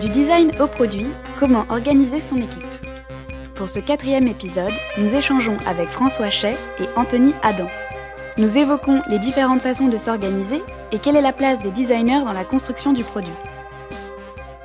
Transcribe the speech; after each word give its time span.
Du 0.00 0.08
design 0.08 0.50
au 0.58 0.66
produit, 0.66 1.08
comment 1.38 1.66
organiser 1.68 2.20
son 2.20 2.36
équipe 2.36 2.64
Pour 3.54 3.68
ce 3.68 3.80
quatrième 3.80 4.28
épisode, 4.28 4.72
nous 4.96 5.14
échangeons 5.14 5.58
avec 5.66 5.90
François 5.90 6.30
Chay 6.30 6.54
et 6.78 6.88
Anthony 6.96 7.34
Adam. 7.42 7.66
Nous 8.38 8.56
évoquons 8.56 9.02
les 9.10 9.18
différentes 9.18 9.60
façons 9.60 9.88
de 9.88 9.98
s'organiser 9.98 10.62
et 10.90 10.98
quelle 10.98 11.16
est 11.16 11.22
la 11.22 11.34
place 11.34 11.60
des 11.60 11.70
designers 11.70 12.24
dans 12.24 12.32
la 12.32 12.46
construction 12.46 12.94
du 12.94 13.04
produit. 13.04 13.30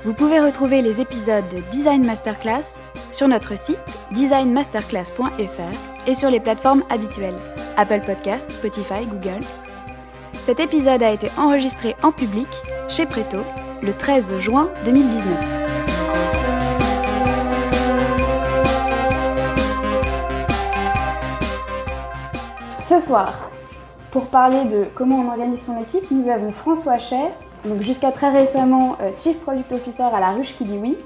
Vous 0.05 0.13
pouvez 0.13 0.39
retrouver 0.39 0.81
les 0.81 1.01
épisodes 1.01 1.47
de 1.49 1.57
Design 1.69 2.05
Masterclass 2.05 2.77
sur 3.11 3.27
notre 3.27 3.57
site 3.57 3.77
designmasterclass.fr 4.11 6.07
et 6.07 6.15
sur 6.15 6.29
les 6.29 6.39
plateformes 6.39 6.83
habituelles 6.89 7.35
Apple 7.75 7.99
Podcasts, 8.05 8.51
Spotify, 8.51 9.05
Google. 9.05 9.43
Cet 10.31 10.61
épisode 10.61 11.03
a 11.03 11.11
été 11.11 11.27
enregistré 11.37 11.93
en 12.03 12.13
public 12.13 12.47
chez 12.87 13.05
Preto 13.05 13.39
le 13.81 13.93
13 13.93 14.37
juin 14.39 14.69
2019. 14.85 15.65
Ce 22.81 22.99
soir, 22.99 23.49
pour 24.11 24.27
parler 24.27 24.63
de 24.65 24.85
comment 24.95 25.17
on 25.17 25.29
organise 25.29 25.65
son 25.65 25.81
équipe, 25.81 26.09
nous 26.11 26.29
avons 26.29 26.51
François 26.51 26.97
Chay, 26.97 27.31
donc 27.65 27.81
jusqu'à 27.81 28.11
très 28.11 28.29
récemment 28.29 28.95
euh, 29.01 29.11
Chief 29.17 29.39
Product 29.39 29.71
Officer 29.71 30.03
à 30.03 30.19
La 30.19 30.31
Ruche 30.31 30.55
qui 30.55 30.63
dit 30.63 30.77
oui. 30.81 30.97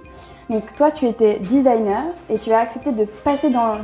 Donc 0.49 0.75
toi, 0.75 0.91
tu 0.91 1.05
étais 1.05 1.39
designer 1.39 2.03
et 2.29 2.37
tu 2.37 2.51
as 2.51 2.59
accepté 2.59 2.91
de 2.91 3.05
passer 3.05 3.49
dans, 3.49 3.75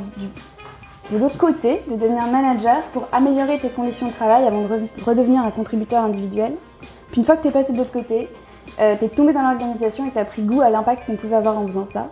de 1.11 1.17
l'autre 1.17 1.37
côté, 1.37 1.81
de 1.87 1.93
devenir 1.93 2.25
manager 2.27 2.81
pour 2.91 3.07
améliorer 3.11 3.59
tes 3.59 3.69
conditions 3.69 4.07
de 4.07 4.13
travail 4.13 4.45
avant 4.45 4.63
de 4.63 4.67
redevenir 5.05 5.43
un 5.43 5.51
contributeur 5.51 6.03
individuel. 6.03 6.53
Puis 7.11 7.21
une 7.21 7.25
fois 7.25 7.37
que 7.37 7.43
tu 7.43 7.47
es 7.49 7.51
passé 7.51 7.71
de 7.71 7.77
l'autre 7.77 7.91
côté, 7.91 8.27
euh, 8.79 8.95
tu 8.97 9.05
es 9.05 9.09
tombé 9.09 9.33
dans 9.33 9.41
l'organisation 9.41 10.05
et 10.05 10.11
tu 10.11 10.17
as 10.17 10.25
pris 10.25 10.41
goût 10.41 10.61
à 10.61 10.69
l'impact 10.69 11.05
qu'on 11.05 11.15
pouvait 11.15 11.35
avoir 11.35 11.57
en 11.57 11.65
faisant 11.65 11.85
ça. 11.85 12.09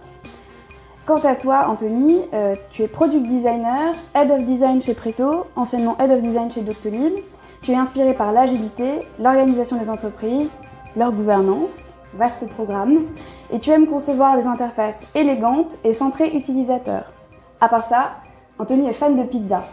Quant 1.05 1.17
à 1.17 1.35
toi, 1.35 1.65
Anthony, 1.67 2.21
euh, 2.33 2.55
tu 2.71 2.83
es 2.83 2.87
product 2.87 3.25
designer, 3.27 3.93
head 4.15 4.31
of 4.31 4.45
design 4.45 4.81
chez 4.81 4.93
Preto, 4.93 5.47
anciennement 5.55 5.97
head 5.99 6.11
of 6.11 6.21
design 6.21 6.49
chez 6.49 6.61
Doctolib. 6.61 7.13
Tu 7.61 7.71
es 7.71 7.75
inspiré 7.75 8.13
par 8.13 8.31
l'agilité, 8.31 9.01
l'organisation 9.19 9.77
des 9.77 9.89
entreprises, 9.89 10.57
leur 10.95 11.11
gouvernance, 11.11 11.93
vaste 12.13 12.47
programme, 12.49 13.07
et 13.51 13.59
tu 13.59 13.69
aimes 13.71 13.87
concevoir 13.87 14.37
des 14.37 14.47
interfaces 14.47 15.11
élégantes 15.15 15.75
et 15.83 15.93
centrées 15.93 16.35
utilisateurs. 16.35 17.11
À 17.59 17.67
part 17.67 17.83
ça, 17.83 18.11
Anthony 18.59 18.87
est 18.87 18.93
fan 18.93 19.15
de 19.15 19.23
pizza. 19.23 19.63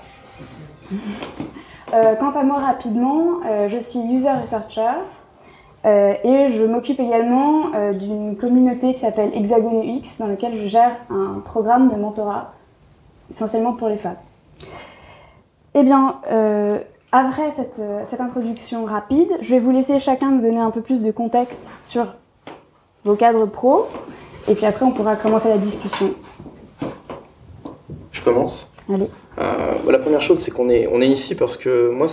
Euh, 1.92 2.14
quant 2.14 2.30
à 2.30 2.44
moi, 2.44 2.60
rapidement, 2.60 3.40
je 3.66 3.78
suis 3.80 3.98
user 3.98 4.30
researcher 4.30 4.92
euh, 5.84 6.14
et 6.24 6.48
je 6.48 6.64
m'occupe 6.64 7.00
également 7.00 7.70
d'une 7.92 8.36
communauté 8.36 8.94
qui 8.94 9.00
s'appelle 9.00 9.30
Hexagone 9.34 9.82
UX 9.82 10.18
dans 10.18 10.26
laquelle 10.26 10.56
je 10.56 10.66
gère 10.66 10.96
un 11.10 11.40
programme 11.44 11.88
de 11.90 11.96
mentorat 11.96 12.52
essentiellement 13.30 13.72
pour 13.72 13.88
les 13.88 13.96
femmes. 13.96 14.16
Eh 15.74 15.82
bien, 15.82 16.16
après 17.12 17.50
cette, 17.52 17.80
cette 18.04 18.20
introduction 18.20 18.84
rapide, 18.84 19.32
je 19.40 19.50
vais 19.50 19.60
vous 19.60 19.70
laisser 19.70 20.00
chacun 20.00 20.30
nous 20.30 20.42
donner 20.42 20.58
un 20.58 20.70
peu 20.70 20.80
plus 20.80 21.02
de 21.02 21.10
contexte 21.10 21.70
sur 21.80 22.14
vos 23.04 23.14
cadres 23.14 23.46
pro 23.46 23.86
et 24.48 24.54
puis 24.54 24.66
après 24.66 24.84
on 24.84 24.90
pourra 24.90 25.16
commencer 25.16 25.48
la 25.48 25.58
discussion. 25.58 26.12
Je 28.12 28.22
commence 28.22 28.70
Allez. 28.92 29.08
Euh, 29.38 29.90
la 29.90 29.98
première 29.98 30.20
chose, 30.20 30.40
c'est 30.40 30.50
qu'on 30.50 30.68
est, 30.68 30.86
on 30.88 31.00
est 31.00 31.08
ici 31.08 31.34
parce 31.34 31.56
que 31.56 31.88
moi, 31.90 32.08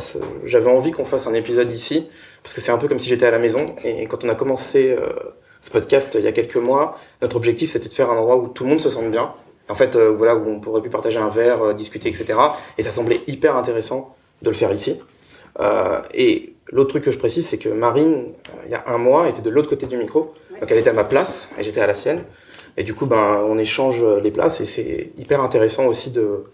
j'avais 0.45 0.69
envie 0.69 0.91
qu'on 0.91 1.05
fasse 1.05 1.27
un 1.27 1.33
épisode 1.33 1.71
ici, 1.71 2.07
parce 2.47 2.53
que 2.53 2.61
c'est 2.61 2.71
un 2.71 2.77
peu 2.77 2.87
comme 2.87 2.97
si 2.97 3.09
j'étais 3.09 3.25
à 3.25 3.31
la 3.31 3.39
maison. 3.39 3.65
Et 3.83 4.05
quand 4.05 4.23
on 4.23 4.29
a 4.29 4.35
commencé 4.35 4.89
euh, 4.89 5.09
ce 5.59 5.69
podcast 5.69 6.15
il 6.17 6.23
y 6.23 6.29
a 6.29 6.31
quelques 6.31 6.55
mois, 6.55 6.97
notre 7.21 7.35
objectif, 7.35 7.71
c'était 7.71 7.89
de 7.89 7.93
faire 7.93 8.09
un 8.09 8.15
endroit 8.15 8.37
où 8.37 8.47
tout 8.47 8.63
le 8.63 8.69
monde 8.69 8.79
se 8.79 8.89
sente 8.89 9.11
bien. 9.11 9.33
En 9.67 9.75
fait, 9.75 9.97
euh, 9.97 10.11
voilà, 10.11 10.37
où 10.37 10.47
on 10.47 10.61
pourrait 10.61 10.79
plus 10.79 10.89
partager 10.89 11.19
un 11.19 11.27
verre, 11.27 11.61
euh, 11.61 11.73
discuter, 11.73 12.07
etc. 12.07 12.39
Et 12.77 12.83
ça 12.83 12.91
semblait 12.91 13.19
hyper 13.27 13.57
intéressant 13.57 14.15
de 14.43 14.49
le 14.49 14.55
faire 14.55 14.71
ici. 14.71 14.97
et 16.13 16.53
l'autre 16.71 16.91
truc 16.91 17.03
que 17.03 17.11
je 17.11 17.17
précise, 17.17 17.45
c'est 17.45 17.57
que 17.57 17.67
Marine, 17.67 18.27
il 18.63 18.71
y 18.71 18.75
a 18.75 18.83
un 18.87 18.97
mois, 18.97 19.27
était 19.27 19.41
de 19.41 19.49
l'autre 19.49 19.67
côté 19.67 19.85
du 19.85 19.97
micro. 19.97 20.33
Donc 20.61 20.71
elle 20.71 20.77
était 20.77 20.89
à 20.89 20.93
ma 20.93 21.03
place 21.03 21.51
et 21.59 21.63
j'étais 21.63 21.81
à 21.81 21.87
la 21.87 21.95
sienne. 21.95 22.23
Et 22.77 22.85
du 22.85 22.93
coup, 22.93 23.07
ben, 23.07 23.43
on 23.45 23.57
échange 23.57 24.01
les 24.23 24.31
places 24.31 24.61
et 24.61 24.65
c'est 24.65 25.11
hyper 25.17 25.41
intéressant 25.41 25.85
aussi 25.85 26.11
de, 26.11 26.45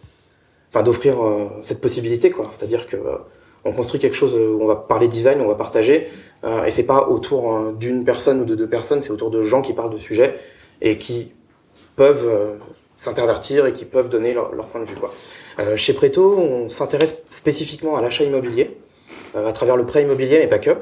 enfin, 0.73 0.84
d'offrir 0.84 1.23
euh, 1.23 1.50
cette 1.62 1.81
possibilité, 1.81 2.31
quoi. 2.31 2.46
C'est-à-dire 2.51 2.88
que 2.88 2.96
euh, 2.96 3.17
on 3.66 3.72
construit 3.72 4.00
quelque 4.00 4.16
chose 4.16 4.35
où 4.35 4.62
on 4.62 4.68
va 4.68 4.75
parler 4.75 5.07
design, 5.07 5.40
on 5.41 5.47
va 5.47 5.56
partager, 5.56 6.09
euh, 6.44 6.66
et 6.66 6.72
c'est 6.72 6.85
pas 6.85 7.07
autour 7.07 7.72
d'une 7.74 8.03
personne 8.03 8.41
ou 8.41 8.46
de 8.46 8.56
deux 8.56 8.68
personnes, 8.68 9.01
c'est 9.01 9.12
autour 9.12 9.31
de 9.31 9.41
gens 9.41 9.62
qui 9.62 9.74
parlent 9.74 9.94
de 9.94 9.97
sujets 9.97 10.40
et 10.81 10.97
qui 10.97 11.31
peuvent 11.96 12.59
s'intervertir 12.97 13.66
et 13.66 13.73
qui 13.73 13.85
peuvent 13.85 14.09
donner 14.09 14.34
leur, 14.34 14.50
point 14.50 14.81
de 14.81 14.85
vue. 14.85 14.96
Quoi. 14.96 15.09
chez 15.78 15.94
Preto, 15.94 16.38
on 16.38 16.68
s'intéresse 16.69 17.19
spécifiquement 17.29 17.96
à 17.96 18.02
l'achat 18.02 18.23
immobilier, 18.23 18.78
à 19.35 19.53
travers 19.53 19.78
le 19.78 19.85
prêt 19.85 20.02
immobilier, 20.02 20.40
mais 20.40 20.47
pas 20.47 20.59
que. 20.59 20.75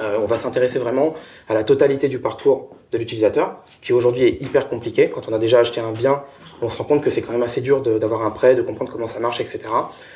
Euh, 0.00 0.18
on 0.20 0.26
va 0.26 0.36
s'intéresser 0.36 0.78
vraiment 0.78 1.14
à 1.48 1.54
la 1.54 1.64
totalité 1.64 2.08
du 2.08 2.18
parcours 2.18 2.70
de 2.92 2.98
l'utilisateur, 2.98 3.56
qui 3.80 3.92
aujourd'hui 3.92 4.24
est 4.24 4.42
hyper 4.42 4.68
compliqué. 4.68 5.08
Quand 5.08 5.28
on 5.28 5.32
a 5.32 5.38
déjà 5.38 5.60
acheté 5.60 5.80
un 5.80 5.92
bien, 5.92 6.22
on 6.60 6.68
se 6.68 6.78
rend 6.78 6.84
compte 6.84 7.02
que 7.02 7.10
c'est 7.10 7.22
quand 7.22 7.32
même 7.32 7.42
assez 7.42 7.60
dur 7.60 7.80
d'avoir 7.80 8.22
un 8.22 8.30
prêt, 8.30 8.54
de 8.54 8.62
comprendre 8.62 8.92
comment 8.92 9.06
ça 9.06 9.20
marche, 9.20 9.40
etc. 9.40 9.60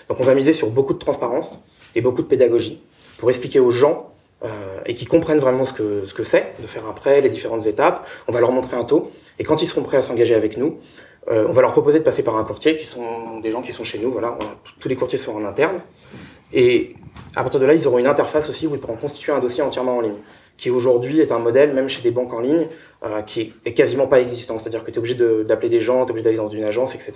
Donc 0.08 0.20
on 0.20 0.24
va 0.24 0.34
miser 0.34 0.52
sur 0.52 0.70
beaucoup 0.70 0.92
de 0.92 0.98
transparence 0.98 1.60
et 1.94 2.00
beaucoup 2.00 2.22
de 2.22 2.26
pédagogie 2.26 2.80
pour 3.18 3.28
expliquer 3.28 3.60
aux 3.60 3.70
gens 3.70 4.12
euh, 4.44 4.48
et 4.86 4.94
qui 4.94 5.04
comprennent 5.04 5.38
vraiment 5.38 5.64
ce 5.64 5.72
que 5.72 6.06
ce 6.06 6.14
que 6.14 6.24
c'est 6.24 6.54
de 6.60 6.66
faire 6.66 6.86
un 6.86 6.92
prêt, 6.92 7.20
les 7.20 7.28
différentes 7.28 7.66
étapes. 7.66 8.06
On 8.28 8.32
va 8.32 8.40
leur 8.40 8.52
montrer 8.52 8.76
un 8.76 8.84
taux 8.84 9.10
et 9.38 9.44
quand 9.44 9.62
ils 9.62 9.66
seront 9.66 9.82
prêts 9.82 9.98
à 9.98 10.02
s'engager 10.02 10.34
avec 10.34 10.56
nous, 10.56 10.78
euh, 11.28 11.46
on 11.48 11.52
va 11.52 11.62
leur 11.62 11.72
proposer 11.72 11.98
de 11.98 12.04
passer 12.04 12.22
par 12.22 12.36
un 12.36 12.44
courtier 12.44 12.76
qui 12.76 12.86
sont 12.86 13.40
des 13.40 13.52
gens 13.52 13.62
qui 13.62 13.72
sont 13.72 13.84
chez 13.84 13.98
nous. 13.98 14.10
Voilà, 14.10 14.38
tous 14.78 14.88
les 14.88 14.96
courtiers 14.96 15.18
sont 15.18 15.34
en 15.34 15.44
interne 15.44 15.80
et 16.52 16.94
à 17.36 17.42
partir 17.42 17.60
de 17.60 17.66
là, 17.66 17.74
ils 17.74 17.86
auront 17.86 17.98
une 17.98 18.06
interface 18.06 18.48
aussi 18.48 18.66
où 18.66 18.74
ils 18.74 18.80
pourront 18.80 18.96
constituer 18.96 19.32
un 19.32 19.38
dossier 19.38 19.62
entièrement 19.62 19.96
en 19.96 20.00
ligne, 20.00 20.16
qui 20.56 20.70
aujourd'hui 20.70 21.20
est 21.20 21.32
un 21.32 21.38
modèle, 21.38 21.72
même 21.72 21.88
chez 21.88 22.02
des 22.02 22.10
banques 22.10 22.32
en 22.32 22.40
ligne, 22.40 22.66
euh, 23.04 23.22
qui 23.22 23.52
est 23.64 23.72
quasiment 23.72 24.06
pas 24.06 24.20
existant. 24.20 24.58
C'est-à-dire 24.58 24.84
que 24.84 24.90
tu 24.90 24.96
es 24.96 24.98
obligé 24.98 25.14
d'appeler 25.44 25.68
des 25.68 25.80
gens, 25.80 26.04
tu 26.04 26.08
es 26.08 26.10
obligé 26.10 26.24
d'aller 26.24 26.36
dans 26.36 26.48
une 26.48 26.64
agence, 26.64 26.94
etc. 26.94 27.12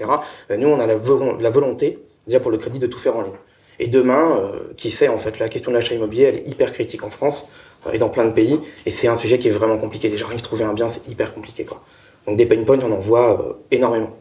Euh, 0.50 0.56
nous, 0.56 0.68
on 0.68 0.78
a 0.78 0.86
la, 0.86 0.94
la, 0.94 1.50
volonté, 1.50 1.98
déjà 2.26 2.40
pour 2.40 2.50
le 2.50 2.58
crédit, 2.58 2.78
de 2.78 2.86
tout 2.86 2.98
faire 2.98 3.16
en 3.16 3.22
ligne. 3.22 3.32
Et 3.78 3.88
demain, 3.88 4.36
euh, 4.36 4.72
qui 4.76 4.90
sait, 4.90 5.08
en 5.08 5.18
fait, 5.18 5.38
la 5.38 5.48
question 5.48 5.70
de 5.70 5.76
l'achat 5.76 5.94
immobilier, 5.94 6.24
elle 6.24 6.36
est 6.36 6.48
hyper 6.48 6.72
critique 6.72 7.04
en 7.04 7.10
France 7.10 7.48
et 7.92 7.98
dans 7.98 8.08
plein 8.08 8.24
de 8.24 8.32
pays, 8.32 8.58
et 8.86 8.90
c'est 8.90 9.08
un 9.08 9.16
sujet 9.16 9.38
qui 9.38 9.48
est 9.48 9.50
vraiment 9.50 9.76
compliqué. 9.76 10.08
Déjà, 10.08 10.26
rien 10.26 10.38
que 10.38 10.42
trouver 10.42 10.64
un 10.64 10.72
bien, 10.72 10.88
c'est 10.88 11.06
hyper 11.06 11.34
compliqué. 11.34 11.64
Quoi. 11.64 11.82
Donc 12.26 12.38
des 12.38 12.46
pain 12.46 12.62
points, 12.64 12.78
on 12.82 12.90
en 12.90 13.00
voit 13.00 13.58
énormément. 13.70 14.16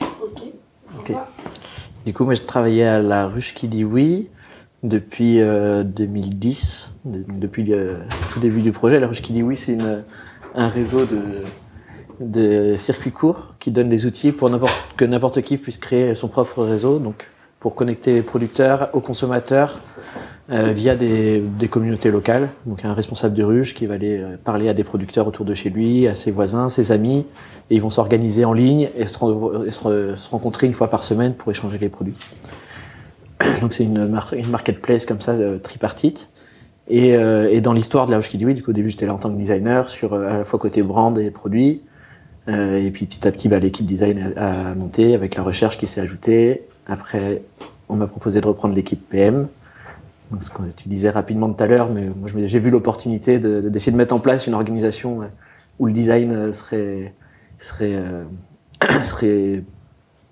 Ok. 0.00 0.42
okay. 0.98 1.14
Du 2.06 2.14
coup, 2.14 2.24
moi, 2.24 2.32
je 2.32 2.42
travaillais 2.42 2.86
à 2.86 2.98
la 3.00 3.26
ruche 3.26 3.52
qui 3.52 3.68
dit 3.68 3.84
oui 3.84 4.30
depuis 4.82 5.36
2010, 5.36 6.90
euh, 7.06 7.22
depuis 7.38 7.64
le 7.64 7.98
tout 8.32 8.40
début 8.40 8.62
du 8.62 8.72
projet. 8.72 8.98
La 8.98 9.08
Ruche 9.08 9.22
qui 9.22 9.32
dit 9.32 9.42
oui, 9.42 9.56
c'est 9.56 9.76
un 10.54 10.68
réseau 10.68 11.04
de, 11.04 11.42
de 12.20 12.76
circuits 12.76 13.12
courts 13.12 13.54
qui 13.58 13.70
donne 13.70 13.88
des 13.88 14.06
outils 14.06 14.32
pour 14.32 14.50
que 14.96 15.04
n'importe 15.04 15.42
qui 15.42 15.56
puisse 15.56 15.78
créer 15.78 16.14
son 16.14 16.28
propre 16.28 16.62
réseau, 16.64 16.98
donc 16.98 17.28
pour 17.60 17.74
connecter 17.74 18.12
les 18.12 18.22
producteurs 18.22 18.90
aux 18.94 19.00
consommateurs 19.00 19.78
euh, 20.50 20.72
via 20.72 20.96
des, 20.96 21.40
des, 21.40 21.68
communautés 21.68 22.10
locales. 22.10 22.48
Donc 22.66 22.84
un 22.84 22.94
responsable 22.94 23.34
de 23.34 23.44
ruche 23.44 23.74
qui 23.74 23.86
va 23.86 23.94
aller 23.94 24.18
euh, 24.18 24.36
parler 24.42 24.68
à 24.68 24.74
des 24.74 24.82
producteurs 24.82 25.28
autour 25.28 25.44
de 25.44 25.54
chez 25.54 25.70
lui, 25.70 26.08
à 26.08 26.14
ses 26.14 26.32
voisins, 26.32 26.68
ses 26.68 26.90
amis, 26.90 27.26
et 27.70 27.76
ils 27.76 27.82
vont 27.82 27.90
s'organiser 27.90 28.44
en 28.44 28.52
ligne 28.52 28.88
et 28.96 29.06
se, 29.06 29.66
et 29.66 29.70
se 29.70 30.30
rencontrer 30.30 30.66
une 30.66 30.74
fois 30.74 30.88
par 30.88 31.04
semaine 31.04 31.34
pour 31.34 31.50
échanger 31.52 31.78
les 31.78 31.88
produits. 31.88 32.16
Donc 33.60 33.74
c'est 33.74 33.84
une, 33.84 34.10
une 34.32 34.50
marketplace 34.50 35.06
comme 35.06 35.20
ça, 35.20 35.32
euh, 35.32 35.58
tripartite. 35.58 36.30
Et, 36.90 37.14
euh, 37.14 37.48
et, 37.50 37.60
dans 37.60 37.72
l'histoire 37.72 38.06
de 38.06 38.10
la 38.10 38.18
Hoche 38.18 38.30
oui, 38.34 38.62
au 38.66 38.72
début 38.72 38.88
j'étais 38.88 39.06
là 39.06 39.14
en 39.14 39.18
tant 39.18 39.30
que 39.30 39.36
designer 39.36 39.88
sur 39.88 40.12
euh, 40.12 40.28
à 40.28 40.38
la 40.38 40.44
fois 40.44 40.58
côté 40.58 40.82
brand 40.82 41.16
et 41.18 41.30
produits. 41.30 41.82
Euh, 42.48 42.84
et 42.84 42.90
puis 42.90 43.06
petit 43.06 43.28
à 43.28 43.30
petit, 43.30 43.48
bah, 43.48 43.60
l'équipe 43.60 43.86
design 43.86 44.34
a, 44.36 44.74
monté 44.74 45.14
avec 45.14 45.36
la 45.36 45.44
recherche 45.44 45.78
qui 45.78 45.86
s'est 45.86 46.00
ajoutée. 46.00 46.64
Après, 46.90 47.42
on 47.88 47.94
m'a 47.94 48.08
proposé 48.08 48.40
de 48.40 48.46
reprendre 48.46 48.74
l'équipe 48.74 49.08
PM. 49.08 49.46
Ce 50.40 50.50
que 50.50 50.62
tu 50.76 50.88
disais 50.88 51.10
rapidement 51.10 51.52
tout 51.52 51.62
à 51.62 51.66
l'heure, 51.66 51.88
mais 51.88 52.06
moi 52.06 52.28
j'ai 52.44 52.58
vu 52.58 52.70
l'opportunité 52.70 53.38
d'essayer 53.38 53.92
de, 53.92 53.96
mettre 53.96 54.14
en 54.14 54.20
place 54.20 54.46
une 54.46 54.54
organisation 54.54 55.20
où 55.78 55.86
le 55.86 55.92
design 55.92 56.52
serait 56.52 57.14
serait 57.58 57.98
serait 59.02 59.64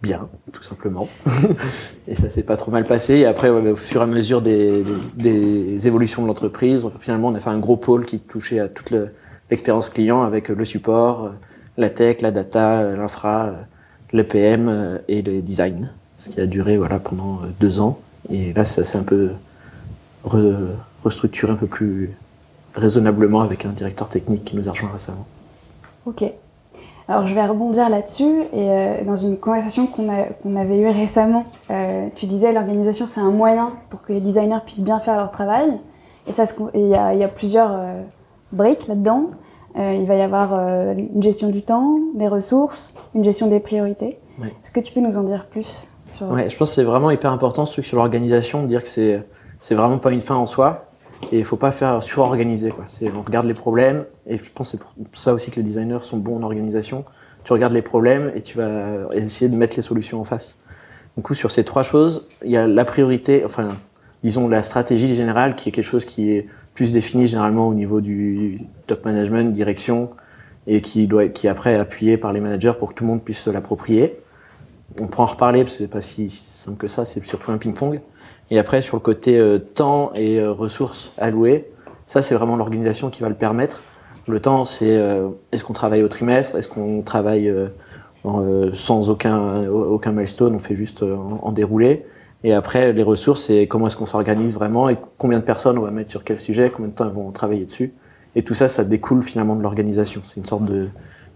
bien, 0.03 0.29
tout 0.53 0.63
simplement. 0.63 1.09
et 2.09 2.15
ça 2.15 2.29
s'est 2.29 2.45
pas 2.45 2.57
trop 2.57 2.71
mal 2.71 2.87
passé. 2.87 3.15
Et 3.17 3.27
après, 3.27 3.51
au 3.51 3.77
fur 3.77 4.01
et 4.01 4.05
à 4.05 4.07
mesure 4.07 4.43
des 4.43 5.87
évolutions 5.87 6.23
de 6.23 6.29
l'entreprise, 6.29 6.87
finalement, 7.01 7.29
on 7.29 7.35
a 7.35 7.41
fait 7.41 7.51
un 7.51 7.59
gros 7.59 7.77
pôle 7.77 8.05
qui 8.05 8.21
touchait 8.21 8.61
à 8.61 8.69
toute 8.69 8.93
l'expérience 9.51 9.89
client 9.89 10.23
avec 10.23 10.49
le 10.49 10.65
support, 10.65 11.33
la 11.77 11.91
tech, 11.91 12.21
la 12.21 12.31
data, 12.31 12.95
l'infra, 12.95 13.53
le 14.13 14.25
PM 14.25 15.01
et 15.09 15.23
le 15.23 15.41
design. 15.43 15.91
Ce 16.19 16.31
qui 16.31 16.41
a 16.41 16.47
duré 16.47 16.77
voilà 16.77 16.99
pendant 16.99 17.41
deux 17.61 17.81
ans. 17.81 17.99
Et 18.31 18.53
là, 18.53 18.65
ça 18.65 18.85
s'est 18.85 18.99
un 18.99 19.03
peu 19.05 19.31
re, 20.25 20.75
restructuré 21.05 21.53
un 21.53 21.57
peu 21.57 21.67
plus, 21.67 22.11
raisonnablement 22.75 23.41
avec 23.41 23.65
un 23.65 23.71
directeur 23.71 24.09
technique 24.09 24.45
qui 24.45 24.57
nous 24.57 24.69
a 24.69 24.73
rejoint 24.73 24.91
récemment. 24.91 25.27
Ok. 26.07 26.25
Alors 27.09 27.27
je 27.27 27.35
vais 27.35 27.47
rebondir 27.47 27.89
là-dessus 27.89 28.43
et 28.53 28.71
euh, 28.71 29.05
dans 29.05 29.17
une 29.17 29.39
conversation 29.39 29.87
qu'on 29.87 30.57
avait 30.57 30.79
eue 30.79 30.89
récemment, 30.89 31.47
euh, 31.71 32.09
tu 32.15 32.27
disais 32.27 32.53
l'organisation 32.53 33.07
c'est 33.07 33.21
un 33.21 33.31
moyen 33.31 33.73
pour 33.89 34.03
que 34.03 34.13
les 34.13 34.21
designers 34.21 34.59
puissent 34.67 34.83
bien 34.83 35.01
faire 35.01 35.17
leur 35.17 35.31
travail 35.31 35.71
et 36.27 36.33
il 36.75 36.87
y, 36.87 36.95
a 36.95 37.29
plusieurs 37.29 37.71
euh, 37.73 38.03
briques 38.53 38.87
là-dedans. 38.87 39.31
il 39.77 40.05
va 40.05 40.17
y 40.17 40.21
avoir 40.21 40.53
une 40.53 41.23
gestion 41.23 41.49
du 41.49 41.63
temps, 41.63 41.99
des 42.15 42.29
ressources, 42.29 42.93
une 43.15 43.25
gestion 43.25 43.47
des 43.47 43.61
priorités. 43.61 44.19
Est-ce 44.43 44.71
que 44.71 44.81
tu 44.81 44.93
peux 44.93 45.01
nous 45.01 45.17
en 45.17 45.23
dire 45.23 45.47
plus? 45.47 45.89
Ouais, 46.21 46.51
je 46.51 46.57
pense 46.57 46.71
que 46.71 46.75
c'est 46.75 46.85
vraiment 46.85 47.11
hyper 47.11 47.33
important 47.33 47.67
ce 47.67 47.73
truc 47.73 47.85
sur 47.85 47.97
l'organisation, 47.97 48.63
de 48.63 48.69
dire 48.69 48.83
que 48.83 48.89
c'est 48.89 49.75
vraiment 49.75 49.99
pas 49.99 50.13
une 50.13 50.21
fin 50.21 50.35
en 50.35 50.47
soi 50.47 50.87
et 51.33 51.39
il 51.39 51.45
faut 51.45 51.57
pas 51.57 51.73
faire 51.73 52.03
sur-organiser. 52.03 52.73
On 53.15 53.23
regarde 53.23 53.47
les 53.47 53.55
problèmes, 53.55 54.05
et 54.27 54.39
je 54.39 54.51
pense 54.55 54.73
que 54.73 54.79
c'est 54.79 55.09
pour 55.11 55.21
ça 55.21 55.35
aussi 55.35 55.51
que 55.51 55.57
les 55.57 55.63
designers 55.63 55.99
sont 56.03 56.17
bons 56.17 56.37
en 56.37 56.43
organisation. 56.43 57.05
Tu 57.45 57.53
regardes 57.53 57.73
les 57.73 57.83
problèmes 57.83 58.31
et 58.35 58.43
tu 58.43 58.59
vas 58.59 59.09
essayer 59.13 59.51
de 59.51 59.57
mettre 59.57 59.77
les 59.77 59.83
solutions 59.83 60.21
en 60.21 60.25
face. 60.25 60.59
Du 61.17 61.23
coup, 61.23 61.35
sur 61.35 61.51
ces 61.51 61.65
trois 61.65 61.83
choses, 61.83 62.29
il 62.45 62.51
y 62.51 62.57
a 62.57 62.67
la 62.67 62.85
priorité, 62.85 63.45
enfin, 63.45 63.69
disons 64.23 64.49
la 64.49 64.63
stratégie 64.63 65.15
générale, 65.15 65.57
qui 65.57 65.69
est 65.69 65.73
quelque 65.73 65.85
chose 65.85 66.05
qui 66.05 66.31
est 66.31 66.47
plus 66.75 66.93
défini 66.93 67.27
généralement 67.27 67.67
au 67.67 67.75
niveau 67.75 68.01
du 68.01 68.61
top 68.87 69.05
management, 69.05 69.53
direction, 69.53 70.11
et 70.69 70.81
qui 70.81 71.09
doit, 71.09 71.27
qui 71.27 71.49
après 71.49 71.73
est 71.73 71.79
appuyé 71.79 72.17
par 72.17 72.33
les 72.33 72.41
managers 72.41 72.75
pour 72.79 72.91
que 72.91 72.95
tout 72.95 73.05
le 73.05 73.11
monde 73.11 73.23
puisse 73.23 73.41
se 73.41 73.51
l'approprier. 73.51 74.21
On 75.01 75.07
pourra 75.07 75.25
en 75.25 75.27
reparler 75.27 75.63
parce 75.63 75.75
que 75.75 75.85
c'est 75.85 75.91
pas 75.91 76.01
si 76.01 76.29
simple 76.29 76.79
que 76.79 76.89
ça, 76.89 77.05
c'est 77.05 77.25
surtout 77.25 77.53
un 77.53 77.59
ping-pong. 77.59 78.01
Et 78.51 78.59
après, 78.59 78.81
sur 78.81 78.97
le 78.97 79.01
côté 79.01 79.39
euh, 79.39 79.59
temps 79.59 80.13
et 80.15 80.41
euh, 80.41 80.53
ressources 80.53 81.13
allouées, 81.19 81.71
ça, 82.07 82.23
c'est 82.23 82.35
vraiment 82.35 82.57
l'organisation 82.57 83.11
qui 83.11 83.23
va 83.23 83.29
le 83.29 83.35
permettre. 83.35 83.83
Le 84.27 84.41
temps, 84.41 84.65
c'est 84.65 84.97
euh, 84.97 85.29
est-ce 85.53 85.65
qu'on 85.65 85.75
travaille 85.75 86.03
au 86.03 86.09
trimestre, 86.09 86.57
est-ce 86.57 86.69
qu'on 86.69 87.03
travaille 87.03 87.53
sans 88.75 89.09
aucun, 89.09 89.67
aucun 89.69 90.13
milestone, 90.13 90.55
on 90.55 90.59
fait 90.59 90.77
juste 90.77 91.03
en, 91.03 91.51
déroulé. 91.53 92.05
Et 92.45 92.53
après, 92.53 92.93
les 92.93 93.03
ressources, 93.03 93.45
c'est 93.45 93.67
comment 93.67 93.87
est-ce 93.87 93.97
qu'on 93.97 94.07
s'organise 94.07 94.55
vraiment 94.55 94.91
et 94.91 94.99
combien 95.17 95.39
de 95.39 95.45
personnes 95.45 95.79
on 95.79 95.83
va 95.83 95.91
mettre 95.91 96.11
sur 96.11 96.25
quel 96.25 96.39
sujet, 96.39 96.71
combien 96.71 96.91
de 96.91 96.95
temps 96.95 97.07
ils 97.07 97.15
vont 97.15 97.31
travailler 97.31 97.65
dessus. 97.65 97.95
Et 98.37 98.43
tout 98.43 98.53
ça, 98.53 98.69
ça 98.69 98.85
découle 98.85 99.23
finalement 99.23 99.57
de 99.57 99.63
l'organisation. 99.63 100.21
C'est 100.25 100.37
une 100.37 100.45
sorte 100.45 100.67
de, 100.67 100.89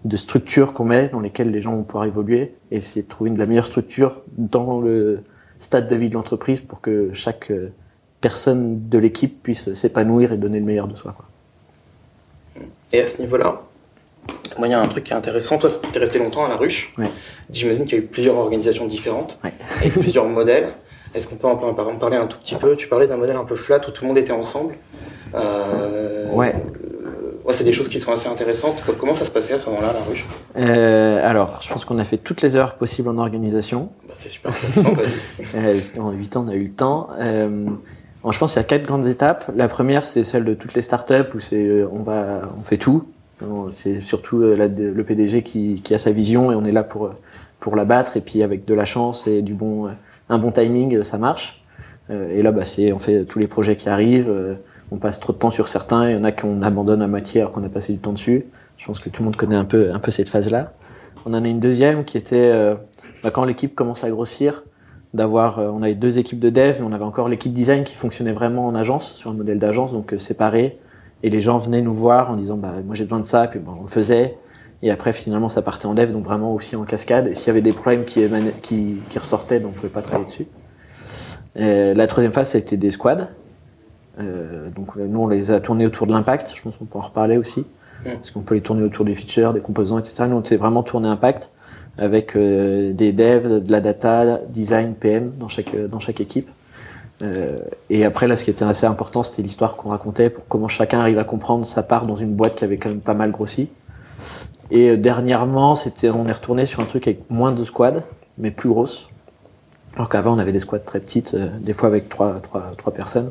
de 0.05 0.17
structure 0.17 0.73
qu'on 0.73 0.85
met 0.85 1.09
dans 1.09 1.21
lesquelles 1.21 1.51
les 1.51 1.61
gens 1.61 1.77
vont 1.77 1.85
pouvoir 1.85 2.05
évoluer 2.05 2.55
et 2.71 2.77
essayer 2.77 3.03
de 3.03 3.09
trouver 3.09 3.31
une, 3.31 3.39
la 3.39 3.47
meilleure 3.47 3.67
structure 3.67 4.23
dans 4.37 4.81
le, 4.81 5.23
stade 5.63 5.89
de 5.89 5.97
vie 5.97 6.09
de 6.09 6.15
l'entreprise 6.15 6.61
pour 6.61 6.81
que 6.81 7.11
chaque 7.13 7.51
euh, 7.51 7.73
personne 8.21 8.89
de 8.89 8.99
l'équipe 8.99 9.43
puisse 9.43 9.73
s'épanouir 9.75 10.33
et 10.33 10.37
donner 10.37 10.59
le 10.59 10.65
meilleur 10.65 10.89
de 10.89 10.97
soi. 10.97 11.15
Et 12.93 13.01
à 13.01 13.07
ce 13.07 13.21
niveau-là, 13.21 13.63
moi, 14.59 14.67
il 14.69 14.71
y 14.71 14.75
a 14.75 14.81
un 14.81 14.89
truc 14.89 15.05
qui 15.05 15.13
est 15.13 15.17
intéressant. 15.17 15.59
Toi, 15.59 15.71
tu 15.71 15.97
es 15.97 16.01
resté 16.01 16.19
longtemps 16.19 16.45
à 16.45 16.49
la 16.49 16.57
ruche. 16.57 16.95
J'imagine 17.51 17.85
qu'il 17.85 17.99
y 17.99 18.01
a 18.01 18.05
eu 18.05 18.07
plusieurs 18.07 18.37
organisations 18.37 18.87
différentes 18.87 19.41
et 19.85 19.89
plusieurs 19.89 20.25
modèles. 20.29 20.69
Est-ce 21.15 21.29
qu'on 21.29 21.37
peut 21.37 21.47
en 21.47 21.97
parler 21.97 22.17
un 22.17 22.27
tout 22.27 22.39
petit 22.39 22.55
peu? 22.55 22.77
Tu 22.77 22.89
parlais 22.89 23.07
d'un 23.07 23.17
modèle 23.17 23.37
un 23.37 23.45
peu 23.45 23.57
flat 23.57 23.81
où 23.87 23.91
tout 23.91 24.03
le 24.03 24.09
monde 24.09 24.19
était 24.19 24.33
ensemble. 24.33 24.75
Euh, 25.35 26.33
ouais 26.33 26.55
ouais, 27.45 27.53
c'est 27.53 27.65
des 27.65 27.73
choses 27.73 27.89
qui 27.89 27.99
sont 27.99 28.13
assez 28.13 28.29
intéressantes. 28.29 28.83
Comment 28.99 29.15
ça 29.15 29.25
se 29.25 29.31
passait 29.31 29.55
à 29.55 29.59
ce 29.59 29.67
moment-là, 29.71 29.93
la 29.93 30.01
ruche? 30.01 30.27
Euh, 30.57 31.29
Alors, 31.29 31.59
je 31.61 31.69
pense 31.69 31.85
qu'on 31.85 31.99
a 31.99 32.05
fait 32.05 32.19
toutes 32.19 32.43
les 32.43 32.57
heures 32.57 32.75
possibles 32.75 33.09
en 33.09 33.19
organisation. 33.19 33.91
Bah, 34.09 34.15
c'est 34.17 34.29
super 34.29 34.53
intéressant, 34.53 34.93
vas-y. 34.95 35.47
Euh, 35.55 35.81
en 35.99 36.11
8 36.11 36.37
ans, 36.37 36.45
on 36.47 36.51
a 36.51 36.55
eu 36.55 36.65
le 36.65 36.73
temps. 36.73 37.09
Euh, 37.19 37.67
je 38.31 38.39
pense 38.39 38.53
qu'il 38.53 38.61
y 38.61 38.65
a 38.65 38.67
quatre 38.67 38.87
grandes 38.87 39.07
étapes. 39.07 39.51
La 39.55 39.69
première, 39.69 40.05
c'est 40.05 40.25
celle 40.25 40.45
de 40.45 40.55
toutes 40.55 40.75
les 40.75 40.83
startups 40.83 41.35
où 41.35 41.41
c'est 41.41 41.67
euh, 41.67 41.89
on 41.93 42.03
va 42.03 42.43
on 42.59 42.63
fait 42.63 42.79
tout. 42.79 43.09
C'est 43.71 44.01
surtout 44.01 44.39
le 44.39 45.03
PDG 45.03 45.43
qui, 45.43 45.83
qui, 45.83 45.95
a 45.95 45.99
sa 45.99 46.13
vision 46.13 46.53
et 46.53 46.55
on 46.55 46.65
est 46.65 46.71
là 46.71 46.85
pour 46.85 47.11
pour 47.59 47.75
la 47.75 47.85
battre. 47.85 48.17
Et 48.17 48.21
puis 48.21 48.41
avec 48.41 48.65
de 48.67 48.75
la 48.75 48.85
chance 48.85 49.27
et 49.27 49.43
du 49.43 49.53
bon 49.53 49.89
un 50.29 50.39
bon 50.39 50.53
timing, 50.53 51.03
ça 51.03 51.19
marche. 51.19 51.61
et 52.09 52.41
là, 52.41 52.53
bah, 52.53 52.65
c'est 52.65 52.93
on 52.93 53.01
fait 53.01 53.25
tous 53.25 53.41
les 53.41 53.49
projets 53.49 53.75
qui 53.75 53.89
arrivent 53.89 54.33
on 54.93 54.99
passe 54.99 55.19
trop 55.19 55.33
de 55.33 55.39
temps 55.39 55.51
sur 55.51 55.69
certains, 55.69 56.11
il 56.11 56.17
y 56.17 56.19
en 56.19 56.25
a 56.25 56.33
qu'on 56.33 56.63
abandonne 56.63 57.01
à 57.01 57.07
moitié 57.07 57.41
alors 57.41 57.53
qu'on 57.53 57.65
a 57.65 57.69
passé 57.69 57.93
du 57.95 57.99
temps 57.99 58.13
dessus. 58.13 58.45
Je 58.77 58.87
pense 58.87 58.99
que 58.99 59.09
tout 59.09 59.23
le 59.23 59.27
monde 59.27 59.37
connaît 59.37 59.57
un 59.57 59.65
peu, 59.65 59.91
cette 60.09 60.29
phase-là. 60.29 60.73
On 61.25 61.33
en 61.33 61.45
a 61.45 61.49
une 61.49 61.61
deuxième 61.61 62.05
qui 62.05 62.19
était 62.19 62.51
euh, 62.53 62.75
bah, 63.23 63.31
quand 63.31 63.45
l'équipe 63.45 63.75
commence 63.75 64.05
à 64.05 64.11
grossir, 64.11 64.65
d'avoir, 65.15 65.59
euh, 65.59 65.71
on 65.73 65.83
avait 65.83 65.95
deux 65.95 66.19
équipes 66.19 66.41
de 66.41 66.51
dev, 66.51 66.77
mais 66.79 66.85
on 66.85 66.93
avait 66.93 67.05
encore 67.05 67.29
l'équipe 67.29 67.53
design 67.53 67.85
qui 67.85 67.95
fonctionnait 67.95 68.33
vraiment 68.33 68.67
en 68.67 68.75
agence, 68.75 69.13
sur 69.13 69.31
un 69.31 69.35
modèle 69.35 69.59
d'agence, 69.59 69.93
donc 69.93 70.13
euh, 70.13 70.19
séparé. 70.19 70.79
Et 71.23 71.31
les 71.31 71.41
gens 71.41 71.57
venaient 71.57 71.81
nous 71.81 71.95
voir 71.95 72.31
en 72.31 72.37
disant, 72.37 72.57
bah, 72.57 72.75
moi 72.85 72.95
j'ai 72.95 73.05
besoin 73.05 73.21
de 73.21 73.27
ça, 73.27 73.47
puis 73.47 73.61
on 73.67 73.83
le 73.83 73.89
faisait. 73.89 74.37
Et 74.83 74.91
après, 74.91 75.13
finalement, 75.13 75.49
ça 75.49 75.63
partait 75.63 75.87
en 75.87 75.95
dev, 75.95 76.13
donc 76.13 76.25
vraiment 76.25 76.53
aussi 76.53 76.77
en 76.77 76.83
cascade. 76.83 77.29
Et 77.29 77.35
s'il 77.35 77.47
y 77.47 77.51
avait 77.51 77.63
des 77.63 77.73
problèmes 77.73 78.05
qui, 78.05 78.27
qui, 78.63 78.97
qui 79.09 79.19
ressortaient, 79.19 79.61
donc 79.61 79.71
on 79.71 79.75
pouvait 79.77 79.89
pas 79.89 80.03
travailler 80.03 80.27
dessus. 80.27 80.47
la 81.55 82.07
troisième 82.09 82.33
phase, 82.33 82.51
c'était 82.51 82.77
des 82.77 82.91
squads. 82.91 83.29
Euh, 84.19 84.69
donc 84.71 84.97
nous, 84.97 85.21
on 85.21 85.29
les 85.29 85.51
a 85.51 85.61
tournés 85.61 85.87
autour 85.87 86.07
de 86.07 86.13
l'impact. 86.13 86.53
Je 86.55 86.63
pense 86.63 86.77
qu'on 86.77 86.85
peut 86.85 86.99
en 86.99 87.03
reparler 87.03 87.37
aussi. 87.37 87.65
Parce 88.05 88.33
qu'on 88.33 88.41
peut 88.41 88.57
les 88.57 88.61
tourner 88.63 88.83
autour 88.83 89.05
des 89.05 89.15
features, 89.15 89.53
des 89.53 89.61
composants, 89.61 89.99
etc. 89.99 90.25
Nous, 90.29 90.37
on 90.37 90.45
s'est 90.45 90.57
vraiment 90.57 90.83
tourné 90.83 91.09
impact 91.09 91.51
avec 91.99 92.35
euh, 92.35 92.93
des 92.93 93.13
devs, 93.13 93.63
de 93.63 93.71
la 93.71 93.81
data, 93.81 94.39
design, 94.49 94.95
PM 94.95 95.33
dans 95.39 95.47
chaque, 95.47 95.77
dans 95.77 96.01
chaque 96.01 96.21
équipe. 96.21 96.51
Euh, 97.23 97.59
et 97.91 98.05
après, 98.05 98.27
là, 98.27 98.35
ce 98.35 98.43
qui 98.43 98.51
était 98.51 98.65
assez 98.65 98.87
important, 98.87 99.23
c'était 99.23 99.43
l'histoire 99.43 99.77
qu'on 99.77 99.91
racontait 99.91 100.31
pour 100.31 100.49
comment 100.49 100.67
chacun 100.67 100.99
arrive 100.99 101.19
à 101.19 101.25
comprendre 101.25 101.65
sa 101.65 101.85
part 101.85 102.07
dans 102.07 102.17
une 102.17 102.35
boîte 102.35 102.57
qui 102.57 102.65
avait 102.65 102.79
quand 102.79 102.89
même 102.89 103.01
pas 103.01 103.15
mal 103.15 103.31
grossi. 103.31 103.69
Et 104.73 104.97
dernièrement, 104.97 105.77
c'était, 105.77 106.11
on 106.11 106.27
est 106.27 106.33
retourné 106.33 106.67
sur 106.67 106.81
un 106.81 106.87
truc 106.87 107.07
avec 107.07 107.31
moins 107.31 107.53
de 107.53 107.63
squads, 107.63 108.03
mais 108.37 108.51
plus 108.51 108.71
grosses. 108.71 109.09
Alors 109.95 110.09
qu'avant, 110.09 110.35
on 110.35 110.39
avait 110.39 110.53
des 110.53 110.61
squads 110.61 110.81
très 110.81 110.99
petites, 110.99 111.37
des 111.37 111.75
fois 111.75 111.89
avec 111.89 112.09
trois, 112.09 112.41
trois, 112.41 112.73
trois 112.77 112.93
personnes. 112.93 113.31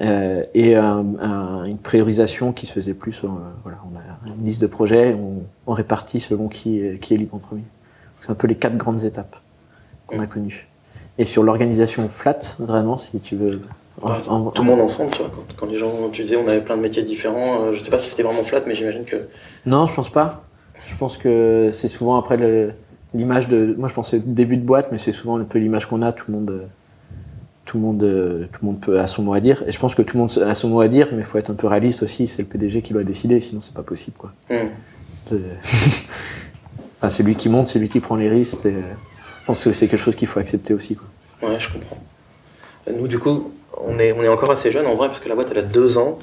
Euh, 0.00 0.42
et 0.54 0.76
une 0.76 1.78
priorisation 1.78 2.52
qui 2.52 2.66
se 2.66 2.72
faisait 2.72 2.94
plus. 2.94 3.22
Euh, 3.24 3.28
voilà, 3.62 3.78
on 3.90 3.96
a 3.96 4.34
une 4.34 4.44
liste 4.44 4.60
de 4.60 4.66
projets, 4.66 5.14
on, 5.14 5.42
on 5.66 5.72
répartit 5.72 6.20
selon 6.20 6.48
qui, 6.48 6.82
qui 7.00 7.14
est 7.14 7.16
libre 7.16 7.36
en 7.36 7.38
premier. 7.38 7.62
C'est 8.20 8.30
un 8.30 8.34
peu 8.34 8.46
les 8.46 8.56
quatre 8.56 8.76
grandes 8.76 9.04
étapes 9.04 9.36
qu'on 10.06 10.18
a 10.20 10.26
connues. 10.26 10.66
Et 11.18 11.24
sur 11.24 11.42
l'organisation 11.42 12.08
flat, 12.08 12.38
vraiment, 12.58 12.98
si 12.98 13.20
tu 13.20 13.36
veux. 13.36 13.60
Bah, 14.02 14.20
tout 14.54 14.62
le 14.62 14.68
monde 14.68 14.80
ensemble, 14.80 15.12
tu 15.12 15.18
vois, 15.18 15.30
quand, 15.32 15.54
quand, 15.56 15.66
les 15.66 15.78
gens, 15.78 16.08
tu 16.10 16.22
disais, 16.22 16.36
on 16.36 16.48
avait 16.48 16.62
plein 16.62 16.76
de 16.76 16.82
métiers 16.82 17.04
différents. 17.04 17.60
Euh, 17.60 17.74
je 17.74 17.80
sais 17.80 17.90
pas 17.90 18.00
si 18.00 18.10
c'était 18.10 18.24
vraiment 18.24 18.42
flat, 18.42 18.62
mais 18.66 18.74
j'imagine 18.74 19.04
que. 19.04 19.28
Non, 19.66 19.86
je 19.86 19.94
pense 19.94 20.10
pas. 20.10 20.42
Je 20.88 20.96
pense 20.96 21.16
que 21.16 21.70
c'est 21.72 21.88
souvent 21.88 22.16
après 22.16 22.36
l'image 23.14 23.48
de. 23.48 23.74
Moi, 23.78 23.88
je 23.88 23.94
pensais 23.94 24.18
début 24.18 24.56
de 24.56 24.64
boîte, 24.64 24.88
mais 24.90 24.98
c'est 24.98 25.12
souvent 25.12 25.38
un 25.38 25.44
peu 25.44 25.58
l'image 25.58 25.86
qu'on 25.86 26.02
a. 26.02 26.12
Tout 26.12 26.32
le 26.32 26.36
monde 26.36 26.68
tout 27.64 27.78
le 27.78 27.82
monde, 27.82 28.02
euh, 28.02 28.46
tout 28.52 28.60
le 28.62 28.66
monde 28.66 28.80
peut 28.80 28.98
a 28.98 29.06
son 29.06 29.22
mot 29.22 29.34
à 29.34 29.40
dire. 29.40 29.62
Et 29.66 29.72
je 29.72 29.78
pense 29.78 29.94
que 29.94 30.02
tout 30.02 30.16
le 30.16 30.22
monde 30.22 30.30
a 30.46 30.54
son 30.54 30.68
mot 30.68 30.80
à 30.80 30.88
dire, 30.88 31.08
mais 31.12 31.18
il 31.18 31.24
faut 31.24 31.38
être 31.38 31.50
un 31.50 31.54
peu 31.54 31.66
réaliste 31.66 32.02
aussi. 32.02 32.26
C'est 32.26 32.42
le 32.42 32.48
PDG 32.48 32.82
qui 32.82 32.92
doit 32.92 33.04
décider, 33.04 33.40
sinon 33.40 33.60
c'est 33.60 33.74
pas 33.74 33.82
possible, 33.82 34.16
quoi. 34.16 34.32
Mm. 34.50 34.68
enfin, 36.98 37.10
c'est 37.10 37.22
lui 37.22 37.34
qui 37.36 37.48
monte, 37.48 37.68
c'est 37.68 37.78
lui 37.78 37.88
qui 37.88 38.00
prend 38.00 38.16
les 38.16 38.28
risques. 38.28 38.66
Et 38.66 38.74
je 38.74 39.44
pense 39.46 39.64
que 39.64 39.72
c'est 39.72 39.88
quelque 39.88 40.00
chose 40.00 40.16
qu'il 40.16 40.28
faut 40.28 40.40
accepter 40.40 40.74
aussi, 40.74 40.96
quoi. 40.96 41.48
Ouais, 41.48 41.56
je 41.58 41.70
comprends. 41.72 41.98
Nous, 42.90 43.08
du 43.08 43.18
coup, 43.18 43.52
on 43.86 43.98
est, 43.98 44.12
on 44.12 44.22
est 44.22 44.28
encore 44.28 44.50
assez 44.50 44.70
jeune 44.70 44.86
en 44.86 44.94
vrai, 44.94 45.08
parce 45.08 45.20
que 45.20 45.28
la 45.28 45.34
boîte 45.34 45.48
elle 45.50 45.58
a 45.58 45.62
deux 45.62 45.98
ans. 45.98 46.18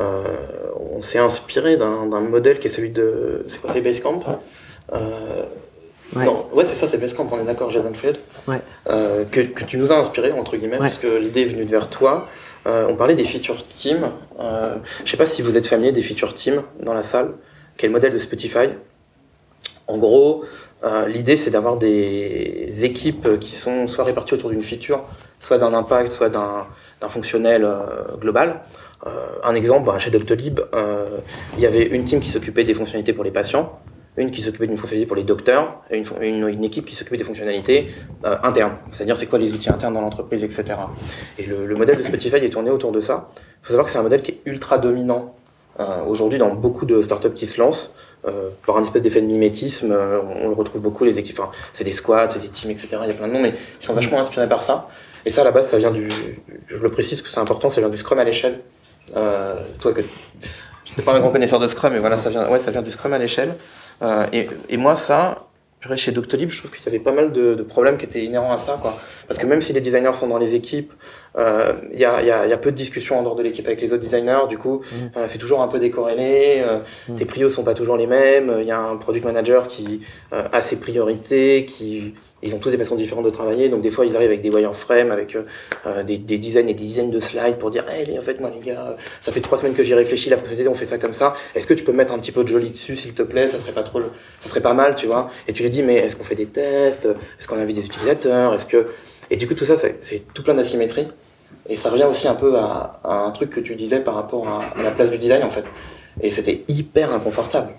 Euh, 0.00 0.36
on 0.94 1.00
s'est 1.00 1.18
inspiré 1.18 1.76
d'un 1.76 2.20
modèle 2.20 2.58
qui 2.58 2.68
est 2.68 2.70
celui 2.70 2.90
de. 2.90 3.44
C'est 3.46 3.60
quoi, 3.60 3.72
c'est 3.72 3.80
Basecamp? 3.80 4.20
Euh, 4.92 5.44
Ouais. 6.16 6.24
Non, 6.24 6.46
ouais, 6.52 6.64
c'est 6.64 6.74
ça, 6.74 6.88
c'est 6.88 6.98
Basecamp, 6.98 7.28
on 7.30 7.38
est 7.38 7.44
d'accord, 7.44 7.70
Jason 7.70 7.92
Fried. 7.92 8.16
Ouais. 8.48 8.62
Euh, 8.88 9.24
que, 9.30 9.40
que, 9.42 9.64
tu 9.64 9.76
nous 9.76 9.92
as 9.92 9.96
inspiré, 9.96 10.32
entre 10.32 10.56
guillemets, 10.56 10.78
parce 10.78 10.96
que 10.96 11.18
l'idée 11.18 11.42
est 11.42 11.46
venue 11.46 11.66
de 11.66 11.70
vers 11.70 11.90
toi. 11.90 12.28
Euh, 12.66 12.86
on 12.88 12.96
parlait 12.96 13.14
des 13.14 13.24
feature 13.24 13.62
teams. 13.68 14.10
Euh, 14.40 14.76
je 15.04 15.10
sais 15.10 15.18
pas 15.18 15.26
si 15.26 15.42
vous 15.42 15.58
êtes 15.58 15.66
familier 15.66 15.92
des 15.92 16.00
feature 16.00 16.32
teams 16.32 16.62
dans 16.82 16.94
la 16.94 17.02
salle, 17.02 17.34
qui 17.76 17.84
est 17.84 17.88
le 17.88 17.92
modèle 17.92 18.12
de 18.12 18.18
Spotify? 18.18 18.70
En 19.86 19.96
gros, 19.96 20.44
l'idée 21.06 21.38
c'est 21.38 21.50
d'avoir 21.50 21.78
des 21.78 22.84
équipes 22.84 23.40
qui 23.40 23.52
sont 23.52 23.86
soit 23.86 24.04
réparties 24.04 24.34
autour 24.34 24.50
d'une 24.50 24.62
feature, 24.62 25.02
soit 25.40 25.56
d'un 25.56 25.72
impact, 25.72 26.12
soit 26.12 26.28
d'un 26.28 26.66
fonctionnel 27.08 27.66
global. 28.20 28.60
Un 29.42 29.54
exemple, 29.54 29.86
bah, 29.86 29.98
chez 29.98 30.10
Doctolib, 30.10 30.60
il 31.56 31.62
y 31.62 31.66
avait 31.66 31.84
une 31.84 32.04
team 32.04 32.20
qui 32.20 32.28
s'occupait 32.28 32.64
des 32.64 32.74
fonctionnalités 32.74 33.14
pour 33.14 33.24
les 33.24 33.30
patients, 33.30 33.80
une 34.18 34.30
qui 34.30 34.42
s'occupait 34.42 34.66
d'une 34.66 34.76
fonctionnalité 34.76 35.06
pour 35.06 35.16
les 35.16 35.22
docteurs, 35.22 35.82
et 35.90 36.02
une, 36.20 36.64
équipe 36.64 36.84
qui 36.86 36.94
s'occupait 36.94 37.16
des 37.16 37.24
fonctionnalités 37.24 37.88
euh, 38.24 38.36
internes, 38.42 38.74
c'est-à-dire 38.90 39.16
c'est 39.16 39.26
quoi 39.26 39.38
les 39.38 39.50
outils 39.52 39.70
internes 39.70 39.94
dans 39.94 40.00
l'entreprise, 40.00 40.44
etc. 40.44 40.64
Et 41.38 41.46
le, 41.46 41.66
le, 41.66 41.76
modèle 41.76 41.96
de 41.96 42.02
Spotify 42.02 42.36
est 42.36 42.50
tourné 42.50 42.70
autour 42.70 42.92
de 42.92 43.00
ça. 43.00 43.30
Il 43.36 43.66
faut 43.66 43.68
savoir 43.70 43.86
que 43.86 43.90
c'est 43.90 43.98
un 43.98 44.02
modèle 44.02 44.22
qui 44.22 44.32
est 44.32 44.40
ultra 44.44 44.78
dominant 44.78 45.34
euh, 45.80 46.02
aujourd'hui 46.06 46.38
dans 46.38 46.54
beaucoup 46.54 46.86
de 46.86 47.00
startups 47.02 47.34
qui 47.34 47.46
se 47.46 47.60
lancent. 47.60 47.94
Euh, 48.26 48.50
par 48.66 48.76
un 48.76 48.82
espèce 48.82 49.02
d'effet 49.02 49.20
de 49.20 49.26
mimétisme, 49.26 49.92
on 49.92 50.48
le 50.48 50.54
retrouve 50.54 50.82
beaucoup, 50.82 51.04
les 51.04 51.20
équipes, 51.20 51.40
c'est 51.72 51.84
des 51.84 51.92
squads, 51.92 52.28
c'est 52.30 52.40
des 52.40 52.48
teams, 52.48 52.72
etc. 52.72 52.88
Il 53.02 53.08
y 53.08 53.10
a 53.12 53.14
plein 53.14 53.28
de 53.28 53.32
noms, 53.32 53.40
mais 53.40 53.54
ils 53.80 53.86
sont 53.86 53.94
vachement 53.94 54.18
inspirés 54.18 54.48
par 54.48 54.64
ça. 54.64 54.88
Et 55.24 55.30
ça, 55.30 55.42
à 55.42 55.44
la 55.44 55.52
base, 55.52 55.68
ça 55.68 55.78
vient 55.78 55.92
du, 55.92 56.08
je 56.66 56.76
le 56.76 56.90
précise 56.90 57.22
que 57.22 57.28
c'est 57.28 57.38
important, 57.38 57.70
ça 57.70 57.80
vient 57.80 57.90
du 57.90 57.96
Scrum 57.96 58.18
à 58.18 58.24
l'échelle 58.24 58.60
toi, 59.80 59.92
que 59.92 60.02
je 60.88 60.90
n'étais 60.90 61.02
pas 61.02 61.14
un 61.14 61.20
grand 61.20 61.30
connaisseur 61.30 61.58
de 61.58 61.66
Scrum, 61.66 61.92
mais 61.92 61.98
voilà, 61.98 62.16
ça 62.16 62.30
vient, 62.30 62.48
ouais, 62.48 62.58
ça 62.58 62.70
vient 62.70 62.82
du 62.82 62.90
Scrum 62.90 63.12
à 63.12 63.18
l'échelle. 63.18 63.54
Euh, 64.02 64.26
et, 64.32 64.48
et 64.68 64.76
moi, 64.76 64.96
ça, 64.96 65.48
chez 65.96 66.12
Doctolib, 66.12 66.50
je 66.50 66.58
trouve 66.58 66.70
qu'il 66.70 66.84
y 66.84 66.88
avait 66.88 66.98
pas 66.98 67.12
mal 67.12 67.32
de, 67.32 67.54
de, 67.54 67.62
problèmes 67.62 67.96
qui 67.96 68.04
étaient 68.04 68.24
inhérents 68.24 68.52
à 68.52 68.58
ça, 68.58 68.78
quoi. 68.80 68.98
Parce 69.28 69.38
que 69.38 69.46
même 69.46 69.60
si 69.60 69.72
les 69.72 69.80
designers 69.80 70.14
sont 70.14 70.26
dans 70.26 70.38
les 70.38 70.54
équipes, 70.54 70.92
euh, 71.36 71.74
il 71.92 71.98
y, 71.98 72.04
a, 72.04 72.20
y, 72.22 72.30
a, 72.30 72.46
y, 72.46 72.52
a, 72.52 72.58
peu 72.58 72.72
de 72.72 72.76
discussions 72.76 73.18
en 73.18 73.22
dehors 73.22 73.36
de 73.36 73.42
l'équipe 73.42 73.66
avec 73.66 73.80
les 73.80 73.92
autres 73.92 74.02
designers. 74.02 74.48
Du 74.48 74.58
coup, 74.58 74.80
mmh. 74.80 74.96
euh, 75.16 75.24
c'est 75.28 75.38
toujours 75.38 75.62
un 75.62 75.68
peu 75.68 75.78
décorrélé. 75.78 76.62
Euh, 76.64 76.78
mmh. 77.08 77.14
Tes 77.14 77.24
prios 77.26 77.48
sont 77.48 77.62
pas 77.62 77.74
toujours 77.74 77.96
les 77.96 78.06
mêmes. 78.06 78.56
Il 78.60 78.66
y 78.66 78.72
a 78.72 78.80
un 78.80 78.96
product 78.96 79.24
manager 79.24 79.68
qui 79.68 80.00
euh, 80.32 80.48
a 80.52 80.62
ses 80.62 80.80
priorités, 80.80 81.64
qui 81.64 82.14
ils 82.42 82.54
ont 82.54 82.58
tous 82.58 82.70
des 82.70 82.78
façons 82.78 82.94
différentes 82.94 83.24
de 83.24 83.30
travailler, 83.30 83.68
donc 83.68 83.82
des 83.82 83.90
fois 83.90 84.06
ils 84.06 84.14
arrivent 84.14 84.30
avec 84.30 84.42
des 84.42 84.50
wireframes, 84.50 85.10
avec 85.10 85.36
euh, 85.36 86.02
des, 86.02 86.18
des, 86.18 86.38
dizaines 86.38 86.68
et 86.68 86.74
des 86.74 86.84
dizaines 86.84 87.10
de 87.10 87.18
slides 87.18 87.58
pour 87.58 87.70
dire 87.70 87.84
hey, 87.88 88.18
en 88.18 88.22
fait 88.22 88.40
moi 88.40 88.50
les 88.54 88.60
gars, 88.60 88.96
ça 89.20 89.32
fait 89.32 89.40
trois 89.40 89.58
semaines 89.58 89.74
que 89.74 89.82
j'y 89.82 89.94
réfléchi, 89.94 90.30
la 90.30 90.36
fonctionnalité 90.36 90.68
on 90.68 90.74
fait 90.74 90.86
ça 90.86 90.98
comme 90.98 91.12
ça, 91.12 91.34
est-ce 91.54 91.66
que 91.66 91.74
tu 91.74 91.82
peux 91.82 91.92
mettre 91.92 92.12
un 92.12 92.18
petit 92.18 92.32
peu 92.32 92.44
de 92.44 92.48
joli 92.48 92.70
dessus 92.70 92.96
s'il 92.96 93.14
te 93.14 93.22
plaît, 93.22 93.48
ça 93.48 93.58
serait 93.58 93.72
pas 93.72 93.82
trop, 93.82 94.00
ça 94.38 94.48
serait 94.48 94.60
pas 94.60 94.74
mal, 94.74 94.94
tu 94.94 95.06
vois 95.06 95.30
Et 95.48 95.52
tu 95.52 95.62
lui 95.62 95.70
dis 95.70 95.82
mais 95.82 95.96
est-ce 95.96 96.16
qu'on 96.16 96.24
fait 96.24 96.36
des 96.36 96.46
tests, 96.46 97.06
est-ce 97.38 97.48
qu'on 97.48 97.58
invite 97.58 97.76
des 97.76 97.86
utilisateurs, 97.86 98.54
est-ce 98.54 98.66
que 98.66 98.88
et 99.30 99.36
du 99.36 99.48
coup 99.48 99.54
tout 99.54 99.64
ça 99.64 99.76
c'est 99.76 100.32
tout 100.32 100.42
plein 100.42 100.54
d'asymétrie. 100.54 101.08
Et 101.70 101.76
ça 101.76 101.90
revient 101.90 102.04
aussi 102.04 102.26
un 102.28 102.34
peu 102.34 102.56
à, 102.56 103.00
un 103.04 103.30
truc 103.30 103.50
que 103.50 103.60
tu 103.60 103.74
disais 103.74 104.00
par 104.00 104.14
rapport 104.14 104.48
à, 104.48 104.82
la 104.82 104.90
place 104.90 105.10
du 105.10 105.18
design 105.18 105.42
en 105.42 105.50
fait, 105.50 105.64
et 106.20 106.30
c'était 106.30 106.62
hyper 106.68 107.12
inconfortable. 107.12 107.74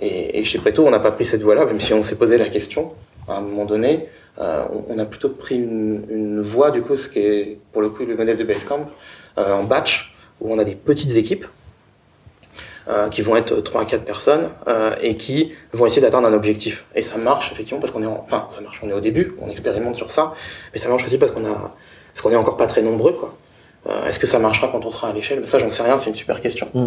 Et, 0.00 0.40
et 0.40 0.44
chez 0.44 0.58
Preto 0.58 0.84
on 0.86 0.90
n'a 0.90 0.98
pas 0.98 1.12
pris 1.12 1.26
cette 1.26 1.42
voie-là, 1.42 1.64
même 1.64 1.80
si 1.80 1.94
on 1.94 2.02
s'est 2.02 2.16
posé 2.16 2.36
la 2.36 2.48
question 2.48 2.92
à 3.30 3.38
un 3.38 3.40
moment 3.40 3.64
donné, 3.64 4.08
euh, 4.38 4.64
on, 4.88 4.98
a 4.98 5.04
plutôt 5.04 5.30
pris 5.30 5.56
une, 5.56 6.04
une, 6.08 6.42
voie, 6.42 6.70
du 6.70 6.82
coup, 6.82 6.96
ce 6.96 7.08
qui 7.08 7.18
est 7.18 7.58
pour 7.72 7.82
le 7.82 7.90
coup 7.90 8.04
le 8.04 8.16
modèle 8.16 8.36
de 8.36 8.44
Basecamp, 8.44 8.88
euh, 9.38 9.52
en 9.52 9.64
batch, 9.64 10.14
où 10.40 10.52
on 10.52 10.58
a 10.58 10.64
des 10.64 10.74
petites 10.74 11.16
équipes 11.16 11.46
euh, 12.88 13.08
qui 13.08 13.22
vont 13.22 13.36
être 13.36 13.60
3 13.60 13.82
à 13.82 13.84
4 13.84 14.04
personnes 14.04 14.48
euh, 14.66 14.96
et 15.02 15.16
qui 15.16 15.52
vont 15.72 15.86
essayer 15.86 16.02
d'atteindre 16.02 16.26
un 16.26 16.32
objectif. 16.32 16.86
Et 16.94 17.02
ça 17.02 17.18
marche 17.18 17.52
effectivement 17.52 17.78
parce 17.78 17.92
qu'on 17.92 18.02
est, 18.02 18.06
en, 18.06 18.24
enfin, 18.24 18.46
ça 18.48 18.62
marche, 18.62 18.80
on 18.82 18.88
est 18.88 18.92
au 18.92 19.00
début, 19.00 19.34
on 19.38 19.50
expérimente 19.50 19.96
sur 19.96 20.10
ça, 20.10 20.32
mais 20.72 20.78
ça 20.80 20.88
marche 20.88 21.04
aussi 21.04 21.18
parce 21.18 21.30
qu'on 21.30 21.44
a, 21.44 21.74
parce 22.12 22.22
qu'on 22.22 22.30
est 22.30 22.36
encore 22.36 22.56
pas 22.56 22.66
très 22.66 22.82
nombreux, 22.82 23.12
quoi. 23.12 23.36
Euh, 23.88 24.06
Est-ce 24.06 24.18
que 24.18 24.26
ça 24.26 24.38
marchera 24.38 24.68
quand 24.68 24.84
on 24.84 24.90
sera 24.90 25.10
à 25.10 25.12
l'échelle? 25.12 25.46
Ça, 25.46 25.58
j'en 25.58 25.70
sais 25.70 25.82
rien, 25.82 25.96
c'est 25.98 26.10
une 26.10 26.16
super 26.16 26.40
question. 26.40 26.68
Mm. 26.74 26.86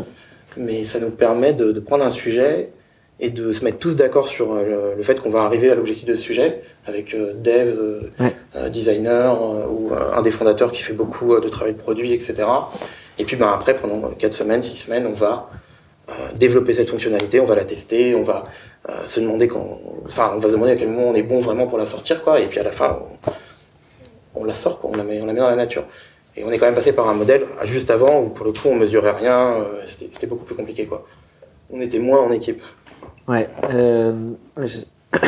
Mais 0.57 0.83
ça 0.83 0.99
nous 0.99 1.11
permet 1.11 1.53
de, 1.53 1.71
de 1.71 1.79
prendre 1.79 2.03
un 2.03 2.11
sujet 2.11 2.69
et 3.23 3.29
de 3.29 3.53
se 3.53 3.63
mettre 3.63 3.79
tous 3.79 3.95
d'accord 3.95 4.27
sur 4.27 4.53
le, 4.53 4.95
le 4.97 5.03
fait 5.03 5.21
qu'on 5.21 5.29
va 5.29 5.43
arriver 5.43 5.71
à 5.71 5.75
l'objectif 5.75 6.05
de 6.05 6.13
ce 6.13 6.21
sujet, 6.21 6.61
avec 6.85 7.13
euh, 7.13 7.33
dev, 7.33 7.69
euh, 7.69 8.11
ouais. 8.19 8.33
euh, 8.57 8.67
designer 8.67 9.41
ou 9.41 9.91
un 9.93 10.21
des 10.21 10.31
fondateurs 10.31 10.73
qui 10.73 10.81
fait 10.81 10.91
beaucoup 10.91 11.39
de 11.39 11.47
travail 11.47 11.73
de 11.73 11.79
produit, 11.79 12.11
etc. 12.11 12.43
Et 13.17 13.23
puis 13.23 13.37
ben, 13.37 13.47
après, 13.47 13.75
pendant 13.77 14.09
4 14.09 14.33
semaines, 14.33 14.61
6 14.61 14.75
semaines, 14.75 15.07
on 15.07 15.13
va 15.13 15.49
développer 16.35 16.73
cette 16.73 16.89
fonctionnalité, 16.89 17.39
on 17.39 17.45
va 17.45 17.55
la 17.55 17.63
tester, 17.63 18.13
on 18.13 18.23
va 18.23 18.43
se 19.05 19.21
demander 19.21 19.47
quand, 19.47 19.79
enfin, 20.05 20.33
on 20.35 20.39
va 20.39 20.49
se 20.49 20.53
demander 20.53 20.73
à 20.73 20.75
quel 20.75 20.89
moment 20.89 21.07
on 21.11 21.15
est 21.15 21.23
bon 21.23 21.39
vraiment 21.39 21.67
pour 21.67 21.77
la 21.77 21.85
sortir, 21.85 22.23
quoi. 22.23 22.41
Et 22.41 22.47
puis 22.47 22.59
à 22.59 22.63
la 22.63 22.73
fin, 22.73 22.99
on, 24.35 24.41
on 24.41 24.43
la 24.43 24.53
sort, 24.53 24.81
quoi. 24.81 24.89
On 24.93 24.97
la 24.97 25.05
met, 25.05 25.21
on 25.21 25.25
la 25.25 25.31
met 25.31 25.39
dans 25.39 25.49
la 25.49 25.55
nature. 25.55 25.85
Et 26.35 26.43
on 26.43 26.51
est 26.51 26.57
quand 26.57 26.65
même 26.65 26.75
passé 26.75 26.91
par 26.91 27.07
un 27.07 27.13
modèle 27.13 27.45
juste 27.63 27.89
avant 27.89 28.19
où 28.19 28.29
pour 28.29 28.45
le 28.45 28.51
coup 28.51 28.67
on 28.67 28.75
mesurait 28.75 29.11
rien, 29.11 29.65
c'était 29.85 30.27
beaucoup 30.27 30.43
plus 30.43 30.55
compliqué, 30.55 30.85
quoi. 30.85 31.07
On 31.71 31.79
était 31.79 31.99
moins 31.99 32.19
en 32.19 32.31
équipe. 32.33 32.61
Ouais. 33.27 33.49
Euh, 33.71 34.13
je... 34.61 34.79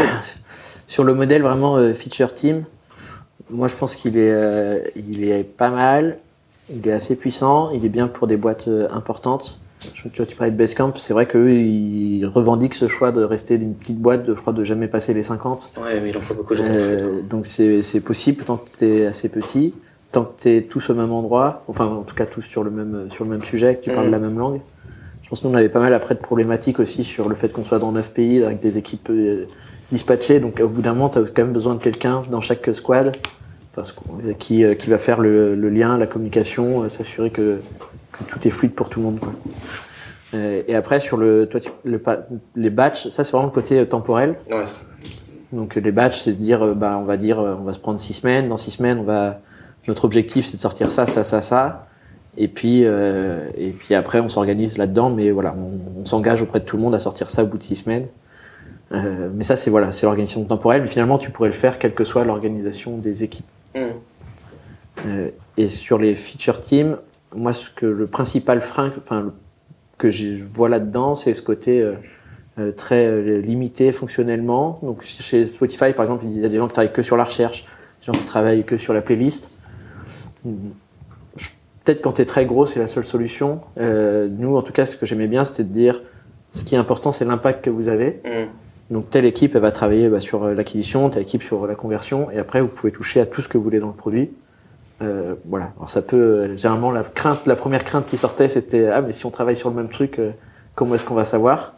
sur 0.87 1.03
le 1.03 1.13
modèle 1.13 1.41
vraiment 1.41 1.77
euh, 1.77 1.93
feature 1.93 2.33
team, 2.33 2.63
moi 3.49 3.67
je 3.67 3.75
pense 3.75 3.95
qu'il 3.95 4.17
est, 4.17 4.31
euh, 4.31 4.79
il 4.95 5.23
est 5.23 5.43
pas 5.43 5.69
mal, 5.69 6.17
il 6.69 6.87
est 6.87 6.91
assez 6.91 7.15
puissant, 7.15 7.69
il 7.71 7.85
est 7.85 7.89
bien 7.89 8.07
pour 8.07 8.27
des 8.27 8.37
boîtes 8.37 8.69
importantes. 8.91 9.59
Je, 9.93 10.09
tu 10.09 10.25
tu 10.25 10.35
parlais 10.35 10.51
de 10.51 10.57
Basecamp, 10.57 10.93
c'est 10.97 11.13
vrai 11.13 11.27
qu'eux 11.27 11.51
ils 11.51 12.25
revendiquent 12.25 12.73
ce 12.73 12.87
choix 12.87 13.11
de 13.11 13.23
rester 13.23 13.57
d'une 13.59 13.75
petite 13.75 13.99
boîte, 13.99 14.25
de, 14.25 14.33
je 14.33 14.41
crois 14.41 14.53
de 14.53 14.63
jamais 14.63 14.87
passer 14.87 15.13
les 15.13 15.21
50. 15.21 15.73
Ouais, 15.77 15.99
mais 16.01 16.09
il 16.09 16.17
en 16.17 16.21
faut 16.21 16.33
beaucoup. 16.33 16.55
Euh, 16.55 17.21
donc 17.21 17.45
c'est 17.45 18.01
possible 18.03 18.43
tant 18.45 18.57
que 18.57 18.69
tu 18.79 18.85
es 18.85 19.05
assez 19.05 19.29
petit, 19.29 19.75
tant 20.11 20.23
que 20.23 20.41
tu 20.41 20.49
es 20.49 20.61
tous 20.63 20.89
au 20.89 20.95
même 20.95 21.11
endroit, 21.11 21.63
enfin 21.67 21.85
en 21.85 22.01
tout 22.01 22.15
cas 22.15 22.25
tous 22.25 22.41
sur 22.41 22.63
le 22.63 22.71
même, 22.71 23.11
sur 23.11 23.25
le 23.25 23.29
même 23.29 23.43
sujet, 23.43 23.75
que 23.75 23.83
tu 23.83 23.91
parles 23.91 24.07
Mhm. 24.07 24.11
la 24.11 24.19
même 24.19 24.39
langue. 24.39 24.61
Je 25.25 25.29
pense 25.29 25.41
que 25.41 25.47
nous, 25.47 25.53
on 25.53 25.57
avait 25.57 25.69
pas 25.69 25.79
mal 25.79 25.93
après 25.93 26.13
de 26.13 26.19
problématiques 26.19 26.79
aussi 26.79 27.03
sur 27.03 27.27
le 27.29 27.35
fait 27.35 27.49
qu'on 27.49 27.63
soit 27.63 27.79
dans 27.79 27.91
9 27.91 28.11
pays 28.13 28.43
avec 28.43 28.59
des 28.59 28.77
équipes 28.77 29.09
euh, 29.09 29.45
dispatchées. 29.91 30.39
Donc 30.39 30.59
au 30.59 30.67
bout 30.67 30.81
d'un 30.83 30.93
moment, 30.93 31.09
tu 31.09 31.17
as 31.17 31.23
quand 31.23 31.41
même 31.43 31.51
besoin 31.53 31.73
de 31.75 31.81
quelqu'un 31.81 32.21
dans 32.29 32.41
chaque 32.41 32.69
squad 32.75 33.17
qu'on- 33.91 34.33
qui, 34.37 34.63
euh, 34.63 34.75
qui 34.75 34.89
va 34.89 34.97
faire 34.99 35.19
le, 35.19 35.55
le 35.55 35.69
lien, 35.69 35.97
la 35.97 36.05
communication, 36.07 36.83
euh, 36.83 36.89
s'assurer 36.89 37.31
que, 37.31 37.59
que 38.11 38.23
tout 38.25 38.47
est 38.47 38.51
fluide 38.51 38.73
pour 38.73 38.87
tout 38.89 38.99
le 38.99 39.05
monde. 39.05 39.19
Quoi. 39.19 39.33
Euh, 40.35 40.61
et 40.67 40.75
après, 40.75 40.99
sur 40.99 41.17
le, 41.17 41.47
toi, 41.47 41.59
tu- 41.59 41.71
le, 41.83 41.99
les 42.55 42.69
batchs, 42.69 43.09
ça 43.09 43.23
c'est 43.23 43.31
vraiment 43.31 43.47
le 43.47 43.51
côté 43.53 43.79
euh, 43.79 43.85
temporel. 43.85 44.35
Ouais, 44.51 44.63
Donc 45.51 45.75
euh, 45.75 45.81
les 45.81 45.91
batchs, 45.91 46.21
c'est 46.21 46.31
de 46.33 46.37
dire, 46.37 46.61
euh, 46.63 46.73
bah, 46.75 46.97
on 47.01 47.03
va 47.05 47.17
dire, 47.17 47.39
euh, 47.39 47.55
on 47.59 47.63
va 47.63 47.73
se 47.73 47.79
prendre 47.79 47.99
six 47.99 48.13
semaines. 48.13 48.47
Dans 48.47 48.57
six 48.57 48.71
semaines, 48.71 48.99
on 48.99 49.03
va, 49.03 49.39
notre 49.87 50.05
objectif, 50.05 50.45
c'est 50.45 50.57
de 50.57 50.61
sortir 50.61 50.91
ça, 50.91 51.05
ça, 51.07 51.23
ça, 51.23 51.41
ça. 51.41 51.87
Et 52.37 52.47
puis, 52.47 52.81
euh, 52.83 53.49
et 53.55 53.71
puis 53.71 53.95
après, 53.95 54.19
on 54.19 54.29
s'organise 54.29 54.77
là-dedans, 54.77 55.09
mais 55.09 55.31
voilà, 55.31 55.55
on, 55.57 56.01
on 56.01 56.05
s'engage 56.05 56.41
auprès 56.41 56.59
de 56.59 56.65
tout 56.65 56.77
le 56.77 56.83
monde 56.83 56.95
à 56.95 56.99
sortir 56.99 57.29
ça 57.29 57.43
au 57.43 57.47
bout 57.47 57.57
de 57.57 57.63
six 57.63 57.77
semaines. 57.77 58.07
Euh, 58.91 59.29
mais 59.33 59.43
ça, 59.43 59.55
c'est 59.55 59.69
voilà, 59.69 59.91
c'est 59.91 60.05
l'organisation 60.05 60.43
temporelle. 60.43 60.81
Mais 60.81 60.87
finalement, 60.87 61.17
tu 61.17 61.31
pourrais 61.31 61.49
le 61.49 61.55
faire 61.55 61.79
quelle 61.79 61.93
que 61.93 62.03
soit 62.03 62.23
l'organisation 62.23 62.97
des 62.97 63.23
équipes. 63.23 63.45
Mhm. 63.75 63.91
Euh, 65.05 65.29
et 65.57 65.67
sur 65.67 65.97
les 65.97 66.15
feature 66.15 66.61
teams, 66.61 66.97
moi, 67.35 67.53
ce 67.53 67.69
que 67.69 67.85
le 67.85 68.07
principal 68.07 68.61
frein, 68.61 68.91
enfin, 68.97 69.33
que 69.97 70.11
je 70.11 70.43
vois 70.53 70.69
là-dedans, 70.69 71.15
c'est 71.15 71.33
ce 71.33 71.41
côté 71.41 71.81
euh, 71.81 71.95
euh, 72.59 72.71
très 72.71 73.41
limité 73.41 73.91
fonctionnellement. 73.91 74.79
Donc, 74.83 75.03
chez 75.03 75.45
Spotify, 75.45 75.93
par 75.93 76.01
exemple, 76.01 76.25
il 76.25 76.39
y 76.39 76.45
a 76.45 76.49
des 76.49 76.57
gens 76.57 76.67
qui 76.67 76.73
travaillent 76.73 76.93
que 76.93 77.01
sur 77.01 77.17
la 77.17 77.23
recherche, 77.23 77.63
des 77.63 78.05
gens 78.05 78.11
qui 78.13 78.25
travaillent 78.25 78.63
que 78.63 78.77
sur 78.77 78.93
la 78.93 79.01
playlist. 79.01 79.51
Peut-être 81.85 82.01
quand 82.01 82.13
tu 82.13 82.21
es 82.23 82.25
très 82.25 82.45
gros, 82.45 82.65
c'est 82.65 82.79
la 82.79 82.87
seule 82.87 83.05
solution. 83.05 83.61
Euh, 83.79 84.27
nous, 84.29 84.57
en 84.57 84.61
tout 84.61 84.73
cas, 84.73 84.85
ce 84.85 84.97
que 84.97 85.05
j'aimais 85.05 85.27
bien, 85.27 85.45
c'était 85.45 85.63
de 85.63 85.71
dire 85.71 86.01
ce 86.51 86.63
qui 86.63 86.75
est 86.75 86.77
important, 86.77 87.11
c'est 87.11 87.25
l'impact 87.25 87.63
que 87.63 87.69
vous 87.69 87.87
avez. 87.87 88.21
Mhm. 88.25 88.47
Donc 88.91 89.09
telle 89.09 89.25
équipe, 89.25 89.55
elle 89.55 89.61
va 89.61 89.71
travailler 89.71 90.09
bah, 90.09 90.19
sur 90.19 90.43
euh, 90.43 90.53
l'acquisition, 90.53 91.09
telle 91.09 91.23
équipe 91.23 91.41
sur 91.41 91.65
la 91.65 91.75
conversion, 91.75 92.29
et 92.31 92.37
après 92.37 92.61
vous 92.61 92.67
pouvez 92.67 92.91
toucher 92.91 93.19
à 93.19 93.25
tout 93.25 93.41
ce 93.41 93.47
que 93.49 93.57
vous 93.57 93.63
voulez 93.63 93.79
dans 93.79 93.87
le 93.87 93.93
produit. 93.93 94.31
Euh, 95.01 95.35
voilà. 95.45 95.71
Alors 95.77 95.89
ça 95.89 96.01
peut, 96.01 96.15
euh, 96.15 96.57
généralement 96.57 96.91
la 96.91 97.03
crainte, 97.03 97.45
la 97.45 97.55
première 97.55 97.83
crainte 97.83 98.05
qui 98.05 98.17
sortait, 98.17 98.47
c'était 98.47 98.87
ah 98.87 99.01
mais 99.01 99.11
si 99.11 99.25
on 99.25 99.31
travaille 99.31 99.55
sur 99.55 99.69
le 99.69 99.75
même 99.75 99.89
truc, 99.89 100.19
euh, 100.19 100.31
comment 100.75 100.95
est-ce 100.95 101.05
qu'on 101.05 101.15
va 101.15 101.25
savoir? 101.25 101.73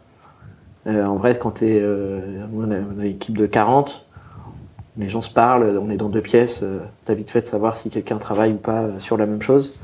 Euh, 0.86 1.04
En 1.04 1.16
vrai, 1.16 1.36
quand 1.36 1.52
t'es, 1.52 1.80
euh, 1.82 2.20
nous, 2.50 2.66
on 2.66 2.70
a, 2.70 2.76
une 2.76 3.02
équipe 3.04 3.36
de 3.36 3.46
40, 3.46 4.06
les 4.96 5.08
gens 5.08 5.22
se 5.22 5.32
parlent, 5.32 5.78
on 5.82 5.90
est 5.90 5.96
dans 5.96 6.08
deux 6.08 6.20
pièces, 6.20 6.60
euh, 6.62 6.78
t'as 7.04 7.14
vite 7.14 7.30
fait 7.30 7.42
de 7.42 7.46
savoir 7.46 7.76
si 7.76 7.90
quelqu'un 7.90 8.18
travaille 8.18 8.52
ou 8.52 8.56
pas 8.56 8.82
euh, 8.82 9.00
sur 9.00 9.16
la 9.16 9.26
même 9.26 9.42
chose. 9.42 9.74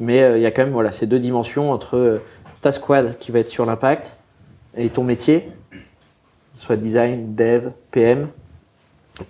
Mais 0.00 0.22
euh, 0.22 0.36
il 0.38 0.42
y 0.42 0.46
a 0.46 0.50
quand 0.50 0.62
même 0.64 0.72
voilà 0.72 0.92
ces 0.92 1.06
deux 1.06 1.18
dimensions 1.18 1.70
entre 1.72 1.96
euh, 1.96 2.18
ta 2.60 2.72
squad 2.72 3.16
qui 3.18 3.32
va 3.32 3.40
être 3.40 3.50
sur 3.50 3.66
l'impact 3.66 4.16
et 4.76 4.88
ton 4.88 5.02
métier 5.04 5.48
soit 6.54 6.76
design, 6.76 7.34
dev, 7.34 7.70
PM, 7.92 8.28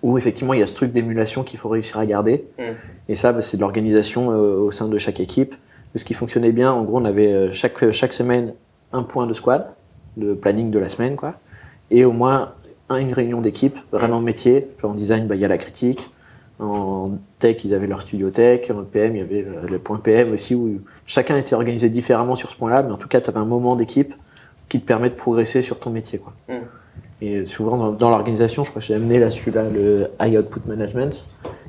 où 0.02 0.16
effectivement 0.18 0.54
il 0.54 0.60
y 0.60 0.62
a 0.62 0.66
ce 0.66 0.74
truc 0.74 0.92
d'émulation 0.92 1.42
qu'il 1.44 1.58
faut 1.58 1.68
réussir 1.68 1.98
à 1.98 2.06
garder. 2.06 2.44
Mm. 2.58 2.62
Et 3.10 3.14
ça, 3.14 3.32
bah, 3.32 3.42
c'est 3.42 3.56
de 3.56 3.62
l'organisation 3.62 4.30
euh, 4.30 4.56
au 4.58 4.70
sein 4.70 4.88
de 4.88 4.98
chaque 4.98 5.20
équipe. 5.20 5.54
Ce 5.94 6.04
qui 6.04 6.14
fonctionnait 6.14 6.52
bien, 6.52 6.70
en 6.72 6.82
gros, 6.84 6.98
on 6.98 7.04
avait 7.04 7.50
chaque, 7.52 7.90
chaque 7.92 8.12
semaine 8.12 8.52
un 8.92 9.02
point 9.02 9.26
de 9.26 9.32
squad, 9.32 9.66
le 10.16 10.34
planning 10.36 10.70
de 10.70 10.78
la 10.78 10.88
semaine, 10.88 11.16
quoi, 11.16 11.34
et 11.90 12.04
au 12.04 12.12
moins 12.12 12.52
un- 12.90 12.96
une 12.98 13.12
réunion 13.12 13.40
d'équipe, 13.40 13.76
vraiment 13.92 14.20
métier. 14.20 14.68
En 14.82 14.92
design, 14.94 15.26
bah, 15.26 15.34
il 15.34 15.40
y 15.40 15.44
a 15.44 15.48
la 15.48 15.58
critique. 15.58 16.10
En 16.60 17.10
tech, 17.38 17.64
ils 17.64 17.72
avaient 17.74 17.86
leur 17.86 18.00
studio 18.02 18.30
tech. 18.30 18.70
En 18.70 18.82
PM, 18.82 19.14
il 19.14 19.18
y 19.18 19.22
avait 19.22 19.42
le, 19.42 19.68
le 19.68 19.78
point 19.78 19.98
PM 19.98 20.32
aussi, 20.32 20.54
où 20.54 20.80
chacun 21.06 21.36
était 21.36 21.54
organisé 21.54 21.88
différemment 21.88 22.34
sur 22.34 22.50
ce 22.50 22.56
point-là, 22.56 22.82
mais 22.82 22.90
en 22.92 22.96
tout 22.96 23.06
cas, 23.08 23.20
tu 23.20 23.30
avais 23.30 23.38
un 23.38 23.44
moment 23.44 23.76
d'équipe 23.76 24.12
qui 24.68 24.80
te 24.80 24.86
permet 24.86 25.08
de 25.10 25.14
progresser 25.14 25.62
sur 25.62 25.78
ton 25.78 25.90
métier. 25.90 26.18
Quoi. 26.18 26.32
Mm. 26.48 26.62
Et 27.20 27.46
souvent 27.46 27.76
dans, 27.76 27.90
dans 27.92 28.10
l'organisation, 28.10 28.62
je 28.64 28.70
crois 28.70 28.80
que 28.80 28.86
j'ai 28.86 28.94
amené 28.94 29.18
là 29.18 29.30
celui-là, 29.30 29.64
le 29.70 30.08
High 30.20 30.36
Output 30.38 30.60
Management. 30.66 31.24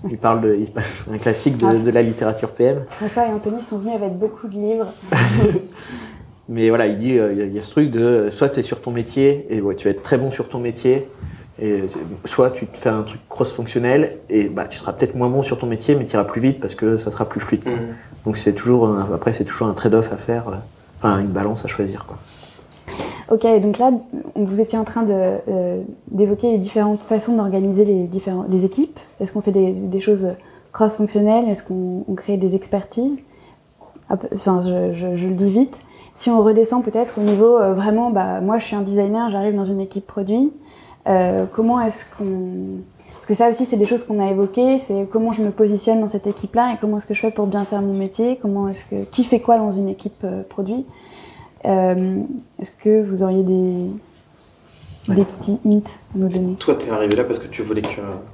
Il 0.10 0.17
parle 0.17 0.41
de 0.41 0.55
il 0.55 0.72
parle- 0.72 0.86
un 1.12 1.17
classique 1.17 1.58
de, 1.58 1.65
Ah. 1.65 1.74
de 1.74 1.91
la 1.91 2.01
littérature 2.01 2.50
PM. 2.51 2.84
François 2.89 3.25
et 3.27 3.29
Anthony 3.31 3.62
sont 3.62 3.79
venus 3.79 3.96
avec 3.96 4.13
beaucoup 4.17 4.48
de 4.48 4.53
livres. 4.53 4.93
Mais 6.50 6.69
voilà, 6.69 6.88
il 6.88 6.98
dit 6.98 7.17
euh, 7.17 7.31
il 7.31 7.38
y, 7.38 7.41
a- 7.41 7.46
il 7.46 7.53
y 7.53 7.60
a 7.60 7.62
ce 7.62 7.72
truc 7.72 7.91
de 7.91 8.00
euh, 8.03 8.31
soit 8.31 8.50
tu 8.50 8.60
es 8.60 8.63
sur 8.63 8.81
ton 8.81 8.91
métier 8.91 9.46
et 9.50 9.62
ouais, 9.62 9.75
tu 9.75 9.86
vas 9.88 9.91
être 9.91 10.01
très 10.01 10.17
bon 10.17 10.31
sur 10.31 10.50
ton 10.50 10.60
métier, 10.60 11.08
et 11.62 11.84
soit 12.25 12.51
tu 12.51 12.66
te 12.68 12.78
fais 12.78 12.89
un 12.89 13.01
truc 13.04 13.22
cross-fonctionnel 13.30 14.18
et 14.30 14.46
bah, 14.50 14.66
tu 14.66 14.78
seras 14.78 14.94
peut-être 14.94 15.16
moins 15.16 15.30
bon 15.30 15.42
sur 15.42 15.58
ton 15.58 15.68
métier, 15.68 15.96
mais 15.96 16.06
tu 16.06 16.13
iras 16.13 16.24
plus 16.24 16.42
vite 16.42 16.60
parce 16.60 16.75
que 16.75 16.98
ça 16.98 17.12
sera 17.12 17.25
plus 17.25 17.39
fluide. 17.39 17.63
quoi. 17.63 17.74
Mhm. 17.74 17.80
Donc 18.25 18.38
c'est 18.38 18.54
toujours 18.54 18.88
un- 18.88 19.10
après 19.13 19.34
c'est 19.34 19.46
toujours 19.46 19.68
un 19.68 19.74
trade-off 19.74 20.12
à 20.13 20.18
faire, 20.18 20.48
euh, 20.50 20.54
enfin 21.01 21.20
une 21.20 21.28
balance 21.28 21.66
à 21.66 21.68
choisir. 21.68 22.06
Quoi. 22.06 22.18
Ok, 23.32 23.46
donc 23.62 23.78
là, 23.78 23.92
on- 24.36 24.44
vous 24.46 24.60
étiez 24.60 24.78
en 24.80 24.84
train 24.84 25.06
euh, 25.10 25.82
d'évoquer 26.10 26.51
les 26.51 26.58
différentes 26.58 27.04
façons 27.04 27.36
d'organiser 27.36 27.86
les, 27.86 28.04
différents, 28.06 28.46
les 28.50 28.66
équipes. 28.66 29.00
Est-ce 29.20 29.32
qu'on 29.34 29.42
fait 29.42 29.51
des, 29.51 29.72
des 29.72 30.01
choses 30.01 30.30
cross-fonctionnelles? 30.72 31.48
Est-ce 31.48 31.63
qu'on 31.63 32.04
on 32.08 32.16
crée 32.16 32.38
des 32.38 32.56
expertises? 32.56 33.18
Enfin, 34.10 34.63
je, 34.66 34.94
je, 34.94 35.16
je 35.16 35.28
le 35.28 35.36
dis 35.36 35.51
vite. 35.51 35.82
Si 36.16 36.30
on 36.30 36.42
redescend 36.42 36.84
peut-être 36.84 37.20
au 37.20 37.22
niveau 37.22 37.58
euh, 37.58 37.74
vraiment, 37.74 38.10
bah, 38.10 38.42
moi 38.42 38.58
je 38.58 38.66
suis 38.66 38.75
un 38.75 38.82
designer, 38.82 39.30
j'arrive 39.30 39.56
dans 39.56 39.63
une 39.66 39.80
équipe 39.80 40.08
produit. 40.08 40.51
Euh, 41.10 41.46
comment 41.54 41.82
est-ce 41.82 42.06
qu'on. 42.18 42.82
Parce 43.12 43.25
que 43.25 43.34
ça 43.34 43.50
aussi, 43.50 43.66
c'est 43.66 43.78
des 43.78 43.86
choses 43.86 44.04
qu'on 44.04 44.20
a 44.25 44.30
évoquées. 44.32 44.80
C'est 44.80 45.08
comment 45.12 45.34
je 45.34 45.42
me 45.42 45.51
positionne 45.51 46.00
dans 46.01 46.08
cette 46.08 46.28
équipe-là 46.28 46.74
et 46.74 46.78
comment 46.80 46.98
est-ce 46.98 47.06
que 47.08 47.13
je 47.13 47.22
fais 47.22 47.32
pour 47.32 47.48
bien 47.48 47.66
faire 47.66 47.82
mon 47.82 47.94
métier. 47.94 48.38
Comment 48.42 48.68
est-ce 48.70 48.86
que. 48.86 49.04
Qui 49.06 49.24
fait 49.24 49.39
quoi 49.39 49.58
dans 49.58 49.72
une 49.72 49.89
équipe 49.89 50.24
euh, 50.24 50.44
produit 50.48 50.86
Euh, 51.66 52.20
Est-ce 52.62 52.72
que 52.72 53.04
vous 53.04 53.24
auriez 53.24 53.44
des. 53.44 53.75
Ouais. 55.08 55.16
Des 55.16 55.24
petits 55.24 55.58
hints 55.66 55.80
à 56.13 56.18
nous 56.18 56.28
donner? 56.28 56.54
Toi, 56.60 56.75
t'es 56.75 56.92
arrivé 56.92 57.16
là 57.16 57.24
parce 57.24 57.39
que 57.39 57.48
tu 57.48 57.63
voulais 57.63 57.82
que 57.82 57.88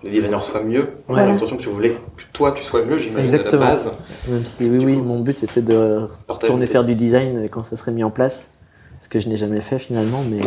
les 0.04 0.10
designers 0.10 0.42
soient 0.42 0.62
mieux. 0.64 0.90
Ouais. 1.08 1.22
J'ai 1.22 1.26
l'impression 1.28 1.56
que 1.56 1.62
tu 1.62 1.70
voulais 1.70 1.92
que 1.92 2.24
toi, 2.34 2.52
tu 2.52 2.64
sois 2.64 2.84
mieux, 2.84 2.98
j'imagine, 2.98 3.24
Exactement. 3.26 3.62
à 3.62 3.66
la 3.66 3.72
base. 3.72 3.92
Même 4.28 4.44
si, 4.46 4.70
oui, 4.70 4.80
Du 4.80 4.86
oui, 4.86 4.98
coup, 4.98 5.04
mon 5.04 5.22
but 5.22 5.38
c'était 5.38 5.62
de 5.62 6.08
Partager 6.28 6.48
retourner 6.52 6.66
faire 6.66 6.84
du 6.84 6.96
design 6.96 7.48
quand 7.50 7.64
ça 7.64 7.78
serait 7.78 7.94
mis 7.94 8.04
en 8.04 8.10
place. 8.10 8.52
Ce 9.00 9.08
que 9.08 9.22
je 9.22 9.30
n'ai 9.30 9.38
jamais 9.38 9.62
fait 9.62 9.80
finalement, 9.80 10.22
mais, 10.30 10.42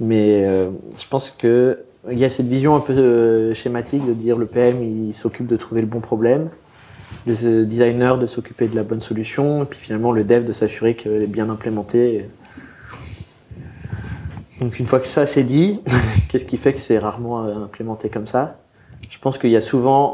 mais 0.00 0.44
euh, 0.44 0.70
je 0.98 1.06
pense 1.06 1.30
que 1.30 1.84
il 2.10 2.18
y 2.18 2.24
a 2.24 2.30
cette 2.30 2.48
vision 2.48 2.74
un 2.74 2.80
peu 2.80 2.94
euh, 2.94 3.54
schématique 3.54 4.06
de 4.06 4.14
dire 4.14 4.38
le 4.38 4.46
PM 4.46 4.82
il 4.82 5.12
s'occupe 5.12 5.46
de 5.46 5.56
trouver 5.56 5.82
le 5.82 5.86
bon 5.86 6.00
problème, 6.00 6.48
le 7.26 7.64
designer 7.64 8.18
de 8.18 8.26
s'occuper 8.26 8.68
de 8.68 8.74
la 8.74 8.82
bonne 8.82 9.02
solution, 9.02 9.62
et 9.62 9.66
puis 9.66 9.78
finalement 9.78 10.10
le 10.10 10.24
dev 10.24 10.44
de 10.44 10.52
s'assurer 10.52 10.94
qu'elle 10.94 11.22
est 11.22 11.26
bien 11.26 11.50
implémentée. 11.50 12.26
Donc 14.60 14.78
une 14.78 14.86
fois 14.86 14.98
que 14.98 15.06
ça 15.06 15.26
c'est 15.26 15.44
dit, 15.44 15.80
qu'est-ce 16.28 16.46
qui 16.46 16.56
fait 16.56 16.72
que 16.72 16.78
c'est 16.78 16.98
rarement 16.98 17.44
euh, 17.44 17.64
implémenté 17.64 18.08
comme 18.08 18.26
ça? 18.26 18.58
Je 19.10 19.18
pense 19.18 19.36
qu'il 19.36 19.50
y 19.50 19.56
a 19.56 19.60
souvent 19.60 20.12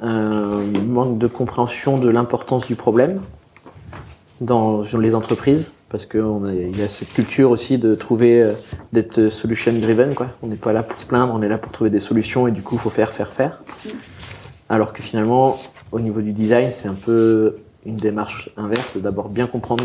un 0.00 0.60
manque 0.86 1.18
de 1.18 1.26
compréhension 1.26 1.98
de 1.98 2.08
l'importance 2.08 2.66
du 2.66 2.74
problème 2.76 3.20
dans 4.40 4.82
les 4.82 5.14
entreprises 5.14 5.72
parce 5.94 6.06
qu'il 6.06 6.76
y 6.76 6.82
a 6.82 6.88
cette 6.88 7.12
culture 7.12 7.52
aussi 7.52 7.78
de 7.78 7.94
trouver 7.94 8.42
euh, 8.42 8.52
d'être 8.92 9.28
solution 9.28 9.72
driven. 9.74 10.12
On 10.42 10.48
n'est 10.48 10.56
pas 10.56 10.72
là 10.72 10.82
pour 10.82 11.00
se 11.00 11.06
plaindre, 11.06 11.32
on 11.32 11.40
est 11.40 11.46
là 11.46 11.56
pour 11.56 11.70
trouver 11.70 11.88
des 11.88 12.00
solutions 12.00 12.48
et 12.48 12.50
du 12.50 12.62
coup 12.62 12.76
faut 12.78 12.90
faire 12.90 13.12
faire 13.12 13.32
faire. 13.32 13.62
Alors 14.68 14.92
que 14.92 15.04
finalement 15.04 15.56
au 15.92 16.00
niveau 16.00 16.20
du 16.20 16.32
design 16.32 16.72
c'est 16.72 16.88
un 16.88 16.94
peu 16.94 17.58
une 17.86 17.94
démarche 17.94 18.50
inverse, 18.56 18.96
d'abord 18.96 19.28
bien 19.28 19.46
comprendre 19.46 19.84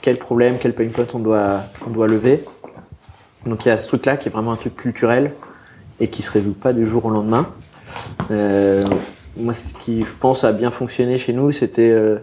quel 0.00 0.16
problème, 0.16 0.56
quel 0.58 0.72
pain 0.72 0.88
point 0.88 1.04
on 1.14 1.18
doit 1.18 2.08
lever. 2.08 2.42
Donc 3.44 3.66
il 3.66 3.68
y 3.68 3.70
a 3.70 3.76
ce 3.76 3.88
truc 3.88 4.06
là 4.06 4.16
qui 4.16 4.30
est 4.30 4.32
vraiment 4.32 4.52
un 4.52 4.56
truc 4.56 4.76
culturel 4.76 5.32
et 6.00 6.08
qui 6.08 6.22
se 6.22 6.30
résout 6.30 6.54
pas 6.54 6.72
du 6.72 6.86
jour 6.86 7.04
au 7.04 7.10
lendemain. 7.10 7.50
Euh, 8.30 8.80
moi, 9.36 9.52
ce 9.52 9.74
qui, 9.74 10.04
je 10.04 10.12
pense, 10.18 10.42
a 10.44 10.52
bien 10.52 10.70
fonctionné 10.70 11.18
chez 11.18 11.34
nous, 11.34 11.52
c'était 11.52 11.90
euh, 11.90 12.16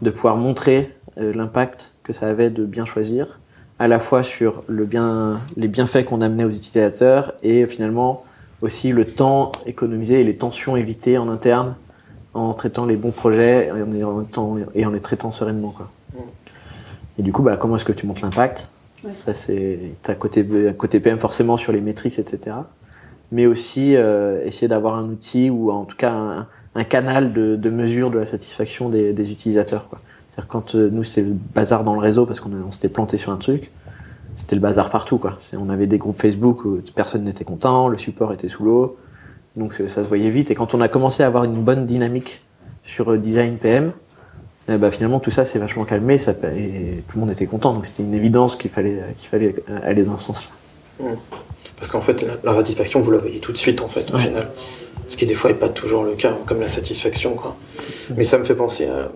de 0.00 0.08
pouvoir 0.08 0.38
montrer 0.38 0.94
l'impact 1.16 1.92
que 2.04 2.12
ça 2.12 2.28
avait 2.28 2.50
de 2.50 2.64
bien 2.64 2.84
choisir, 2.84 3.38
à 3.78 3.88
la 3.88 3.98
fois 3.98 4.22
sur 4.22 4.62
le 4.66 4.84
bien, 4.84 5.40
les 5.56 5.68
bienfaits 5.68 6.04
qu'on 6.04 6.20
amenait 6.20 6.44
aux 6.44 6.50
utilisateurs 6.50 7.32
et 7.42 7.66
finalement 7.66 8.24
aussi 8.62 8.92
le 8.92 9.04
temps 9.06 9.52
économisé 9.66 10.20
et 10.20 10.24
les 10.24 10.36
tensions 10.36 10.76
évitées 10.76 11.16
en 11.18 11.28
interne 11.30 11.74
en 12.34 12.52
traitant 12.52 12.84
les 12.84 12.96
bons 12.96 13.10
projets 13.10 13.68
et 13.96 14.02
en, 14.04 14.18
en, 14.18 14.22
temps- 14.22 14.56
et 14.74 14.84
en 14.86 14.90
les 14.90 15.00
traitant 15.00 15.30
sereinement. 15.30 15.70
Quoi. 15.76 15.90
Et 17.18 17.22
du 17.22 17.32
coup, 17.32 17.42
bah, 17.42 17.56
comment 17.56 17.76
est-ce 17.76 17.84
que 17.84 17.92
tu 17.92 18.06
montes 18.06 18.20
l'impact? 18.20 18.68
Ouais. 19.04 19.12
Ça, 19.12 19.32
c'est 19.34 19.78
t'as 20.02 20.14
côté, 20.14 20.46
côté 20.76 21.00
PM 21.00 21.18
forcément 21.18 21.56
sur 21.56 21.72
les 21.72 21.80
maîtrises, 21.80 22.18
etc 22.18 22.56
mais 23.32 23.46
aussi 23.46 23.94
euh, 23.94 24.44
essayer 24.44 24.66
d'avoir 24.66 24.96
un 24.96 25.04
outil 25.08 25.50
ou 25.50 25.70
en 25.70 25.84
tout 25.84 25.96
cas 25.96 26.10
un, 26.10 26.48
un 26.74 26.82
canal 26.82 27.30
de, 27.30 27.54
de 27.54 27.70
mesure 27.70 28.10
de 28.10 28.18
la 28.18 28.26
satisfaction 28.26 28.88
des, 28.88 29.12
des 29.12 29.30
utilisateurs. 29.30 29.88
quoi. 29.88 30.00
C'est-à-dire 30.30 30.48
quand 30.48 30.74
euh, 30.74 30.88
nous 30.92 31.04
c'était 31.04 31.22
le 31.28 31.34
bazar 31.54 31.84
dans 31.84 31.94
le 31.94 32.00
réseau 32.00 32.26
parce 32.26 32.40
qu'on 32.40 32.50
on 32.66 32.70
s'était 32.72 32.88
planté 32.88 33.16
sur 33.18 33.32
un 33.32 33.36
truc, 33.36 33.70
c'était 34.36 34.54
le 34.54 34.60
bazar 34.60 34.90
partout. 34.90 35.18
Quoi. 35.18 35.36
C'est- 35.40 35.56
On 35.56 35.68
avait 35.70 35.86
des 35.86 35.98
groupes 35.98 36.16
Facebook 36.16 36.64
où 36.64 36.80
personne 36.94 37.24
n'était 37.24 37.44
content, 37.44 37.88
le 37.88 37.98
support 37.98 38.32
était 38.32 38.48
sous 38.48 38.64
l'eau, 38.64 38.96
donc 39.56 39.74
euh, 39.80 39.88
ça 39.88 40.02
se 40.02 40.08
voyait 40.08 40.30
vite. 40.30 40.50
Et 40.50 40.54
quand 40.54 40.74
on 40.74 40.80
a 40.80 40.88
commencé 40.88 41.22
à 41.22 41.26
avoir 41.26 41.44
une 41.44 41.62
bonne 41.62 41.84
dynamique 41.86 42.42
sur 42.84 43.12
euh, 43.12 43.18
design 43.18 43.56
PM, 43.56 43.92
eh 44.68 44.76
ben, 44.78 44.90
finalement 44.92 45.18
tout 45.18 45.32
ça 45.32 45.44
s'est 45.44 45.58
vachement 45.58 45.84
calmé 45.84 46.16
ça, 46.18 46.30
et 46.56 47.02
tout 47.08 47.16
le 47.16 47.20
monde 47.20 47.30
était 47.32 47.46
content. 47.46 47.72
Donc 47.74 47.86
c'était 47.86 48.04
une 48.04 48.14
évidence 48.14 48.54
qu'il 48.56 48.70
fallait, 48.70 49.02
qu'il 49.16 49.28
fallait 49.28 49.54
aller 49.84 50.04
dans 50.04 50.16
ce 50.16 50.26
sens-là. 50.26 51.06
Parce 51.76 51.90
qu'en 51.90 52.02
fait, 52.02 52.20
la, 52.22 52.34
la 52.44 52.54
satisfaction, 52.54 53.00
vous 53.00 53.10
la 53.10 53.18
voyez 53.18 53.40
tout 53.40 53.52
de 53.52 53.56
suite, 53.56 53.80
en 53.80 53.88
fait, 53.88 54.10
au 54.10 54.16
Ouais. 54.16 54.20
final. 54.24 54.48
Ce 55.08 55.16
qui, 55.16 55.24
des 55.26 55.34
fois, 55.34 55.50
n'est 55.50 55.56
pas 55.56 55.70
toujours 55.70 56.04
le 56.04 56.12
cas, 56.12 56.36
comme 56.46 56.60
la 56.60 56.68
satisfaction, 56.68 57.32
quoi. 57.34 57.56
Mais 58.14 58.22
ça 58.22 58.36
me 58.38 58.44
fait 58.44 58.54
penser 58.54 58.86
à, 58.86 59.10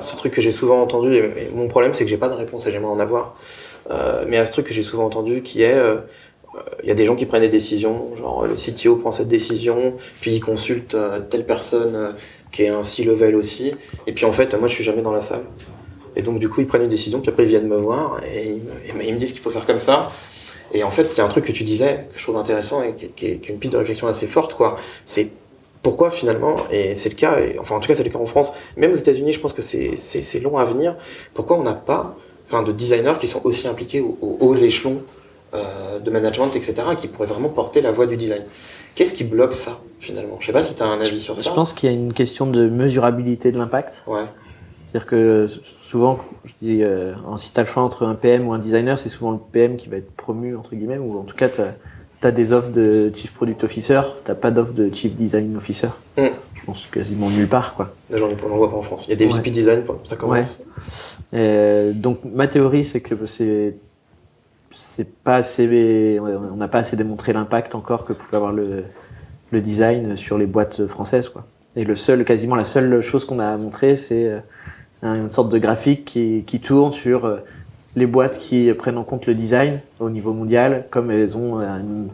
ce 0.00 0.16
truc 0.16 0.32
que 0.32 0.40
j'ai 0.40 0.52
souvent 0.52 0.80
entendu. 0.80 1.14
Et, 1.14 1.50
mon 1.54 1.68
problème, 1.68 1.94
c'est 1.94 2.04
que 2.04 2.10
j'ai 2.10 2.16
pas 2.16 2.28
de 2.28 2.34
réponse 2.34 2.66
et 2.66 2.70
j'aimerais 2.70 2.92
en 2.92 3.00
avoir. 3.00 3.34
Euh, 3.90 4.24
mais 4.26 4.36
à 4.36 4.46
ce 4.46 4.52
truc 4.52 4.66
que 4.66 4.74
j'ai 4.74 4.82
souvent 4.82 5.04
entendu, 5.04 5.42
qui 5.42 5.62
est, 5.62 5.74
euh, 5.74 5.96
euh, 6.54 6.60
il 6.82 6.88
y 6.88 6.92
a 6.92 6.94
des 6.94 7.06
gens 7.06 7.16
qui 7.16 7.26
prennent 7.26 7.42
des 7.42 7.48
décisions, 7.48 8.16
genre 8.16 8.46
le 8.46 8.54
CTO 8.54 8.96
prend 8.96 9.12
cette 9.12 9.28
décision, 9.28 9.94
puis 10.20 10.32
il 10.32 10.40
consulte 10.40 10.96
telle 11.30 11.44
personne 11.44 12.14
qui 12.52 12.64
est 12.64 12.68
un 12.68 12.84
C-level 12.84 13.36
aussi, 13.36 13.72
et 14.06 14.12
puis 14.12 14.24
en 14.24 14.32
fait, 14.32 14.54
moi, 14.54 14.68
je 14.68 14.74
suis 14.74 14.84
jamais 14.84 15.02
dans 15.02 15.12
la 15.12 15.22
salle. 15.22 15.44
Et 16.16 16.22
donc, 16.22 16.40
du 16.40 16.48
coup, 16.48 16.60
ils 16.60 16.66
prennent 16.66 16.82
une 16.82 16.88
décision, 16.88 17.20
puis 17.20 17.30
après, 17.30 17.44
ils 17.44 17.48
viennent 17.48 17.68
me 17.68 17.76
voir, 17.76 18.20
et 18.24 18.48
ils 18.88 18.94
me, 18.94 19.02
et 19.02 19.08
ils 19.08 19.18
disent 19.18 19.32
qu'il 19.32 19.40
faut 19.40 19.50
faire 19.50 19.66
comme 19.66 19.80
ça. 19.80 20.12
Et 20.72 20.84
en 20.84 20.90
fait, 20.90 21.12
il 21.14 21.18
y 21.18 21.20
a 21.20 21.24
un 21.24 21.28
truc 21.28 21.44
que 21.44 21.52
tu 21.52 21.64
disais, 21.64 22.06
que 22.12 22.18
je 22.18 22.22
trouve 22.24 22.36
intéressant, 22.36 22.82
et 22.82 22.94
qui 22.94 23.06
est, 23.06 23.08
qui 23.08 23.26
est 23.26 23.48
une 23.48 23.58
piste 23.58 23.72
de 23.72 23.78
réflexion 23.78 24.08
assez 24.08 24.26
forte, 24.26 24.54
quoi. 24.54 24.76
C'est 25.06 25.30
pourquoi 25.82 26.10
finalement, 26.10 26.56
et 26.70 26.94
c'est 26.94 27.08
le 27.08 27.14
cas, 27.14 27.38
et, 27.40 27.58
enfin 27.58 27.76
en 27.76 27.80
tout 27.80 27.88
cas 27.88 27.94
c'est 27.94 28.04
le 28.04 28.10
cas 28.10 28.18
en 28.18 28.26
France, 28.26 28.52
même 28.76 28.92
aux 28.92 28.96
États-Unis, 28.96 29.32
je 29.32 29.40
pense 29.40 29.52
que 29.52 29.62
c'est 29.62 29.96
c'est- 29.96 30.22
c'est 30.24 30.40
long 30.40 30.58
à 30.58 30.64
venir, 30.64 30.96
pourquoi 31.34 31.56
on 31.58 31.62
n'a 31.62 31.72
pas 31.74 32.16
enfin, 32.48 32.62
de 32.62 32.72
designers 32.72 33.14
qui 33.20 33.26
sont 33.28 33.40
aussi 33.44 33.66
impliqués 33.68 34.00
aux, 34.00 34.18
aux 34.20 34.36
hauts 34.40 34.54
échelons 34.54 35.02
euh, 35.54 35.98
de 35.98 36.10
management, 36.10 36.54
etc., 36.54 36.74
qui 36.98 37.08
pourraient 37.08 37.26
vraiment 37.28 37.48
porter 37.48 37.80
la 37.80 37.90
voix 37.92 38.06
du 38.06 38.16
design? 38.16 38.44
Qu'est-ce 38.94 39.14
qui 39.14 39.24
bloque 39.24 39.54
ça, 39.54 39.80
finalement? 39.98 40.36
Je 40.40 40.46
sais 40.46 40.52
pas 40.52 40.62
si 40.62 40.74
tu 40.74 40.82
as 40.82 40.86
un 40.86 41.00
avis 41.00 41.20
sur 41.20 41.36
Je 41.38 41.42
ça. 41.42 41.50
pense 41.52 41.72
qu'il 41.72 41.88
y 41.90 41.92
a 41.92 41.96
une 41.96 42.12
question 42.12 42.46
de 42.46 42.68
mesurabilité 42.68 43.50
de 43.50 43.58
l'impact. 43.58 44.02
Ouais. 44.06 44.24
C'est-à-dire 44.84 45.06
que 45.08 45.46
souvent, 45.82 46.18
je 46.44 46.52
dis, 46.60 46.82
euh, 46.82 47.14
en- 47.26 47.36
si 47.36 47.52
tu 47.52 47.58
as 47.58 47.62
le 47.62 47.68
choix 47.68 47.82
entre 47.82 48.04
un 48.06 48.14
PM 48.14 48.46
ou 48.48 48.52
un 48.52 48.58
designer, 48.58 48.98
c'est 48.98 49.08
souvent 49.08 49.30
le 49.32 49.38
PM 49.38 49.76
qui 49.76 49.88
va 49.88 49.96
être 49.96 50.10
promu, 50.16 50.56
entre 50.56 50.74
guillemets, 50.74 50.98
ou 50.98 51.18
en 51.18 51.22
tout 51.22 51.36
cas, 51.36 51.48
tu 51.48 51.60
as, 51.62 51.74
des 52.30 52.52
offres 52.52 52.70
de 52.70 53.10
Chief 53.14 53.32
Product 53.32 53.64
Officer, 53.64 54.00
tu 54.26 54.34
pas 54.34 54.50
d'offre 54.50 54.72
de 54.74 54.92
Chief 54.92 55.14
Design 55.16 55.56
Officer. 55.56 55.88
Mm. 56.18 56.26
Je 56.54 56.64
pense 56.66 56.86
quasiment 56.92 57.30
nulle 57.30 57.48
part. 57.48 57.74
quoi. 57.74 57.94
J'en 58.12 58.28
vois 58.28 58.70
pas 58.70 58.76
en 58.76 58.82
France. 58.82 59.06
Il 59.06 59.10
y 59.10 59.12
a 59.14 59.16
des 59.16 59.26
Ouais. 59.26 59.38
VP 59.38 59.50
design, 59.50 59.82
ça 60.04 60.16
commence. 60.16 60.62
Euh, 61.32 61.92
donc, 61.94 62.18
ma 62.24 62.46
théorie, 62.46 62.84
c'est 62.84 63.00
que 63.00 63.14
c'est 63.26 63.76
c'est 64.70 65.08
pas 65.08 65.36
assez, 65.36 66.18
on 66.20 66.56
n'a 66.56 66.68
pas 66.68 66.78
assez 66.80 66.96
démontré 66.96 67.32
l'impact 67.32 67.74
encore 67.74 68.04
que 68.04 68.12
pouvait 68.12 68.36
avoir 68.36 68.52
le, 68.52 68.84
le 69.50 69.60
design 69.60 70.16
sur 70.16 70.38
les 70.38 70.46
boîtes 70.46 70.86
françaises, 70.86 71.28
quoi. 71.28 71.44
Et 71.76 71.84
le 71.84 71.96
seul, 71.96 72.24
quasiment 72.24 72.54
la 72.56 72.64
seule 72.64 73.00
chose 73.00 73.24
qu'on 73.24 73.38
a 73.38 73.56
montré, 73.56 73.96
c'est 73.96 74.26
euh, 74.26 74.40
une 75.02 75.30
sorte 75.30 75.50
de 75.50 75.58
graphique 75.58 76.04
qui, 76.04 76.44
qui 76.46 76.60
tourne 76.60 76.92
sur 76.92 77.24
euh, 77.24 77.38
les 77.96 78.06
boîtes 78.06 78.38
qui 78.38 78.72
prennent 78.74 78.98
en 78.98 79.04
compte 79.04 79.26
le 79.26 79.34
design 79.34 79.80
au 79.98 80.10
niveau 80.10 80.32
mondial, 80.32 80.86
comme 80.90 81.10
elles 81.10 81.36
ont 81.36 81.60
une, 81.60 82.08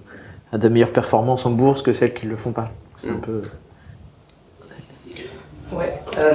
une 0.53 0.59
de 0.59 0.69
meilleures 0.69 0.93
performances 0.93 1.45
en 1.47 1.51
bourse 1.51 1.83
que 1.83 1.93
celles 1.93 2.15
qui 2.15 2.27
ne 2.27 2.31
le 2.31 2.37
font 2.37 2.53
pas. 2.53 2.71
C'est 2.97 3.11
un 3.11 3.15
Mm. 3.15 3.21
peu. 3.21 3.43
Ouais, 5.73 5.95
euh, 6.19 6.31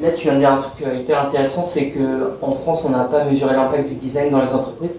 là 0.00 0.12
tu 0.12 0.22
viens 0.24 0.34
de 0.34 0.38
dire 0.38 0.52
un 0.52 0.58
truc 0.58 0.86
euh, 0.86 0.94
hyper 1.00 1.26
intéressant, 1.26 1.66
c'est 1.66 1.88
que 1.88 2.34
en 2.40 2.50
France 2.52 2.84
on 2.86 2.90
n'a 2.90 3.04
pas 3.04 3.24
mesuré 3.24 3.54
l'impact 3.54 3.88
du 3.88 3.96
design 3.96 4.30
dans 4.30 4.40
les 4.40 4.54
entreprises. 4.54 4.98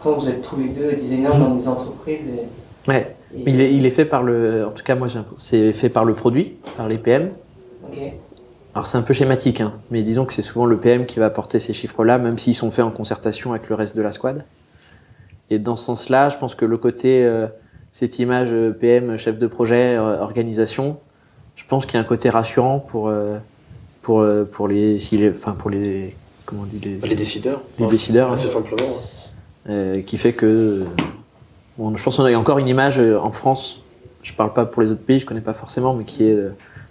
Pourtant 0.00 0.18
vous 0.18 0.28
êtes 0.30 0.42
tous 0.42 0.56
les 0.56 0.68
deux 0.68 0.92
designers 0.92 1.28
dans 1.38 1.54
des 1.54 1.68
entreprises. 1.68 2.22
Et, 2.26 2.90
Ouais. 2.90 3.14
et- 3.36 3.42
Il 3.46 3.60
est, 3.60 3.74
il 3.74 3.84
est 3.84 3.90
fait 3.90 4.06
par 4.06 4.22
le, 4.22 4.66
en 4.66 4.70
tout 4.70 4.82
cas 4.82 4.94
moi 4.94 5.08
c'est 5.36 5.72
fait 5.74 5.90
par 5.90 6.06
le 6.06 6.14
produit, 6.14 6.54
par 6.78 6.88
les 6.88 6.96
PM. 6.96 7.28
Ok. 7.86 7.98
Alors 8.74 8.86
c'est 8.86 8.98
un 8.98 9.02
peu 9.02 9.14
schématique, 9.14 9.60
hein, 9.60 9.72
mais 9.90 10.02
disons 10.02 10.24
que 10.24 10.32
c'est 10.32 10.42
souvent 10.42 10.66
le 10.66 10.76
PM 10.76 11.06
qui 11.06 11.18
va 11.18 11.26
apporter 11.26 11.58
ces 11.58 11.72
chiffres-là, 11.72 12.18
même 12.18 12.38
s'ils 12.38 12.54
sont 12.54 12.70
faits 12.70 12.84
en 12.84 12.90
concertation 12.90 13.52
avec 13.52 13.68
le 13.68 13.74
reste 13.74 13.96
de 13.96 14.02
la 14.02 14.12
squad. 14.12 14.44
Et 15.50 15.58
dans 15.58 15.76
ce 15.76 15.84
sens-là, 15.86 16.28
je 16.28 16.36
pense 16.36 16.54
que 16.54 16.64
le 16.64 16.76
côté, 16.76 17.24
euh, 17.24 17.46
cette 17.92 18.18
image 18.18 18.50
euh, 18.52 18.70
PM, 18.70 19.16
chef 19.16 19.38
de 19.38 19.46
projet, 19.46 19.96
euh, 19.96 20.20
organisation, 20.20 20.98
je 21.56 21.64
pense 21.66 21.86
qu'il 21.86 21.94
y 21.94 21.96
a 21.96 22.00
un 22.00 22.04
côté 22.04 22.28
rassurant 22.28 22.78
pour, 22.78 23.08
euh, 23.08 23.38
pour, 24.02 24.20
euh, 24.20 24.44
pour 24.44 24.68
les, 24.68 25.00
si 25.00 25.16
les, 25.16 25.30
enfin 25.30 25.52
pour 25.52 25.70
les, 25.70 26.14
comment 26.44 26.62
on 26.62 26.66
dit, 26.66 26.78
les, 26.78 26.98
Les 27.08 27.16
décideurs. 27.16 27.62
les 27.78 27.86
décideurs, 27.88 28.30
Assez 28.30 28.46
hein, 28.46 28.60
simplement. 28.60 28.82
ouais. 28.86 29.70
euh, 29.70 30.02
qui 30.02 30.18
fait 30.18 30.34
que, 30.34 30.84
bon, 31.78 31.96
je 31.96 32.02
pense 32.02 32.18
qu'on 32.18 32.24
a 32.26 32.34
encore 32.36 32.58
une 32.58 32.68
image 32.68 32.98
en 33.00 33.32
France. 33.32 33.80
Je 34.22 34.34
parle 34.34 34.52
pas 34.52 34.66
pour 34.66 34.82
les 34.82 34.90
autres 34.90 35.00
pays, 35.00 35.18
je 35.18 35.26
connais 35.26 35.40
pas 35.40 35.54
forcément, 35.54 35.94
mais 35.94 36.04
qui 36.04 36.24
est, 36.24 36.36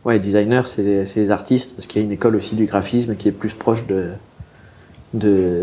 ouais, 0.08 0.20
designer, 0.20 0.68
c'est 0.68 0.84
les, 0.84 1.06
c'est 1.06 1.20
les 1.20 1.32
artistes, 1.32 1.76
parce 1.76 1.86
qu'il 1.86 2.02
y 2.02 2.04
a 2.04 2.06
une 2.06 2.14
école 2.14 2.36
aussi 2.36 2.56
du 2.56 2.66
graphisme 2.66 3.16
qui 3.16 3.28
est 3.28 3.32
plus 3.34 3.50
proche 3.54 3.86
de, 3.88 4.12
de, 5.14 5.62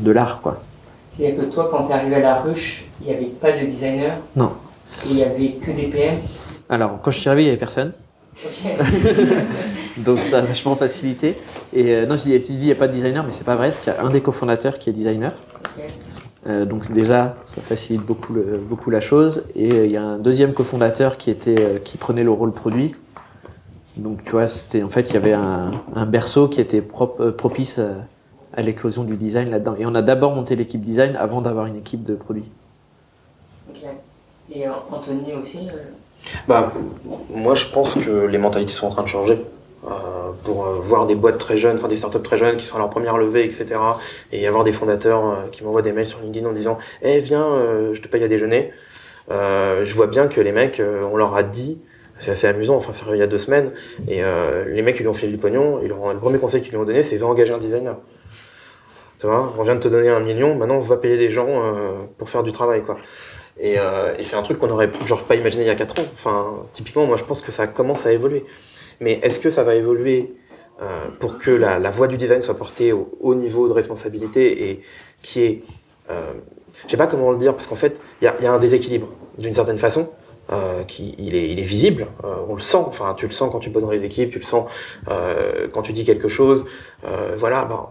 de 0.00 0.10
l'art, 0.10 0.40
quoi. 0.42 0.62
C'est-à-dire 1.16 1.38
que 1.40 1.44
toi 1.46 1.68
quand 1.70 1.84
tu 1.84 1.90
es 1.92 1.94
arrivé 1.94 2.16
à 2.16 2.20
la 2.20 2.34
ruche, 2.40 2.84
il 3.00 3.06
n'y 3.08 3.14
avait 3.14 3.26
pas 3.26 3.52
de 3.52 3.64
designer 3.66 4.18
Non. 4.36 4.52
Il 5.08 5.16
n'y 5.16 5.22
avait 5.22 5.50
que 5.52 5.70
des 5.70 5.86
PM 5.86 6.16
Alors, 6.68 6.98
quand 7.02 7.10
je 7.10 7.18
suis 7.20 7.28
arrivé, 7.28 7.44
il 7.44 7.46
y 7.46 7.50
avait 7.50 7.58
personne. 7.58 7.92
Ok. 8.44 8.86
Donc 10.04 10.20
ça 10.20 10.38
a 10.38 10.40
vachement 10.42 10.76
facilité. 10.76 11.36
Et 11.72 11.92
euh, 11.94 12.06
non, 12.06 12.16
je 12.16 12.22
dis, 12.24 12.42
tu 12.42 12.52
dis 12.52 12.58
il 12.62 12.66
n'y 12.66 12.72
a 12.72 12.76
pas 12.76 12.86
de 12.88 12.92
designer, 12.92 13.24
mais 13.24 13.32
c'est 13.32 13.44
pas 13.44 13.56
vrai, 13.56 13.68
parce 13.70 13.78
qu'il 13.80 13.92
y 13.92 13.96
a 13.96 14.02
un 14.02 14.10
des 14.10 14.20
cofondateurs 14.20 14.78
qui 14.78 14.90
est 14.90 14.92
designer. 14.92 15.32
Euh, 16.46 16.64
donc 16.64 16.90
déjà, 16.92 17.36
ça 17.46 17.60
facilite 17.60 18.02
beaucoup, 18.06 18.32
le- 18.32 18.58
beaucoup 18.58 18.90
la 18.90 19.00
chose. 19.00 19.48
Et 19.56 19.72
euh, 19.72 19.86
il 19.86 19.90
y 19.90 19.96
a 19.96 20.02
un 20.02 20.18
deuxième 20.18 20.52
cofondateur 20.54 21.16
qui 21.16 21.30
était, 21.30 21.82
qui 21.84 21.98
prenait 21.98 22.22
le 22.22 22.30
rôle 22.30 22.52
produit. 22.52 22.94
Donc 23.98 24.24
tu 24.24 24.30
vois, 24.32 24.48
c'était 24.48 24.82
en 24.82 24.88
fait 24.88 25.10
il 25.10 25.14
y 25.14 25.16
avait 25.16 25.32
un, 25.32 25.72
un 25.94 26.06
berceau 26.06 26.48
qui 26.48 26.60
était 26.60 26.80
prop- 26.80 27.20
euh, 27.20 27.32
propice 27.32 27.78
à, 27.78 27.96
à 28.54 28.62
l'éclosion 28.62 29.04
du 29.04 29.16
design 29.16 29.50
là-dedans. 29.50 29.74
Et 29.78 29.86
on 29.86 29.94
a 29.94 30.02
d'abord 30.02 30.34
monté 30.34 30.56
l'équipe 30.56 30.80
design 30.80 31.16
avant 31.16 31.42
d'avoir 31.42 31.66
une 31.66 31.76
équipe 31.76 32.04
de 32.04 32.14
produit. 32.14 32.50
Ok. 33.70 33.82
Et 34.54 34.66
euh, 34.66 34.70
Anthony 34.90 35.34
aussi 35.34 35.68
euh, 35.68 35.82
Bah, 36.46 36.72
moi, 37.34 37.54
je 37.54 37.66
pense 37.66 37.94
que 37.94 38.26
les 38.26 38.38
mentalités 38.38 38.72
sont 38.72 38.86
en 38.86 38.90
train 38.90 39.02
de 39.02 39.08
changer. 39.08 39.38
Euh, 39.86 39.90
pour 40.44 40.66
euh, 40.66 40.74
voir 40.82 41.06
des 41.06 41.14
boîtes 41.14 41.38
très 41.38 41.56
jeunes, 41.56 41.76
enfin 41.76 41.86
des 41.88 41.96
startups 41.96 42.22
très 42.22 42.36
jeunes 42.36 42.56
qui 42.56 42.64
sont 42.64 42.74
à 42.76 42.78
leur 42.78 42.90
première 42.90 43.16
levée, 43.16 43.44
etc. 43.44 43.66
Et 44.32 44.46
avoir 44.46 44.64
des 44.64 44.72
fondateurs 44.72 45.24
euh, 45.24 45.34
qui 45.52 45.62
m'envoient 45.62 45.82
des 45.82 45.92
mails 45.92 46.06
sur 46.06 46.20
LinkedIn 46.20 46.48
en 46.48 46.52
disant 46.52 46.78
Eh, 47.02 47.20
viens, 47.20 47.44
euh, 47.46 47.94
je 47.94 48.00
te 48.00 48.08
paye 48.08 48.24
à 48.24 48.28
déjeuner. 48.28 48.72
Euh, 49.30 49.84
je 49.84 49.94
vois 49.94 50.06
bien 50.08 50.26
que 50.26 50.40
les 50.40 50.52
mecs, 50.52 50.80
euh, 50.80 51.02
on 51.12 51.16
leur 51.16 51.34
a 51.36 51.42
dit, 51.44 51.78
c'est 52.18 52.30
assez 52.32 52.46
amusant, 52.46 52.76
enfin, 52.76 52.92
c'est 52.92 53.04
il 53.12 53.18
y 53.18 53.22
a 53.22 53.26
deux 53.26 53.38
semaines, 53.38 53.72
et 54.08 54.22
euh, 54.22 54.64
les 54.66 54.82
mecs, 54.82 54.96
ils 54.98 55.02
lui 55.02 55.08
ont 55.08 55.14
filé 55.14 55.32
du 55.32 55.38
pognon, 55.38 55.80
ils 55.82 55.92
ont- 55.92 56.12
le 56.12 56.18
premier 56.18 56.38
conseil 56.38 56.60
qu'ils 56.62 56.72
lui 56.72 56.78
ont 56.78 56.84
donné, 56.84 57.02
c'est 57.02 57.16
va 57.16 57.26
engager 57.26 57.52
un 57.52 57.58
designer. 57.58 57.96
Tu 59.18 59.26
vois, 59.26 59.52
on 59.58 59.62
vient 59.62 59.74
de 59.74 59.80
te 59.80 59.88
donner 59.88 60.08
un 60.10 60.20
million, 60.20 60.54
maintenant 60.54 60.76
on 60.76 60.80
va 60.80 60.96
payer 60.96 61.16
des 61.16 61.30
gens 61.30 61.46
euh, 61.48 61.98
pour 62.18 62.28
faire 62.28 62.42
du 62.42 62.52
travail, 62.52 62.82
quoi. 62.82 62.98
Et, 63.58 63.76
euh, 63.78 64.14
c'est 64.22 64.36
un 64.36 64.42
truc 64.42 64.58
qu'on 64.58 64.68
aurait 64.70 64.90
genre 65.06 65.24
pas 65.24 65.34
imaginé 65.34 65.64
il 65.64 65.66
y 65.66 65.70
a 65.70 65.74
4 65.74 65.98
ans. 66.00 66.04
Enfin, 66.14 66.54
typiquement, 66.72 67.04
moi 67.06 67.16
je 67.16 67.24
pense 67.24 67.40
que 67.40 67.50
ça 67.50 67.66
commence 67.66 68.06
à 68.06 68.12
évoluer. 68.12 68.44
Mais 69.00 69.18
est-ce 69.22 69.40
que 69.40 69.50
ça 69.50 69.64
va 69.64 69.74
évoluer 69.74 70.34
pour 71.18 71.38
que 71.38 71.50
la, 71.50 71.80
la 71.80 71.90
voie 71.90 72.06
du 72.06 72.16
design 72.16 72.40
soit 72.40 72.54
portée 72.54 72.92
au 72.92 73.08
haut 73.20 73.34
niveau 73.34 73.66
de 73.66 73.72
responsabilité 73.72 74.70
et 74.70 74.80
qui 75.24 75.42
est, 75.42 75.62
je 76.08 76.90
sais 76.90 76.96
pas 76.96 77.08
comment 77.08 77.32
le 77.32 77.36
dire, 77.36 77.52
parce 77.52 77.66
qu'en 77.66 77.74
fait, 77.76 78.00
il 78.22 78.26
y 78.26 78.46
a 78.46 78.52
un 78.52 78.58
déséquilibre 78.60 79.08
d'une 79.38 79.54
certaine 79.54 79.78
façon. 79.78 80.08
Euh, 80.50 80.82
qui 80.84 81.14
il 81.18 81.34
est, 81.34 81.50
il 81.50 81.60
est 81.60 81.62
visible, 81.62 82.06
euh, 82.24 82.36
on 82.48 82.54
le 82.54 82.60
sent. 82.60 82.78
Enfin, 82.78 83.12
tu 83.14 83.26
le 83.26 83.32
sens 83.32 83.52
quand 83.52 83.58
tu 83.58 83.68
bosses 83.68 83.82
dans 83.82 83.90
les 83.90 84.02
équipes, 84.02 84.30
tu 84.30 84.38
le 84.38 84.44
sens 84.44 84.70
euh, 85.08 85.68
quand 85.70 85.82
tu 85.82 85.92
dis 85.92 86.06
quelque 86.06 86.28
chose. 86.28 86.64
Euh, 87.04 87.36
voilà, 87.36 87.66
ben, 87.66 87.90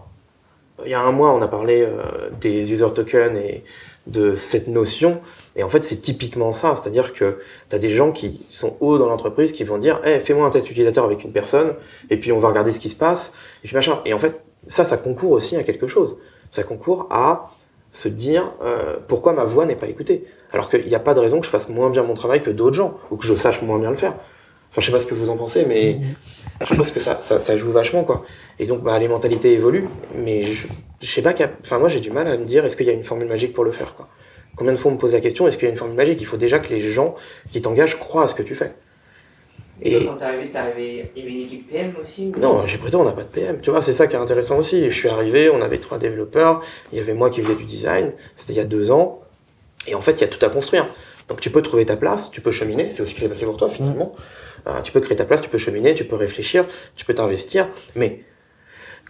il 0.84 0.90
y 0.90 0.94
a 0.94 1.00
un 1.00 1.12
mois, 1.12 1.32
on 1.32 1.40
a 1.40 1.46
parlé 1.46 1.82
euh, 1.82 2.30
des 2.40 2.72
user 2.72 2.88
tokens 2.92 3.36
et 3.36 3.62
de 4.08 4.34
cette 4.34 4.66
notion. 4.66 5.20
Et 5.54 5.62
en 5.62 5.68
fait, 5.68 5.84
c'est 5.84 6.00
typiquement 6.00 6.52
ça. 6.52 6.74
C'est-à-dire 6.74 7.12
que 7.12 7.38
tu 7.70 7.76
as 7.76 7.78
des 7.78 7.90
gens 7.90 8.10
qui 8.10 8.44
sont 8.50 8.76
hauts 8.80 8.98
dans 8.98 9.06
l'entreprise 9.06 9.52
qui 9.52 9.62
vont 9.62 9.78
dire 9.78 10.00
hey, 10.04 10.18
fais-moi 10.18 10.44
un 10.44 10.50
test 10.50 10.68
utilisateur 10.68 11.04
avec 11.04 11.22
une 11.22 11.30
personne, 11.30 11.74
et 12.10 12.16
puis 12.16 12.32
on 12.32 12.40
va 12.40 12.48
regarder 12.48 12.72
ce 12.72 12.80
qui 12.80 12.88
se 12.88 12.96
passe, 12.96 13.32
et 13.62 13.68
puis 13.68 13.76
machin. 13.76 14.00
Et 14.04 14.14
en 14.14 14.18
fait, 14.18 14.40
ça, 14.66 14.84
ça 14.84 14.96
concourt 14.96 15.30
aussi 15.30 15.56
à 15.56 15.62
quelque 15.62 15.86
chose. 15.86 16.16
Ça 16.50 16.64
concourt 16.64 17.06
à 17.10 17.52
se 17.92 18.08
dire 18.08 18.52
euh, 18.62 18.96
pourquoi 19.06 19.32
ma 19.32 19.44
voix 19.44 19.64
n'est 19.64 19.76
pas 19.76 19.86
écoutée? 19.86 20.24
Alors 20.52 20.70
qu'il 20.70 20.84
n'y 20.86 20.94
a 20.94 21.00
pas 21.00 21.14
de 21.14 21.20
raison 21.20 21.40
que 21.40 21.46
je 21.46 21.50
fasse 21.50 21.68
moins 21.68 21.90
bien 21.90 22.02
mon 22.02 22.14
travail 22.14 22.42
que 22.42 22.50
d'autres 22.50 22.76
gens, 22.76 22.98
ou 23.10 23.16
que 23.16 23.24
je 23.26 23.34
sache 23.34 23.60
moins 23.62 23.78
bien 23.78 23.90
le 23.90 23.96
faire. 23.96 24.14
Enfin, 24.70 24.80
je 24.80 24.86
sais 24.86 24.92
pas 24.92 25.00
ce 25.00 25.06
que 25.06 25.14
vous 25.14 25.30
en 25.30 25.36
pensez, 25.36 25.64
mais 25.66 25.98
je 26.60 26.74
pense 26.74 26.90
que 26.90 27.00
ça, 27.00 27.18
ça, 27.20 27.38
ça 27.38 27.56
joue 27.56 27.70
vachement, 27.70 28.04
quoi. 28.04 28.22
Et 28.58 28.66
donc, 28.66 28.82
bah, 28.82 28.98
les 28.98 29.08
mentalités 29.08 29.52
évoluent, 29.52 29.88
mais 30.14 30.44
je, 30.44 30.66
je 31.00 31.06
sais 31.06 31.22
pas 31.22 31.32
qu'à, 31.32 31.50
enfin, 31.62 31.78
moi, 31.78 31.88
j'ai 31.88 32.00
du 32.00 32.10
mal 32.10 32.26
à 32.28 32.36
me 32.36 32.44
dire, 32.44 32.64
est-ce 32.64 32.76
qu'il 32.76 32.86
y 32.86 32.90
a 32.90 32.92
une 32.92 33.04
formule 33.04 33.28
magique 33.28 33.52
pour 33.54 33.64
le 33.64 33.72
faire, 33.72 33.94
quoi. 33.94 34.08
Combien 34.56 34.72
de 34.72 34.78
fois 34.78 34.90
on 34.90 34.94
me 34.94 34.98
pose 35.00 35.12
la 35.12 35.20
question, 35.20 35.46
est-ce 35.46 35.56
qu'il 35.56 35.66
y 35.66 35.68
a 35.68 35.70
une 35.70 35.78
formule 35.78 35.96
magique? 35.96 36.20
Il 36.20 36.26
faut 36.26 36.36
déjà 36.36 36.58
que 36.58 36.68
les 36.70 36.80
gens 36.80 37.14
qui 37.50 37.62
t'engagent 37.62 37.98
croient 37.98 38.24
à 38.24 38.28
ce 38.28 38.34
que 38.34 38.42
tu 38.42 38.54
fais. 38.54 38.72
Et 39.80 40.06
quand 40.06 40.14
t'es 40.16 40.24
arrivé, 40.24 40.48
t'es 40.50 40.58
arrivé, 40.58 41.12
il 41.14 41.22
y 41.22 41.26
avait 41.26 41.34
une 41.36 41.42
équipe 41.42 41.70
PM 41.70 41.94
aussi 42.02 42.32
ou- 42.36 42.40
non, 42.40 42.66
j'ai 42.66 42.78
plutôt, 42.78 42.98
on 42.98 43.04
n'a 43.04 43.12
pas 43.12 43.22
de 43.22 43.28
PM. 43.28 43.60
Tu 43.60 43.70
vois, 43.70 43.80
c'est 43.80 43.92
ça 43.92 44.08
qui 44.08 44.16
est 44.16 44.18
intéressant 44.18 44.58
aussi. 44.58 44.90
Je 44.90 44.94
suis 44.96 45.08
arrivé, 45.08 45.48
on 45.50 45.62
avait 45.62 45.78
trois 45.78 45.98
développeurs, 45.98 46.62
il 46.92 46.98
y 46.98 47.00
avait 47.00 47.14
moi 47.14 47.30
qui 47.30 47.40
faisais 47.42 47.54
du 47.54 47.64
design, 47.64 48.12
c'était 48.34 48.54
il 48.54 48.56
y 48.56 48.60
a 48.60 48.64
deux 48.64 48.90
ans, 48.90 49.20
et 49.88 49.94
en 49.94 50.00
fait, 50.00 50.12
il 50.12 50.20
y 50.22 50.24
a 50.24 50.28
tout 50.28 50.44
à 50.44 50.48
construire. 50.48 50.86
Donc 51.28 51.40
tu 51.40 51.50
peux 51.50 51.62
trouver 51.62 51.84
ta 51.84 51.96
place, 51.96 52.30
tu 52.30 52.40
peux 52.40 52.50
cheminer, 52.50 52.90
c'est 52.90 53.02
aussi 53.02 53.10
ce 53.10 53.14
qui 53.16 53.20
s'est 53.20 53.28
passé 53.28 53.44
pour 53.44 53.56
toi 53.56 53.68
finalement. 53.68 54.14
Euh, 54.66 54.80
tu 54.82 54.92
peux 54.92 55.00
créer 55.00 55.16
ta 55.16 55.26
place, 55.26 55.42
tu 55.42 55.48
peux 55.50 55.58
cheminer, 55.58 55.94
tu 55.94 56.04
peux 56.04 56.16
réfléchir, 56.16 56.66
tu 56.96 57.04
peux 57.04 57.14
t'investir, 57.14 57.68
mais 57.96 58.24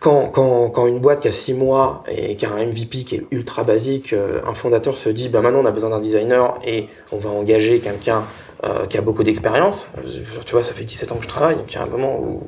quand, 0.01 0.29
quand, 0.29 0.71
quand 0.71 0.87
une 0.87 0.99
boîte 0.99 1.21
qui 1.21 1.29
a 1.29 1.33
six 1.33 1.55
mois 1.55 2.05
et 2.09 2.37
qui 2.37 2.47
a 2.47 2.53
un 2.53 2.67
MVP 2.67 3.05
qui 3.05 3.17
est 3.17 3.27
ultra 3.31 3.63
basique, 3.63 4.13
euh, 4.13 4.41
un 4.47 4.55
fondateur 4.55 4.97
se 4.99 5.09
dit 5.09 5.29
bah 5.29 5.41
maintenant 5.41 5.61
on 5.61 5.67
a 5.67 5.71
besoin 5.71 5.91
d'un 5.91 6.01
designer 6.01 6.59
et 6.65 6.89
on 7.13 7.19
va 7.19 7.31
engager 7.31 7.79
quelqu'un 7.79 8.25
euh, 8.65 8.87
qui 8.87 8.99
a 8.99 9.01
beaucoup 9.01 9.23
d'expérience. 9.23 9.89
Euh, 9.99 10.21
Tu 10.45 10.53
vois, 10.53 10.65
ça 10.65 10.73
fait 10.73 10.85
17 10.85 11.13
ans 11.13 11.17
que 11.17 11.25
je 11.25 11.29
travaille, 11.29 11.57
donc 11.57 11.73
il 11.73 11.75
y 11.75 11.79
a 11.79 11.83
un 11.83 11.87
moment 11.87 12.19
où 12.19 12.43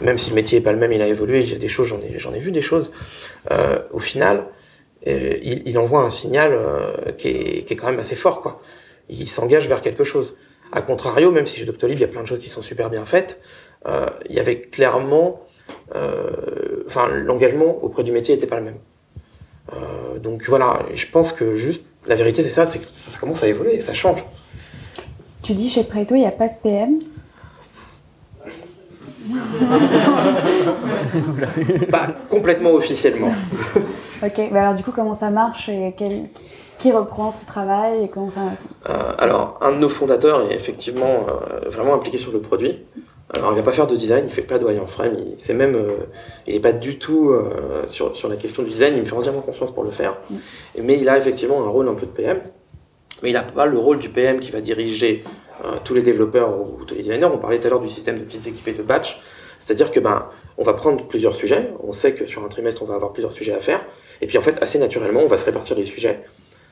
même 0.00 0.18
si 0.18 0.30
le 0.30 0.36
métier 0.36 0.58
est 0.58 0.62
pas 0.62 0.72
le 0.72 0.78
même, 0.78 0.92
il 0.92 1.02
a 1.02 1.06
évolué, 1.06 1.42
il 1.42 1.50
y 1.50 1.54
a 1.54 1.58
des 1.58 1.68
choses, 1.68 1.88
j'en 1.88 2.00
ai, 2.00 2.18
j'en 2.18 2.32
ai 2.32 2.38
vu 2.38 2.52
des 2.52 2.62
choses. 2.62 2.90
Euh, 3.50 3.78
au 3.92 3.98
final, 3.98 4.44
il, 5.06 5.62
il 5.66 5.78
envoie 5.78 6.02
un 6.02 6.10
signal 6.10 6.52
euh, 6.52 7.12
qui, 7.16 7.28
est, 7.28 7.64
qui 7.64 7.74
est 7.74 7.76
quand 7.76 7.90
même 7.90 8.00
assez 8.00 8.16
fort, 8.16 8.40
quoi. 8.40 8.60
Il 9.08 9.28
s'engage 9.28 9.68
vers 9.68 9.82
quelque 9.82 10.04
chose. 10.04 10.36
A 10.72 10.82
contrario, 10.82 11.32
même 11.32 11.46
si 11.46 11.56
chez 11.56 11.64
Doctolib, 11.64 11.98
il 11.98 12.00
y 12.00 12.04
a 12.04 12.08
plein 12.08 12.22
de 12.22 12.26
choses 12.26 12.38
qui 12.38 12.48
sont 12.48 12.62
super 12.62 12.90
bien 12.90 13.04
faites, 13.04 13.40
euh, 13.86 14.06
il 14.28 14.36
y 14.36 14.40
avait 14.40 14.60
clairement, 14.60 15.40
euh, 15.94 16.84
enfin, 16.86 17.08
l'engagement 17.08 17.82
auprès 17.82 18.04
du 18.04 18.12
métier 18.12 18.34
était 18.34 18.46
pas 18.46 18.58
le 18.58 18.64
même. 18.64 18.78
Euh, 19.72 20.18
donc 20.18 20.48
voilà, 20.48 20.80
je 20.92 21.06
pense 21.06 21.32
que 21.32 21.54
juste, 21.54 21.82
la 22.06 22.14
vérité 22.14 22.42
c'est 22.42 22.50
ça, 22.50 22.66
c'est 22.66 22.78
que 22.78 22.86
ça, 22.92 23.10
ça 23.10 23.18
commence 23.18 23.42
à 23.42 23.48
évoluer, 23.48 23.80
ça 23.80 23.94
change. 23.94 24.24
Tu 25.42 25.54
dis 25.54 25.70
chez 25.70 25.84
Preto, 25.84 26.14
il 26.14 26.20
n'y 26.20 26.26
a 26.26 26.30
pas 26.30 26.48
de 26.48 26.54
PM. 26.62 26.98
Pas 31.90 32.08
complètement 32.28 32.72
officiellement. 32.72 33.32
Ok, 34.22 34.50
bah 34.52 34.60
alors 34.62 34.74
du 34.74 34.82
coup, 34.82 34.92
comment 34.92 35.14
ça 35.14 35.30
marche 35.30 35.68
et 35.68 35.94
quel- 35.96 36.28
qui 36.78 36.92
reprend 36.92 37.30
ce 37.30 37.44
travail 37.46 38.04
et 38.04 38.08
comment 38.08 38.30
ça. 38.30 38.40
Euh, 38.88 39.12
alors, 39.18 39.58
un 39.60 39.72
de 39.72 39.76
nos 39.78 39.88
fondateurs 39.88 40.50
est 40.50 40.54
effectivement 40.54 41.26
euh, 41.28 41.68
vraiment 41.68 41.94
impliqué 41.94 42.16
sur 42.18 42.32
le 42.32 42.40
produit. 42.40 42.78
Alors, 43.34 43.52
il 43.52 43.56
va 43.56 43.62
pas 43.62 43.72
faire 43.72 43.86
de 43.86 43.94
design, 43.96 44.24
il 44.26 44.32
fait 44.32 44.42
pas 44.42 44.58
de 44.58 44.64
wireframe, 44.64 45.14
il, 45.18 45.34
c'est 45.38 45.54
même, 45.54 45.74
euh, 45.74 45.90
il 46.46 46.60
pas 46.60 46.72
du 46.72 46.98
tout 46.98 47.30
euh, 47.30 47.86
sur, 47.86 48.16
sur 48.16 48.28
la 48.28 48.36
question 48.36 48.62
du 48.62 48.70
design, 48.70 48.94
il 48.96 49.00
me 49.02 49.06
fait 49.06 49.14
entièrement 49.14 49.40
confiance 49.42 49.70
pour 49.70 49.84
le 49.84 49.90
faire. 49.90 50.16
Et- 50.74 50.82
Mais 50.82 50.98
il 50.98 51.08
a 51.08 51.16
effectivement 51.18 51.62
un 51.64 51.68
rôle 51.68 51.88
un 51.88 51.94
peu 51.94 52.06
de 52.06 52.10
PM, 52.10 52.40
mais 53.22 53.30
il 53.30 53.34
n'a 53.34 53.42
pas 53.42 53.66
le 53.66 53.78
rôle 53.78 53.98
du 53.98 54.08
PM 54.08 54.40
qui 54.40 54.50
va 54.50 54.60
diriger 54.60 55.22
tous 55.84 55.92
les 55.94 56.00
développeurs 56.02 56.58
ou 56.58 56.84
tous 56.86 56.94
les 56.94 57.02
designers. 57.02 57.26
On 57.26 57.36
parlait 57.38 57.60
tout 57.60 57.66
à 57.66 57.70
l'heure 57.70 57.80
du 57.80 57.90
système 57.90 58.18
de 58.18 58.24
petites 58.24 58.46
équipes 58.46 58.68
et 58.68 58.72
de 58.72 58.82
batch, 58.82 59.20
c'est-à-dire 59.58 59.90
que 59.92 60.00
ben, 60.00 60.24
on 60.56 60.62
va 60.64 60.72
prendre 60.72 61.04
plusieurs 61.06 61.34
sujets, 61.34 61.70
on 61.84 61.92
sait 61.92 62.14
que 62.14 62.24
sur 62.26 62.42
un 62.42 62.48
trimestre 62.48 62.82
on 62.82 62.86
va 62.86 62.94
avoir 62.94 63.12
plusieurs 63.12 63.30
sujets 63.32 63.52
à 63.52 63.60
faire, 63.60 63.80
et 64.20 64.26
puis 64.26 64.38
en 64.38 64.42
fait 64.42 64.62
assez 64.62 64.78
naturellement 64.78 65.20
on 65.20 65.26
va 65.26 65.36
se 65.36 65.46
répartir 65.46 65.76
les 65.76 65.84
sujets 65.84 66.20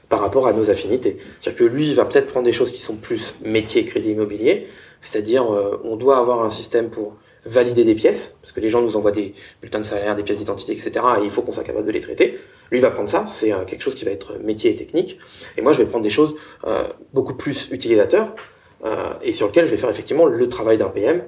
par 0.08 0.20
rapport 0.20 0.46
à 0.46 0.52
nos 0.52 0.70
affinités. 0.70 1.18
C'est-à-dire 1.40 1.58
que 1.58 1.64
lui, 1.64 1.88
il 1.88 1.94
va 1.94 2.06
peut-être 2.06 2.28
prendre 2.28 2.46
des 2.46 2.52
choses 2.52 2.72
qui 2.72 2.80
sont 2.80 2.96
plus 2.96 3.34
métier 3.44 3.84
crédit 3.84 4.12
immobilier, 4.12 4.66
c'est-à-dire 5.02 5.52
euh, 5.52 5.80
on 5.84 5.96
doit 5.96 6.16
avoir 6.16 6.42
un 6.42 6.48
système 6.48 6.88
pour 6.88 7.16
valider 7.44 7.84
des 7.84 7.94
pièces, 7.94 8.38
parce 8.40 8.52
que 8.52 8.60
les 8.60 8.68
gens 8.68 8.82
nous 8.82 8.96
envoient 8.96 9.12
des 9.12 9.34
bulletins 9.60 9.80
de 9.80 9.84
salaire, 9.84 10.16
des 10.16 10.22
pièces 10.22 10.38
d'identité, 10.38 10.72
etc. 10.72 10.92
Et 11.20 11.24
il 11.24 11.30
faut 11.30 11.42
qu'on 11.42 11.52
soit 11.52 11.64
capable 11.64 11.86
de 11.86 11.92
les 11.92 12.00
traiter. 12.00 12.38
Lui 12.70 12.80
va 12.80 12.90
prendre 12.90 13.08
ça, 13.08 13.26
c'est 13.26 13.52
euh, 13.52 13.64
quelque 13.64 13.82
chose 13.82 13.94
qui 13.94 14.04
va 14.04 14.10
être 14.10 14.38
métier 14.42 14.70
et 14.70 14.76
technique. 14.76 15.18
Et 15.56 15.62
moi, 15.62 15.72
je 15.72 15.78
vais 15.78 15.86
prendre 15.86 16.04
des 16.04 16.10
choses 16.10 16.34
euh, 16.66 16.86
beaucoup 17.14 17.34
plus 17.34 17.68
utilisateurs, 17.70 18.34
euh, 18.84 19.12
et 19.22 19.32
sur 19.32 19.46
lesquelles 19.46 19.66
je 19.66 19.70
vais 19.70 19.78
faire 19.78 19.90
effectivement 19.90 20.26
le 20.26 20.48
travail 20.48 20.78
d'un 20.78 20.88
PM, 20.88 21.22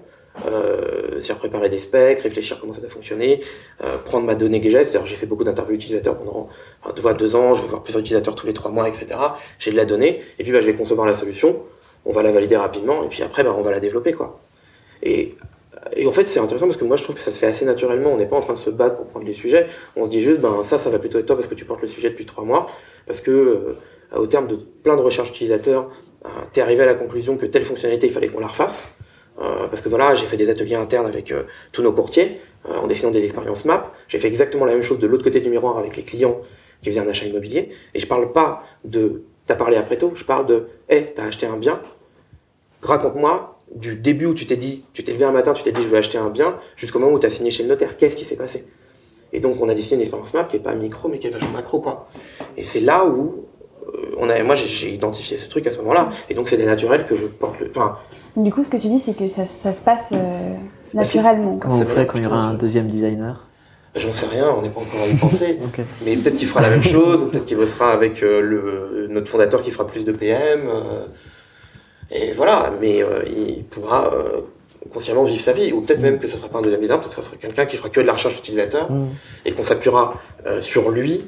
euh, 0.47 1.19
c'est-à-dire 1.19 1.39
préparer 1.39 1.69
des 1.69 1.79
specs, 1.79 2.21
réfléchir 2.21 2.59
comment 2.61 2.73
ça 2.73 2.81
doit 2.81 2.91
fonctionner, 2.91 3.41
euh, 3.83 3.99
prendre 3.99 4.27
ma 4.27 4.35
donnée 4.35 4.61
que 4.61 4.71
j'ai, 4.71 4.85
c'est-à-dire 4.85 5.07
j'ai 5.07 5.17
fait 5.17 5.27
beaucoup 5.27 5.45
d'interviews 5.45 5.75
utilisateurs 5.75 6.17
pendant 6.17 6.49
enfin, 6.83 6.95
deux, 6.95 7.15
deux 7.15 7.37
ans, 7.37 7.55
je 7.55 7.63
vais 7.63 7.69
voir 7.69 7.83
plusieurs 7.83 8.01
utilisateurs 8.01 8.35
tous 8.35 8.47
les 8.47 8.53
trois 8.53 8.71
mois, 8.71 8.89
etc. 8.89 9.09
J'ai 9.59 9.73
de 9.73 9.77
la 9.77 9.85
donnée, 9.85 10.21
et 10.39 10.43
puis 10.45 10.53
bah, 10.53 10.61
je 10.61 10.67
vais 10.67 10.75
concevoir 10.75 11.07
la 11.07 11.15
solution, 11.15 11.57
on 12.05 12.13
va 12.13 12.23
la 12.23 12.31
valider 12.31 12.57
rapidement, 12.57 13.05
et 13.05 13.09
puis 13.09 13.23
après 13.23 13.43
bah, 13.43 13.55
on 13.57 13.63
va 13.63 13.71
la 13.73 13.81
développer. 13.81 14.13
quoi. 14.13 14.41
Et, 15.03 15.35
en 16.07 16.13
fait 16.13 16.25
c'est 16.25 16.41
intéressant 16.41 16.67
parce 16.67 16.77
que 16.77 16.85
moi 16.85 16.97
je 16.97 17.03
trouve 17.03 17.17
que 17.17 17.23
ça 17.23 17.33
se 17.33 17.39
fait 17.39 17.47
assez 17.47 17.65
naturellement, 17.65 18.13
on 18.13 18.17
n'est 18.17 18.27
pas 18.27 18.37
en 18.37 18.41
train 18.41 18.53
de 18.53 18.59
se 18.59 18.71
battre 18.71 18.97
pour 18.97 19.07
prendre 19.07 19.27
les 19.27 19.33
sujets, 19.33 19.67
on 19.97 20.05
se 20.05 20.11
dit 20.11 20.21
juste 20.21 20.41
ben 20.41 20.63
ça 20.63 20.79
ça 20.79 20.91
va 20.91 20.99
plutôt 20.99 21.19
être 21.19 21.27
toi 21.27 21.37
parce 21.37 21.49
que 21.49 21.55
tu 21.55 21.65
portes 21.65 21.83
le 21.83 21.89
sujet 21.89 22.11
depuis 22.11 22.27
trois 22.27 22.45
mois, 22.45 22.69
parce 23.07 23.21
que 23.21 23.31
euh, 23.31 23.75
au 24.17 24.27
terme 24.27 24.47
de 24.47 24.57
plein 24.57 24.97
de 24.97 25.03
recherches 25.03 25.31
utilisateurs, 25.31 25.91
euh, 26.25 26.29
t'es 26.53 26.61
arrivé 26.61 26.83
à 26.83 26.87
la 26.87 26.95
conclusion 26.95 27.37
que 27.37 27.47
telle 27.47 27.65
fonctionnalité 27.65 28.07
il 28.07 28.13
fallait 28.13 28.29
qu'on 28.29 28.41
la 28.41 28.49
refasse. 28.49 28.95
Euh, 29.41 29.69
parce 29.69 29.81
que 29.81 29.89
voilà, 29.89 30.15
j'ai 30.15 30.27
fait 30.27 30.37
des 30.37 30.51
ateliers 30.51 30.75
internes 30.75 31.07
avec 31.07 31.33
euh, 31.33 31.45
tous 31.73 31.83
nos 31.83 31.93
courtiers, 31.93 32.41
euh, 32.69 32.77
en 32.77 32.87
dessinant 32.87 33.11
des 33.11 33.25
expériences 33.25 33.65
map. 33.65 33.93
J'ai 34.09 34.19
fait 34.19 34.29
exactement 34.29 34.65
la 34.67 34.73
même 34.73 34.83
chose 34.83 34.99
de 34.99 35.07
l'autre 35.07 35.25
côté 35.25 35.41
du 35.41 35.49
miroir 35.49 35.79
avec 35.79 35.97
les 35.97 36.03
clients 36.03 36.41
qui 36.83 36.91
faisaient 36.91 37.01
un 37.01 37.09
achat 37.09 37.27
immobilier. 37.27 37.71
Et 37.95 38.01
je 38.01 38.07
parle 38.07 38.33
pas 38.33 38.65
de 38.85 39.23
t'as 39.47 39.57
parlé 39.57 39.77
après 39.77 39.97
tôt, 39.97 40.13
je 40.15 40.25
parle 40.25 40.47
de 40.47 40.69
hé, 40.89 41.07
t'as 41.15 41.25
acheté 41.25 41.47
un 41.47 41.57
bien, 41.57 41.81
raconte-moi 42.83 43.59
du 43.75 43.97
début 43.97 44.27
où 44.27 44.35
tu 44.35 44.47
t'es 44.47 44.57
dit, 44.57 44.85
tu 44.93 45.03
t'es 45.03 45.13
levé 45.13 45.25
un 45.25 45.33
matin, 45.33 45.55
tu 45.55 45.63
t'es 45.63 45.73
dit 45.73 45.83
je 45.83 45.89
vais 45.89 45.99
acheter 45.99 46.19
un 46.19 46.29
bien, 46.29 46.57
jusqu'au 46.77 46.99
moment 46.99 47.13
où 47.13 47.19
tu 47.19 47.27
as 47.27 47.31
signé 47.31 47.51
chez 47.51 47.63
le 47.63 47.69
notaire. 47.69 47.97
Qu'est-ce 47.97 48.17
qui 48.17 48.25
s'est 48.25 48.37
passé? 48.37 48.67
Et 49.33 49.41
donc 49.41 49.61
on 49.61 49.69
a 49.69 49.75
dessiné 49.75 49.97
une 49.97 50.01
expérience 50.03 50.35
map 50.35 50.45
qui 50.45 50.57
est 50.57 50.61
pas 50.61 50.75
micro 50.75 51.09
mais 51.09 51.19
qui 51.19 51.27
est 51.27 51.31
vachement 51.31 51.51
macro 51.51 51.81
quoi. 51.81 52.09
Et 52.57 52.63
c'est 52.63 52.81
là 52.81 53.07
où 53.07 53.47
on 54.19 54.29
a, 54.29 54.43
moi 54.43 54.55
j'ai- 54.55 54.67
j'ai 54.67 54.93
identifié 54.95 55.37
ce 55.37 55.49
truc 55.49 55.67
à 55.67 55.71
ce 55.71 55.77
moment-là. 55.79 56.11
Et 56.29 56.35
donc 56.35 56.49
c'était 56.49 56.65
naturel 56.67 57.07
que 57.07 57.17
je 57.17 57.27
porte 57.27 57.59
le. 57.61 57.71
Enfin, 57.71 57.97
Du 58.37 58.53
coup, 58.53 58.63
ce 58.65 58.71
que 58.71 58.77
tu 58.77 58.89
dis, 58.89 58.99
c'est 59.01 59.15
que 59.17 59.29
ça, 59.29 59.47
ça 59.47 59.73
se 59.75 59.83
passe. 59.83 60.11
euh, 60.13 60.55
naturellement. 60.95 61.57
Comment 61.61 61.77
ferait 61.83 61.95
dire, 62.05 62.07
quand 62.09 62.19
il 62.19 62.25
y 62.25 62.27
aura 62.27 62.39
un 62.39 62.55
deuxième 62.55 62.89
designer? 62.89 63.47
J'en 63.97 64.13
sais 64.13 64.27
rien, 64.27 64.47
on 64.57 64.63
n'est 64.63 64.69
pas 64.69 64.81
encore 64.81 65.01
à 65.03 65.09
y 65.09 65.15
penser. 65.17 65.59
Mais 66.05 66.17
peut-être 66.17 66.37
qu'il 66.37 66.47
fera 66.49 66.61
la 66.63 66.71
même 66.71 66.83
chose, 66.97 67.23
ou 67.23 67.27
peut-être 67.27 67.45
qu'il 67.45 67.57
bossera 67.57 67.93
avec 67.93 68.23
euh, 68.23 68.41
le, 68.41 69.07
notre 69.11 69.29
fondateur 69.29 69.63
qui 69.63 69.71
fera 69.73 69.87
plus 69.87 70.05
de 70.05 70.13
PM. 70.13 70.61
euh, 70.69 71.05
et 72.13 72.33
voilà, 72.33 72.73
mais 72.81 73.03
euh, 73.05 73.23
il 73.29 73.63
pourra 73.65 74.13
euh, 74.13 74.41
consciemment 74.93 75.23
vivre 75.25 75.41
sa 75.41 75.53
vie. 75.53 75.73
Ou 75.73 75.81
peut-être 75.83 76.01
même 76.01 76.19
que 76.19 76.27
ce 76.27 76.37
sera 76.37 76.49
pas 76.49 76.59
un 76.59 76.63
deuxième 76.63 76.81
leader, 76.83 76.99
peut-être 77.01 77.15
que 77.15 77.23
ce 77.23 77.29
sera 77.29 77.37
quelqu'un 77.37 77.67
qui 77.67 77.77
fera 77.77 77.89
que 77.89 78.01
de 78.01 78.07
la 78.07 78.15
recherche 78.15 78.39
utilisateur 78.39 78.91
Mm. 78.91 79.09
et 79.47 79.53
qu'on 79.53 79.63
s'appuiera 79.63 80.15
euh, 80.47 80.61
sur 80.61 80.91
lui 80.91 81.21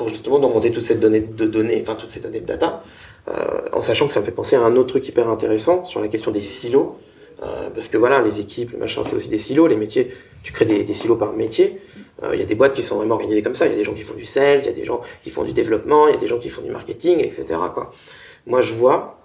pour 0.00 0.08
justement 0.08 0.38
remonter 0.38 0.72
toute 0.72 0.82
cette 0.82 0.98
donnée 0.98 1.20
de 1.20 1.44
données, 1.44 1.78
enfin 1.82 1.94
toutes 1.94 2.08
ces 2.08 2.20
données 2.20 2.40
de 2.40 2.46
data, 2.46 2.82
euh, 3.28 3.60
en 3.74 3.82
sachant 3.82 4.06
que 4.06 4.14
ça 4.14 4.20
me 4.20 4.24
fait 4.24 4.30
penser 4.30 4.56
à 4.56 4.62
un 4.62 4.74
autre 4.76 4.88
truc 4.88 5.06
hyper 5.06 5.28
intéressant 5.28 5.84
sur 5.84 6.00
la 6.00 6.08
question 6.08 6.30
des 6.30 6.40
silos. 6.40 6.96
Euh, 7.42 7.68
parce 7.68 7.88
que 7.88 7.98
voilà, 7.98 8.22
les 8.22 8.40
équipes, 8.40 8.78
machin, 8.78 9.02
c'est 9.04 9.14
aussi 9.14 9.28
des 9.28 9.36
silos. 9.36 9.66
Les 9.66 9.76
métiers, 9.76 10.10
tu 10.42 10.54
crées 10.54 10.64
des, 10.64 10.94
silos 10.94 11.16
par 11.16 11.34
métier. 11.34 11.82
Euh, 12.22 12.30
Il 12.32 12.40
y 12.40 12.42
a 12.42 12.46
des 12.46 12.54
boîtes 12.54 12.72
qui 12.72 12.82
sont 12.82 12.96
vraiment 12.96 13.16
organisées 13.16 13.42
comme 13.42 13.54
ça. 13.54 13.66
Il 13.66 13.72
y 13.72 13.74
a 13.74 13.76
des 13.76 13.84
gens 13.84 13.92
qui 13.92 14.04
font 14.04 14.14
du 14.14 14.24
sales, 14.24 14.60
il 14.62 14.66
y 14.66 14.70
a 14.70 14.72
des 14.72 14.86
gens 14.86 15.02
qui 15.22 15.28
font 15.28 15.44
du 15.44 15.52
développement, 15.52 16.08
il 16.08 16.14
y 16.14 16.16
a 16.16 16.20
des 16.20 16.28
gens 16.28 16.38
qui 16.38 16.48
font 16.48 16.62
du 16.62 16.70
marketing, 16.70 17.18
etc. 17.18 17.44
Quoi. 17.74 17.92
Moi, 18.46 18.62
je 18.62 18.72
vois 18.72 19.19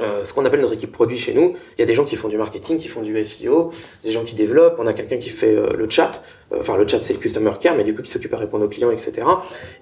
euh, 0.00 0.24
ce 0.24 0.32
qu'on 0.32 0.44
appelle 0.44 0.60
notre 0.60 0.74
équipe 0.74 0.92
produit 0.92 1.18
chez 1.18 1.34
nous. 1.34 1.54
Il 1.76 1.80
y 1.80 1.82
a 1.82 1.86
des 1.86 1.94
gens 1.94 2.04
qui 2.04 2.16
font 2.16 2.28
du 2.28 2.36
marketing, 2.36 2.78
qui 2.78 2.88
font 2.88 3.02
du 3.02 3.24
SEO, 3.24 3.72
des 4.04 4.12
gens 4.12 4.24
qui 4.24 4.34
développent. 4.34 4.76
On 4.78 4.86
a 4.86 4.92
quelqu'un 4.92 5.16
qui 5.16 5.30
fait 5.30 5.54
euh, 5.54 5.72
le 5.74 5.88
chat. 5.88 6.22
Euh, 6.52 6.58
Enfin, 6.60 6.76
le 6.76 6.86
chat, 6.86 7.00
c'est 7.00 7.14
le 7.14 7.18
customer 7.18 7.52
care, 7.60 7.74
mais 7.74 7.84
du 7.84 7.94
coup, 7.94 8.02
qui 8.02 8.10
s'occupe 8.10 8.32
à 8.34 8.38
répondre 8.38 8.64
aux 8.64 8.68
clients, 8.68 8.90
etc. 8.90 9.26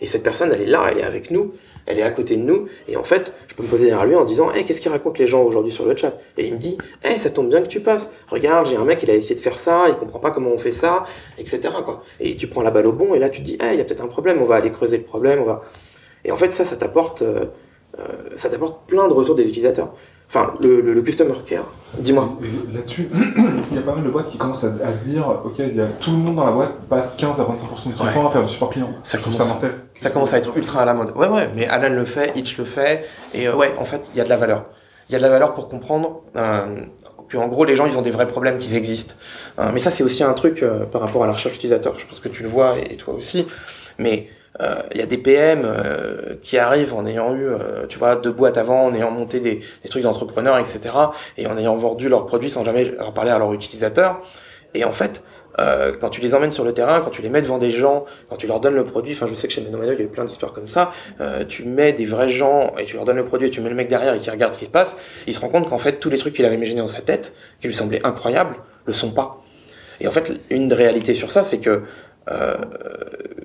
Et 0.00 0.06
cette 0.06 0.22
personne, 0.22 0.50
elle 0.52 0.62
est 0.62 0.66
là, 0.66 0.86
elle 0.90 0.98
est 0.98 1.04
avec 1.04 1.30
nous, 1.30 1.52
elle 1.86 1.98
est 1.98 2.02
à 2.02 2.10
côté 2.10 2.36
de 2.36 2.42
nous. 2.42 2.66
Et 2.88 2.96
en 2.96 3.04
fait, 3.04 3.32
je 3.48 3.54
peux 3.54 3.62
me 3.62 3.68
poser 3.68 3.86
derrière 3.86 4.06
lui 4.06 4.14
en 4.14 4.24
disant, 4.24 4.52
hey, 4.52 4.64
qu'est-ce 4.64 4.80
qu'ils 4.80 4.90
racontent 4.90 5.18
les 5.18 5.26
gens 5.26 5.42
aujourd'hui 5.42 5.72
sur 5.72 5.84
le 5.84 5.96
chat? 5.96 6.18
Et 6.38 6.46
il 6.46 6.54
me 6.54 6.58
dit, 6.58 6.78
hey, 7.02 7.18
ça 7.18 7.30
tombe 7.30 7.48
bien 7.48 7.60
que 7.60 7.68
tu 7.68 7.80
passes. 7.80 8.10
Regarde, 8.28 8.66
j'ai 8.66 8.76
un 8.76 8.84
mec, 8.84 9.02
il 9.02 9.10
a 9.10 9.14
essayé 9.14 9.34
de 9.34 9.40
faire 9.40 9.58
ça, 9.58 9.86
il 9.88 9.94
comprend 9.94 10.20
pas 10.20 10.30
comment 10.30 10.50
on 10.50 10.58
fait 10.58 10.72
ça, 10.72 11.04
etc. 11.38 11.60
Et 12.20 12.36
tu 12.36 12.46
prends 12.46 12.62
la 12.62 12.70
balle 12.70 12.86
au 12.86 12.92
bon, 12.92 13.14
et 13.14 13.18
là, 13.18 13.28
tu 13.28 13.40
te 13.40 13.44
dis, 13.44 13.58
hey, 13.60 13.74
il 13.74 13.78
y 13.78 13.80
a 13.80 13.84
peut-être 13.84 14.04
un 14.04 14.08
problème, 14.08 14.40
on 14.40 14.46
va 14.46 14.56
aller 14.56 14.70
creuser 14.70 14.96
le 14.96 15.04
problème, 15.04 15.40
on 15.40 15.46
va. 15.46 15.62
Et 16.24 16.32
en 16.32 16.36
fait, 16.38 16.50
ça, 16.50 16.64
ça 16.64 16.76
t'apporte, 16.76 17.22
ça 18.36 18.48
t'apporte 18.48 18.86
plein 18.88 19.08
de 19.08 19.12
retours 19.12 19.34
des 19.34 19.44
utilisateurs. 19.44 19.92
Enfin, 20.28 20.52
le, 20.62 20.80
le, 20.80 20.92
le 20.94 21.02
customer 21.02 21.34
care. 21.46 21.66
Dis-moi. 21.98 22.38
Et 22.42 22.74
Là-dessus, 22.74 23.08
il 23.70 23.76
y 23.76 23.78
a 23.78 23.82
pas 23.82 23.94
mal 23.94 24.02
de 24.04 24.10
boîtes 24.10 24.30
qui 24.30 24.38
commencent 24.38 24.64
à, 24.64 24.72
à 24.84 24.92
se 24.92 25.04
dire, 25.04 25.28
ok, 25.44 25.54
il 25.58 25.76
y 25.76 25.80
a 25.80 25.86
tout 25.86 26.10
le 26.10 26.16
monde 26.16 26.36
dans 26.36 26.46
la 26.46 26.52
boîte 26.52 26.72
passe 26.88 27.14
15 27.16 27.40
à 27.40 27.44
25% 27.44 27.92
de 27.92 27.96
son 27.96 28.04
Ouais. 28.04 28.12
temps 28.12 28.26
à 28.28 28.30
faire 28.32 28.42
du 28.42 28.48
support 28.48 28.70
client. 28.70 28.88
Ça 29.04 29.18
commence. 29.18 29.38
ça 29.38 29.44
mortel. 29.44 29.70
Ça 30.00 30.10
commence 30.10 30.32
à 30.32 30.38
être 30.38 30.56
ultra 30.56 30.82
à 30.82 30.84
la 30.86 30.94
mode. 30.94 31.12
Ouais, 31.14 31.28
ouais, 31.28 31.50
mais 31.54 31.68
Alan 31.68 31.94
le 31.94 32.04
fait, 32.04 32.32
Hitch 32.36 32.58
le 32.58 32.64
fait, 32.64 33.04
et 33.32 33.46
euh, 33.46 33.54
ouais, 33.54 33.74
en 33.78 33.84
fait, 33.84 34.10
il 34.12 34.18
y 34.18 34.20
a 34.20 34.24
de 34.24 34.28
la 34.30 34.36
valeur. 34.36 34.64
Il 35.08 35.12
y 35.12 35.14
a 35.14 35.18
de 35.18 35.22
la 35.22 35.30
valeur 35.30 35.54
pour 35.54 35.68
comprendre 35.68 36.22
euh, 36.36 36.80
que, 37.28 37.36
en 37.36 37.46
gros, 37.46 37.64
les 37.64 37.76
gens, 37.76 37.86
ils 37.86 37.96
ont 37.98 38.02
des 38.02 38.10
vrais 38.10 38.26
problèmes, 38.26 38.58
qu'ils 38.58 38.74
existent. 38.74 39.14
Euh, 39.60 39.70
mais 39.72 39.78
ça, 39.78 39.90
c'est 39.90 40.02
aussi 40.02 40.24
un 40.24 40.32
truc 40.32 40.62
euh, 40.62 40.84
par 40.86 41.02
rapport 41.02 41.22
à 41.22 41.26
la 41.26 41.34
recherche 41.34 41.54
utilisateur. 41.54 41.94
Je 41.98 42.06
pense 42.06 42.18
que 42.18 42.28
tu 42.30 42.42
le 42.42 42.48
vois, 42.48 42.78
et 42.78 42.96
toi 42.96 43.14
aussi. 43.14 43.46
Mais 43.98 44.28
euh, 44.60 44.82
il 44.92 44.98
y 44.98 45.02
a 45.02 45.06
des 45.06 45.18
PM 45.18 45.62
euh, 45.64 46.36
qui 46.42 46.58
arrivent 46.58 46.94
en 46.94 47.04
ayant 47.06 47.34
eu, 47.34 47.46
euh, 47.46 47.86
tu 47.88 47.98
vois, 47.98 48.14
deux 48.14 48.30
boîtes 48.30 48.56
avant, 48.56 48.84
en 48.84 48.94
ayant 48.94 49.10
monté 49.10 49.40
des, 49.40 49.60
trucs 49.90 50.04
d'entrepreneurs, 50.04 50.58
etc., 50.58 50.80
et 51.36 51.46
en 51.46 51.58
ayant 51.58 51.76
vendu 51.76 52.08
leurs 52.08 52.26
produits 52.26 52.50
sans 52.50 52.64
jamais 52.64 52.84
leur 52.84 53.12
parler 53.12 53.32
à 53.32 53.38
leurs 53.38 53.52
utilisateurs. 53.52 54.20
Et 54.74 54.84
en 54.84 54.92
fait, 54.92 55.22
euh, 55.58 55.92
quand 56.00 56.10
tu 56.10 56.20
les 56.20 56.34
emmènes 56.34 56.50
sur 56.50 56.64
le 56.64 56.72
terrain, 56.72 57.00
quand 57.00 57.10
tu 57.10 57.22
les 57.22 57.30
mets 57.30 57.42
devant 57.42 57.58
des 57.58 57.70
gens, 57.70 58.04
quand 58.28 58.36
tu 58.36 58.46
leur 58.46 58.60
donnes 58.60 58.74
le 58.74 58.84
produit, 58.84 59.14
enfin 59.14 59.26
je 59.28 59.34
sais 59.34 59.46
que 59.46 59.52
chez 59.52 59.60
Menomano 59.60 59.92
il 59.92 59.98
y 59.98 60.02
a 60.02 60.04
eu 60.04 60.08
plein 60.08 60.24
d'histoires 60.24 60.52
comme 60.52 60.66
ça, 60.66 60.90
tu 61.48 61.62
mets 61.62 61.92
des 61.92 62.04
vrais 62.04 62.28
gens 62.28 62.74
et 62.76 62.84
tu 62.84 62.96
leur 62.96 63.04
donnes 63.04 63.18
le 63.18 63.24
produit 63.24 63.46
et 63.46 63.50
tu 63.50 63.60
mets 63.60 63.68
le 63.68 63.76
mec 63.76 63.86
derrière 63.86 64.14
et 64.14 64.18
qui 64.18 64.30
regarde 64.30 64.52
ce 64.52 64.58
qui 64.58 64.64
se 64.64 64.70
passe, 64.70 64.96
il 65.28 65.34
se 65.34 65.38
rend 65.38 65.48
compte 65.48 65.68
qu'en 65.68 65.78
fait 65.78 66.00
tous 66.00 66.10
les 66.10 66.18
trucs 66.18 66.34
qu'il 66.34 66.44
avait 66.44 66.56
imaginés 66.56 66.80
dans 66.80 66.88
sa 66.88 67.02
tête, 67.02 67.34
qui 67.60 67.68
lui 67.68 67.74
semblaient 67.74 68.04
incroyables, 68.04 68.56
le 68.84 68.92
sont 68.92 69.12
pas. 69.12 69.44
Et 70.00 70.08
en 70.08 70.10
fait 70.10 70.32
une 70.50 70.66
des 70.66 70.74
réalités 70.74 71.14
sur 71.14 71.30
ça 71.30 71.44
c'est 71.44 71.58
que 71.58 71.82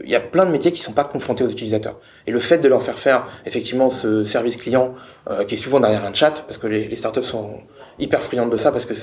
il 0.09 0.13
y 0.13 0.15
a 0.15 0.19
plein 0.19 0.45
de 0.45 0.51
métiers 0.51 0.71
qui 0.71 0.81
sont 0.81 0.93
pas 0.93 1.03
confrontés 1.03 1.43
aux 1.43 1.49
utilisateurs. 1.49 1.99
Et 2.25 2.31
le 2.31 2.39
fait 2.39 2.57
de 2.57 2.67
leur 2.67 2.81
faire 2.81 2.97
faire 2.97 3.27
effectivement 3.45 3.91
ce 3.91 4.23
service 4.23 4.57
client 4.57 4.95
euh, 5.29 5.43
qui 5.43 5.53
est 5.53 5.57
souvent 5.57 5.79
derrière 5.79 6.03
un 6.03 6.13
chat, 6.15 6.43
parce 6.47 6.57
que 6.57 6.65
les, 6.65 6.95
startups 6.95 7.21
sont 7.21 7.59
hyper 7.99 8.23
friandes 8.23 8.51
de 8.51 8.57
ça, 8.57 8.71
parce 8.71 8.85
que 8.85 8.93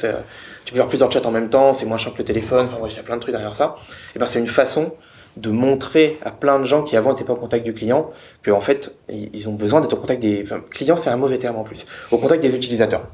tu 0.64 0.72
peux 0.72 0.78
faire 0.78 0.88
plusieurs 0.88 1.12
chats 1.12 1.24
en 1.24 1.30
même 1.30 1.48
temps, 1.48 1.72
c'est 1.72 1.86
moins 1.86 1.96
chiant 1.96 2.10
que 2.10 2.18
le 2.18 2.24
téléphone, 2.24 2.66
enfin 2.66 2.78
bref, 2.78 2.92
il 2.94 2.96
y 2.96 3.00
a 3.00 3.04
plein 3.04 3.16
de 3.16 3.20
trucs 3.20 3.32
derrière 3.32 3.54
ça. 3.54 3.76
Et 4.16 4.18
ben 4.18 4.26
c'est 4.26 4.40
une 4.40 4.48
façon 4.48 4.94
de 5.36 5.50
montrer 5.50 6.18
à 6.24 6.32
plein 6.32 6.58
de 6.58 6.64
gens 6.64 6.82
qui 6.82 6.96
avant 6.96 7.10
n'étaient 7.10 7.24
pas 7.24 7.34
au 7.34 7.36
contact 7.36 7.64
du 7.64 7.74
client 7.74 8.10
que 8.42 8.50
en 8.50 8.62
fait 8.62 8.96
ils 9.10 9.28
ils 9.34 9.48
ont 9.48 9.52
besoin 9.52 9.82
d'être 9.82 9.92
au 9.92 9.98
contact 9.98 10.20
des 10.20 10.42
enfin, 10.42 10.60
clients, 10.70 10.96
c'est 10.96 11.10
un 11.10 11.16
mauvais 11.16 11.38
terme 11.38 11.56
en 11.56 11.62
plus, 11.62 11.86
au 12.10 12.18
contact 12.18 12.42
des 12.42 12.56
utilisateurs. 12.56 13.06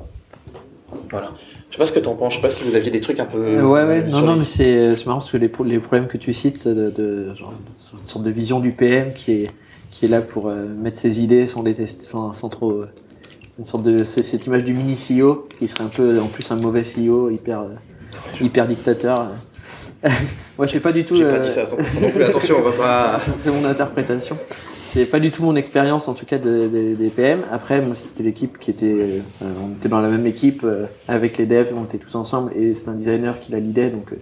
Voilà. 1.11 1.33
Je 1.73 1.77
sais 1.77 1.79
pas 1.79 1.87
ce 1.87 1.93
que 1.93 2.01
t'en 2.01 2.15
penses, 2.15 2.35
je 2.35 2.39
sais 2.39 2.43
pas 2.43 2.51
si 2.51 2.65
vous 2.65 2.77
aviez 2.77 2.91
des 2.91 3.01
trucs 3.01 3.19
un 3.19 3.25
peu. 3.25 3.39
Ouais, 3.63 3.63
ouais, 3.85 4.03
euh, 4.03 4.03
non, 4.11 4.21
non, 4.21 4.33
les- 4.35 4.39
mais 4.41 4.45
c'est 4.45 4.95
c'est 4.95 5.07
marrant 5.07 5.19
parce 5.21 5.31
que 5.31 5.39
les, 5.39 5.49
pro- 5.49 5.65
les 5.65 5.79
problèmes 5.79 6.07
que 6.07 6.19
tu 6.19 6.33
cites, 6.35 6.69
de, 6.69 6.91
de 6.91 7.35
genre, 7.35 7.55
une 7.95 7.99
sorte 7.99 8.25
de 8.25 8.31
vision 8.31 8.61
du 8.61 8.73
PM 8.73 9.15
qui 9.15 9.33
est, 9.33 9.51
qui 9.91 10.05
est 10.05 10.09
là 10.09 10.21
pour 10.21 10.49
euh, 10.49 10.67
mettre 10.67 10.99
ses 10.99 11.25
idées 11.25 11.47
sans 11.47 11.63
les 11.63 11.73
tester, 11.75 12.05
sans, 12.05 12.35
sans 12.35 12.51
trop. 12.51 12.73
euh, 12.73 12.91
une 13.59 13.65
sorte 13.67 13.85
de. 13.85 14.05
c'est 14.05 14.23
cette 14.23 14.47
image 14.47 14.65
du 14.65 14.75
mini 14.75 14.97
CEO 14.97 15.49
qui 15.59 15.67
serait 15.67 15.85
un 15.85 15.89
peu, 15.89 16.21
en 16.21 16.27
plus, 16.29 16.51
un 16.51 16.57
mauvais 16.57 16.85
CEO, 16.85 17.31
hyper, 17.31 17.61
euh, 17.61 17.69
hyper 18.41 18.67
dictateur. 18.69 19.29
Moi, 20.59 20.67
je 20.67 20.73
sais 20.73 20.81
pas 20.81 20.93
du 20.93 21.05
tout. 21.05 21.15
J'ai 21.17 21.25
pas 21.25 21.39
dit 21.39 21.51
ça 21.51 21.63
à 21.63 21.65
100% 21.65 22.01
non 22.03 22.11
plus, 22.11 22.23
attention, 22.23 22.57
on 22.59 22.63
va 22.63 22.73
pas. 22.73 23.19
c'est 23.39 23.51
mon 23.51 23.65
interprétation. 23.65 24.37
C'est 24.85 25.07
pas 25.07 25.21
du 25.21 25.31
tout 25.31 25.45
mon 25.45 25.55
expérience, 25.55 26.09
en 26.09 26.15
tout 26.15 26.27
cas, 26.27 26.39
de- 26.39 26.67
de- 26.69 26.95
des 26.97 27.09
PM. 27.09 27.43
Après, 27.53 27.81
moi, 27.81 27.95
c'était 27.95 28.25
l'équipe 28.25 28.59
qui 28.59 28.71
était, 28.71 28.93
euh, 28.93 29.21
on 29.63 29.71
était 29.77 29.89
dans 29.89 30.01
la 30.01 30.09
même 30.09 30.27
équipe 30.27 30.63
euh, 30.65 30.87
avec 31.07 31.39
les 31.39 31.47
devs, 31.47 31.73
on 31.77 31.85
était 31.85 31.99
tous 31.99 32.15
ensemble, 32.17 32.53
et 32.57 32.75
c'est 32.75 32.89
un 32.89 32.95
designer 32.95 33.39
qui 33.39 33.53
la 33.53 33.61
lidait, 33.61 33.91
donc 33.91 34.13
euh, 34.13 34.17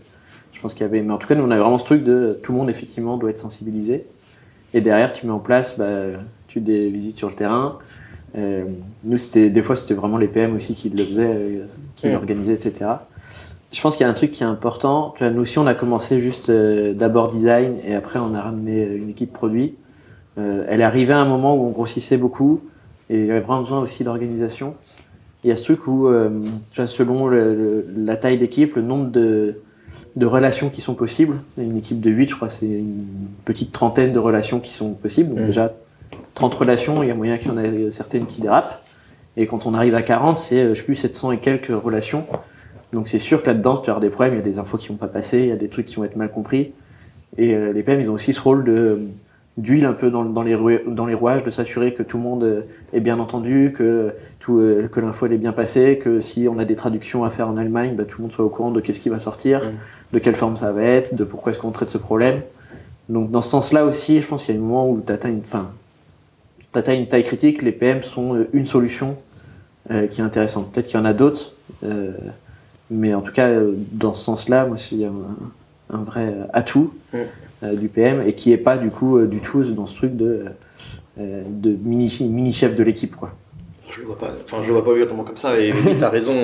je 0.52 0.60
pense 0.60 0.74
qu'il 0.74 0.82
y 0.82 0.88
avait. 0.88 1.00
Mais 1.00 1.12
en 1.14 1.18
tout 1.18 1.26
cas, 1.26 1.34
nous, 1.34 1.44
on 1.44 1.50
avait 1.50 1.60
vraiment 1.62 1.78
ce 1.78 1.86
truc 1.86 2.04
de 2.04 2.38
tout 2.42 2.52
le 2.52 2.58
monde 2.58 2.68
effectivement 2.68 3.16
doit 3.16 3.30
être 3.30 3.38
sensibilisé. 3.38 4.04
Et 4.74 4.82
derrière, 4.82 5.12
tu 5.14 5.26
mets 5.26 5.32
en 5.32 5.38
place, 5.38 5.78
bah, 5.78 5.94
tu 6.46 6.60
des 6.60 6.90
visites 6.90 7.16
sur 7.16 7.28
le 7.30 7.34
terrain. 7.34 7.78
Euh, 8.36 8.64
nous, 9.04 9.16
c'était 9.18 9.48
des 9.48 9.62
fois, 9.62 9.76
c'était 9.76 9.94
vraiment 9.94 10.18
les 10.18 10.28
PM 10.28 10.54
aussi 10.54 10.74
qui 10.74 10.90
le 10.90 11.04
faisaient, 11.04 11.22
euh, 11.26 11.64
qui 11.96 12.06
l'organisaient, 12.12 12.54
etc. 12.54 13.06
Je 13.72 13.80
pense 13.80 13.96
qu'il 13.96 14.04
y 14.04 14.06
a 14.06 14.10
un 14.10 14.14
truc 14.14 14.30
qui 14.30 14.42
est 14.42 14.46
important. 14.46 15.14
Tu 15.16 15.24
vois, 15.24 15.32
nous 15.32 15.40
aussi, 15.40 15.58
on 15.58 15.66
a 15.66 15.74
commencé 15.74 16.20
juste 16.20 16.50
euh, 16.50 16.92
d'abord 16.92 17.30
design 17.30 17.76
et 17.84 17.94
après, 17.94 18.18
on 18.18 18.34
a 18.34 18.42
ramené 18.42 18.84
euh, 18.84 18.96
une 18.98 19.08
équipe 19.08 19.32
produit. 19.32 19.74
Euh, 20.38 20.64
elle 20.68 20.80
est 20.80 20.84
arrivée 20.84 21.12
à 21.12 21.18
un 21.20 21.24
moment 21.24 21.56
où 21.56 21.66
on 21.66 21.70
grossissait 21.70 22.16
beaucoup 22.16 22.60
et 23.08 23.18
il 23.20 23.26
y 23.26 23.30
avait 23.30 23.40
vraiment 23.40 23.62
besoin 23.62 23.80
aussi 23.80 24.04
d'organisation. 24.04 24.74
Il 25.42 25.50
y 25.50 25.52
a 25.52 25.56
ce 25.56 25.64
truc 25.64 25.86
où, 25.86 26.06
euh, 26.06 26.28
tu 26.70 26.76
vois, 26.80 26.86
selon 26.86 27.26
le- 27.26 27.54
le- 27.54 27.86
la 27.96 28.16
taille 28.16 28.38
d'équipe, 28.38 28.76
le 28.76 28.82
nombre 28.82 29.10
de, 29.10 29.56
de 30.16 30.26
relations 30.26 30.68
qui 30.68 30.80
sont 30.80 30.94
possibles, 30.94 31.36
une 31.58 31.76
équipe 31.76 32.00
de 32.00 32.10
8, 32.10 32.28
je 32.30 32.36
crois, 32.36 32.48
c'est 32.48 32.66
une 32.66 33.06
petite 33.44 33.72
trentaine 33.72 34.12
de 34.12 34.18
relations 34.18 34.60
qui 34.60 34.72
sont 34.72 34.92
possibles. 34.92 35.30
Donc 35.30 35.40
Mm. 35.40 35.46
déjà, 35.46 35.72
30 36.34 36.54
relations, 36.54 37.02
il 37.02 37.08
y 37.08 37.10
a 37.10 37.14
moyen 37.14 37.38
qu'il 37.38 37.48
y 37.50 37.54
en 37.54 37.58
ait 37.58 37.90
certaines 37.90 38.26
qui 38.26 38.40
dérapent. 38.40 38.82
Et 39.36 39.46
quand 39.46 39.66
on 39.66 39.74
arrive 39.74 39.94
à 39.94 40.02
40, 40.02 40.38
c'est, 40.38 40.58
euh, 40.62 40.74
je 40.74 40.78
sais 40.78 40.84
plus, 40.84 40.94
700 40.94 41.32
et 41.32 41.38
quelques 41.38 41.68
relations. 41.72 42.24
Donc 42.92 43.08
c'est 43.08 43.18
sûr 43.18 43.42
que 43.42 43.46
là-dedans, 43.48 43.78
tu 43.78 43.86
vas 43.86 43.92
avoir 43.94 44.00
des 44.00 44.10
problèmes, 44.10 44.34
il 44.34 44.38
y 44.38 44.40
a 44.40 44.44
des 44.44 44.58
infos 44.58 44.76
qui 44.76 44.88
vont 44.88 44.94
pas 44.96 45.06
passer, 45.08 45.40
il 45.40 45.46
y 45.48 45.52
a 45.52 45.56
des 45.56 45.68
trucs 45.68 45.86
qui 45.86 45.96
vont 45.96 46.04
être 46.04 46.16
mal 46.16 46.30
compris. 46.30 46.72
Et 47.38 47.54
euh, 47.54 47.72
les 47.72 47.82
PM, 47.82 48.00
ils 48.00 48.10
ont 48.10 48.14
aussi 48.14 48.32
ce 48.34 48.40
rôle 48.40 48.64
de 48.64 49.00
d'huile 49.60 49.84
un 49.86 49.92
peu 49.92 50.10
dans, 50.10 50.24
dans, 50.24 50.42
les, 50.42 50.54
rouages- 50.54 50.82
dans 50.86 51.06
les 51.06 51.14
rouages, 51.14 51.44
de 51.44 51.50
s'assurer 51.50 51.94
que 51.94 52.02
tout 52.02 52.16
le 52.16 52.22
monde 52.22 52.42
euh, 52.44 52.62
est 52.92 53.00
bien 53.00 53.18
entendu, 53.18 53.72
que, 53.76 54.12
tout, 54.40 54.58
euh, 54.58 54.88
que 54.88 55.00
l'info 55.00 55.26
elle 55.26 55.32
est 55.34 55.38
bien 55.38 55.52
passée, 55.52 55.98
que 56.02 56.20
si 56.20 56.48
on 56.48 56.58
a 56.58 56.64
des 56.64 56.76
traductions 56.76 57.24
à 57.24 57.30
faire 57.30 57.48
en 57.48 57.56
Allemagne, 57.56 57.94
bah, 57.96 58.04
tout 58.04 58.18
le 58.18 58.22
monde 58.22 58.32
soit 58.32 58.44
au 58.44 58.48
courant 58.48 58.70
de 58.70 58.80
qu'est-ce 58.80 59.00
qui 59.00 59.08
va 59.08 59.18
sortir, 59.18 59.60
Mm. 59.60 60.14
de 60.14 60.18
quelle 60.18 60.34
forme 60.36 60.56
ça 60.56 60.72
va 60.72 60.82
être, 60.82 61.14
de 61.14 61.24
pourquoi 61.24 61.52
est-ce 61.52 61.60
qu'on 61.60 61.70
traite 61.72 61.90
ce 61.90 61.98
problème. 61.98 62.40
Donc 63.08 63.30
dans 63.30 63.42
ce 63.42 63.50
sens-là 63.50 63.84
aussi, 63.84 64.20
je 64.22 64.26
pense 64.26 64.44
qu'il 64.44 64.54
y 64.54 64.58
a 64.58 64.60
un 64.60 64.64
moment 64.64 64.88
où 64.90 65.02
tu 65.04 65.12
atteins 65.12 65.28
une, 65.30 65.40
enfin, 65.40 65.70
t'atteins 66.72 66.94
une 66.94 67.08
taille 67.08 67.24
critique, 67.24 67.62
les 67.62 67.72
PM 67.72 68.02
sont 68.02 68.34
euh, 68.36 68.48
une 68.52 68.66
solution 68.66 69.16
euh, 69.90 70.06
qui 70.06 70.20
est 70.20 70.24
intéressante. 70.24 70.70
Peut-être 70.72 70.86
qu'il 70.86 70.98
y 70.98 71.02
en 71.02 71.06
a 71.06 71.12
d'autres, 71.12 71.52
euh, 71.84 72.12
mais 72.90 73.12
en 73.14 73.20
tout 73.20 73.32
cas, 73.32 73.50
dans 73.92 74.14
ce 74.14 74.24
sens-là, 74.24 74.66
moi, 74.66 74.76
il 74.92 74.98
y 74.98 75.04
a 75.04 75.08
un, 75.08 75.12
un 75.92 76.02
vrai 76.02 76.26
euh, 76.26 76.44
atout 76.52 76.92
Mm. 77.12 77.18
euh, 77.64 77.74
du 77.74 77.88
PM 77.88 78.22
et 78.26 78.32
qui 78.34 78.52
est 78.52 78.56
pas 78.56 78.78
du 78.78 78.90
coup 78.90 79.18
euh, 79.18 79.26
du 79.26 79.40
tout 79.40 79.62
dans 79.64 79.86
ce 79.86 79.96
truc 79.96 80.16
de, 80.16 80.44
de 81.18 81.70
mini, 81.84 82.10
mini 82.30 82.52
chef 82.52 82.74
de 82.74 82.82
l'équipe, 82.82 83.14
quoi. 83.16 83.32
Je 83.90 84.00
le 84.00 84.06
vois 84.06 84.18
pas, 84.18 84.30
enfin 84.44 84.58
je 84.62 84.68
le 84.68 84.72
vois 84.74 84.84
pas 84.84 84.90
obligatoirement 84.90 85.24
comme 85.24 85.36
ça, 85.36 85.58
et 85.58 85.72
oui, 85.72 85.96
t'as 85.98 86.08
raison. 86.10 86.34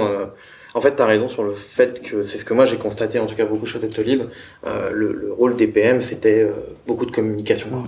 en 0.75 0.81
fait, 0.81 0.97
t'as 0.97 1.07
raison 1.07 1.29
sur 1.29 1.45
le 1.45 1.55
fait 1.55 2.03
que 2.03 2.23
c'est 2.23 2.37
ce 2.37 2.45
que 2.45 2.53
moi 2.53 2.65
j'ai 2.65 2.77
constaté, 2.77 3.19
en 3.21 3.27
tout 3.27 3.37
cas 3.37 3.47
beaucoup 3.47 3.67
chez 3.67 3.79
Doctolib. 3.79 4.23
Euh, 4.67 4.91
le, 4.93 5.13
le 5.13 5.33
rôle 5.33 5.55
des 5.57 5.69
PM, 5.69 6.03
c'était 6.03 6.43
euh, 6.43 6.51
beaucoup 6.87 7.07
de 7.07 7.13
communication, 7.13 7.69
quoi. 7.71 7.85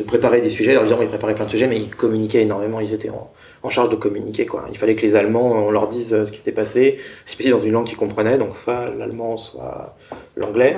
De 0.00 0.04
préparer 0.04 0.40
des 0.40 0.48
sujets. 0.50 0.70
Alors 0.70 0.82
évidemment, 0.84 1.02
ils 1.02 1.08
préparaient 1.08 1.34
plein 1.34 1.44
de 1.44 1.50
sujets, 1.50 1.66
mais 1.68 1.76
ils 1.76 1.94
communiquaient 1.94 2.40
énormément. 2.42 2.80
Ils 2.80 2.94
étaient 2.94 3.10
en, 3.10 3.30
en 3.62 3.68
charge 3.68 3.90
de 3.90 3.96
communiquer, 3.96 4.46
quoi. 4.46 4.64
Il 4.72 4.78
fallait 4.78 4.94
que 4.96 5.02
les 5.02 5.14
Allemands, 5.14 5.52
on 5.66 5.70
leur 5.70 5.88
dise 5.88 6.14
euh, 6.14 6.24
ce 6.24 6.32
qui 6.32 6.38
s'était 6.38 6.52
passé, 6.52 6.96
possible 7.26 7.50
dans 7.54 7.60
une 7.60 7.72
langue 7.72 7.84
qu'ils 7.86 7.98
comprenaient, 7.98 8.38
donc 8.38 8.56
soit 8.64 8.86
l'allemand, 8.98 9.36
soit 9.36 9.94
l'anglais. 10.36 10.76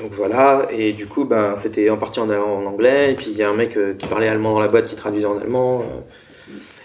Donc 0.00 0.12
voilà, 0.12 0.68
et 0.70 0.92
du 0.92 1.06
coup, 1.06 1.24
ben, 1.24 1.54
c'était 1.56 1.90
en 1.90 1.96
partie 1.96 2.20
en, 2.20 2.30
en 2.30 2.64
anglais, 2.66 3.12
et 3.12 3.14
puis 3.14 3.26
il 3.30 3.36
y 3.36 3.42
a 3.42 3.50
un 3.50 3.54
mec 3.54 3.76
euh, 3.76 3.94
qui 3.98 4.06
parlait 4.06 4.28
allemand 4.28 4.52
dans 4.52 4.60
la 4.60 4.68
boîte 4.68 4.86
qui 4.86 4.94
traduisait 4.96 5.26
en 5.26 5.38
allemand. 5.40 5.80
euh, 5.80 6.00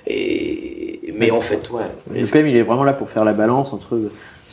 et 0.07 1.13
mais 1.15 1.31
en 1.31 1.41
fait, 1.41 1.69
ouais. 1.71 1.83
Et 2.15 2.19
Le 2.19 2.25
c'est- 2.25 2.31
PM, 2.31 2.47
il 2.47 2.55
est 2.55 2.61
vraiment 2.63 2.83
là 2.83 2.93
pour 2.93 3.09
faire 3.09 3.25
la 3.25 3.33
balance 3.33 3.73
entre 3.73 3.99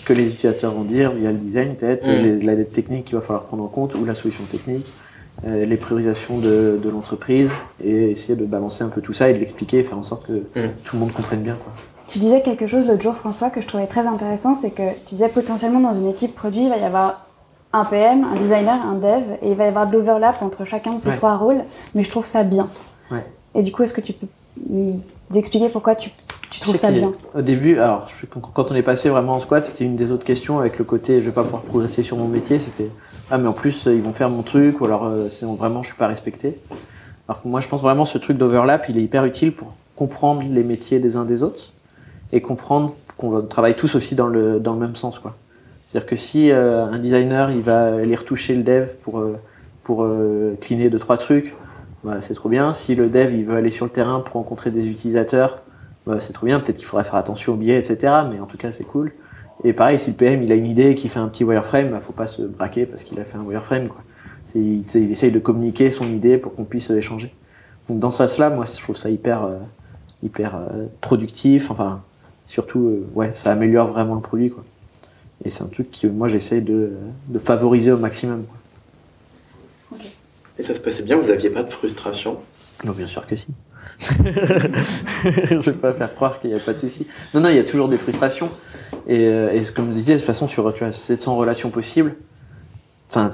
que 0.04 0.12
les 0.12 0.24
utilisateurs 0.28 0.72
vont 0.72 0.82
dire, 0.84 1.12
il 1.16 1.24
y 1.24 1.26
a 1.26 1.32
le 1.32 1.38
design 1.38 1.74
peut-être, 1.76 2.06
Mm. 2.06 2.22
les- 2.22 2.44
la 2.44 2.54
dette 2.56 2.72
technique 2.72 3.06
qu'il 3.06 3.14
va 3.16 3.22
falloir 3.22 3.44
prendre 3.44 3.62
en 3.64 3.68
compte, 3.68 3.94
ou 3.94 4.04
la 4.04 4.14
solution 4.14 4.44
technique, 4.44 4.86
euh, 4.88 4.90
les 5.46 5.76
priorisations 5.76 6.38
de, 6.38 6.78
de 6.82 6.88
l'entreprise, 6.90 7.52
et 7.82 8.10
essayer 8.10 8.34
de 8.36 8.44
balancer 8.46 8.82
un 8.84 8.88
peu 8.88 9.00
tout 9.00 9.12
ça 9.12 9.28
et 9.28 9.34
de 9.34 9.38
l'expliquer, 9.38 9.82
faire 9.82 9.98
en 9.98 10.02
sorte 10.02 10.26
que 10.26 10.32
Mm. 10.32 10.70
tout 10.84 10.96
le 10.96 11.00
monde 11.00 11.12
comprenne 11.12 11.40
bien. 11.42 11.56
Quoi. 11.62 11.72
Tu 12.08 12.18
disais 12.18 12.42
quelque 12.42 12.66
chose 12.66 12.86
l'autre 12.86 13.02
jour, 13.02 13.14
François, 13.14 13.50
que 13.50 13.60
je 13.60 13.66
trouvais 13.66 13.86
très 13.86 14.06
intéressant, 14.06 14.54
c'est 14.54 14.70
que 14.70 14.82
tu 15.06 15.14
disais 15.16 15.28
potentiellement 15.28 15.80
dans 15.80 15.92
une 15.94 16.08
équipe 16.08 16.34
produit, 16.34 16.64
il 16.64 16.68
va 16.70 16.76
y 16.78 16.82
avoir 16.84 17.26
un 17.72 17.84
PM, 17.84 18.24
un 18.24 18.36
designer, 18.36 18.78
un 18.86 18.94
dev, 18.94 19.22
et 19.42 19.50
il 19.50 19.56
va 19.56 19.64
y 19.64 19.68
avoir 19.68 19.86
de 19.86 19.92
l'overlap 19.92 20.40
entre 20.42 20.64
chacun 20.64 20.94
de 20.94 21.00
ces 21.00 21.08
Ouais. 21.08 21.16
trois 21.16 21.36
rôles, 21.36 21.64
mais 21.94 22.04
je 22.04 22.10
trouve 22.10 22.26
ça 22.26 22.42
bien. 22.44 22.68
Ouais. 23.10 23.24
Et 23.54 23.62
du 23.62 23.72
coup, 23.72 23.82
est-ce 23.82 23.94
que 23.94 24.00
tu 24.00 24.12
peux 24.12 24.26
nous 24.70 25.00
expliquer 25.34 25.68
pourquoi 25.70 25.94
tu, 25.94 26.10
tu 26.50 26.60
trouves 26.60 26.76
ça 26.76 26.90
bien? 26.92 27.12
Au 27.34 27.42
début, 27.42 27.78
alors 27.78 28.06
quand 28.30 28.40
quand 28.40 28.70
on 28.70 28.74
est 28.76 28.82
passé 28.82 29.08
vraiment 29.08 29.32
en 29.34 29.40
squat, 29.40 29.64
c'était 29.64 29.84
une 29.84 29.96
des 29.96 30.12
autres 30.12 30.24
questions 30.24 30.58
avec 30.60 30.78
le 30.78 30.84
côté 30.84 31.20
je 31.20 31.26
vais 31.26 31.32
pas 31.32 31.42
pouvoir 31.42 31.62
progresser 31.62 32.02
sur 32.04 32.16
mon 32.16 32.28
métier. 32.28 32.58
C'était 32.60 32.88
ah 33.30 33.38
mais 33.38 33.48
en 33.48 33.52
plus 33.52 33.86
euh, 33.86 33.94
ils 33.94 34.02
vont 34.02 34.12
faire 34.12 34.30
mon 34.30 34.42
truc 34.42 34.80
ou 34.80 34.84
alors 34.84 35.06
euh, 35.06 35.28
c'est 35.30 35.46
vraiment 35.46 35.82
je 35.82 35.88
suis 35.88 35.96
pas 35.96 36.06
respecté. 36.06 36.58
Alors 37.28 37.42
que 37.42 37.48
moi 37.48 37.60
je 37.60 37.68
pense 37.68 37.82
vraiment 37.82 38.04
ce 38.04 38.18
truc 38.18 38.36
d'overlap 38.36 38.86
il 38.88 38.98
est 38.98 39.02
hyper 39.02 39.24
utile 39.24 39.52
pour 39.52 39.74
comprendre 39.96 40.42
les 40.48 40.62
métiers 40.62 41.00
des 41.00 41.16
uns 41.16 41.24
des 41.24 41.42
autres 41.42 41.72
et 42.32 42.40
comprendre 42.40 42.94
qu'on 43.16 43.42
travaille 43.42 43.76
tous 43.76 43.94
aussi 43.94 44.14
dans 44.14 44.26
le 44.26 44.60
dans 44.60 44.74
le 44.74 44.80
même 44.80 44.96
sens 44.96 45.18
quoi. 45.18 45.36
C'est-à-dire 45.86 46.08
que 46.08 46.16
si 46.16 46.50
euh, 46.50 46.86
un 46.86 46.98
designer 46.98 47.50
il 47.50 47.62
va 47.62 47.94
aller 47.94 48.14
retoucher 48.14 48.54
le 48.54 48.62
dev 48.62 48.88
pour 49.02 49.24
pour 49.82 50.04
euh, 50.04 50.56
cleaner 50.60 50.90
deux 50.90 50.98
trois 50.98 51.18
trucs, 51.18 51.54
bah, 52.02 52.16
c'est 52.20 52.34
trop 52.34 52.48
bien. 52.48 52.72
Si 52.72 52.94
le 52.94 53.08
dev 53.08 53.34
il 53.34 53.44
veut 53.44 53.56
aller 53.56 53.70
sur 53.70 53.84
le 53.84 53.90
terrain 53.90 54.20
pour 54.20 54.34
rencontrer 54.34 54.70
des 54.70 54.86
utilisateurs 54.88 55.58
bah, 56.06 56.20
c'est 56.20 56.32
trop 56.32 56.46
bien, 56.46 56.60
peut-être 56.60 56.76
qu'il 56.76 56.86
faudrait 56.86 57.04
faire 57.04 57.16
attention 57.16 57.54
aux 57.54 57.56
billets, 57.56 57.78
etc. 57.78 58.12
Mais 58.30 58.38
en 58.40 58.46
tout 58.46 58.58
cas, 58.58 58.72
c'est 58.72 58.84
cool. 58.84 59.12
Et 59.62 59.72
pareil, 59.72 59.98
si 59.98 60.10
le 60.10 60.16
PM 60.16 60.42
il 60.42 60.50
a 60.50 60.54
une 60.56 60.66
idée 60.66 60.90
et 60.90 60.94
qu'il 60.94 61.10
fait 61.10 61.20
un 61.20 61.28
petit 61.28 61.44
wireframe, 61.44 61.90
bah, 61.90 62.00
faut 62.00 62.12
pas 62.12 62.26
se 62.26 62.42
braquer 62.42 62.86
parce 62.86 63.04
qu'il 63.04 63.18
a 63.20 63.24
fait 63.24 63.38
un 63.38 63.42
wireframe. 63.42 63.88
Quoi. 63.88 64.02
C'est- 64.46 64.58
Il, 64.58 65.10
essaye 65.10 65.30
de 65.30 65.38
communiquer 65.38 65.90
son 65.90 66.06
idée 66.06 66.38
pour 66.38 66.54
qu'on 66.54 66.64
puisse 66.64 66.90
échanger. 66.90 67.32
Donc 67.88 67.98
dans 68.00 68.10
ce 68.10 68.18
sens-là, 68.18 68.50
moi, 68.50 68.64
je 68.64 68.82
trouve 68.82 68.96
ça 68.96 69.10
hyper, 69.10 69.44
euh, 69.44 69.58
hyper 70.22 70.56
euh, 70.56 70.86
productif. 71.00 71.70
Enfin, 71.70 72.02
surtout, 72.48 72.80
euh, 72.80 73.06
ouais, 73.14 73.32
ça 73.34 73.52
améliore 73.52 73.88
vraiment 73.88 74.14
le 74.14 74.20
produit. 74.20 74.50
Quoi. 74.50 74.64
Et 75.44 75.50
c'est 75.50 75.62
un 75.62 75.66
truc 75.68 75.90
que 75.90 76.06
moi, 76.06 76.28
j'essaye 76.28 76.62
de, 76.62 76.92
de 77.28 77.38
favoriser 77.38 77.92
au 77.92 77.98
maximum. 77.98 78.44
Quoi. 78.44 79.98
Et 80.58 80.62
ça 80.62 80.74
se 80.74 80.80
passait 80.80 81.02
bien, 81.02 81.18
vous 81.18 81.30
aviez 81.30 81.50
pas 81.50 81.62
de 81.62 81.70
frustration? 81.70 82.38
Non, 82.84 82.92
bien 82.92 83.06
sûr 83.06 83.26
que 83.26 83.34
si. 83.34 83.48
je 84.00 85.70
vais 85.70 85.76
pas 85.76 85.92
faire 85.92 86.14
croire 86.14 86.40
qu'il 86.40 86.50
n'y 86.50 86.56
a 86.56 86.60
pas 86.60 86.72
de 86.72 86.78
souci. 86.78 87.06
Non, 87.32 87.40
non, 87.40 87.48
il 87.48 87.56
y 87.56 87.58
a 87.58 87.64
toujours 87.64 87.88
des 87.88 87.98
frustrations. 87.98 88.50
Et, 89.06 89.26
euh, 89.26 89.52
et 89.52 89.62
comme 89.74 89.90
je 89.90 89.94
disais, 89.94 90.12
de 90.14 90.18
toute 90.18 90.26
façon, 90.26 90.46
sur 90.46 90.72
tu 90.72 90.84
vois, 90.84 90.92
700 90.92 91.36
relations 91.36 91.70
possibles, 91.70 92.14
enfin, 93.10 93.30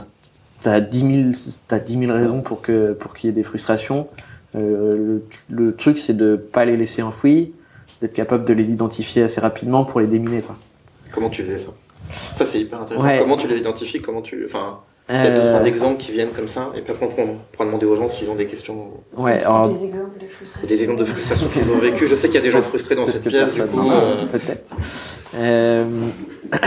t'as 0.60 0.80
10 0.80 1.32
000, 1.32 1.54
t'as 1.68 1.78
10 1.78 1.98
000 2.06 2.12
raisons 2.12 2.42
pour 2.42 2.60
que 2.62 2.92
pour 2.92 3.14
qu'il 3.14 3.28
y 3.28 3.32
ait 3.32 3.34
des 3.36 3.42
frustrations. 3.42 4.08
Euh, 4.56 5.20
le, 5.48 5.64
le 5.64 5.76
truc, 5.76 5.98
c'est 5.98 6.16
de 6.16 6.34
pas 6.36 6.64
les 6.64 6.76
laisser 6.76 7.02
enfouis, 7.02 7.52
d'être 8.00 8.14
capable 8.14 8.44
de 8.44 8.52
les 8.52 8.70
identifier 8.70 9.22
assez 9.22 9.40
rapidement 9.40 9.84
pour 9.84 10.00
les 10.00 10.06
déminer, 10.06 10.40
quoi. 10.40 10.56
Comment 11.12 11.30
tu 11.30 11.42
faisais 11.42 11.58
ça? 11.58 11.70
Ça, 12.02 12.44
c'est 12.44 12.60
hyper 12.60 12.82
intéressant. 12.82 13.06
Ouais. 13.06 13.18
Comment 13.20 13.36
tu 13.36 13.46
les 13.46 13.58
identifies? 13.58 14.00
Comment 14.00 14.22
tu. 14.22 14.44
Enfin, 14.46 14.80
s'il 15.18 15.24
y 15.24 15.28
a 15.28 15.30
deux, 15.34 15.40
Euh, 15.40 15.54
trois 15.54 15.66
exemples 15.66 16.00
qui 16.00 16.12
viennent 16.12 16.30
comme 16.30 16.48
ça, 16.48 16.70
et 16.76 16.80
puis 16.80 16.92
après, 16.92 17.06
on 17.06 17.38
pourra 17.52 17.64
demander 17.66 17.86
aux 17.86 17.96
gens 17.96 18.08
s'ils 18.08 18.28
ont 18.30 18.34
des 18.34 18.46
questions. 18.46 18.90
ouais, 19.16 19.42
alors, 19.42 19.68
Des 19.68 19.84
exemples 19.86 20.18
de 20.18 20.26
frustration. 20.26 20.68
Des 20.68 20.82
exemples 20.82 21.00
de 21.00 21.04
frustration 21.04 21.48
qu'ils 21.48 21.70
ont 21.70 21.78
vécu. 21.78 22.06
Je 22.06 22.14
sais 22.14 22.28
qu'il 22.28 22.36
y 22.36 22.38
a 22.38 22.42
des 22.42 22.50
gens 22.50 22.62
frustrés 22.62 22.94
dans 22.94 23.06
cette 23.06 23.26
pièce, 23.26 23.60
euh, 23.60 24.26
Peut-être. 24.30 24.76
Euh, 25.36 25.84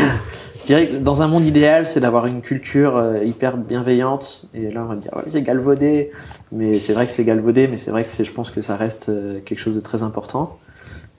je 0.62 0.66
dirais 0.66 0.90
que 0.90 0.96
dans 0.96 1.22
un 1.22 1.28
monde 1.28 1.46
idéal, 1.46 1.86
c'est 1.86 2.00
d'avoir 2.00 2.26
une 2.26 2.42
culture 2.42 2.98
euh, 2.98 3.24
hyper 3.24 3.58
bienveillante. 3.58 4.46
Et 4.54 4.70
là, 4.70 4.84
on 4.84 4.88
va 4.88 4.96
me 4.96 5.02
dire, 5.02 5.12
ouais, 5.16 5.24
c'est 5.30 5.42
galvaudé. 5.42 6.12
Mais 6.52 6.80
c'est 6.80 6.94
vrai 6.94 7.06
que 7.06 7.12
c'est 7.12 7.24
galvaudé, 7.26 7.68
mais 7.68 7.78
c'est 7.78 7.92
vrai 7.92 8.04
que 8.04 8.12
c'est, 8.12 8.24
je 8.24 8.32
pense 8.32 8.52
que 8.52 8.62
ça 8.62 8.76
reste 8.76 9.10
euh, 9.10 9.40
quelque 9.44 9.60
chose 9.60 9.76
de 9.76 9.82
très 9.82 10.04
important. 10.04 10.58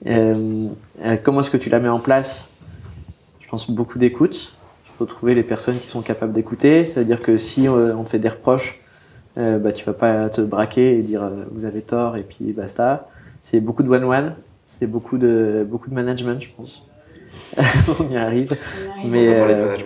Euh, 0.07 0.67
euh, 1.03 1.17
comment 1.21 1.39
est-ce 1.39 1.49
que 1.49 1.57
tu 1.57 1.69
la 1.69 1.79
mets 1.79 1.89
en 1.89 1.99
place? 1.99 2.49
Je 3.39 3.47
pense 3.49 3.69
beaucoup 3.69 3.99
d'écoute. 3.99 4.54
Il 4.95 4.97
faut 4.97 5.05
trouver 5.05 5.35
les 5.35 5.43
personnes 5.43 5.77
qui 5.77 5.89
sont 5.89 6.01
capables 6.01 6.31
d'écouter. 6.31 6.85
Ça 6.85 7.01
veut 7.01 7.05
dire 7.05 7.21
que 7.21 7.37
si 7.37 7.67
euh, 7.67 7.93
on 7.95 8.05
te 8.05 8.11
fait 8.11 8.19
des 8.19 8.29
reproches, 8.29 8.79
euh, 9.37 9.59
bah, 9.59 9.73
tu 9.73 9.83
vas 9.83 9.93
pas 9.93 10.29
te 10.29 10.39
braquer 10.39 10.97
et 10.97 11.01
dire 11.01 11.23
euh, 11.23 11.43
vous 11.51 11.65
avez 11.65 11.81
tort 11.81 12.15
et 12.15 12.23
puis 12.23 12.53
basta. 12.53 13.09
C'est 13.41 13.59
beaucoup 13.59 13.83
de 13.83 13.89
one-one. 13.89 14.35
C'est 14.65 14.87
beaucoup 14.87 15.17
de, 15.17 15.67
beaucoup 15.69 15.89
de 15.89 15.95
management, 15.95 16.41
je 16.41 16.49
pense. 16.55 16.87
on 17.99 18.09
y 18.09 18.15
arrive. 18.15 18.55
Mais, 19.03 19.27
on 19.29 19.49
euh, 19.49 19.77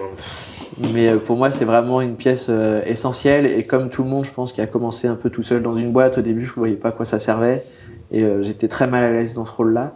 mais 0.80 1.10
euh, 1.10 1.18
pour 1.18 1.36
moi, 1.36 1.52
c'est 1.52 1.66
vraiment 1.66 2.02
une 2.02 2.16
pièce 2.16 2.48
euh, 2.50 2.82
essentielle. 2.86 3.46
Et 3.46 3.66
comme 3.66 3.90
tout 3.90 4.04
le 4.04 4.10
monde, 4.10 4.26
je 4.26 4.32
pense, 4.32 4.54
qui 4.54 4.62
a 4.62 4.68
commencé 4.68 5.08
un 5.08 5.16
peu 5.16 5.30
tout 5.30 5.44
seul 5.44 5.62
dans 5.62 5.76
une 5.76 5.92
boîte, 5.92 6.18
au 6.18 6.22
début, 6.22 6.46
je 6.46 6.52
ne 6.52 6.56
voyais 6.56 6.76
pas 6.76 6.90
à 6.90 6.92
quoi 6.92 7.06
ça 7.06 7.20
servait. 7.20 7.66
Et 8.12 8.24
euh, 8.24 8.42
j'étais 8.44 8.68
très 8.68 8.88
mal 8.88 9.04
à 9.04 9.12
l'aise 9.12 9.34
dans 9.34 9.46
ce 9.46 9.52
rôle-là. 9.52 9.96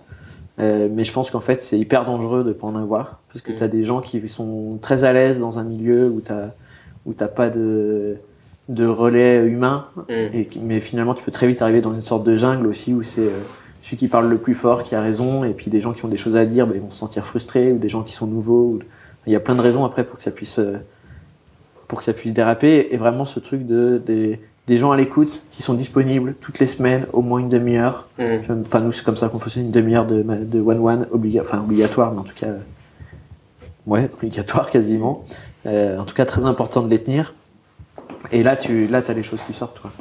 Euh, 0.59 0.87
mais 0.91 1.03
je 1.03 1.11
pense 1.11 1.31
qu'en 1.31 1.39
fait, 1.41 1.61
c'est 1.61 1.79
hyper 1.79 2.05
dangereux 2.05 2.43
de 2.43 2.51
pas 2.53 2.67
en 2.67 2.75
avoir. 2.75 3.19
Parce 3.31 3.41
que 3.41 3.51
Mm. 3.51 3.55
tu 3.55 3.63
as 3.63 3.67
des 3.67 3.83
gens 3.83 4.01
qui 4.01 4.27
sont 4.29 4.77
très 4.81 5.03
à 5.03 5.11
l'aise 5.13 5.39
dans 5.39 5.57
un 5.59 5.63
milieu 5.63 6.09
où 6.09 6.21
tu 6.21 6.31
où 7.05 7.13
t'as 7.13 7.27
pas 7.27 7.49
de, 7.49 8.15
de 8.69 8.85
relais 8.85 9.43
humain. 9.45 9.87
Mm. 10.09 10.11
Et, 10.33 10.49
mais 10.61 10.79
finalement, 10.79 11.13
tu 11.15 11.23
peux 11.23 11.31
très 11.31 11.47
vite 11.47 11.61
arriver 11.61 11.81
dans 11.81 11.93
une 11.93 12.03
sorte 12.03 12.23
de 12.23 12.35
jungle 12.37 12.67
aussi 12.67 12.93
où 12.93 13.01
c'est 13.03 13.21
euh, 13.21 13.39
celui 13.81 13.97
qui 13.97 14.07
parle 14.07 14.29
le 14.29 14.37
plus 14.37 14.53
fort 14.53 14.83
qui 14.83 14.93
a 14.95 15.01
raison. 15.01 15.43
Et 15.43 15.51
puis 15.53 15.71
des 15.71 15.81
gens 15.81 15.91
qui 15.93 16.05
ont 16.05 16.09
des 16.09 16.17
choses 16.17 16.35
à 16.37 16.45
dire, 16.45 16.67
ben, 16.67 16.75
ils 16.75 16.81
vont 16.81 16.91
se 16.91 16.99
sentir 16.99 17.25
frustrés. 17.25 17.71
Ou 17.71 17.77
des 17.79 17.89
gens 17.89 18.03
qui 18.03 18.13
sont 18.13 18.27
nouveaux. 18.27 18.75
ou- 18.75 18.79
Il 19.25 19.33
y 19.33 19.35
a 19.35 19.39
plein 19.39 19.55
de 19.55 19.61
raisons 19.61 19.83
après 19.85 20.03
pour 20.03 20.17
que 20.17 20.23
ça 20.23 20.31
puisse, 20.31 20.59
euh, 20.59 20.77
pour 21.87 21.97
que 21.99 22.05
ça 22.05 22.13
puisse 22.13 22.31
déraper. 22.33 22.89
Et 22.91 22.97
vraiment, 22.97 23.25
ce 23.25 23.39
truc 23.39 23.65
de, 23.65 23.99
des, 24.05 24.39
des 24.67 24.77
gens 24.77 24.91
à 24.91 24.97
l'écoute 24.97 25.43
qui 25.51 25.61
sont 25.61 25.73
disponibles 25.73 26.35
toutes 26.39 26.59
les 26.59 26.65
semaines, 26.65 27.05
au 27.13 27.21
moins 27.21 27.39
une 27.39 27.49
demi-heure. 27.49 28.07
Mm. 28.17 28.23
Enfin, 28.65 28.79
nous, 28.79 28.91
c'est 28.91 29.03
comme 29.03 29.17
ça 29.17 29.29
qu'on 29.29 29.39
faisait 29.39 29.61
une 29.61 29.71
demi-heure 29.71 30.05
de, 30.05 30.23
de 30.23 30.61
one-one, 30.61 31.07
obliga 31.11 31.41
enfin, 31.41 31.59
obligatoire, 31.59 32.13
mais 32.13 32.19
en 32.19 32.23
tout 32.23 32.35
cas, 32.35 32.47
euh, 32.47 32.59
ouais, 33.87 34.09
obligatoire 34.13 34.69
quasiment. 34.71 35.25
Euh, 35.65 35.99
en 35.99 36.03
tout 36.03 36.15
cas, 36.15 36.25
très 36.25 36.45
important 36.45 36.81
de 36.81 36.89
les 36.89 36.99
tenir. 36.99 37.33
Et 38.31 38.43
là, 38.43 38.55
tu 38.55 38.87
là, 38.87 39.01
as 39.05 39.13
les 39.13 39.23
choses 39.23 39.43
qui 39.43 39.53
sortent. 39.53 39.79
Quoi. 39.79 39.91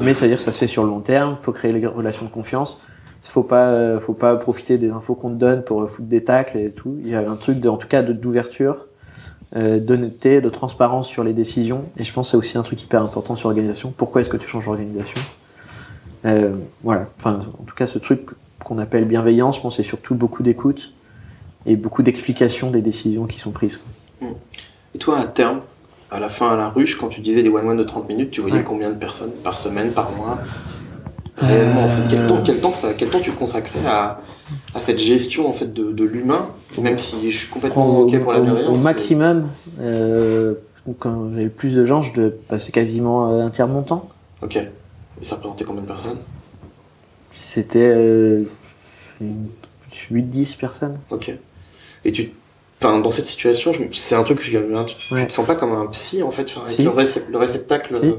Mais 0.00 0.14
ça 0.14 0.22
veut 0.22 0.28
dire 0.28 0.38
que 0.38 0.44
ça 0.44 0.52
se 0.52 0.58
fait 0.58 0.68
sur 0.68 0.84
le 0.84 0.90
long 0.90 1.00
terme, 1.00 1.36
faut 1.40 1.52
créer 1.52 1.72
les 1.72 1.86
relations 1.86 2.24
de 2.24 2.30
confiance. 2.30 2.78
Faut 3.22 3.42
pas, 3.42 3.70
euh, 3.70 4.00
faut 4.00 4.14
pas 4.14 4.36
profiter 4.36 4.78
des 4.78 4.90
infos 4.90 5.14
qu'on 5.14 5.30
te 5.30 5.34
donne 5.34 5.62
pour 5.62 5.82
euh, 5.82 5.86
foutre 5.86 6.08
des 6.08 6.24
tacles 6.24 6.56
et 6.56 6.70
tout. 6.70 6.96
Il 7.02 7.08
y 7.08 7.14
a 7.14 7.28
un 7.28 7.36
truc, 7.36 7.60
de, 7.60 7.68
en 7.68 7.76
tout 7.76 7.88
cas, 7.88 8.02
d'ouverture, 8.02 8.86
euh, 9.56 9.78
d'honnêteté, 9.80 10.40
de 10.40 10.48
transparence 10.50 11.08
sur 11.08 11.24
les 11.24 11.32
décisions. 11.32 11.84
Et 11.96 12.04
je 12.04 12.12
pense 12.12 12.28
que 12.28 12.30
c'est 12.32 12.36
aussi 12.36 12.58
un 12.58 12.62
truc 12.62 12.82
hyper 12.82 13.02
important 13.02 13.34
sur 13.36 13.48
l'organisation. 13.48 13.92
Pourquoi 13.96 14.20
est-ce 14.20 14.28
que 14.30 14.36
tu 14.36 14.46
changes 14.48 14.66
d'organisation? 14.66 15.20
Euh, 16.24 16.56
Voilà. 16.82 17.06
Enfin, 17.18 17.40
en 17.58 17.62
tout 17.64 17.74
cas, 17.74 17.86
ce 17.86 17.98
truc 17.98 18.22
qu'on 18.64 18.78
appelle 18.78 19.04
bienveillance, 19.04 19.60
pense, 19.62 19.76
c'est 19.76 19.82
surtout 19.82 20.14
beaucoup 20.14 20.42
d'écoute 20.42 20.92
et 21.66 21.76
beaucoup 21.76 22.02
d'explication 22.02 22.70
des 22.70 22.82
décisions 22.82 23.26
qui 23.26 23.38
sont 23.38 23.50
prises. 23.50 23.78
quoi. 24.20 24.28
Et 24.94 24.98
toi, 24.98 25.18
à 25.20 25.26
terme, 25.26 25.60
à 26.10 26.18
la 26.20 26.28
fin, 26.28 26.50
à 26.50 26.56
la 26.56 26.68
ruche, 26.70 26.96
quand 26.98 27.08
tu 27.08 27.20
disais 27.20 27.42
des 27.42 27.48
one-one 27.48 27.76
de 27.76 27.84
30 27.84 28.08
minutes, 28.08 28.30
tu 28.30 28.40
voyais 28.40 28.56
Ouais. 28.58 28.64
combien 28.64 28.90
de 28.90 28.96
personnes 28.96 29.32
par 29.44 29.58
semaine, 29.58 29.92
par 29.92 30.10
mois? 30.12 30.38
Réellement, 31.40 31.84
en 31.84 31.88
fait, 31.88 32.02
quel 32.10 32.26
temps, 32.26 32.42
quel 32.44 32.58
temps, 32.60 32.72
ça, 32.72 32.94
quel 32.94 33.08
temps 33.10 33.20
tu 33.20 33.32
consacrais 33.32 33.78
à, 33.86 34.20
à 34.74 34.80
cette 34.80 34.98
gestion 34.98 35.48
en 35.48 35.52
fait 35.52 35.72
de, 35.72 35.92
de 35.92 36.04
l'humain, 36.04 36.48
même 36.80 36.98
si 36.98 37.30
je 37.30 37.36
suis 37.36 37.48
complètement 37.48 38.00
ok 38.00 38.18
pour 38.20 38.32
la 38.32 38.40
au- 38.40 38.42
bienveillance. 38.44 38.70
au 38.70 38.76
mais- 38.76 38.82
maximum, 38.82 39.48
euh, 39.80 40.54
quand 40.98 41.30
j'avais 41.30 41.44
le 41.44 41.50
plus 41.50 41.74
de 41.76 41.84
gens, 41.86 42.02
je 42.02 42.12
devais 42.14 42.30
passer 42.30 42.72
quasiment 42.72 43.30
euh, 43.30 43.44
un 43.46 43.50
tiers 43.50 43.68
de 43.68 43.72
mon 43.72 43.82
temps. 43.82 44.08
Ok. 44.42 44.56
Et 44.56 45.24
ça 45.24 45.36
représentait 45.36 45.64
combien 45.64 45.82
de 45.82 45.86
personnes? 45.86 46.18
C'était 47.32 47.78
euh, 47.94 48.44
une- 49.20 49.48
8-10 50.10 50.56
personnes. 50.56 50.98
Ok. 51.10 51.30
Et 52.04 52.12
tu, 52.12 52.32
enfin, 52.80 52.98
dans 53.00 53.10
cette 53.10 53.26
situation, 53.26 53.72
c'est 53.92 54.14
un 54.14 54.22
truc 54.22 54.38
que 54.38 54.44
je 54.44 54.56
hein, 54.58 54.84
tu, 54.84 54.96
tu 54.96 55.26
te 55.26 55.32
sens 55.32 55.46
pas 55.46 55.54
comme 55.56 55.72
un 55.72 55.86
psy 55.88 56.22
en 56.22 56.30
fait, 56.30 56.44
enfin, 56.44 56.62
avec 56.62 56.72
Si. 56.72 56.82
le, 56.84 56.90
récep- 56.90 57.28
le 57.30 57.38
réceptacle 57.38 57.94
Si. 57.94 58.14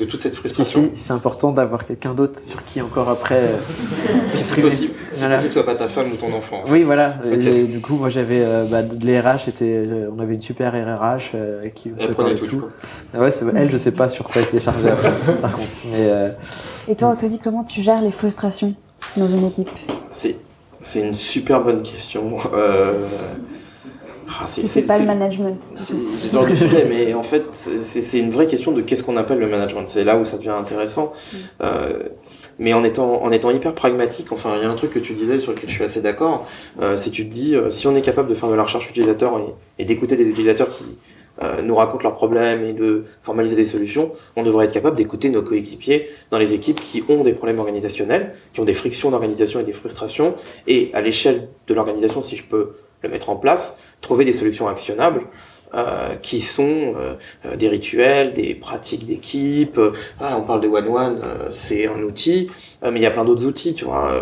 De 0.00 0.06
toute 0.06 0.18
cette 0.18 0.34
frustration. 0.34 0.90
si, 0.94 1.00
c'est 1.02 1.12
important 1.12 1.52
d'avoir 1.52 1.84
quelqu'un 1.84 2.14
d'autre 2.14 2.38
sur 2.40 2.64
qui 2.64 2.80
encore 2.80 3.08
après. 3.10 3.34
euh, 3.38 3.56
Si 4.34 4.60
possible, 4.60 4.94
si 5.12 5.18
Voilà. 5.18 5.34
possible, 5.36 5.48
que 5.48 5.54
ce 5.54 5.62
soit 5.62 5.66
pas 5.66 5.74
ta 5.74 5.88
femme 5.88 6.12
ou 6.12 6.16
ton 6.16 6.32
enfant. 6.32 6.62
en 6.62 6.66
fait. 6.66 6.72
Oui, 6.72 6.82
voilà. 6.82 7.10
Du 7.10 7.80
coup, 7.80 7.96
moi, 7.96 8.08
j'avais 8.08 8.42
euh, 8.42 8.64
bah, 8.64 8.80
les 9.02 9.20
RH, 9.20 9.48
était, 9.48 9.64
euh, 9.86 10.08
on 10.16 10.20
avait 10.20 10.34
une 10.34 10.40
super 10.40 10.72
RRH 10.72 11.32
euh, 11.34 11.68
qui 11.74 11.92
Elle 11.98 12.12
prenait 12.12 12.34
tout, 12.34 12.46
coup. 12.46 12.62
Ah 13.12 13.20
Ouais, 13.20 13.30
c'est- 13.30 13.44
elle, 13.54 13.70
je 13.70 13.76
sais 13.76 13.92
pas 13.92 14.08
sur 14.08 14.24
quoi 14.26 14.40
elle 14.40 14.46
se 14.46 14.52
déchargeait 14.52 14.90
après, 14.90 15.10
par 15.42 15.52
contre. 15.52 15.76
Mais 15.84 16.08
euh, 16.08 16.30
Et 16.88 16.94
toi, 16.96 17.08
Anthony, 17.08 17.38
comment 17.38 17.64
tu 17.64 17.82
gères 17.82 18.00
les 18.00 18.12
frustrations 18.12 18.74
dans 19.16 19.28
une 19.28 19.46
équipe? 19.46 19.68
C'est, 20.12 20.36
c'est 20.80 21.00
une 21.06 21.14
super 21.14 21.60
bonne 21.62 21.82
question. 21.82 22.38
Euh... 22.54 23.06
ah, 24.42 24.46
Si 24.46 24.66
c'est 24.68 24.82
pas 24.82 24.98
le 24.98 25.06
management. 25.06 25.62
C'est- 25.76 25.94
J'adore 26.22 26.44
le 26.44 26.54
sujet, 26.54 26.86
mais 26.88 27.14
en 27.14 27.22
fait, 27.22 27.44
c'est 27.52 28.18
une 28.18 28.30
vraie 28.30 28.46
question 28.46 28.72
de 28.72 28.80
qu'est-ce 28.82 29.02
qu'on 29.02 29.16
appelle 29.16 29.38
le 29.38 29.46
management. 29.48 29.86
C'est 29.86 30.04
là 30.04 30.16
où 30.16 30.24
ça 30.24 30.36
devient 30.38 30.50
intéressant. 30.50 31.12
Euh, 31.62 31.98
mais 32.58 32.72
en 32.74 32.84
étant, 32.84 33.22
en 33.22 33.32
étant 33.32 33.50
hyper 33.50 33.74
pragmatique. 33.74 34.32
Enfin, 34.32 34.54
il 34.56 34.62
y 34.62 34.66
a 34.66 34.70
un 34.70 34.74
truc 34.74 34.90
que 34.92 34.98
tu 34.98 35.14
disais 35.14 35.38
sur 35.38 35.52
lequel 35.52 35.68
je 35.70 35.74
suis 35.74 35.84
assez 35.84 36.02
d'accord, 36.02 36.46
euh, 36.80 36.96
c'est 36.96 37.10
tu 37.10 37.26
te 37.26 37.32
dis, 37.32 37.54
euh, 37.56 37.70
si 37.70 37.86
on 37.86 37.96
est 37.96 38.02
capable 38.02 38.28
de 38.28 38.34
faire 38.34 38.50
de 38.50 38.54
la 38.54 38.62
recherche 38.62 38.88
utilisateur 38.90 39.38
et, 39.38 39.82
et 39.82 39.84
d'écouter 39.86 40.16
des 40.16 40.24
utilisateurs 40.26 40.68
qui 40.68 40.84
euh, 41.42 41.62
nous 41.62 41.74
racontent 41.74 42.02
leurs 42.02 42.16
problèmes 42.16 42.64
et 42.64 42.74
de 42.74 43.04
formaliser 43.22 43.56
des 43.56 43.64
solutions, 43.64 44.12
on 44.36 44.42
devrait 44.42 44.66
être 44.66 44.72
capable 44.72 44.94
d'écouter 44.96 45.30
nos 45.30 45.40
coéquipiers 45.40 46.10
dans 46.30 46.36
les 46.36 46.52
équipes 46.52 46.80
qui 46.80 47.02
ont 47.08 47.22
des 47.22 47.32
problèmes 47.32 47.60
organisationnels, 47.60 48.34
qui 48.52 48.60
ont 48.60 48.64
des 48.66 48.74
frictions 48.74 49.10
d'organisation 49.10 49.60
et 49.60 49.64
des 49.64 49.72
frustrations, 49.72 50.34
et 50.66 50.90
à 50.92 51.00
l'échelle 51.00 51.48
de 51.66 51.72
l'organisation, 51.72 52.22
si 52.22 52.36
je 52.36 52.44
peux 52.44 52.72
le 53.02 53.08
mettre 53.08 53.30
en 53.30 53.36
place, 53.36 53.78
trouver 54.00 54.24
des 54.24 54.32
solutions 54.32 54.68
actionnables 54.68 55.22
euh, 55.72 56.16
qui 56.16 56.40
sont 56.40 56.94
euh, 56.96 57.14
euh, 57.46 57.54
des 57.54 57.68
rituels, 57.68 58.32
des 58.32 58.56
pratiques 58.56 59.06
d'équipe. 59.06 59.78
Ah, 60.18 60.36
on 60.36 60.42
parle 60.42 60.62
de 60.62 60.66
One 60.66 60.88
One, 60.88 61.22
c'est 61.52 61.86
un 61.86 62.02
outil, 62.02 62.50
mais 62.82 62.98
il 62.98 63.02
y 63.02 63.06
a 63.06 63.12
plein 63.12 63.24
d'autres 63.24 63.46
outils. 63.46 63.74
Tu 63.74 63.84
vois, 63.84 64.20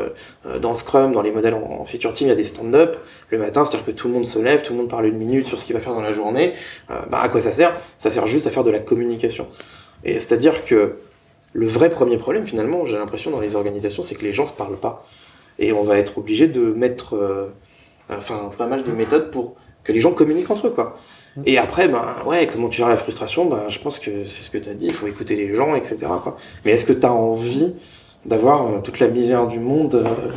dans 0.61 0.75
Scrum, 0.75 1.13
dans 1.13 1.23
les 1.23 1.31
modèles 1.31 1.55
en, 1.55 1.87
feature 1.87 2.13
team, 2.13 2.27
il 2.27 2.31
y 2.31 2.33
a 2.33 2.37
des 2.37 2.45
stand-up 2.45 2.99
le 3.31 3.39
matin, 3.39 3.65
c'est-à-dire 3.65 3.87
que 3.87 3.93
tout 3.93 4.09
le 4.09 4.15
monde 4.15 4.27
se 4.27 4.39
lève, 4.39 4.61
tout 4.61 4.75
le 4.75 4.81
monde 4.81 4.91
parle 4.91 5.07
une 5.07 5.17
minute 5.17 5.47
sur 5.47 5.59
ce 5.59 5.65
qu'il 5.65 5.75
va 5.75 5.81
faire 5.81 5.95
dans 5.95 6.03
la 6.03 6.13
journée. 6.13 6.53
bah, 6.89 7.21
à 7.23 7.31
quoi 7.31 7.41
ça 7.41 7.53
sert? 7.53 7.75
Ça 7.99 8.11
sert 8.11 8.27
juste 8.27 8.47
à 8.47 8.51
faire 8.51 8.65
de 8.65 8.71
la 8.71 8.81
communication. 8.81 9.47
Et 10.05 10.15
c'est-à-dire 10.15 10.67
que 10.67 10.97
le 11.55 11.67
vrai 11.67 11.89
premier 11.89 12.19
problème, 12.19 12.47
finalement, 12.47 12.85
j'ai 12.85 12.99
l'impression 12.99 13.31
dans 13.31 13.41
les 13.41 13.57
organisations, 13.57 14.03
c'est 14.03 14.17
que 14.17 14.25
les 14.25 14.35
gens 14.35 14.45
se 14.45 14.53
parlent 14.53 14.79
pas. 14.79 15.07
Et 15.59 15.73
on 15.73 15.83
va 15.83 15.97
être 15.97 16.19
obligé 16.19 16.47
de 16.47 16.61
mettre, 16.61 17.49
enfin, 18.11 18.51
pas 18.59 18.67
mal 18.67 18.85
de 18.85 18.93
méthodes 18.93 19.31
pour 19.31 19.57
que 19.89 19.93
les 19.95 20.01
gens 20.01 20.13
communiquent 20.13 20.51
entre 20.51 20.67
eux, 20.67 20.71
quoi. 20.71 20.99
Et 21.47 21.57
après, 21.57 21.89
ben 21.89 22.05
ouais, 22.27 22.47
comment 22.47 22.69
tu 22.69 22.77
gères 22.77 22.91
la 22.91 22.99
frustration 22.99 23.47
Ben 23.47 23.69
je 23.69 23.79
pense 23.79 23.99
que 23.99 24.27
c'est 24.27 24.43
ce 24.43 24.51
que 24.51 24.59
tu 24.59 24.69
as 24.69 24.75
dit, 24.75 24.87
il 24.87 24.93
faut 24.93 25.07
écouter 25.07 25.35
les 25.35 25.55
gens, 25.55 25.75
etc. 25.75 25.97
Quoi. 26.23 26.37
Mais 26.65 26.73
est-ce 26.73 26.85
que 26.85 26.93
tu 26.93 27.07
as 27.07 27.13
envie 27.13 27.73
d'avoir 28.27 28.67
euh, 28.67 28.81
toute 28.85 29.01
la 29.01 29.09
misère 29.09 29.47
du 29.47 29.59
monde 29.59 29.95
euh 29.95 30.31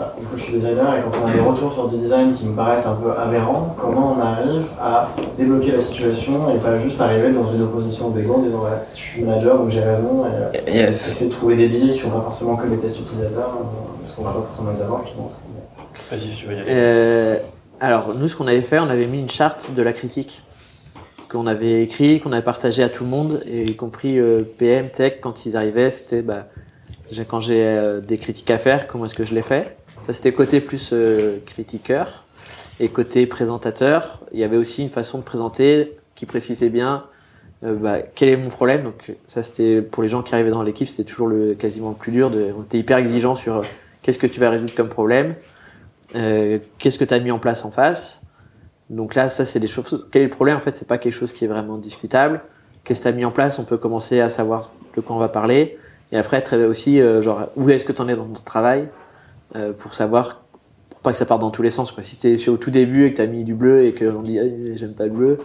ah, 0.00 0.14
je 0.36 0.40
suis 0.40 0.52
designer 0.52 0.96
et 0.96 1.00
quand 1.02 1.18
on 1.24 1.26
a 1.26 1.32
des 1.32 1.40
retours 1.40 1.72
sur 1.72 1.88
du 1.88 1.96
design 1.96 2.32
qui 2.32 2.46
me 2.46 2.54
paraissent 2.54 2.86
un 2.86 2.94
peu 2.94 3.10
aberrants, 3.10 3.74
comment 3.76 4.14
on 4.16 4.20
arrive 4.20 4.62
à 4.80 5.08
débloquer 5.36 5.72
la 5.72 5.80
situation 5.80 6.54
et 6.54 6.58
pas 6.58 6.78
juste 6.78 7.00
arriver 7.00 7.32
dans 7.32 7.52
une 7.52 7.62
opposition 7.62 8.10
d'ego 8.10 8.34
en 8.34 8.42
disant 8.42 8.62
je 8.94 8.96
suis 8.96 9.24
manager 9.24 9.58
donc 9.58 9.70
j'ai 9.70 9.80
raison 9.80 10.24
et 10.54 10.58
euh, 10.68 10.86
essayer 10.86 11.28
de 11.28 11.34
trouver 11.34 11.56
des 11.56 11.66
billets 11.66 11.94
qui 11.94 11.98
sont 11.98 12.12
pas 12.12 12.20
forcément 12.20 12.54
comme 12.54 12.70
les 12.70 12.76
tests 12.76 13.00
utilisateurs 13.00 13.58
parce 14.00 14.14
qu'on 14.14 14.22
va 14.22 14.30
pas 14.30 14.46
forcément 14.46 14.70
les 14.70 14.82
avoir 14.82 15.02
justement. 15.04 15.32
Vas-y 16.10 16.30
si 16.30 16.36
tu 16.36 16.46
veux 16.46 16.54
y 16.54 16.60
aller. 16.60 17.40
Alors, 17.80 18.12
nous, 18.12 18.26
ce 18.28 18.34
qu'on 18.34 18.48
avait 18.48 18.60
fait, 18.60 18.80
on 18.80 18.88
avait 18.88 19.06
mis 19.06 19.20
une 19.20 19.30
charte 19.30 19.72
de 19.72 19.82
la 19.82 19.92
critique 19.92 20.42
qu'on 21.28 21.46
avait 21.46 21.82
écrit, 21.82 22.20
qu'on 22.20 22.32
avait 22.32 22.42
partagé 22.42 22.82
à 22.82 22.88
tout 22.88 23.04
le 23.04 23.10
monde, 23.10 23.42
et 23.46 23.64
y 23.64 23.76
compris 23.76 24.18
euh, 24.18 24.42
PM, 24.42 24.88
Tech, 24.88 25.18
quand 25.20 25.46
ils 25.46 25.56
arrivaient, 25.56 25.90
c'était 25.90 26.22
bah, 26.22 26.48
quand 27.28 27.40
j'ai 27.40 27.64
euh, 27.64 28.00
des 28.00 28.18
critiques 28.18 28.50
à 28.50 28.58
faire, 28.58 28.88
comment 28.88 29.04
est-ce 29.04 29.14
que 29.14 29.24
je 29.24 29.34
les 29.34 29.42
fais? 29.42 29.76
Ça, 30.06 30.12
c'était 30.12 30.32
côté 30.32 30.60
plus 30.60 30.90
euh, 30.92 31.38
critiqueur. 31.46 32.24
Et 32.80 32.88
côté 32.88 33.26
présentateur, 33.26 34.20
il 34.32 34.40
y 34.40 34.44
avait 34.44 34.56
aussi 34.56 34.82
une 34.82 34.88
façon 34.88 35.18
de 35.18 35.22
présenter 35.22 35.96
qui 36.14 36.26
précisait 36.26 36.68
bien 36.68 37.04
bah, 37.62 37.98
quel 38.14 38.28
est 38.28 38.36
mon 38.36 38.50
problème. 38.50 38.84
Donc, 38.84 39.14
ça, 39.26 39.42
c'était 39.42 39.82
pour 39.82 40.04
les 40.04 40.08
gens 40.08 40.22
qui 40.22 40.32
arrivaient 40.32 40.50
dans 40.50 40.62
l'équipe, 40.62 40.88
c'était 40.88 41.02
toujours 41.02 41.26
le, 41.26 41.54
quasiment 41.54 41.90
le 41.90 41.96
plus 41.96 42.12
dur. 42.12 42.30
De, 42.30 42.52
on 42.56 42.62
était 42.62 42.78
hyper 42.78 42.98
exigeant 42.98 43.34
sur 43.34 43.62
qu'est-ce 44.02 44.18
que 44.18 44.28
tu 44.28 44.38
vas 44.38 44.50
résoudre 44.50 44.72
comme 44.76 44.88
problème 44.88 45.34
euh, 46.14 46.58
qu'est-ce 46.78 46.98
que 46.98 47.04
tu 47.04 47.14
as 47.14 47.20
mis 47.20 47.30
en 47.30 47.38
place 47.38 47.64
en 47.64 47.70
face? 47.70 48.22
Donc 48.90 49.14
là, 49.14 49.28
ça, 49.28 49.44
c'est 49.44 49.60
des 49.60 49.68
choses. 49.68 50.06
Quel 50.10 50.22
est 50.22 50.26
le 50.26 50.30
problème? 50.30 50.56
En 50.56 50.60
fait, 50.60 50.76
c'est 50.76 50.88
pas 50.88 50.98
quelque 50.98 51.12
chose 51.12 51.32
qui 51.32 51.44
est 51.44 51.48
vraiment 51.48 51.76
discutable. 51.76 52.40
Qu'est-ce 52.84 53.00
que 53.00 53.04
tu 53.04 53.08
as 53.08 53.16
mis 53.16 53.24
en 53.24 53.30
place? 53.30 53.58
On 53.58 53.64
peut 53.64 53.76
commencer 53.76 54.20
à 54.20 54.28
savoir 54.28 54.70
de 54.96 55.00
quoi 55.00 55.16
on 55.16 55.18
va 55.18 55.28
parler. 55.28 55.78
Et 56.10 56.16
après, 56.16 56.40
très 56.40 56.64
aussi, 56.64 57.00
euh, 57.00 57.20
genre, 57.20 57.48
où 57.56 57.68
est-ce 57.68 57.84
que 57.84 57.92
tu 57.92 58.00
en 58.00 58.08
es 58.08 58.16
dans 58.16 58.24
ton 58.24 58.42
travail? 58.42 58.88
Euh, 59.56 59.72
pour 59.72 59.94
savoir, 59.94 60.42
pour 60.90 61.00
pas 61.00 61.12
que 61.12 61.18
ça 61.18 61.26
parte 61.26 61.40
dans 61.40 61.50
tous 61.50 61.62
les 61.62 61.70
sens. 61.70 61.92
Quoi. 61.92 62.02
Si 62.02 62.16
tu 62.16 62.28
es 62.28 62.48
au 62.48 62.56
tout 62.56 62.70
début 62.70 63.06
et 63.06 63.10
que 63.10 63.16
tu 63.16 63.22
as 63.22 63.26
mis 63.26 63.44
du 63.44 63.54
bleu 63.54 63.84
et 63.84 63.94
qu'on 63.94 64.22
dit 64.22 64.38
ah, 64.38 64.44
j'aime 64.74 64.94
pas 64.94 65.04
le 65.04 65.10
bleu, 65.10 65.38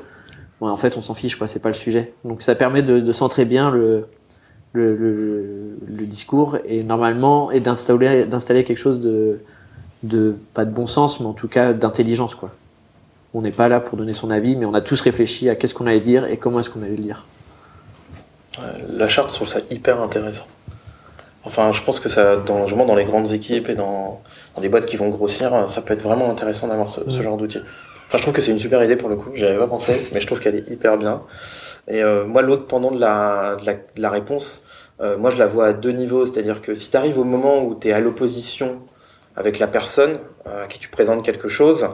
bon, 0.62 0.70
en 0.70 0.78
fait, 0.78 0.96
on 0.98 1.02
s'en 1.02 1.14
fiche, 1.14 1.36
quoi. 1.36 1.48
C'est 1.48 1.60
pas 1.62 1.70
le 1.70 1.76
sujet. 1.76 2.14
Donc 2.24 2.42
ça 2.42 2.56
permet 2.56 2.82
de, 2.82 3.02
de 3.02 3.12
centrer 3.12 3.44
bien 3.44 3.72
le, 3.72 4.08
le, 4.72 4.96
le, 4.96 5.78
le, 5.86 6.06
discours 6.06 6.58
et 6.66 6.84
normalement 6.84 7.52
et 7.52 7.60
d'installer 7.60 8.64
quelque 8.64 8.78
chose 8.78 9.02
de 9.02 9.40
de 10.04 10.36
pas 10.54 10.66
de 10.66 10.72
bon 10.72 10.88
sens, 10.88 11.20
mais 11.20 11.26
en 11.26 11.34
tout 11.34 11.48
cas 11.48 11.74
d'intelligence, 11.74 12.36
quoi. 12.36 12.52
On 13.34 13.42
n'est 13.42 13.52
pas 13.52 13.68
là 13.68 13.80
pour 13.80 13.98
donner 13.98 14.14
son 14.14 14.30
avis, 14.30 14.56
mais 14.56 14.66
on 14.66 14.76
a 14.76 14.82
tous 14.82 15.02
réfléchi 15.02 15.50
à 15.50 15.56
qu'est-ce 15.56 15.74
qu'on 15.74 15.88
allait 15.88 16.00
dire 16.00 16.26
et 16.26 16.38
comment 16.38 16.60
est-ce 16.60 16.70
qu'on 16.70 16.84
allait 16.84 16.96
le 16.96 17.04
dire. 17.04 17.26
La 18.90 19.10
charte, 19.10 19.32
je 19.32 19.36
trouve 19.36 19.48
ça 19.48 19.60
hyper 19.72 20.02
intéressant. 20.02 20.46
Enfin, 21.46 21.72
je 21.72 21.82
pense 21.82 22.00
que 22.00 22.10
ça, 22.10 22.38
dans, 22.38 22.68
dans 22.68 22.96
les 22.96 23.06
grandes 23.06 23.32
équipes 23.32 23.70
et 23.70 23.76
dans, 23.76 24.22
des 24.62 24.70
boîtes 24.70 24.86
qui 24.86 24.98
vont 24.98 25.10
grossir, 25.10 25.70
ça 25.70 25.82
peut 25.82 25.94
être 25.94 26.04
vraiment 26.04 26.30
intéressant 26.30 26.68
d'avoir 26.68 26.88
ce, 26.90 27.10
genre 27.22 27.38
d'outil. 27.38 27.60
Enfin, 28.08 28.18
je 28.18 28.22
trouve 28.22 28.34
que 28.34 28.42
c'est 28.42 28.52
une 28.52 28.60
super 28.60 28.84
idée 28.84 28.96
pour 28.96 29.10
le 29.10 29.16
coup. 29.16 29.32
J'y 29.34 29.46
avais 29.46 29.58
pas 29.58 29.68
pensé, 29.68 30.10
mais 30.14 30.22
je 30.22 30.28
trouve 30.28 30.40
qu'elle 30.40 30.56
est 30.56 30.70
hyper 30.70 30.98
bien. 30.98 31.22
Et 31.88 32.04
euh, 32.04 32.26
moi, 32.26 32.44
l'autre 32.44 32.68
pendant 32.68 32.92
de 32.92 33.00
la, 33.00 33.58
de 33.58 34.02
la, 34.02 34.10
réponse, 34.10 34.66
euh, 35.02 35.18
moi, 35.18 35.32
je 35.32 35.38
la 35.38 35.48
vois 35.48 35.68
à 35.68 35.74
deux 35.74 35.92
niveaux. 35.92 36.26
C'est-à-dire 36.26 36.62
que 36.62 36.76
si 36.76 36.92
tu 36.92 36.98
arrives 36.98 37.18
au 37.18 37.24
moment 37.24 37.64
où 37.64 37.76
tu 37.76 37.90
es 37.90 37.92
à 37.92 38.00
l'opposition 38.00 38.78
avec 39.36 39.60
la 39.60 39.68
personne 39.68 40.20
euh, 40.48 40.64
à 40.64 40.68
qui 40.68 40.80
tu 40.80 40.90
présentes 40.90 41.24
quelque 41.24 41.48
chose 41.48 41.88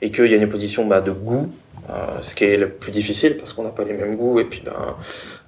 et 0.00 0.10
qu'il 0.10 0.26
y 0.26 0.34
a 0.34 0.36
une 0.36 0.44
opposition 0.44 0.86
bah, 0.86 1.00
de 1.00 1.10
goût, 1.10 1.48
euh, 1.90 1.94
ce 2.20 2.34
qui 2.34 2.44
est 2.44 2.56
le 2.56 2.68
plus 2.68 2.92
difficile 2.92 3.36
parce 3.36 3.52
qu'on 3.52 3.62
n'a 3.62 3.70
pas 3.70 3.84
les 3.84 3.92
mêmes 3.92 4.16
goûts. 4.16 4.40
Et 4.40 4.44
puis 4.44 4.62
ben, 4.64 4.96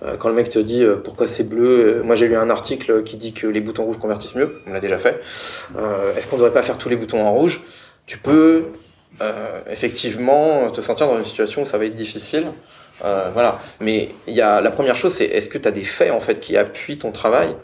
euh, 0.03 0.17
quand 0.17 0.29
le 0.29 0.35
mec 0.35 0.51
te 0.51 0.59
dit 0.59 0.85
pourquoi 1.03 1.29
c'est 1.29 1.49
bleu, 1.49 2.03
moi 2.05 2.17
j'ai 2.17 2.29
lu 2.29 2.37
un 2.37 2.51
article 2.51 3.03
qui 3.03 3.17
dit 3.17 3.33
que 3.33 3.47
les 3.47 3.61
boutons 3.61 3.85
rouges 3.85 3.99
convertissent 3.99 4.35
mieux, 4.35 4.61
on 4.67 4.73
l'a 4.73 4.81
déjà 4.81 4.99
fait. 4.99 5.21
Est-ce 6.17 6.27
qu'on 6.27 6.37
ne 6.37 6.43
devrait 6.43 6.55
pas 6.55 6.63
faire 6.63 6.79
tous 6.79 6.89
les 6.89 6.97
boutons 6.97 7.23
en 7.23 7.33
rouge? 7.33 7.65
Tu 8.07 8.19
peux 8.19 8.67
effectivement 9.71 10.71
te 10.71 10.81
sentir 10.81 11.07
dans 11.07 11.17
une 11.17 11.25
situation 11.25 11.63
où 11.63 11.67
ça 11.67 11.79
va 11.79 11.85
être 11.85 11.95
difficile. 11.95 12.47
voilà. 13.01 13.61
Mais 13.81 14.11
il 14.27 14.35
y 14.35 14.41
a 14.41 14.61
la 14.61 14.71
première 14.71 14.97
chose, 14.97 15.15
c'est 15.15 15.27
est-ce 15.27 15.49
que 15.49 15.59
tu 15.59 15.69
as 15.69 15.73
des 15.73 15.85
faits 15.85 16.11
en 16.11 16.21
fait 16.21 16.41
qui 16.41 16.57
appuient 16.57 16.99
ton 16.99 17.13
travail? 17.13 17.57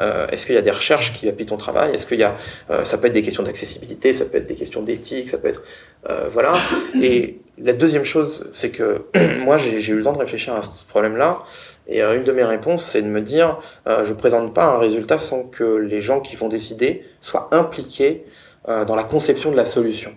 Euh, 0.00 0.26
Est-ce 0.28 0.46
qu'il 0.46 0.54
y 0.54 0.58
a 0.58 0.62
des 0.62 0.70
recherches 0.70 1.12
qui 1.12 1.28
appuient 1.28 1.46
ton 1.46 1.56
travail? 1.56 1.94
Est-ce 1.94 2.06
qu'il 2.06 2.18
y 2.18 2.24
a, 2.24 2.34
euh, 2.70 2.84
ça 2.84 2.98
peut 2.98 3.06
être 3.06 3.12
des 3.12 3.22
questions 3.22 3.42
d'accessibilité, 3.42 4.12
ça 4.12 4.24
peut 4.26 4.38
être 4.38 4.46
des 4.46 4.54
questions 4.54 4.82
d'éthique, 4.82 5.30
ça 5.30 5.38
peut 5.38 5.48
être, 5.48 5.62
euh, 6.08 6.28
voilà. 6.30 6.54
Et 7.02 7.38
la 7.58 7.72
deuxième 7.72 8.04
chose, 8.04 8.48
c'est 8.52 8.70
que 8.70 9.02
moi 9.40 9.58
j'ai 9.58 9.90
eu 9.90 9.96
le 9.96 10.04
temps 10.04 10.12
de 10.12 10.18
réfléchir 10.18 10.54
à 10.54 10.62
ce 10.62 10.84
problème-là. 10.88 11.42
Et 11.86 12.02
euh, 12.02 12.16
une 12.16 12.24
de 12.24 12.32
mes 12.32 12.44
réponses, 12.44 12.84
c'est 12.84 13.02
de 13.02 13.08
me 13.08 13.20
dire, 13.20 13.58
euh, 13.86 14.04
je 14.04 14.12
présente 14.12 14.54
pas 14.54 14.64
un 14.64 14.78
résultat 14.78 15.18
sans 15.18 15.44
que 15.44 15.64
les 15.64 16.00
gens 16.00 16.20
qui 16.20 16.36
vont 16.36 16.48
décider 16.48 17.04
soient 17.20 17.48
impliqués 17.52 18.24
dans 18.86 18.94
la 18.94 19.04
conception 19.04 19.50
de 19.50 19.56
la 19.58 19.66
solution. 19.66 20.14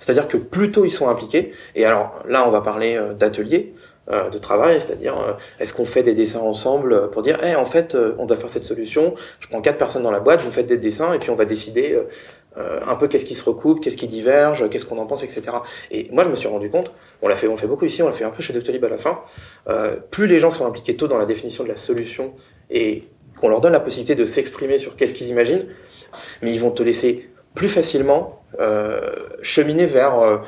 C'est-à-dire 0.00 0.26
que 0.26 0.36
plus 0.36 0.72
tôt 0.72 0.84
ils 0.84 0.90
sont 0.90 1.08
impliqués, 1.08 1.52
et 1.76 1.84
alors 1.84 2.20
là 2.28 2.44
on 2.44 2.50
va 2.50 2.60
parler 2.60 3.00
d'ateliers, 3.16 3.72
euh, 3.72 3.83
de 4.10 4.38
travail, 4.38 4.80
c'est-à-dire 4.82 5.18
euh, 5.18 5.32
est-ce 5.60 5.72
qu'on 5.72 5.86
fait 5.86 6.02
des 6.02 6.14
dessins 6.14 6.40
ensemble 6.40 7.10
pour 7.10 7.22
dire 7.22 7.42
hey, 7.42 7.54
en 7.54 7.64
fait 7.64 7.94
euh, 7.94 8.14
on 8.18 8.26
doit 8.26 8.36
faire 8.36 8.50
cette 8.50 8.64
solution, 8.64 9.14
je 9.40 9.48
prends 9.48 9.62
quatre 9.62 9.78
personnes 9.78 10.02
dans 10.02 10.10
la 10.10 10.20
boîte, 10.20 10.42
vous 10.42 10.52
faites 10.52 10.66
des 10.66 10.76
dessins 10.76 11.14
et 11.14 11.18
puis 11.18 11.30
on 11.30 11.34
va 11.34 11.46
décider 11.46 11.98
un 12.56 12.94
peu 12.94 13.08
qu'est-ce 13.08 13.24
qui 13.24 13.34
se 13.34 13.42
recoupe, 13.42 13.82
qu'est-ce 13.82 13.96
qui 13.96 14.06
diverge, 14.06 14.68
qu'est-ce 14.68 14.86
qu'on 14.86 14.98
en 14.98 15.06
pense, 15.06 15.24
etc. 15.24 15.42
Et 15.90 16.08
moi 16.12 16.22
je 16.22 16.28
me 16.28 16.36
suis 16.36 16.46
rendu 16.46 16.70
compte, 16.70 16.92
on 17.20 17.28
l'a 17.28 17.34
fait, 17.34 17.48
on 17.48 17.56
fait 17.56 17.66
beaucoup 17.66 17.84
ici, 17.84 18.02
on 18.02 18.06
l'a 18.06 18.12
fait 18.12 18.24
un 18.24 18.30
peu 18.30 18.42
chez 18.42 18.52
Doctolib 18.52 18.84
à 18.84 18.88
la 18.88 18.96
fin, 18.96 19.20
plus 20.10 20.26
les 20.26 20.38
gens 20.38 20.50
sont 20.50 20.66
impliqués 20.66 20.96
tôt 20.96 21.08
dans 21.08 21.18
la 21.18 21.26
définition 21.26 21.64
de 21.64 21.68
la 21.68 21.76
solution 21.76 22.34
et 22.70 23.04
qu'on 23.40 23.48
leur 23.48 23.60
donne 23.60 23.72
la 23.72 23.80
possibilité 23.80 24.14
de 24.14 24.26
s'exprimer 24.26 24.78
sur 24.78 24.94
qu'est-ce 24.94 25.14
qu'ils 25.14 25.28
imaginent, 25.28 25.66
mais 26.42 26.52
ils 26.52 26.60
vont 26.60 26.70
te 26.70 26.82
laisser 26.82 27.28
plus 27.54 27.68
facilement 27.68 28.44
cheminer 29.44 29.86
vers 29.86 30.18
euh, 30.18 30.38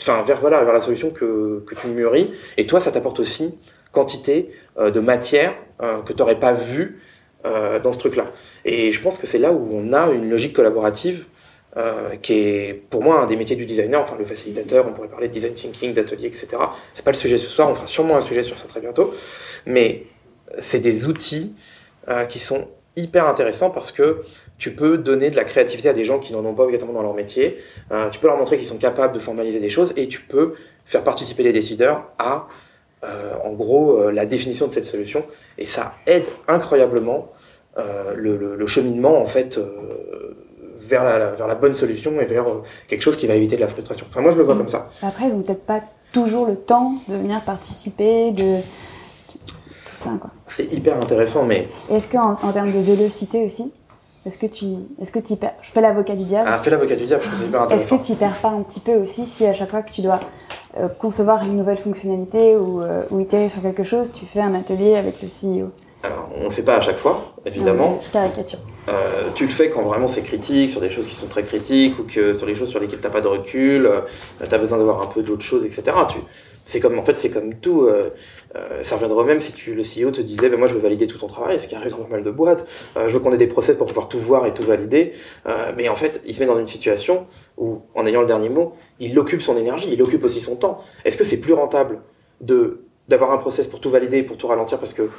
enfin 0.00 0.22
vers 0.22 0.40
voilà 0.40 0.62
vers 0.64 0.72
la 0.72 0.80
solution 0.80 1.10
que, 1.10 1.64
tu 1.80 1.88
mûris. 1.88 2.32
Et 2.56 2.66
toi, 2.66 2.80
ça 2.80 2.92
t'apporte 2.92 3.20
aussi 3.20 3.58
quantité 3.92 4.50
euh, 4.78 4.90
de 4.90 5.00
matière 5.00 5.54
euh, 5.82 6.02
que 6.02 6.12
tu 6.12 6.18
n'aurais 6.18 6.40
pas 6.40 6.52
vu 6.52 7.00
dans 7.42 7.90
ce 7.90 7.98
truc-là. 7.98 8.26
Et 8.66 8.92
je 8.92 9.00
pense 9.00 9.16
que 9.16 9.26
c'est 9.26 9.38
là 9.38 9.50
où 9.50 9.70
on 9.72 9.94
a 9.94 10.10
une 10.10 10.28
logique 10.28 10.52
collaborative 10.52 11.24
euh, 11.76 12.16
qui 12.16 12.32
est 12.32 12.74
pour 12.74 13.00
moi 13.00 13.22
un 13.22 13.26
des 13.26 13.36
métiers 13.36 13.54
du 13.54 13.64
designer, 13.64 14.02
enfin 14.02 14.16
le 14.18 14.24
facilitateur, 14.24 14.88
on 14.88 14.92
pourrait 14.92 15.06
parler 15.06 15.28
de 15.28 15.32
design 15.32 15.54
thinking, 15.54 15.94
d'atelier, 15.94 16.26
etc. 16.26 16.48
C'est 16.92 17.04
pas 17.04 17.12
le 17.12 17.16
sujet 17.16 17.38
ce 17.38 17.46
soir, 17.46 17.70
on 17.70 17.76
fera 17.76 17.86
sûrement 17.86 18.16
un 18.16 18.22
sujet 18.22 18.42
sur 18.42 18.58
ça 18.58 18.66
très 18.66 18.80
bientôt, 18.80 19.14
mais 19.66 20.06
c'est 20.58 20.80
des 20.80 21.06
outils 21.06 21.54
euh, 22.08 22.24
qui 22.24 22.40
sont 22.40 22.66
hyper 22.96 23.28
intéressants 23.28 23.70
parce 23.70 23.92
que 23.92 24.22
tu 24.60 24.72
peux 24.72 24.98
donner 24.98 25.30
de 25.30 25.36
la 25.36 25.44
créativité 25.44 25.88
à 25.88 25.94
des 25.94 26.04
gens 26.04 26.18
qui 26.20 26.32
n'en 26.34 26.44
ont 26.44 26.54
pas 26.54 26.62
obligatoirement 26.64 26.98
dans 26.98 27.02
leur 27.02 27.14
métier. 27.14 27.56
Euh, 27.90 28.10
tu 28.10 28.20
peux 28.20 28.28
leur 28.28 28.36
montrer 28.36 28.58
qu'ils 28.58 28.66
sont 28.66 28.76
capables 28.76 29.14
de 29.14 29.18
formaliser 29.18 29.58
des 29.58 29.70
choses 29.70 29.92
et 29.96 30.06
tu 30.06 30.20
peux 30.20 30.54
faire 30.84 31.02
participer 31.02 31.42
les 31.42 31.52
décideurs 31.52 32.10
à, 32.18 32.46
euh, 33.02 33.32
en 33.42 33.52
gros, 33.52 33.98
euh, 33.98 34.12
la 34.12 34.26
définition 34.26 34.66
de 34.66 34.72
cette 34.72 34.84
solution. 34.84 35.24
Et 35.56 35.64
ça 35.64 35.94
aide 36.06 36.26
incroyablement 36.46 37.32
le, 38.14 38.66
cheminement, 38.66 39.18
en 39.18 39.24
fait, 39.24 39.58
vers, 40.80 41.02
la, 41.02 41.30
vers 41.30 41.46
la 41.46 41.54
bonne 41.54 41.72
solution 41.72 42.20
et 42.20 42.26
vers 42.26 42.44
quelque 42.88 43.00
chose 43.00 43.16
qui 43.16 43.26
va 43.26 43.34
éviter 43.34 43.56
de 43.56 43.62
la 43.62 43.68
frustration. 43.68 44.04
Enfin, 44.10 44.20
moi, 44.20 44.30
je 44.30 44.36
le 44.36 44.42
vois 44.42 44.54
comme 44.54 44.68
ça. 44.68 44.90
Après, 45.00 45.28
ils 45.28 45.34
n'ont 45.34 45.40
peut-être 45.40 45.64
pas 45.64 45.80
toujours 46.12 46.46
le 46.46 46.56
temps 46.56 46.96
de 47.08 47.14
venir 47.14 47.42
participer, 47.42 48.32
de 48.32 48.56
ça. 49.96 50.10
Quoi. 50.20 50.30
C'est 50.46 50.70
hyper 50.70 50.98
intéressant, 50.98 51.44
mais. 51.44 51.68
Est-ce 51.90 52.10
qu'en 52.10 52.32
en 52.42 52.52
termes 52.52 52.72
de 52.72 52.80
vélocité 52.80 53.46
aussi, 53.46 53.72
est-ce 54.26 54.38
que 54.38 54.46
tu, 54.46 54.66
est-ce 55.00 55.12
que 55.12 55.18
tu 55.18 55.36
perds, 55.36 55.54
je 55.62 55.70
fais 55.70 55.80
l'avocat 55.80 56.14
du 56.14 56.24
diable. 56.24 56.48
Ah, 56.52 56.58
fais 56.58 56.70
l'avocat 56.70 56.96
du 56.96 57.06
diable, 57.06 57.22
je 57.22 57.28
trouve 57.28 57.40
c'est 57.40 57.46
hyper 57.46 57.60
Est-ce 57.62 57.64
intéressant. 57.74 57.98
que 57.98 58.06
tu 58.06 58.14
perds 58.14 58.36
pas 58.42 58.48
un 58.48 58.62
petit 58.62 58.80
peu 58.80 58.94
aussi 58.96 59.26
si 59.26 59.46
à 59.46 59.54
chaque 59.54 59.70
fois 59.70 59.82
que 59.82 59.90
tu 59.92 60.02
dois 60.02 60.20
euh, 60.78 60.88
concevoir 60.88 61.42
une 61.44 61.56
nouvelle 61.56 61.78
fonctionnalité 61.78 62.56
ou, 62.56 62.82
euh, 62.82 63.02
ou 63.10 63.20
itérer 63.20 63.48
sur 63.48 63.62
quelque 63.62 63.82
chose, 63.84 64.12
tu 64.12 64.26
fais 64.26 64.40
un 64.40 64.54
atelier 64.54 64.96
avec 64.96 65.22
le 65.22 65.28
CEO 65.28 65.70
Alors, 66.02 66.28
on 66.40 66.44
le 66.44 66.50
fait 66.50 66.62
pas 66.62 66.76
à 66.76 66.80
chaque 66.80 66.98
fois, 66.98 67.32
évidemment. 67.46 67.98
Euh, 68.00 68.06
Je 68.06 68.12
caricature. 68.12 68.58
Euh, 68.88 68.92
tu 69.34 69.44
le 69.44 69.50
fais 69.50 69.70
quand 69.70 69.82
vraiment 69.82 70.06
c'est 70.06 70.22
critique, 70.22 70.70
sur 70.70 70.80
des 70.80 70.90
choses 70.90 71.06
qui 71.06 71.14
sont 71.14 71.26
très 71.26 71.42
critiques, 71.42 71.98
ou 71.98 72.04
que 72.04 72.32
sur 72.34 72.46
les 72.46 72.54
choses 72.54 72.68
sur 72.70 72.80
lesquelles 72.80 73.00
t'as 73.00 73.10
pas 73.10 73.20
de 73.20 73.28
recul, 73.28 73.86
euh, 73.86 74.00
t'as 74.48 74.58
besoin 74.58 74.78
d'avoir 74.78 75.00
un 75.02 75.06
peu 75.06 75.22
d'autres 75.22 75.44
choses, 75.44 75.64
etc. 75.64 75.82
Tu, 76.08 76.18
c'est 76.70 76.78
comme, 76.78 77.00
en 77.00 77.04
fait, 77.04 77.16
c'est 77.16 77.30
comme 77.30 77.56
tout. 77.56 77.82
Euh, 77.82 78.10
euh, 78.54 78.80
ça 78.82 78.94
reviendra 78.94 79.22
au 79.22 79.24
même 79.24 79.40
si 79.40 79.52
tu, 79.52 79.74
le 79.74 79.82
CEO 79.82 80.12
te 80.12 80.20
disait, 80.20 80.48
ben 80.48 80.56
moi 80.56 80.68
je 80.68 80.74
veux 80.74 80.80
valider 80.80 81.08
tout 81.08 81.18
ton 81.18 81.26
travail, 81.26 81.58
ce 81.58 81.66
qui 81.66 81.74
arrive 81.74 81.90
dans 81.90 82.04
pas 82.04 82.10
mal 82.10 82.22
de 82.22 82.30
boîtes. 82.30 82.64
Euh, 82.96 83.08
je 83.08 83.14
veux 83.14 83.18
qu'on 83.18 83.32
ait 83.32 83.38
des 83.38 83.48
process 83.48 83.74
pour 83.76 83.88
pouvoir 83.88 84.08
tout 84.08 84.20
voir 84.20 84.46
et 84.46 84.54
tout 84.54 84.62
valider. 84.62 85.12
Mais 85.76 85.88
en 85.88 85.96
fait, 85.96 86.22
il 86.26 86.32
se 86.32 86.38
met 86.38 86.46
dans 86.46 86.58
une 86.58 86.68
situation 86.68 87.26
où, 87.58 87.80
en 87.96 88.06
ayant 88.06 88.20
le 88.20 88.28
dernier 88.28 88.50
mot, 88.50 88.74
il 89.00 89.18
occupe 89.18 89.42
son 89.42 89.56
énergie, 89.56 89.88
il 89.90 90.00
occupe 90.00 90.24
aussi 90.24 90.40
son 90.40 90.54
temps. 90.54 90.80
Est-ce 91.04 91.16
que 91.16 91.24
c'est 91.24 91.40
plus 91.40 91.54
rentable 91.54 91.98
de 92.40 92.82
d'avoir 93.08 93.32
un 93.32 93.38
process 93.38 93.66
pour 93.66 93.80
tout 93.80 93.90
valider, 93.90 94.22
pour 94.22 94.36
tout 94.36 94.46
ralentir, 94.46 94.78
parce 94.78 94.92
que 94.92 95.10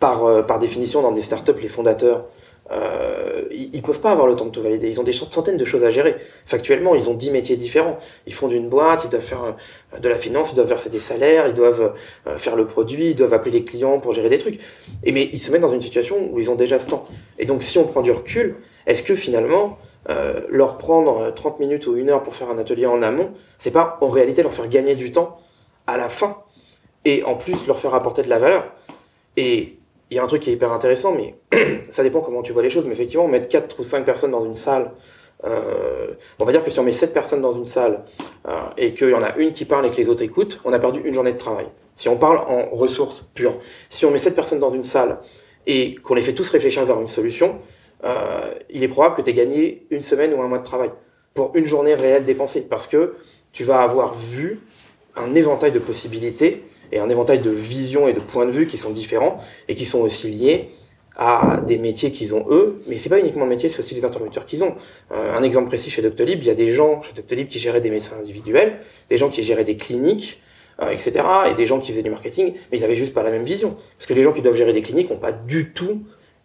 par, 0.00 0.44
par 0.46 0.58
définition, 0.58 1.00
dans 1.00 1.12
des 1.12 1.22
startups, 1.22 1.62
les 1.62 1.68
fondateurs, 1.68 2.24
euh, 2.72 3.42
ils, 3.50 3.82
peuvent 3.82 4.00
pas 4.00 4.10
avoir 4.10 4.26
le 4.26 4.34
temps 4.34 4.46
de 4.46 4.50
tout 4.50 4.62
valider. 4.62 4.88
Ils 4.88 5.00
ont 5.00 5.04
des 5.04 5.12
centaines 5.12 5.56
de 5.56 5.64
choses 5.64 5.84
à 5.84 5.90
gérer. 5.90 6.16
Factuellement, 6.44 6.94
ils 6.94 7.08
ont 7.08 7.14
10 7.14 7.30
métiers 7.30 7.56
différents. 7.56 7.98
Ils 8.26 8.34
font 8.34 8.48
d'une 8.48 8.68
boîte, 8.68 9.04
ils 9.04 9.10
doivent 9.10 9.22
faire 9.22 9.44
euh, 9.44 9.98
de 9.98 10.08
la 10.08 10.16
finance, 10.16 10.52
ils 10.52 10.56
doivent 10.56 10.68
verser 10.68 10.90
des 10.90 11.00
salaires, 11.00 11.46
ils 11.46 11.54
doivent 11.54 11.94
euh, 12.26 12.38
faire 12.38 12.56
le 12.56 12.66
produit, 12.66 13.10
ils 13.10 13.14
doivent 13.14 13.34
appeler 13.34 13.52
les 13.52 13.64
clients 13.64 14.00
pour 14.00 14.14
gérer 14.14 14.28
des 14.28 14.38
trucs. 14.38 14.60
Et 15.04 15.12
mais 15.12 15.28
ils 15.32 15.38
se 15.38 15.50
mettent 15.52 15.62
dans 15.62 15.72
une 15.72 15.82
situation 15.82 16.30
où 16.32 16.40
ils 16.40 16.50
ont 16.50 16.56
déjà 16.56 16.78
ce 16.78 16.88
temps. 16.88 17.06
Et 17.38 17.44
donc, 17.44 17.62
si 17.62 17.78
on 17.78 17.84
prend 17.84 18.02
du 18.02 18.10
recul, 18.10 18.56
est-ce 18.86 19.02
que 19.02 19.14
finalement, 19.14 19.78
euh, 20.08 20.46
leur 20.48 20.78
prendre 20.78 21.18
euh, 21.18 21.30
30 21.32 21.58
minutes 21.58 21.86
ou 21.88 21.96
une 21.96 22.10
heure 22.10 22.22
pour 22.22 22.36
faire 22.36 22.48
un 22.48 22.58
atelier 22.58 22.86
en 22.86 23.02
amont, 23.02 23.32
c'est 23.58 23.72
pas 23.72 23.98
en 24.00 24.08
réalité 24.08 24.42
leur 24.42 24.54
faire 24.54 24.68
gagner 24.68 24.94
du 24.94 25.10
temps 25.10 25.40
à 25.88 25.96
la 25.96 26.08
fin 26.08 26.38
et 27.04 27.24
en 27.24 27.34
plus 27.34 27.66
leur 27.66 27.80
faire 27.80 27.92
apporter 27.94 28.22
de 28.22 28.28
la 28.28 28.38
valeur? 28.38 28.72
Et 29.36 29.75
il 30.10 30.16
y 30.16 30.20
a 30.20 30.22
un 30.22 30.26
truc 30.26 30.42
qui 30.42 30.50
est 30.50 30.52
hyper 30.52 30.72
intéressant, 30.72 31.14
mais 31.14 31.34
ça 31.90 32.02
dépend 32.02 32.20
comment 32.20 32.42
tu 32.42 32.52
vois 32.52 32.62
les 32.62 32.70
choses. 32.70 32.84
Mais 32.86 32.92
effectivement, 32.92 33.26
mettre 33.26 33.48
4 33.48 33.80
ou 33.80 33.82
5 33.82 34.04
personnes 34.04 34.30
dans 34.30 34.44
une 34.44 34.54
salle, 34.54 34.92
euh, 35.44 36.08
on 36.38 36.44
va 36.44 36.52
dire 36.52 36.64
que 36.64 36.70
si 36.70 36.78
on 36.78 36.84
met 36.84 36.92
7 36.92 37.12
personnes 37.12 37.42
dans 37.42 37.52
une 37.52 37.66
salle 37.66 38.04
euh, 38.48 38.52
et 38.76 38.94
qu'il 38.94 39.10
y 39.10 39.14
en 39.14 39.22
a 39.22 39.36
une 39.36 39.52
qui 39.52 39.64
parle 39.64 39.86
et 39.86 39.90
que 39.90 39.96
les 39.96 40.08
autres 40.08 40.22
écoutent, 40.22 40.60
on 40.64 40.72
a 40.72 40.78
perdu 40.78 41.00
une 41.04 41.14
journée 41.14 41.32
de 41.32 41.38
travail. 41.38 41.66
Si 41.96 42.08
on 42.08 42.16
parle 42.16 42.38
en 42.38 42.74
ressources 42.74 43.26
pures, 43.34 43.58
si 43.90 44.04
on 44.06 44.10
met 44.10 44.18
7 44.18 44.34
personnes 44.34 44.60
dans 44.60 44.72
une 44.72 44.84
salle 44.84 45.18
et 45.66 45.96
qu'on 45.96 46.14
les 46.14 46.22
fait 46.22 46.34
tous 46.34 46.48
réfléchir 46.50 46.84
vers 46.84 47.00
une 47.00 47.08
solution, 47.08 47.58
euh, 48.04 48.52
il 48.70 48.82
est 48.82 48.88
probable 48.88 49.16
que 49.16 49.22
tu 49.22 49.30
aies 49.30 49.34
gagné 49.34 49.86
une 49.90 50.02
semaine 50.02 50.32
ou 50.34 50.42
un 50.42 50.48
mois 50.48 50.58
de 50.58 50.64
travail 50.64 50.90
pour 51.34 51.50
une 51.54 51.66
journée 51.66 51.94
réelle 51.94 52.24
dépensée 52.24 52.62
parce 52.68 52.86
que 52.86 53.16
tu 53.52 53.64
vas 53.64 53.82
avoir 53.82 54.14
vu 54.14 54.60
un 55.16 55.34
éventail 55.34 55.72
de 55.72 55.78
possibilités 55.78 56.62
et 56.92 56.98
un 56.98 57.08
éventail 57.08 57.40
de 57.40 57.50
visions 57.50 58.08
et 58.08 58.12
de 58.12 58.20
points 58.20 58.46
de 58.46 58.50
vue 58.52 58.66
qui 58.66 58.76
sont 58.76 58.90
différents 58.90 59.40
et 59.68 59.74
qui 59.74 59.84
sont 59.86 60.00
aussi 60.00 60.28
liés 60.28 60.70
à 61.18 61.62
des 61.66 61.78
métiers 61.78 62.10
qu'ils 62.10 62.34
ont 62.34 62.44
eux, 62.50 62.82
mais 62.86 62.98
c'est 62.98 63.08
pas 63.08 63.18
uniquement 63.18 63.44
le 63.44 63.50
métier, 63.50 63.70
c'est 63.70 63.78
aussi 63.78 63.94
les 63.94 64.04
interlocuteurs 64.04 64.44
qu'ils 64.44 64.62
ont. 64.62 64.74
Euh, 65.12 65.34
un 65.34 65.42
exemple 65.42 65.68
précis 65.68 65.88
chez 65.88 66.02
Doctolib, 66.02 66.40
il 66.42 66.46
y 66.46 66.50
a 66.50 66.54
des 66.54 66.72
gens 66.72 67.00
chez 67.02 67.14
Doctolib 67.14 67.48
qui 67.48 67.58
géraient 67.58 67.80
des 67.80 67.90
médecins 67.90 68.18
individuels, 68.18 68.80
des 69.08 69.16
gens 69.16 69.30
qui 69.30 69.42
géraient 69.42 69.64
des 69.64 69.78
cliniques, 69.78 70.42
euh, 70.82 70.90
etc., 70.90 71.24
et 71.50 71.54
des 71.54 71.64
gens 71.64 71.80
qui 71.80 71.90
faisaient 71.90 72.02
du 72.02 72.10
marketing, 72.10 72.52
mais 72.70 72.76
ils 72.78 72.84
avaient 72.84 72.96
juste 72.96 73.14
pas 73.14 73.22
la 73.22 73.30
même 73.30 73.44
vision. 73.44 73.78
Parce 73.96 74.06
que 74.06 74.12
les 74.12 74.22
gens 74.22 74.32
qui 74.32 74.42
doivent 74.42 74.56
gérer 74.56 74.74
des 74.74 74.82
cliniques 74.82 75.08
n'ont 75.08 75.16
pas 75.16 75.32
du 75.32 75.72
tout 75.72 76.02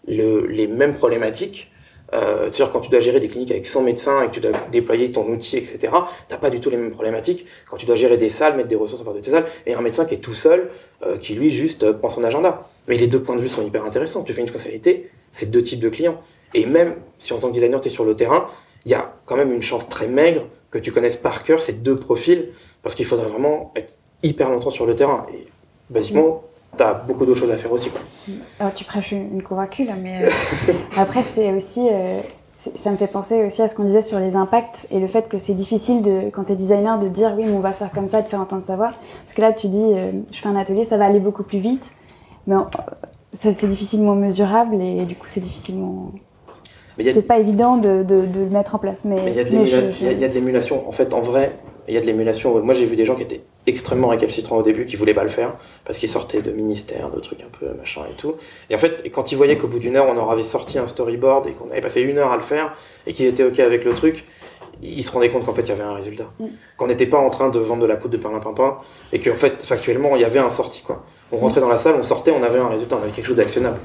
le- 0.07 0.47
les 0.47 0.67
mêmes 0.67 0.93
problématiques. 0.93 1.69
Euh, 2.13 2.49
C'est-à-dire 2.51 2.71
quand 2.71 2.81
tu 2.81 2.89
dois 2.89 2.99
gérer 2.99 3.19
des 3.19 3.29
cliniques 3.29 3.51
avec 3.51 3.65
100 3.65 3.83
médecins 3.83 4.23
et 4.23 4.27
que 4.27 4.31
tu 4.31 4.39
dois 4.41 4.51
déployer 4.71 5.11
ton 5.11 5.25
outil, 5.27 5.57
etc., 5.57 5.93
t'as 6.27 6.37
pas 6.37 6.49
du 6.49 6.59
tout 6.59 6.69
les 6.69 6.77
mêmes 6.77 6.91
problématiques. 6.91 7.45
Quand 7.69 7.77
tu 7.77 7.85
dois 7.85 7.95
gérer 7.95 8.17
des 8.17 8.29
salles, 8.29 8.57
mettre 8.57 8.67
des 8.67 8.75
ressources 8.75 9.01
en 9.01 9.05
face 9.05 9.15
de 9.15 9.19
tes 9.21 9.31
salles, 9.31 9.45
et 9.65 9.73
un 9.73 9.81
médecin 9.81 10.05
qui 10.05 10.15
est 10.15 10.19
tout 10.19 10.33
seul, 10.33 10.69
euh, 11.05 11.17
qui 11.17 11.35
lui 11.35 11.51
juste 11.51 11.83
euh, 11.83 11.93
prend 11.93 12.09
son 12.09 12.23
agenda. 12.23 12.69
Mais 12.87 12.97
les 12.97 13.07
deux 13.07 13.21
points 13.21 13.35
de 13.35 13.41
vue 13.41 13.47
sont 13.47 13.65
hyper 13.65 13.85
intéressants. 13.85 14.23
Tu 14.23 14.33
fais 14.33 14.41
une 14.41 14.47
spécialité, 14.47 15.09
c'est 15.31 15.51
deux 15.51 15.63
types 15.63 15.79
de 15.79 15.89
clients. 15.89 16.21
Et 16.53 16.65
même 16.65 16.95
si 17.17 17.31
en 17.33 17.37
tant 17.37 17.47
que 17.47 17.53
designer, 17.53 17.79
tu 17.79 17.87
es 17.87 17.91
sur 17.91 18.03
le 18.03 18.15
terrain, 18.15 18.47
il 18.85 18.91
y 18.91 18.95
a 18.95 19.13
quand 19.25 19.37
même 19.37 19.53
une 19.53 19.61
chance 19.61 19.87
très 19.87 20.07
maigre 20.07 20.47
que 20.69 20.79
tu 20.79 20.91
connaisses 20.91 21.15
par 21.15 21.43
cœur 21.43 21.61
ces 21.61 21.73
deux 21.73 21.97
profils, 21.97 22.49
parce 22.83 22.95
qu'il 22.95 23.05
faudrait 23.05 23.27
vraiment 23.27 23.71
être 23.75 23.93
hyper 24.23 24.49
longtemps 24.49 24.69
sur 24.69 24.85
le 24.85 24.95
terrain. 24.95 25.25
Et 25.33 25.47
basiquement, 25.89 26.43
tu 26.77 26.83
as 26.83 26.93
beaucoup 26.93 27.25
d'autres 27.25 27.39
choses 27.39 27.51
à 27.51 27.57
faire 27.57 27.71
aussi. 27.71 27.89
Quoi. 27.89 28.01
Alors, 28.59 28.73
tu 28.73 28.83
prêches 28.85 29.11
une, 29.11 29.41
convaincue 29.43 29.85
là, 29.85 29.93
mais 30.01 30.23
euh, 30.23 30.73
après 30.97 31.23
c'est 31.23 31.51
aussi, 31.53 31.87
euh, 31.91 32.19
ça 32.57 32.91
me 32.91 32.97
fait 32.97 33.07
penser 33.07 33.43
aussi 33.43 33.61
à 33.61 33.69
ce 33.69 33.75
qu'on 33.75 33.83
disait 33.83 34.01
sur 34.01 34.19
les 34.19 34.35
impacts 34.35 34.85
et 34.91 34.99
le 34.99 35.07
fait 35.07 35.27
que 35.27 35.37
c'est 35.39 35.53
difficile 35.53 36.01
de, 36.01 36.29
quand 36.31 36.45
tu 36.45 36.53
es 36.53 36.55
designer 36.55 36.99
de 36.99 37.07
dire 37.07 37.33
oui 37.37 37.43
mais 37.45 37.53
on 37.53 37.59
va 37.59 37.73
faire 37.73 37.91
comme 37.91 38.07
ça, 38.07 38.21
de 38.21 38.27
faire 38.27 38.39
entendre 38.39 38.63
sa 38.63 38.75
voix. 38.75 38.91
Parce 39.25 39.33
que 39.33 39.41
là 39.41 39.51
tu 39.53 39.67
dis 39.67 39.83
euh, 39.83 40.11
je 40.31 40.39
fais 40.39 40.47
un 40.47 40.55
atelier, 40.55 40.85
ça 40.85 40.97
va 40.97 41.05
aller 41.05 41.19
beaucoup 41.19 41.43
plus 41.43 41.59
vite, 41.59 41.91
mais 42.47 42.55
on- 42.55 42.67
ça, 43.41 43.53
c'est 43.53 43.67
difficilement 43.67 44.13
mesurable 44.13 44.75
et 44.81 45.05
du 45.05 45.15
coup 45.15 45.27
c'est 45.27 45.39
difficilement... 45.39 46.11
C'est 46.91 47.25
pas 47.25 47.39
évident 47.39 47.77
de, 47.77 48.03
de, 48.03 48.25
de 48.25 48.39
le 48.41 48.49
mettre 48.49 48.75
en 48.75 48.77
place. 48.77 49.05
Mais, 49.05 49.31
y 49.33 49.39
a 49.39 49.43
de 49.45 49.65
je- 49.65 50.11
il 50.11 50.19
y 50.19 50.25
a 50.25 50.27
de 50.27 50.33
l'émulation. 50.33 50.87
En 50.87 50.91
fait, 50.91 51.13
en 51.13 51.21
vrai, 51.21 51.55
il 51.87 51.93
y 51.93 51.97
a 51.97 52.01
de 52.01 52.05
l'émulation. 52.05 52.61
Moi, 52.61 52.73
j'ai 52.73 52.85
vu 52.85 52.97
des 52.97 53.05
gens 53.05 53.15
qui 53.15 53.23
étaient 53.23 53.41
extrêmement 53.67 54.07
récalcitrants 54.09 54.57
au 54.57 54.63
début, 54.63 54.85
qui 54.85 54.95
voulaient 54.95 55.13
pas 55.13 55.23
le 55.23 55.29
faire, 55.29 55.53
parce 55.85 55.97
qu'ils 55.97 56.09
sortaient 56.09 56.41
de 56.41 56.51
ministères, 56.51 57.09
de 57.09 57.19
trucs 57.19 57.41
un 57.41 57.57
peu 57.59 57.67
machin 57.77 58.01
et 58.09 58.13
tout. 58.13 58.35
Et 58.69 58.75
en 58.75 58.77
fait, 58.77 59.09
quand 59.11 59.31
ils 59.31 59.35
voyaient 59.35 59.57
qu'au 59.57 59.67
bout 59.67 59.79
d'une 59.79 59.95
heure, 59.95 60.07
on 60.09 60.13
leur 60.13 60.31
avait 60.31 60.43
sorti 60.43 60.79
un 60.79 60.87
storyboard 60.87 61.47
et 61.47 61.51
qu'on 61.51 61.69
avait 61.69 61.81
passé 61.81 62.01
une 62.01 62.17
heure 62.17 62.31
à 62.31 62.37
le 62.37 62.41
faire, 62.41 62.73
et 63.05 63.13
qu'ils 63.13 63.27
étaient 63.27 63.43
OK 63.43 63.59
avec 63.59 63.85
le 63.85 63.93
truc, 63.93 64.25
ils 64.81 65.03
se 65.03 65.11
rendaient 65.11 65.29
compte 65.29 65.45
qu'en 65.45 65.53
fait, 65.53 65.61
il 65.61 65.69
y 65.69 65.71
avait 65.73 65.83
un 65.83 65.93
résultat. 65.93 66.25
Mm. 66.39 66.45
Qu'on 66.77 66.87
n'était 66.87 67.05
pas 67.05 67.19
en 67.19 67.29
train 67.29 67.49
de 67.49 67.59
vendre 67.59 67.83
de 67.83 67.87
la 67.87 67.97
poudre 67.97 68.17
de 68.17 68.21
perlimpinpin, 68.21 68.77
et 69.13 69.19
qu'en 69.19 69.35
fait, 69.35 69.63
factuellement, 69.63 70.15
il 70.15 70.21
y 70.21 70.25
avait 70.25 70.39
un 70.39 70.49
sorti, 70.49 70.81
quoi. 70.81 71.03
On 71.31 71.37
rentrait 71.37 71.61
dans 71.61 71.69
la 71.69 71.77
salle, 71.77 71.95
on 71.97 72.03
sortait, 72.03 72.31
on 72.31 72.43
avait 72.43 72.59
un 72.59 72.67
résultat, 72.67 72.97
on 72.99 73.03
avait 73.03 73.11
quelque 73.11 73.27
chose 73.27 73.37
d'actionnable. 73.37 73.79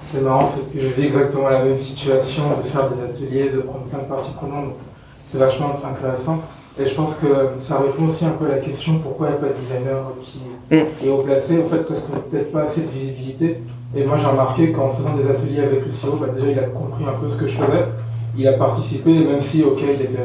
C'est 0.00 0.20
marrant, 0.20 0.48
c'est 0.48 0.72
que 0.72 0.82
je 0.82 0.88
vis 0.88 1.06
exactement 1.06 1.48
la 1.48 1.62
même 1.62 1.78
situation, 1.78 2.42
de 2.62 2.68
faire 2.68 2.90
des 2.90 3.04
ateliers, 3.04 3.50
de 3.50 3.60
prendre 3.60 3.84
plein 3.84 4.00
de 4.00 4.04
parties 4.04 4.32
prenantes. 4.32 4.64
donc 4.64 4.76
C'est 5.26 5.38
vachement 5.38 5.78
intéressant. 5.84 6.42
Et 6.80 6.86
je 6.86 6.94
pense 6.94 7.16
que 7.16 7.26
ça 7.58 7.78
répond 7.80 8.06
aussi 8.06 8.24
un 8.24 8.30
peu 8.30 8.46
à 8.46 8.50
la 8.50 8.58
question 8.58 8.98
pourquoi 8.98 9.28
il 9.28 9.30
n'y 9.32 9.36
a 9.36 9.40
pas 9.40 9.48
de 9.48 9.60
designer 9.60 9.98
qui 10.22 10.38
Mm. 10.70 11.06
est 11.06 11.10
haut 11.10 11.18
placé. 11.22 11.62
En 11.62 11.68
fait, 11.68 11.82
parce 11.86 12.00
qu'on 12.00 12.14
n'a 12.14 12.20
peut-être 12.20 12.50
pas 12.52 12.62
assez 12.62 12.80
de 12.80 12.88
visibilité. 12.88 13.58
Et 13.94 14.04
moi, 14.04 14.16
j'ai 14.18 14.26
remarqué 14.26 14.72
qu'en 14.72 14.90
faisant 14.92 15.12
des 15.14 15.28
ateliers 15.30 15.60
avec 15.60 15.84
le 15.84 15.90
CEO, 15.90 16.16
bah, 16.18 16.28
déjà, 16.34 16.50
il 16.50 16.58
a 16.58 16.62
compris 16.62 17.04
un 17.04 17.12
peu 17.20 17.28
ce 17.28 17.36
que 17.36 17.46
je 17.46 17.56
faisais. 17.56 17.84
Il 18.38 18.48
a 18.48 18.54
participé, 18.54 19.10
même 19.12 19.42
si, 19.42 19.62
ok, 19.62 19.80
il 19.82 20.00
était 20.02 20.16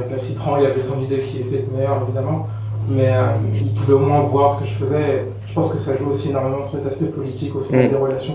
récalcitrant, 0.00 0.58
il 0.58 0.66
avait 0.66 0.80
son 0.80 1.00
idée 1.02 1.18
qui 1.20 1.38
était 1.40 1.64
meilleure, 1.74 2.00
évidemment. 2.06 2.46
Mais 2.88 3.08
euh, 3.08 3.24
il 3.52 3.74
pouvait 3.74 3.94
au 3.94 3.98
moins 3.98 4.20
voir 4.20 4.48
ce 4.54 4.60
que 4.62 4.68
je 4.68 4.74
faisais. 4.74 5.24
Je 5.48 5.54
pense 5.54 5.72
que 5.72 5.78
ça 5.78 5.96
joue 5.96 6.10
aussi 6.10 6.28
énormément 6.30 6.58
sur 6.64 6.78
cet 6.78 6.86
aspect 6.86 7.06
politique 7.06 7.56
au 7.56 7.60
final 7.62 7.86
Mm. 7.86 7.88
des 7.88 7.96
relations 7.96 8.34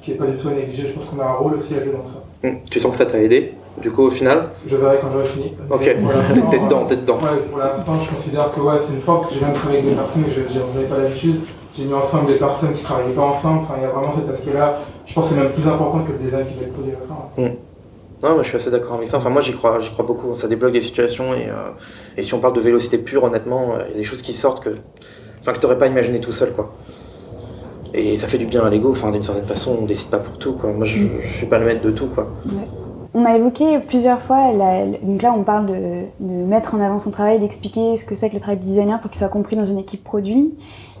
qui 0.00 0.12
est 0.12 0.14
pas 0.14 0.26
du 0.26 0.36
tout 0.36 0.46
à 0.48 0.52
négliger. 0.52 0.86
Je 0.86 0.92
pense 0.92 1.06
qu'on 1.06 1.18
a 1.20 1.24
un 1.24 1.32
rôle 1.32 1.54
aussi 1.54 1.74
à 1.74 1.82
jouer 1.82 1.92
dans 2.00 2.06
ça. 2.06 2.22
Mm. 2.44 2.58
Tu 2.70 2.78
sens 2.78 2.92
que 2.92 2.96
ça 2.96 3.06
t'a 3.06 3.18
aidé, 3.20 3.54
du 3.78 3.90
coup, 3.90 4.02
au 4.02 4.10
final 4.10 4.50
Je 4.66 4.76
verrai 4.76 4.98
quand 5.00 5.08
j'aurai 5.12 5.24
fini. 5.24 5.54
Ok, 5.70 5.80
Mais 5.80 5.94
t'es 6.50 6.58
dedans, 6.58 6.86
t'es 6.86 6.96
dedans. 6.96 7.18
Ouais, 7.18 7.38
pour 7.50 7.58
l'instant, 7.58 7.94
je 8.00 8.10
considère 8.10 8.50
que 8.50 8.60
ouais, 8.60 8.78
c'est 8.78 8.94
une 8.94 9.00
force 9.00 9.20
parce 9.20 9.28
que 9.28 9.34
je 9.34 9.44
viens 9.44 9.52
de 9.52 9.54
travailler 9.54 9.78
avec 9.78 9.90
des 9.90 9.96
personnes 9.96 10.24
que 10.24 10.30
je 10.30 10.58
n'avais 10.58 10.88
pas 10.88 10.98
l'habitude. 10.98 11.40
J'ai 11.74 11.84
mis 11.84 11.94
ensemble 11.94 12.26
des 12.26 12.38
personnes 12.38 12.74
qui 12.74 12.82
ne 12.82 12.86
travaillaient 12.86 13.14
pas 13.14 13.22
ensemble. 13.22 13.60
Enfin, 13.62 13.74
il 13.78 13.82
y 13.82 13.86
a 13.86 13.90
vraiment 13.90 14.10
cet 14.10 14.28
aspect-là. 14.28 14.78
Je 15.06 15.14
pense 15.14 15.28
que 15.28 15.34
c'est 15.34 15.40
même 15.40 15.52
plus 15.52 15.66
important 15.66 16.00
que 16.00 16.12
le 16.12 16.18
design 16.18 16.44
qui 16.46 16.54
va 16.58 16.62
être 16.62 16.72
produit 16.72 16.92
à 16.92 16.96
la 17.00 17.06
fin. 17.46 17.54
Non, 18.22 18.34
moi, 18.34 18.42
je 18.42 18.48
suis 18.48 18.56
assez 18.56 18.70
d'accord 18.70 18.96
avec 18.96 19.08
ça. 19.08 19.16
Enfin, 19.16 19.30
moi, 19.30 19.40
j'y 19.40 19.54
crois, 19.54 19.80
j'y 19.80 19.90
crois 19.90 20.04
beaucoup. 20.04 20.34
Ça 20.34 20.46
débloque 20.46 20.72
des 20.72 20.82
situations 20.82 21.32
et, 21.32 21.48
euh, 21.48 21.70
et 22.18 22.22
si 22.22 22.34
on 22.34 22.38
parle 22.38 22.52
de 22.52 22.60
vélocité 22.60 22.98
pure, 22.98 23.24
honnêtement, 23.24 23.74
euh, 23.74 23.84
il 23.88 23.92
y 23.92 23.94
a 23.94 23.98
des 23.98 24.04
choses 24.04 24.20
qui 24.20 24.34
sortent 24.34 24.62
que, 24.62 24.74
enfin, 25.40 25.52
que 25.52 25.58
t'aurais 25.58 25.78
pas 25.78 25.86
imaginé 25.86 26.20
tout 26.20 26.32
seul, 26.32 26.52
quoi. 26.52 26.74
Et 27.94 28.16
ça 28.16 28.28
fait 28.28 28.36
du 28.38 28.44
bien 28.46 28.62
à 28.62 28.68
l'ego. 28.68 28.90
Enfin, 28.90 29.10
d'une 29.10 29.22
certaine 29.22 29.46
façon, 29.46 29.78
on 29.80 29.86
décide 29.86 30.10
pas 30.10 30.18
pour 30.18 30.36
tout, 30.36 30.52
quoi. 30.52 30.70
Moi, 30.70 30.84
je, 30.84 30.98
je 31.22 31.32
suis 31.32 31.46
pas 31.46 31.58
le 31.58 31.64
maître 31.64 31.82
de 31.82 31.92
tout, 31.92 32.08
quoi. 32.08 32.28
On 33.12 33.24
a 33.24 33.36
évoqué 33.36 33.80
plusieurs 33.80 34.22
fois, 34.22 34.52
donc 35.02 35.22
là 35.22 35.34
on 35.36 35.42
parle 35.42 35.66
de, 35.66 36.04
mettre 36.20 36.76
en 36.76 36.80
avant 36.80 37.00
son 37.00 37.10
travail, 37.10 37.40
d'expliquer 37.40 37.96
ce 37.96 38.04
que 38.04 38.14
c'est 38.14 38.28
que 38.28 38.34
le 38.34 38.40
travail 38.40 38.58
de 38.58 38.62
designer 38.62 39.00
pour 39.00 39.10
qu'il 39.10 39.18
soit 39.18 39.28
compris 39.28 39.56
dans 39.56 39.64
une 39.64 39.78
équipe 39.78 40.04
produit. 40.04 40.54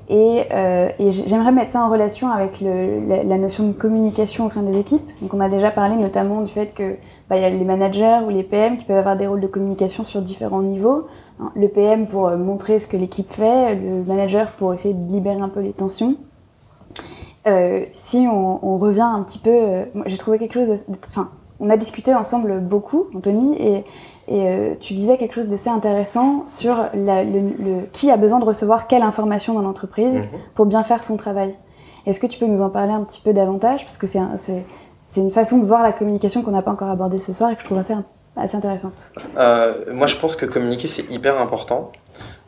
Et, 0.08 0.42
euh, 0.52 0.88
j'aimerais 0.98 1.52
mettre 1.52 1.70
ça 1.70 1.84
en 1.84 1.88
relation 1.88 2.28
avec 2.28 2.60
la, 2.60 3.38
notion 3.38 3.68
de 3.68 3.72
communication 3.72 4.46
au 4.46 4.50
sein 4.50 4.64
des 4.64 4.76
équipes. 4.76 5.08
Donc 5.22 5.32
on 5.34 5.40
a 5.40 5.48
déjà 5.48 5.70
parlé 5.70 5.94
notamment 5.94 6.40
du 6.40 6.50
fait 6.50 6.74
que 6.74 6.96
bah, 7.28 7.36
y 7.36 7.44
a 7.44 7.50
les 7.50 7.64
managers 7.64 8.18
ou 8.26 8.30
les 8.30 8.42
PM 8.42 8.76
qui 8.76 8.86
peuvent 8.86 8.98
avoir 8.98 9.16
des 9.16 9.28
rôles 9.28 9.40
de 9.40 9.46
communication 9.46 10.04
sur 10.04 10.20
différents 10.20 10.62
niveaux. 10.62 11.06
Hein, 11.38 11.52
Le 11.54 11.68
PM 11.68 12.08
pour 12.08 12.26
euh, 12.26 12.36
montrer 12.36 12.80
ce 12.80 12.88
que 12.88 12.96
l'équipe 12.96 13.32
fait, 13.32 13.76
le 13.76 14.02
manager 14.02 14.50
pour 14.50 14.74
essayer 14.74 14.94
de 14.94 15.12
libérer 15.12 15.40
un 15.40 15.48
peu 15.48 15.60
les 15.60 15.72
tensions. 15.72 16.16
Euh, 17.46 17.84
si 17.92 18.26
on, 18.28 18.78
revient 18.78 19.00
un 19.00 19.22
petit 19.22 19.38
peu, 19.38 19.52
j'ai 20.06 20.18
trouvé 20.18 20.38
quelque 20.38 20.54
chose, 20.54 20.70
on 21.60 21.70
a 21.70 21.76
discuté 21.76 22.14
ensemble 22.14 22.58
beaucoup, 22.60 23.06
Anthony, 23.14 23.56
et, 23.60 23.84
et 24.28 24.48
euh, 24.48 24.74
tu 24.80 24.94
disais 24.94 25.16
quelque 25.18 25.34
chose 25.34 25.48
d'assez 25.48 25.68
intéressant 25.70 26.44
sur 26.48 26.76
la- 26.94 27.22
le, 27.24 27.40
le- 27.40 27.86
qui 27.92 28.10
a 28.10 28.16
besoin 28.16 28.38
de 28.38 28.44
recevoir 28.44 28.86
quelle 28.86 29.02
information 29.02 29.54
dans 29.54 29.62
l'entreprise 29.62 30.16
Mhm. 30.16 30.24
pour 30.54 30.66
bien 30.66 30.82
faire 30.84 31.04
son 31.04 31.16
travail. 31.16 31.54
Est-ce 32.06 32.18
que 32.20 32.26
tu 32.26 32.38
peux 32.38 32.46
nous 32.46 32.62
en 32.62 32.70
parler 32.70 32.92
un 32.92 33.02
petit 33.04 33.20
peu 33.20 33.32
davantage? 33.32 33.84
Parce 33.84 33.98
que 33.98 34.06
c'est 34.06 34.18
un- 34.18 34.36
c'est 34.38 34.64
c'est 35.12 35.20
une 35.20 35.32
façon 35.32 35.58
de 35.58 35.66
voir 35.66 35.82
la 35.82 35.90
communication 35.92 36.42
qu'on 36.42 36.52
n'a 36.52 36.62
pas 36.62 36.70
encore 36.70 36.88
abordée 36.88 37.18
ce 37.18 37.32
soir 37.32 37.50
et 37.50 37.56
que 37.56 37.60
je 37.62 37.66
trouve 37.66 37.78
assez, 37.78 37.94
assez 38.36 38.56
intéressante. 38.56 39.10
Euh, 39.36 39.74
moi, 39.92 40.06
je 40.06 40.14
pense 40.14 40.36
que 40.36 40.46
communiquer, 40.46 40.86
c'est 40.86 41.10
hyper 41.10 41.40
important. 41.40 41.90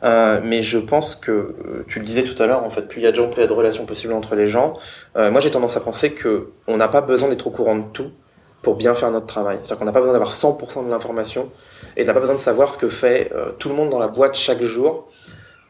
Euh, 0.05 0.39
mais 0.41 0.61
je 0.61 0.77
pense 0.77 1.15
que, 1.15 1.83
tu 1.89 1.99
le 1.99 2.05
disais 2.05 2.23
tout 2.23 2.41
à 2.41 2.45
l'heure, 2.45 2.63
en 2.63 2.69
fait, 2.69 2.83
plus 2.87 3.01
il 3.01 3.03
y 3.03 3.07
a 3.07 3.11
de 3.11 3.17
gens, 3.17 3.27
plus 3.27 3.39
il 3.39 3.41
y 3.41 3.43
a 3.43 3.47
de 3.47 3.53
relations 3.53 3.85
possibles 3.85 4.13
entre 4.13 4.35
les 4.35 4.47
gens. 4.47 4.73
Moi, 5.17 5.41
j'ai 5.41 5.51
tendance 5.51 5.75
à 5.75 5.81
penser 5.81 6.13
que 6.13 6.51
on 6.67 6.77
n'a 6.77 6.87
pas 6.87 7.01
besoin 7.01 7.27
d'être 7.27 7.47
au 7.47 7.51
courant 7.51 7.75
de 7.75 7.83
tout 7.91 8.11
pour 8.63 8.75
bien 8.75 8.95
faire 8.95 9.11
notre 9.11 9.27
travail. 9.27 9.57
C'est-à-dire 9.61 9.77
qu'on 9.77 9.85
n'a 9.85 9.91
pas 9.91 9.99
besoin 9.99 10.13
d'avoir 10.13 10.31
100% 10.31 10.85
de 10.85 10.89
l'information 10.89 11.51
et 11.95 12.03
on 12.03 12.05
n'a 12.07 12.13
pas 12.13 12.19
besoin 12.19 12.35
de 12.35 12.39
savoir 12.39 12.71
ce 12.71 12.79
que 12.79 12.89
fait 12.89 13.31
euh, 13.35 13.51
tout 13.59 13.69
le 13.69 13.75
monde 13.75 13.91
dans 13.91 13.99
la 13.99 14.07
boîte 14.07 14.33
chaque 14.33 14.63
jour 14.63 15.09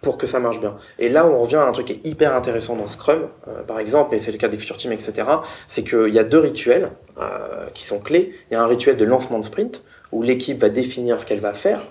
pour 0.01 0.17
que 0.17 0.27
ça 0.27 0.39
marche 0.39 0.59
bien. 0.59 0.75
Et 0.99 1.09
là, 1.09 1.25
on 1.25 1.39
revient 1.39 1.55
à 1.55 1.63
un 1.63 1.71
truc 1.71 1.87
qui 1.87 1.93
est 1.93 2.05
hyper 2.05 2.35
intéressant 2.35 2.75
dans 2.75 2.87
Scrum, 2.87 3.27
euh, 3.47 3.63
par 3.63 3.79
exemple, 3.79 4.13
et 4.13 4.19
c'est 4.19 4.31
le 4.31 4.37
cas 4.37 4.49
des 4.49 4.57
Future 4.57 4.77
Team, 4.77 4.91
etc., 4.91 5.27
c'est 5.67 5.83
qu'il 5.83 6.13
y 6.13 6.19
a 6.19 6.23
deux 6.23 6.39
rituels 6.39 6.91
euh, 7.19 7.67
qui 7.73 7.85
sont 7.85 7.99
clés. 7.99 8.33
Il 8.51 8.53
y 8.53 8.57
a 8.57 8.61
un 8.61 8.67
rituel 8.67 8.97
de 8.97 9.05
lancement 9.05 9.39
de 9.39 9.45
sprint, 9.45 9.81
où 10.11 10.21
l'équipe 10.21 10.59
va 10.59 10.69
définir 10.69 11.19
ce 11.19 11.25
qu'elle 11.25 11.39
va 11.39 11.53
faire, 11.53 11.81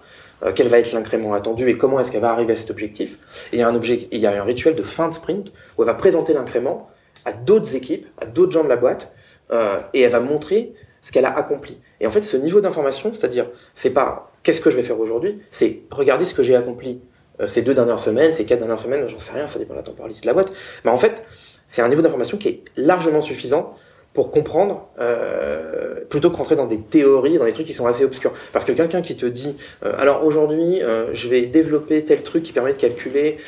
euh, 0.45 0.53
quel 0.55 0.69
va 0.69 0.79
être 0.79 0.93
l'incrément 0.93 1.35
attendu 1.35 1.69
et 1.69 1.79
comment 1.79 2.01
est-ce 2.01 2.13
qu'elle 2.13 2.21
va 2.21 2.33
arriver 2.33 2.53
à 2.53 2.57
cet 2.57 2.71
objectif. 2.71 3.19
Et 3.53 3.57
il 3.57 3.59
y 3.59 3.63
a 3.63 3.69
un, 3.69 3.75
objet, 3.75 4.09
il 4.11 4.19
y 4.19 4.27
a 4.27 4.41
un 4.41 4.45
rituel 4.45 4.75
de 4.75 4.83
fin 4.83 5.09
de 5.09 5.15
sprint, 5.15 5.53
où 5.77 5.83
elle 5.83 5.87
va 5.87 5.95
présenter 5.95 6.35
l'incrément 6.35 6.91
à 7.25 7.33
d'autres 7.33 7.77
équipes, 7.77 8.07
à 8.21 8.27
d'autres 8.27 8.53
gens 8.53 8.65
de 8.65 8.69
la 8.69 8.77
boîte, 8.77 9.13
euh, 9.53 9.81
et 9.95 10.03
elle 10.03 10.13
va 10.13 10.21
montrer 10.21 10.73
ce 11.03 11.13
qu'elle 11.13 11.27
a 11.27 11.37
accompli. 11.37 11.79
Et 12.01 12.07
en 12.07 12.11
fait, 12.11 12.23
ce 12.23 12.37
niveau 12.37 12.61
d'information, 12.61 13.13
c'est-à-dire, 13.13 13.49
c'est 13.75 13.91
pas 13.91 14.33
qu'est-ce 14.43 14.61
que 14.61 14.71
je 14.71 14.77
vais 14.77 14.85
faire 14.85 14.99
aujourd'hui, 14.99 15.41
c'est 15.51 15.81
regardez 15.91 16.25
ce 16.25 16.33
que 16.33 16.43
j'ai 16.43 16.57
accompli 16.57 17.01
euh, 17.41 17.49
ces 17.49 17.63
deux 17.63 17.75
dernières 17.75 17.99
semaines, 17.99 18.33
ces 18.33 18.45
quatre 18.45 18.61
dernières 18.61 18.81
semaines, 18.81 19.09
j'en 19.09 19.19
sais 19.19 19.33
rien, 19.33 19.47
ça 19.47 19.59
dépend 19.59 19.75
de 19.75 19.79
la 19.79 19.85
temporalité 19.85 20.21
de 20.23 20.27
la 20.27 20.35
boîte. 20.35 20.53
Mais 20.85 20.91
en 20.91 20.97
fait, 20.97 21.23
c'est 21.69 21.83
un 21.83 21.89
niveau 21.89 22.03
d'information 22.03 22.39
qui 22.39 22.49
est 22.49 22.63
largement 22.77 23.21
suffisant 23.21 23.77
pour 24.15 24.31
comprendre, 24.31 24.89
euh, 25.01 26.05
plutôt 26.09 26.31
que 26.31 26.37
rentrer 26.37 26.55
dans 26.55 26.67
des 26.67 26.79
théories, 26.79 27.39
dans 27.39 27.47
des 27.47 27.55
trucs 27.55 27.67
qui 27.67 27.73
sont 27.73 27.87
assez 27.87 28.05
obscurs. 28.05 28.35
Parce 28.53 28.67
que 28.67 28.73
quelqu'un 28.73 29.01
qui 29.01 29.17
te 29.17 29.25
dit, 29.25 29.57
euh, 29.85 29.95
alors 29.97 30.25
aujourd'hui, 30.27 30.83
je 31.15 31.29
vais 31.29 31.47
développer 31.47 32.05
tel 32.05 32.23
truc 32.23 32.43
qui 32.43 32.53
permet 32.53 32.75
de 32.75 32.79
calculer 32.79 33.39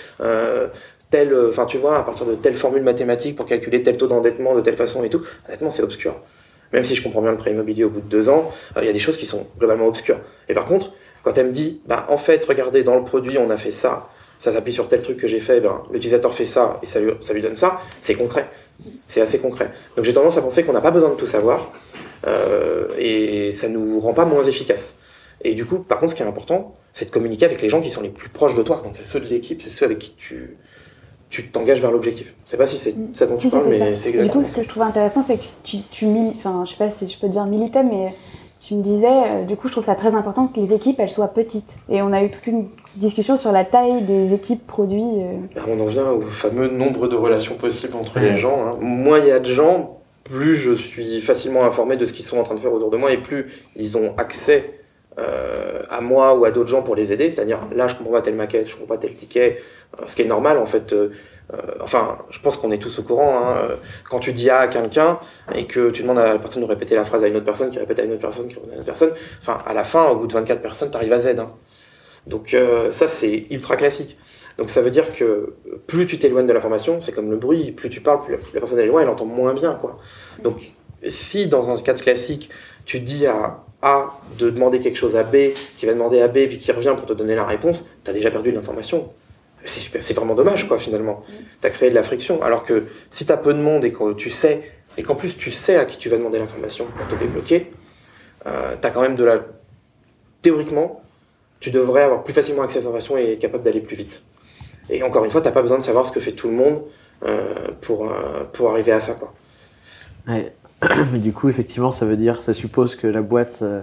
tel, 1.11 1.37
enfin 1.49 1.67
tu 1.67 1.77
vois, 1.77 1.99
à 1.99 2.03
partir 2.03 2.25
de 2.25 2.35
telle 2.35 2.55
formule 2.55 2.83
mathématique 2.83 3.37
pour 3.37 3.47
calculer 3.47 3.83
tel 3.83 3.99
taux 3.99 4.07
d'endettement 4.07 4.55
de 4.55 4.63
telle 4.63 4.77
façon 4.77 5.05
et 5.05 5.11
tout, 5.11 5.23
honnêtement, 5.47 5.71
c'est 5.71 5.83
obscur. 5.83 6.15
Même 6.75 6.83
si 6.83 6.97
je 6.97 7.03
comprends 7.03 7.23
bien 7.23 7.31
le 7.31 7.39
prêt 7.39 7.53
immobilier 7.53 7.85
au 7.85 7.89
bout 7.89 8.01
de 8.01 8.09
deux 8.09 8.29
ans, 8.29 8.53
euh, 8.77 8.81
il 8.83 8.87
y 8.87 8.91
a 8.91 8.93
des 8.93 8.99
choses 8.99 9.17
qui 9.17 9.27
sont 9.27 9.47
globalement 9.59 9.87
obscures. 9.87 10.19
Et 10.49 10.55
par 10.55 10.65
contre, 10.65 10.93
quand 11.23 11.39
elle 11.39 11.47
me 11.47 11.53
dit, 11.53 11.81
bah 11.87 12.05
en 12.11 12.17
fait, 12.17 12.45
regardez, 12.45 12.83
dans 12.83 12.97
le 12.97 13.05
produit, 13.05 13.39
on 13.39 13.49
a 13.49 13.57
fait 13.57 13.71
ça, 13.71 14.09
ça 14.41 14.51
s'appuie 14.51 14.73
sur 14.73 14.89
tel 14.89 15.01
truc 15.01 15.17
que 15.17 15.29
j'ai 15.29 15.39
fait, 15.39 15.61
ben, 15.61 15.83
l'utilisateur 15.93 16.35
fait 16.35 16.45
ça 16.45 16.81
et 16.83 16.87
ça 16.87 16.99
lui, 17.01 17.43
donne 17.43 17.55
ça, 17.55 17.81
c'est 18.03 18.17
concret. 18.17 18.49
C'est 19.07 19.21
assez 19.21 19.39
concret. 19.39 19.71
Donc 19.97 20.05
j'ai 20.05 20.13
tendance 20.13 20.37
à 20.37 20.43
penser 20.43 20.65
qu'on 20.65 20.73
n'a 20.73 20.81
pas 20.81 20.91
besoin 20.91 21.11
de 21.11 21.15
tout 21.15 21.29
savoir 21.29 21.73
euh, 22.27 22.89
et 22.99 23.53
ça 23.53 23.69
nous 23.69 24.01
rend 24.01 24.13
pas 24.13 24.25
moins 24.25 24.43
efficace. 24.43 24.99
Et 25.45 25.55
du 25.55 25.65
coup, 25.65 25.79
par 25.79 26.01
contre, 26.01 26.11
ce 26.11 26.17
qui 26.17 26.25
est 26.25 26.27
important, 26.27 26.75
c'est 26.93 27.05
de 27.05 27.11
communiquer 27.11 27.45
avec 27.45 27.63
les 27.63 27.69
gens 27.69 27.81
qui 27.83 27.93
sont 27.93 28.03
les 28.03 28.09
plus 28.09 28.31
proches 28.31 28.57
de 28.57 28.63
toi. 28.65 28.83
Donc 28.85 28.97
c'est 28.97 29.07
ceux 29.07 29.21
de 29.21 29.27
l'équipe, 29.27 29.63
c'est 29.63 29.71
ceux 29.71 29.85
avec 29.85 30.01
qui 30.01 30.15
tu 30.17 30.57
tu 31.43 31.49
t'engages 31.49 31.81
vers 31.81 31.91
l'objectif. 31.91 32.33
Je 32.47 32.51
sais 32.53 32.57
pas 32.57 32.67
si 32.67 32.79
c'est 32.79 32.95
ça 33.13 33.27
dont 33.27 33.37
Si, 33.37 33.49
tu 33.49 33.57
parles, 33.57 33.67
mais 33.69 33.97
c'est 33.97 34.11
Et 34.11 34.13
Du 34.13 34.19
exactement 34.19 34.33
coup, 34.33 34.45
ce 34.45 34.55
que 34.57 34.63
je 34.63 34.69
trouve 34.69 34.83
intéressant, 34.85 35.23
c'est 35.23 35.39
que 35.39 35.45
tu, 35.65 35.79
tu 35.91 36.07
enfin, 36.37 36.63
je 36.65 36.71
sais 36.71 36.77
pas 36.77 36.91
si 36.91 37.09
je 37.09 37.19
peux 37.19 37.29
dire 37.29 37.45
militais, 37.47 37.83
mais 37.83 38.15
tu 38.61 38.75
me 38.75 38.83
disais, 38.83 39.09
euh, 39.09 39.45
du 39.45 39.57
coup, 39.57 39.67
je 39.69 39.73
trouve 39.73 39.85
ça 39.85 39.95
très 39.97 40.15
important 40.15 40.47
que 40.47 40.59
les 40.61 40.73
équipes, 40.73 41.01
elles 41.01 41.11
soient 41.11 41.29
petites. 41.29 41.77
Et 41.91 42.03
on 42.03 42.13
a 42.13 42.23
eu 42.23 42.31
toute 42.31 42.47
une 42.47 42.69
discussion 42.97 43.37
sur 43.37 43.51
la 43.53 43.65
taille 43.65 44.03
des 44.03 44.33
équipes 44.33 44.65
produits. 44.67 45.03
euh, 45.03 45.35
Ben, 45.57 45.63
on 45.69 45.81
en 45.81 45.87
vient 45.87 46.09
au 46.11 46.21
fameux 46.21 46.69
nombre 46.69 47.09
de 47.09 47.17
relations 47.17 47.57
possibles 47.57 47.97
entre 47.97 48.17
Ouais. 48.21 48.31
les 48.31 48.37
gens. 48.37 48.67
hein. 48.67 48.79
Moins 48.81 49.19
il 49.19 49.27
y 49.27 49.31
a 49.33 49.41
de 49.41 49.47
gens, 49.47 49.99
plus 50.23 50.55
je 50.55 50.73
suis 50.73 51.21
facilement 51.21 51.65
informé 51.65 51.97
de 51.97 52.07
ce 52.07 52.13
qu'ils 52.13 52.25
sont 52.25 52.39
en 52.39 52.45
train 52.45 52.55
de 52.55 52.61
faire 52.61 52.73
autour 52.73 52.91
de 52.91 52.97
moi 52.97 53.13
et 53.13 53.19
plus 53.19 53.51
ils 53.77 53.97
ont 53.99 54.15
accès 54.17 54.71
euh, 55.19 55.83
à 55.91 56.01
moi 56.01 56.35
ou 56.35 56.45
à 56.45 56.51
d'autres 56.51 56.71
gens 56.71 56.83
pour 56.83 56.97
les 56.97 57.13
aider. 57.13 57.31
C'est-à-dire, 57.31 57.61
là, 57.75 57.87
je 57.89 57.95
comprends 57.95 58.15
pas 58.15 58.23
telle 58.23 58.35
maquette, 58.35 58.67
je 58.69 58.73
comprends 58.77 58.95
pas 58.95 58.99
tel 59.01 59.15
ticket, 59.15 59.59
euh, 59.59 59.61
ce 60.07 60.17
qui 60.17 60.23
est 60.23 60.27
normal 60.27 60.59
en 60.59 60.67
fait. 60.67 60.93
euh, 60.93 61.11
euh, 61.53 61.59
enfin, 61.83 62.19
je 62.31 62.41
pense 62.41 62.57
qu'on 62.57 62.71
est 62.71 62.79
tous 62.79 62.99
au 62.99 63.03
courant. 63.03 63.39
hein, 63.39 63.57
euh, 63.59 63.77
Quand 64.09 64.19
tu 64.19 64.33
dis 64.33 64.49
A 64.51 64.61
à 64.61 64.69
quelqu'un 64.69 65.19
et 65.55 65.67
que 65.67 65.91
tu 65.91 66.03
demandes 66.03 66.19
à 66.19 66.33
la 66.35 66.39
personne 66.39 66.63
de 66.63 66.69
répéter 66.69 66.95
la 66.97 67.05
phrase 67.05 67.23
à 67.23 67.29
une 67.29 67.37
autre 67.37 67.45
personne, 67.45 67.71
qui 67.71 67.79
répète 67.79 67.99
à 67.99 68.03
une 68.05 68.13
autre 68.13 68.23
personne, 68.23 68.49
qui 68.49 68.55
répète 68.55 68.71
à 68.71 68.75
une 68.75 68.79
autre 68.81 68.87
personne, 68.87 69.13
enfin, 69.43 69.59
à 69.67 69.75
la 69.75 69.85
fin, 69.85 70.07
au 70.09 70.17
bout 70.17 70.27
de 70.27 70.33
24 70.33 70.63
personnes, 70.63 70.91
tu 70.91 70.97
arrives 70.97 71.13
à 71.13 71.19
Z. 71.19 71.39
hein. 71.39 71.47
Donc 72.27 72.55
euh, 72.55 72.93
ça, 72.93 73.09
c'est 73.09 73.47
ultra 73.51 73.77
classique. 73.77 74.17
Donc 74.57 74.71
ça 74.71 74.81
veut 74.83 74.91
dire 74.91 75.15
que 75.15 75.55
plus 75.87 76.07
tu 76.07 76.19
t'éloignes 76.19 76.47
de 76.47 76.53
l'information, 76.53 77.03
c'est 77.03 77.13
comme 77.13 77.31
le 77.31 77.37
bruit, 77.37 77.73
plus 77.73 77.91
tu 77.91 78.01
parles, 78.01 78.23
plus 78.25 78.37
la, 78.55 78.61
personne 78.61 78.79
est 78.79 78.87
loin, 78.87 79.03
elle 79.03 79.09
entend 79.09 79.27
moins 79.27 79.53
bien. 79.53 79.75
quoi. 79.75 79.99
Donc 80.43 80.73
si 81.09 81.47
dans 81.49 81.71
un 81.75 81.81
cadre 81.83 82.01
classique, 82.01 82.51
tu 82.87 83.01
dis 83.01 83.27
à 83.27 83.65
A 83.83 84.13
de 84.39 84.49
demander 84.51 84.81
quelque 84.81 84.97
chose 84.97 85.17
à 85.17 85.25
B, 85.25 85.53
qui 85.77 85.87
va 85.87 85.93
demander 85.93 86.21
à 86.23 86.29
B, 86.29 86.47
puis 86.49 86.59
qui 86.59 86.73
revient 86.73 86.95
pour 86.97 87.05
te 87.07 87.13
donner 87.13 87.35
la 87.35 87.45
réponse, 87.45 87.85
tu 88.05 88.11
as 88.11 88.15
déjà 88.15 88.31
perdu 88.31 88.51
de 88.53 88.57
l'information. 88.57 89.13
C'est 89.65 90.15
vraiment 90.15 90.35
dommage 90.35 90.69
quoi 90.69 90.79
finalement. 90.79 91.25
Tu 91.61 91.67
as 91.67 91.71
créé 91.71 91.91
de 91.91 91.95
la 91.95 92.03
friction. 92.03 92.43
Alors 92.43 92.65
que 92.65 92.87
si 93.11 93.25
tu 93.25 93.33
peu 93.37 93.55
de 93.55 93.61
monde 93.61 93.85
et 93.85 93.93
que 93.93 94.13
tu 94.15 94.31
sais, 94.31 94.71
et 94.97 95.03
qu'en 95.03 95.15
plus 95.15 95.37
tu 95.37 95.51
sais 95.51 95.77
à 95.77 95.85
qui 95.85 95.99
tu 95.99 96.09
vas 96.09 96.17
demander 96.17 96.39
l'information 96.39 96.87
pour 96.97 97.09
te 97.09 97.15
débloquer, 97.15 97.73
euh, 98.47 98.77
tu 98.81 98.87
as 98.87 98.91
quand 98.91 99.03
même 99.03 99.15
de 99.15 99.25
la... 99.25 99.41
Théoriquement, 100.43 101.03
tu 101.61 101.71
devrais 101.71 102.03
avoir 102.03 102.25
plus 102.25 102.35
facilement 102.35 102.63
accès 102.63 102.79
à 102.79 102.81
l'information 102.81 103.17
et 103.17 103.33
être 103.33 103.39
capable 103.39 103.65
d'aller 103.65 103.81
plus 103.81 103.97
vite. 103.97 104.23
Et 104.91 105.03
encore 105.03 105.25
une 105.25 105.31
fois, 105.31 105.41
t'as 105.41 105.53
pas 105.53 105.63
besoin 105.63 105.79
de 105.79 105.83
savoir 105.83 106.05
ce 106.05 106.13
que 106.13 106.21
fait 106.21 106.33
tout 106.33 106.49
le 106.49 106.55
monde 106.55 106.83
euh, 107.25 107.69
pour, 107.81 108.11
euh, 108.11 108.45
pour 108.53 108.71
arriver 108.71 108.93
à 108.93 109.01
ça. 109.01 109.15
Quoi. 109.15 109.33
Mais 111.13 111.19
du 111.19 111.33
coup, 111.33 111.49
effectivement, 111.49 111.91
ça 111.91 112.07
veut 112.07 112.17
dire, 112.17 112.43
ça 112.43 112.53
suppose 112.53 112.97
que 112.97 113.07
la 113.07 113.23
boîte 113.23 113.61
euh, 113.63 113.81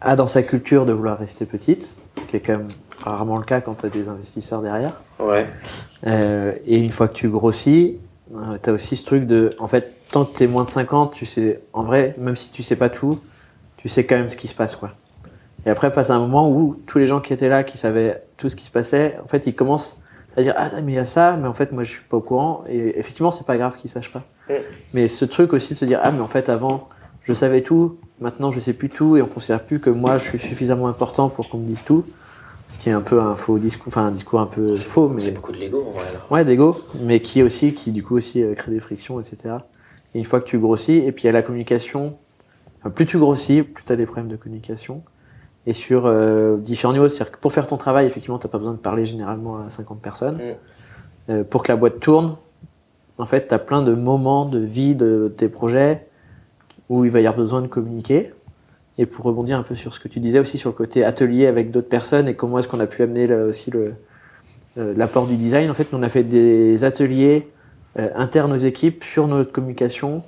a 0.00 0.16
dans 0.16 0.26
sa 0.26 0.42
culture 0.42 0.86
de 0.86 0.92
vouloir 0.92 1.18
rester 1.18 1.46
petite, 1.46 1.96
ce 2.16 2.24
qui 2.26 2.36
est 2.36 2.40
quand 2.40 2.58
même 2.58 2.68
rarement 3.10 3.36
le 3.36 3.44
cas 3.44 3.60
quand 3.60 3.74
tu 3.74 3.86
as 3.86 3.90
des 3.90 4.08
investisseurs 4.08 4.62
derrière. 4.62 4.92
Ouais. 5.18 5.46
Euh, 6.06 6.54
et 6.66 6.78
une 6.78 6.90
fois 6.90 7.08
que 7.08 7.14
tu 7.14 7.28
grossis, 7.28 7.98
tu 8.62 8.70
as 8.70 8.72
aussi 8.72 8.96
ce 8.96 9.04
truc 9.04 9.26
de, 9.26 9.54
en 9.58 9.68
fait, 9.68 9.94
tant 10.10 10.24
que 10.24 10.36
tu 10.36 10.44
es 10.44 10.46
moins 10.46 10.64
de 10.64 10.70
50, 10.70 11.12
tu 11.12 11.26
sais, 11.26 11.60
en 11.72 11.82
vrai, 11.82 12.14
même 12.18 12.36
si 12.36 12.50
tu 12.50 12.62
sais 12.62 12.76
pas 12.76 12.88
tout, 12.88 13.20
tu 13.76 13.88
sais 13.88 14.04
quand 14.04 14.16
même 14.16 14.30
ce 14.30 14.36
qui 14.36 14.48
se 14.48 14.54
passe, 14.54 14.76
quoi. 14.76 14.92
Et 15.66 15.70
après, 15.70 15.92
passe 15.92 16.10
un 16.10 16.18
moment 16.18 16.50
où 16.50 16.76
tous 16.86 16.98
les 16.98 17.06
gens 17.06 17.20
qui 17.20 17.32
étaient 17.32 17.48
là, 17.48 17.64
qui 17.64 17.78
savaient 17.78 18.22
tout 18.36 18.48
ce 18.48 18.56
qui 18.56 18.64
se 18.64 18.70
passait, 18.70 19.18
en 19.24 19.28
fait, 19.28 19.46
ils 19.46 19.54
commencent 19.54 20.00
à 20.36 20.42
dire, 20.42 20.54
ah, 20.56 20.68
mais 20.82 20.92
il 20.92 20.96
y 20.96 20.98
a 20.98 21.04
ça, 21.04 21.36
mais 21.40 21.48
en 21.48 21.54
fait, 21.54 21.72
moi, 21.72 21.84
je 21.84 21.90
suis 21.90 22.02
pas 22.02 22.16
au 22.16 22.20
courant. 22.20 22.64
Et 22.66 22.98
effectivement, 22.98 23.30
c'est 23.30 23.46
pas 23.46 23.56
grave 23.56 23.76
qu'ils 23.76 23.90
sachent 23.90 24.12
pas. 24.12 24.24
Mm. 24.50 24.54
Mais 24.92 25.08
ce 25.08 25.24
truc 25.24 25.52
aussi 25.52 25.74
de 25.74 25.78
se 25.78 25.84
dire, 25.84 26.00
ah, 26.02 26.10
mais 26.10 26.20
en 26.20 26.26
fait, 26.26 26.48
avant, 26.48 26.88
je 27.22 27.32
savais 27.32 27.62
tout, 27.62 27.98
maintenant, 28.20 28.50
je 28.50 28.60
sais 28.60 28.74
plus 28.74 28.90
tout, 28.90 29.16
et 29.16 29.22
on 29.22 29.26
considère 29.26 29.62
plus 29.62 29.80
que 29.80 29.90
moi, 29.90 30.18
je 30.18 30.24
suis 30.24 30.38
suffisamment 30.38 30.88
important 30.88 31.28
pour 31.28 31.48
qu'on 31.48 31.58
me 31.58 31.66
dise 31.66 31.84
tout. 31.84 32.04
Ce 32.74 32.78
qui 32.80 32.88
est 32.88 32.92
un 32.92 33.02
peu 33.02 33.20
un 33.20 33.36
faux 33.36 33.60
discours, 33.60 33.86
enfin, 33.86 34.06
un 34.06 34.10
discours 34.10 34.40
un 34.40 34.46
peu 34.46 34.74
faux, 34.74 35.08
mais. 35.08 35.22
C'est 35.22 35.30
beaucoup 35.30 35.52
de 35.52 35.58
l'ego 35.58 35.84
en 35.86 35.92
vrai. 35.92 36.12
Là. 36.12 36.20
Ouais, 36.28 36.44
d'ego, 36.44 36.76
mais 37.02 37.20
qui 37.20 37.40
aussi, 37.44 37.72
qui 37.72 37.92
du 37.92 38.02
coup 38.02 38.16
aussi 38.16 38.42
euh, 38.42 38.54
crée 38.54 38.72
des 38.72 38.80
frictions, 38.80 39.20
etc. 39.20 39.54
Et 40.12 40.18
une 40.18 40.24
fois 40.24 40.40
que 40.40 40.46
tu 40.46 40.58
grossis, 40.58 40.96
et 40.96 41.12
puis 41.12 41.22
il 41.22 41.26
y 41.26 41.28
a 41.28 41.32
la 41.32 41.42
communication, 41.42 42.16
enfin, 42.80 42.90
plus 42.90 43.06
tu 43.06 43.16
grossis, 43.16 43.62
plus 43.62 43.84
tu 43.84 43.92
as 43.92 43.96
des 43.96 44.06
problèmes 44.06 44.26
de 44.26 44.34
communication. 44.34 45.04
Et 45.68 45.72
sur 45.72 46.06
euh, 46.06 46.56
différents 46.56 46.92
niveaux, 46.92 47.08
c'est-à-dire 47.08 47.34
que 47.34 47.38
pour 47.38 47.52
faire 47.52 47.68
ton 47.68 47.76
travail, 47.76 48.06
effectivement, 48.06 48.40
t'as 48.40 48.48
pas 48.48 48.58
besoin 48.58 48.72
de 48.72 48.78
parler 48.78 49.04
généralement 49.04 49.58
à 49.64 49.70
50 49.70 50.00
personnes. 50.02 50.38
Mm. 50.38 51.30
Euh, 51.30 51.44
pour 51.44 51.62
que 51.62 51.70
la 51.70 51.76
boîte 51.76 52.00
tourne, 52.00 52.34
en 53.18 53.26
fait, 53.26 53.46
tu 53.46 53.54
as 53.54 53.60
plein 53.60 53.82
de 53.82 53.94
moments 53.94 54.46
de 54.46 54.58
vie 54.58 54.96
de 54.96 55.32
tes 55.36 55.48
projets 55.48 56.08
où 56.88 57.04
il 57.04 57.12
va 57.12 57.20
y 57.20 57.26
avoir 57.28 57.38
besoin 57.38 57.62
de 57.62 57.68
communiquer. 57.68 58.33
Et 58.98 59.06
pour 59.06 59.24
rebondir 59.24 59.58
un 59.58 59.62
peu 59.62 59.74
sur 59.74 59.92
ce 59.94 60.00
que 60.00 60.08
tu 60.08 60.20
disais 60.20 60.38
aussi 60.38 60.56
sur 60.56 60.70
le 60.70 60.74
côté 60.74 61.04
atelier 61.04 61.46
avec 61.46 61.70
d'autres 61.70 61.88
personnes 61.88 62.28
et 62.28 62.34
comment 62.34 62.58
est-ce 62.58 62.68
qu'on 62.68 62.80
a 62.80 62.86
pu 62.86 63.02
amener 63.02 63.26
là, 63.26 63.44
aussi 63.44 63.70
le, 63.70 63.94
euh, 64.78 64.94
l'apport 64.96 65.26
du 65.26 65.36
design, 65.36 65.70
en 65.70 65.74
fait, 65.74 65.88
on 65.92 66.02
a 66.02 66.08
fait 66.08 66.22
des 66.22 66.84
ateliers 66.84 67.48
euh, 67.98 68.08
internes 68.14 68.52
aux 68.52 68.56
équipes 68.56 69.02
sur 69.02 69.26
notre 69.26 69.50
communication 69.50 70.22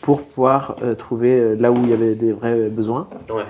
pour 0.00 0.22
pouvoir 0.22 0.76
euh, 0.82 0.94
trouver 0.94 1.38
euh, 1.38 1.54
là 1.54 1.72
où 1.72 1.76
il 1.82 1.90
y 1.90 1.92
avait 1.92 2.14
des 2.14 2.32
vrais 2.32 2.68
besoins. 2.68 3.08
Ouais. 3.30 3.44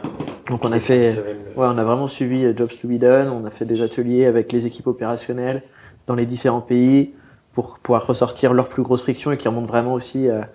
Donc 0.49 0.65
on 0.65 0.73
a 0.73 0.81
fait, 0.81 1.15
ouais, 1.57 1.67
on 1.67 1.77
a 1.77 1.85
vraiment 1.85 2.09
suivi 2.09 2.45
euh, 2.45 2.55
Jobs 2.57 2.71
to 2.81 2.89
be 2.89 2.99
done. 2.99 3.29
On 3.29 3.45
a 3.45 3.51
fait 3.51 3.65
des 3.65 3.83
ateliers 3.83 4.25
avec 4.25 4.53
les 4.53 4.67
équipes 4.67 4.87
opérationnelles 4.87 5.63
dans 6.07 6.15
les 6.15 6.27
différents 6.27 6.61
pays 6.61 7.15
pour 7.53 7.79
pouvoir 7.79 8.07
ressortir 8.07 8.55
leurs 8.55 8.69
plus 8.69 8.83
grosses 8.83 9.03
frictions 9.03 9.31
et 9.33 9.37
qui 9.37 9.49
remontent 9.49 9.67
vraiment 9.67 9.95
aussi 9.95 10.31
à, 10.31 10.49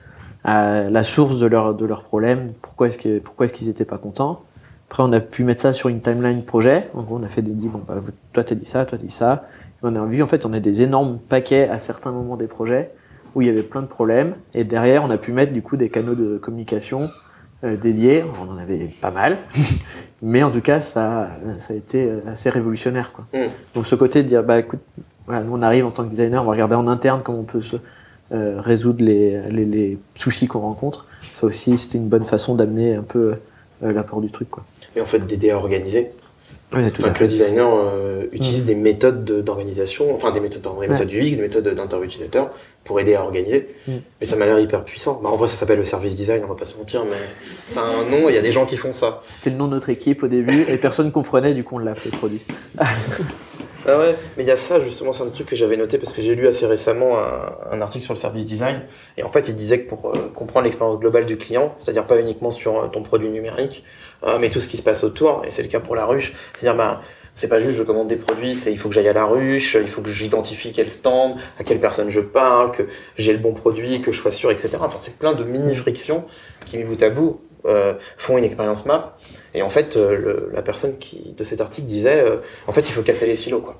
à 0.44 0.89
la 0.89 1.04
source 1.04 1.39
de 1.39 1.48
leurs 1.48 1.76
de 1.76 1.86
leurs 1.86 2.04
problèmes. 2.04 2.54
Pourquoi 2.62 2.88
est-ce 2.88 2.98
que 2.98 3.20
pourquoi 3.20 3.46
est-ce 3.46 3.54
qu'ils 3.54 3.70
étaient 3.70 3.86
pas 3.86 3.98
contents? 3.98 4.44
Après, 4.89 5.04
on 5.04 5.12
a 5.14 5.20
pu 5.20 5.44
mettre 5.44 5.62
ça 5.62 5.74
sur 5.74 5.89
une 5.89 6.02
timeline 6.02 6.44
projet. 6.44 6.89
En 6.94 7.02
gros, 7.02 7.18
on 7.18 7.24
a 7.24 7.28
fait 7.28 7.41
des 7.41 7.52
dit 7.52 7.68
bon 7.68 7.82
bah 7.88 7.96
toi 8.34 8.44
t'as 8.44 8.56
dit 8.56 8.66
ça, 8.66 8.86
toi 8.86 8.98
t'as 8.98 9.06
dit 9.06 9.12
ça. 9.12 9.48
Et 9.52 9.80
on 9.84 9.96
a 9.96 10.06
vu 10.06 10.22
en 10.22 10.28
fait 10.28 10.46
on 10.46 10.54
a 10.54 10.60
des 10.60 10.82
énormes 10.82 11.18
paquets 11.18 11.68
à 11.68 11.80
certains 11.80 12.12
moments 12.12 12.38
des 12.38 12.48
projets 12.48 12.91
où 13.36 13.41
il 13.41 13.48
y 13.48 13.50
avait 13.50 13.64
plein 13.64 13.82
de 13.82 13.88
problèmes 13.88 14.36
et 14.54 14.64
derrière 14.64 15.04
on 15.04 15.10
a 15.10 15.18
pu 15.18 15.32
mettre 15.32 15.54
du 15.54 15.64
coup 15.64 15.78
des 15.78 15.89
canaux 15.89 16.14
de 16.14 16.38
communication 16.38 17.10
euh, 17.64 17.78
dédiés. 17.78 18.26
On 18.41 18.52
en 18.52 18.58
avait 18.58 18.89
pas 19.02 19.12
mal. 19.12 19.38
Mais 20.22 20.44
en 20.44 20.52
tout 20.52 20.62
cas, 20.62 20.80
ça, 20.80 21.30
ça 21.60 21.74
a 21.74 21.78
été 21.78 22.06
euh, 22.06 22.20
assez 22.28 22.50
révolutionnaire. 22.50 23.14
Quoi. 23.14 23.26
Mm. 23.34 23.48
Donc 23.76 23.86
ce 23.86 23.96
côté 23.96 24.22
de 24.22 24.28
dire, 24.28 24.44
bah 24.44 24.60
écoute, 24.60 24.82
voilà, 25.26 25.44
nous 25.44 25.54
on 25.54 25.62
arrive 25.62 25.86
en 25.86 25.91
tant 25.91 26.04
que 26.04 26.10
designer, 26.10 26.41
on 26.41 26.46
va 26.46 26.52
regarder 26.52 26.76
en 26.76 26.88
interne 26.88 27.22
comment 27.24 27.39
on 27.39 27.44
peut 27.44 27.62
se, 27.62 27.78
euh, 28.34 28.59
résoudre 28.59 29.03
les, 29.03 29.41
les, 29.49 29.65
les 29.65 29.97
soucis 30.15 30.47
qu'on 30.47 30.59
rencontre. 30.61 31.05
Ça 31.34 31.45
aussi, 31.47 31.77
c'était 31.77 31.97
une 31.97 32.07
bonne 32.09 32.25
façon 32.25 32.55
d'amener 32.55 32.95
un 32.95 33.03
peu 33.03 33.36
euh, 33.84 33.91
l'apport 33.93 34.21
du 34.21 34.29
truc. 34.31 34.49
Quoi. 34.49 34.63
Et 34.95 35.01
en 35.01 35.05
fait, 35.05 35.25
d'aider 35.25 35.51
à 35.51 35.57
organiser. 35.57 36.11
Tout 36.71 36.79
Enfin, 36.79 37.09
à 37.09 37.11
que 37.11 37.19
le 37.21 37.27
designer 37.27 37.69
euh, 37.71 38.23
utilise 38.31 38.65
des 38.65 38.73
méthodes 38.73 39.23
de- 39.23 39.41
d'organisation, 39.41 40.13
enfin 40.15 40.31
des 40.31 40.39
méthodes, 40.39 40.63
des 40.63 40.69
Ouais. 40.69 40.88
méthodes 40.88 41.11
UX, 41.13 41.36
des 41.36 41.41
méthodes 41.43 41.67
d'interview 41.67 42.07
utilisateur 42.07 42.49
pour 42.84 42.99
aider 42.99 43.13
à 43.13 43.21
organiser. 43.21 43.69
Mm. 43.88 43.91
Mais 44.19 44.25
ça 44.25 44.36
m'a 44.38 44.47
l'air 44.47 44.59
hyper 44.59 44.84
puissant. 44.84 45.19
Bah, 45.23 45.29
en 45.29 45.36
vrai, 45.36 45.47
ça 45.47 45.55
s'appelle 45.55 45.77
le 45.77 45.86
service 45.86 46.15
design, 46.15 46.41
on 46.43 46.47
va 46.47 46.55
pas 46.55 46.65
se 46.65 46.75
mentir, 46.75 47.05
mais 47.05 47.15
c'est 47.67 47.77
un 47.77 48.03
nom, 48.09 48.27
il 48.27 48.34
y 48.34 48.39
a 48.39 48.41
des 48.41 48.51
gens 48.51 48.65
qui 48.65 48.75
font 48.75 48.91
ça. 48.91 49.21
C'était 49.23 49.51
le 49.51 49.57
nom 49.57 49.67
de 49.67 49.75
notre 49.75 49.89
équipe 49.89 50.23
au 50.23 50.27
début 50.27 50.65
et 50.67 50.77
personne 50.77 51.11
comprenait, 51.11 51.53
du 51.53 51.63
coup 51.63 51.75
on 51.75 51.77
l'a 51.77 51.93
fait 51.93 52.09
produit. 52.09 52.41
Ah 53.86 53.99
ouais, 53.99 54.15
mais 54.38 54.43
il 54.43 54.47
y 54.47 54.51
a 54.51 54.55
ça 54.55 54.81
justement, 54.81 55.11
c'est 55.11 55.23
un 55.23 55.29
truc 55.29 55.47
que 55.47 55.57
j'avais 55.57 55.75
noté 55.75 55.97
parce 55.97 56.13
que 56.13 56.21
j'ai 56.21 56.36
lu 56.36 56.47
assez 56.47 56.65
récemment 56.65 57.17
un, 57.69 57.81
article 57.81 58.05
sur 58.05 58.13
le 58.13 58.19
service 58.19 58.45
design. 58.45 58.81
Et 59.17 59.23
en 59.23 59.29
fait, 59.29 59.49
il 59.49 59.55
disait 59.55 59.81
que 59.81 59.89
pour 59.89 60.09
euh, 60.09 60.31
comprendre 60.34 60.63
l'expérience 60.63 60.99
globale 60.99 61.25
du 61.25 61.38
client, 61.38 61.75
c'est-à-dire 61.77 62.07
pas 62.07 62.17
uniquement 62.17 62.49
sur 62.49 62.77
euh, 62.79 62.88
ton 62.88 63.03
produit 63.03 63.29
numérique, 63.29 63.84
euh, 64.23 64.38
mais 64.39 64.49
tout 64.49 64.61
ce 64.61 64.69
qui 64.69 64.77
se 64.77 64.84
passe 64.84 65.03
autour, 65.03 65.43
et 65.45 65.51
c'est 65.51 65.63
le 65.63 65.67
cas 65.67 65.81
pour 65.81 65.95
la 65.95 66.05
ruche, 66.05 66.34
c'est-à-dire 66.53 66.77
bah, 66.77 67.01
c'est 67.36 67.49
pas 67.49 67.59
juste 67.59 67.75
je 67.75 67.84
commande 67.84 68.07
des 68.07 68.15
produits, 68.15 68.55
c'est 68.55 68.71
il 68.71 68.77
faut 68.77 68.88
que 68.88 68.95
j'aille 68.95 69.09
à 69.09 69.13
la 69.13 69.25
ruche, 69.25 69.73
il 69.73 69.89
faut 69.89 70.01
que 70.01 70.09
j'identifie 70.09 70.71
quel 70.71 70.89
stand, 70.89 71.36
à 71.59 71.65
quelle 71.65 71.81
personne 71.81 72.09
je 72.09 72.21
parle, 72.21 72.71
que 72.71 72.84
j'ai 73.17 73.34
le 73.34 73.39
bon 73.39 73.53
produit, 73.53 74.01
que 74.01 74.13
je 74.13 74.17
sois 74.21 74.31
sûr, 74.31 74.49
etc. 74.49 74.77
Enfin, 74.79 74.97
c'est 75.01 75.17
plein 75.17 75.34
de 75.34 75.43
mini-frictions 75.43 76.23
qui, 76.65 76.77
mis 76.77 76.86
bout 76.86 77.03
à 77.03 77.09
bout, 77.09 77.41
font 78.17 78.38
une 78.38 78.45
expérience 78.45 78.86
map. 78.86 79.17
Et 79.56 79.62
en 79.62 79.70
fait, 79.70 79.95
euh, 79.97 80.16
le- 80.18 80.49
la 80.54 80.62
personne 80.62 80.97
qui, 80.97 81.34
de 81.38 81.43
cet 81.43 81.62
article 81.62 81.88
disait, 81.88 82.22
euh, 82.24 82.38
en 82.68 82.72
fait, 82.72 82.82
il 82.82 82.91
faut 82.91 83.04
casser 83.04 83.28
les 83.28 83.36
silos, 83.36 83.60
quoi. 83.62 83.78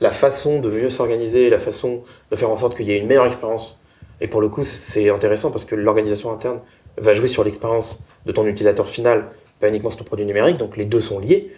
La 0.00 0.10
façon 0.10 0.60
de 0.60 0.70
mieux 0.70 0.88
s'organiser, 0.90 1.50
la 1.50 1.58
façon 1.58 2.02
de 2.30 2.36
faire 2.36 2.50
en 2.50 2.56
sorte 2.56 2.76
qu'il 2.76 2.86
y 2.86 2.92
ait 2.92 2.98
une 2.98 3.06
meilleure 3.06 3.26
expérience. 3.26 3.76
Et 4.20 4.28
pour 4.28 4.40
le 4.40 4.48
coup, 4.48 4.64
c'est 4.64 5.10
intéressant 5.10 5.50
parce 5.50 5.64
que 5.64 5.74
l'organisation 5.74 6.32
interne 6.32 6.60
va 6.96 7.12
jouer 7.12 7.28
sur 7.28 7.44
l'expérience 7.44 8.02
de 8.24 8.32
ton 8.32 8.46
utilisateur 8.46 8.86
final, 8.88 9.26
pas 9.60 9.68
uniquement 9.68 9.90
sur 9.90 9.98
ton 9.98 10.04
produit 10.04 10.24
numérique, 10.26 10.56
donc 10.58 10.76
les 10.76 10.84
deux 10.86 11.00
sont 11.00 11.18
liés. 11.18 11.50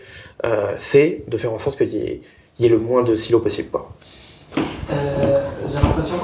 Euh, 0.45 0.75
c'est 0.79 1.25
de 1.29 1.37
faire 1.37 1.53
en 1.53 1.59
sorte 1.59 1.77
qu'il 1.79 1.89
y, 1.95 1.99
ait- 1.99 2.21
il 2.59 2.65
y 2.65 2.67
ait 2.67 2.71
le 2.71 2.79
moins 2.79 3.03
de 3.03 3.15
silos 3.15 3.41
possible, 3.41 3.69
quoi. 3.71 3.91
Euh, 4.91 5.41
J'ai 5.69 5.75
l'impression. 5.75 6.17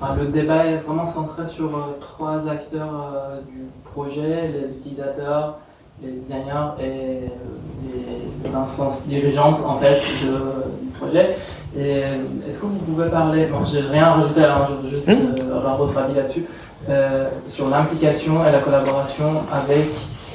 Enfin, 0.00 0.16
le 0.16 0.26
débat 0.26 0.66
est 0.66 0.78
vraiment 0.78 1.06
centré 1.06 1.46
sur 1.46 1.76
euh, 1.76 1.80
trois 2.00 2.48
acteurs 2.48 3.12
euh, 3.14 3.40
du 3.42 3.60
projet 3.92 4.48
les 4.48 4.72
utilisateurs, 4.74 5.58
les 6.02 6.12
designers 6.12 6.72
et 6.80 7.28
les 8.44 8.54
instances 8.54 9.06
dirigeantes 9.06 9.60
en 9.66 9.78
fait 9.78 10.00
de- 10.26 10.82
du 10.82 10.88
projet. 10.98 11.36
Et 11.76 12.02
euh, 12.04 12.48
est-ce 12.48 12.60
que 12.60 12.66
vous 12.66 12.76
pouvez 12.78 13.08
parler, 13.08 13.46
bon, 13.46 13.64
j'ai 13.64 13.80
rien 13.80 14.04
à 14.04 14.14
rajouter, 14.14 14.44
hein, 14.44 14.66
je 14.68 14.74
veux 14.88 14.94
juste 14.96 15.08
Mhm. 15.08 15.38
euh, 15.50 15.56
avoir 15.56 15.76
votre 15.78 15.96
avis 15.98 16.14
là-dessus, 16.14 16.44
euh, 16.88 17.28
sur 17.46 17.68
l'implication 17.70 18.46
et 18.46 18.52
la 18.52 18.58
collaboration 18.58 19.42
avec 19.52 19.86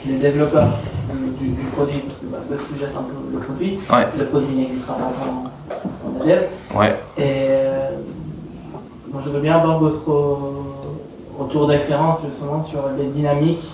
les 0.08 0.18
développeurs 0.18 0.70
du, 1.12 1.46
du- 1.48 1.54
du 1.56 1.64
produit, 1.76 2.00
parce 2.00 2.20
que 2.20 2.26
bah, 2.28 2.38
le 2.50 2.58
sujet 2.58 2.86
c'est 2.92 2.98
un 2.98 3.02
peu 3.04 3.14
le 3.34 3.40
produit, 3.40 3.80
Ouais. 3.92 4.08
le 4.18 4.26
produit 4.26 4.56
n'existera 4.56 4.96
pas 4.96 5.12
sans, 5.12 5.44
sans 6.20 6.26
dev. 6.26 6.40
Ouais. 6.76 6.96
Et 7.18 7.22
euh, 7.50 7.90
bon, 9.10 9.20
je 9.24 9.30
veux 9.30 9.40
bien 9.42 9.56
avoir 9.58 9.80
votre 9.80 10.04
retour 11.38 11.68
d'expérience 11.68 12.20
justement 12.26 12.64
sur 12.66 12.80
les 12.98 13.06
dynamiques 13.08 13.70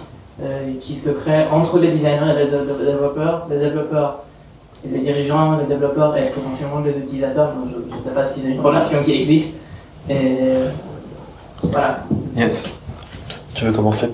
qui 0.82 0.98
se 0.98 1.10
créent 1.12 1.48
entre 1.52 1.80
les 1.80 1.90
designers 1.92 2.32
et 2.36 2.46
les, 2.46 2.52
dé- 2.52 2.58
les 2.80 2.86
développeurs, 2.92 3.48
les 3.50 3.60
développeurs 3.60 4.24
et 4.86 4.90
les 4.90 5.00
dirigeants, 5.00 5.58
les 5.58 5.66
développeurs 5.66 6.18
et 6.18 6.30
potentiellement 6.32 6.80
les 6.80 6.98
utilisateurs. 6.98 7.52
Bon, 7.54 7.70
je 7.70 7.98
ne 7.98 8.02
sais 8.04 8.10
pas 8.12 8.26
si 8.26 8.42
c'est 8.42 8.50
une 8.50 8.60
relation 8.60 9.04
qui 9.04 9.14
existe. 9.22 9.54
Et 10.10 10.38
euh, 10.42 10.70
voilà. 11.62 12.04
Yes. 12.36 12.76
Tu 13.56 13.66
veux 13.66 13.72
commencer? 13.72 14.10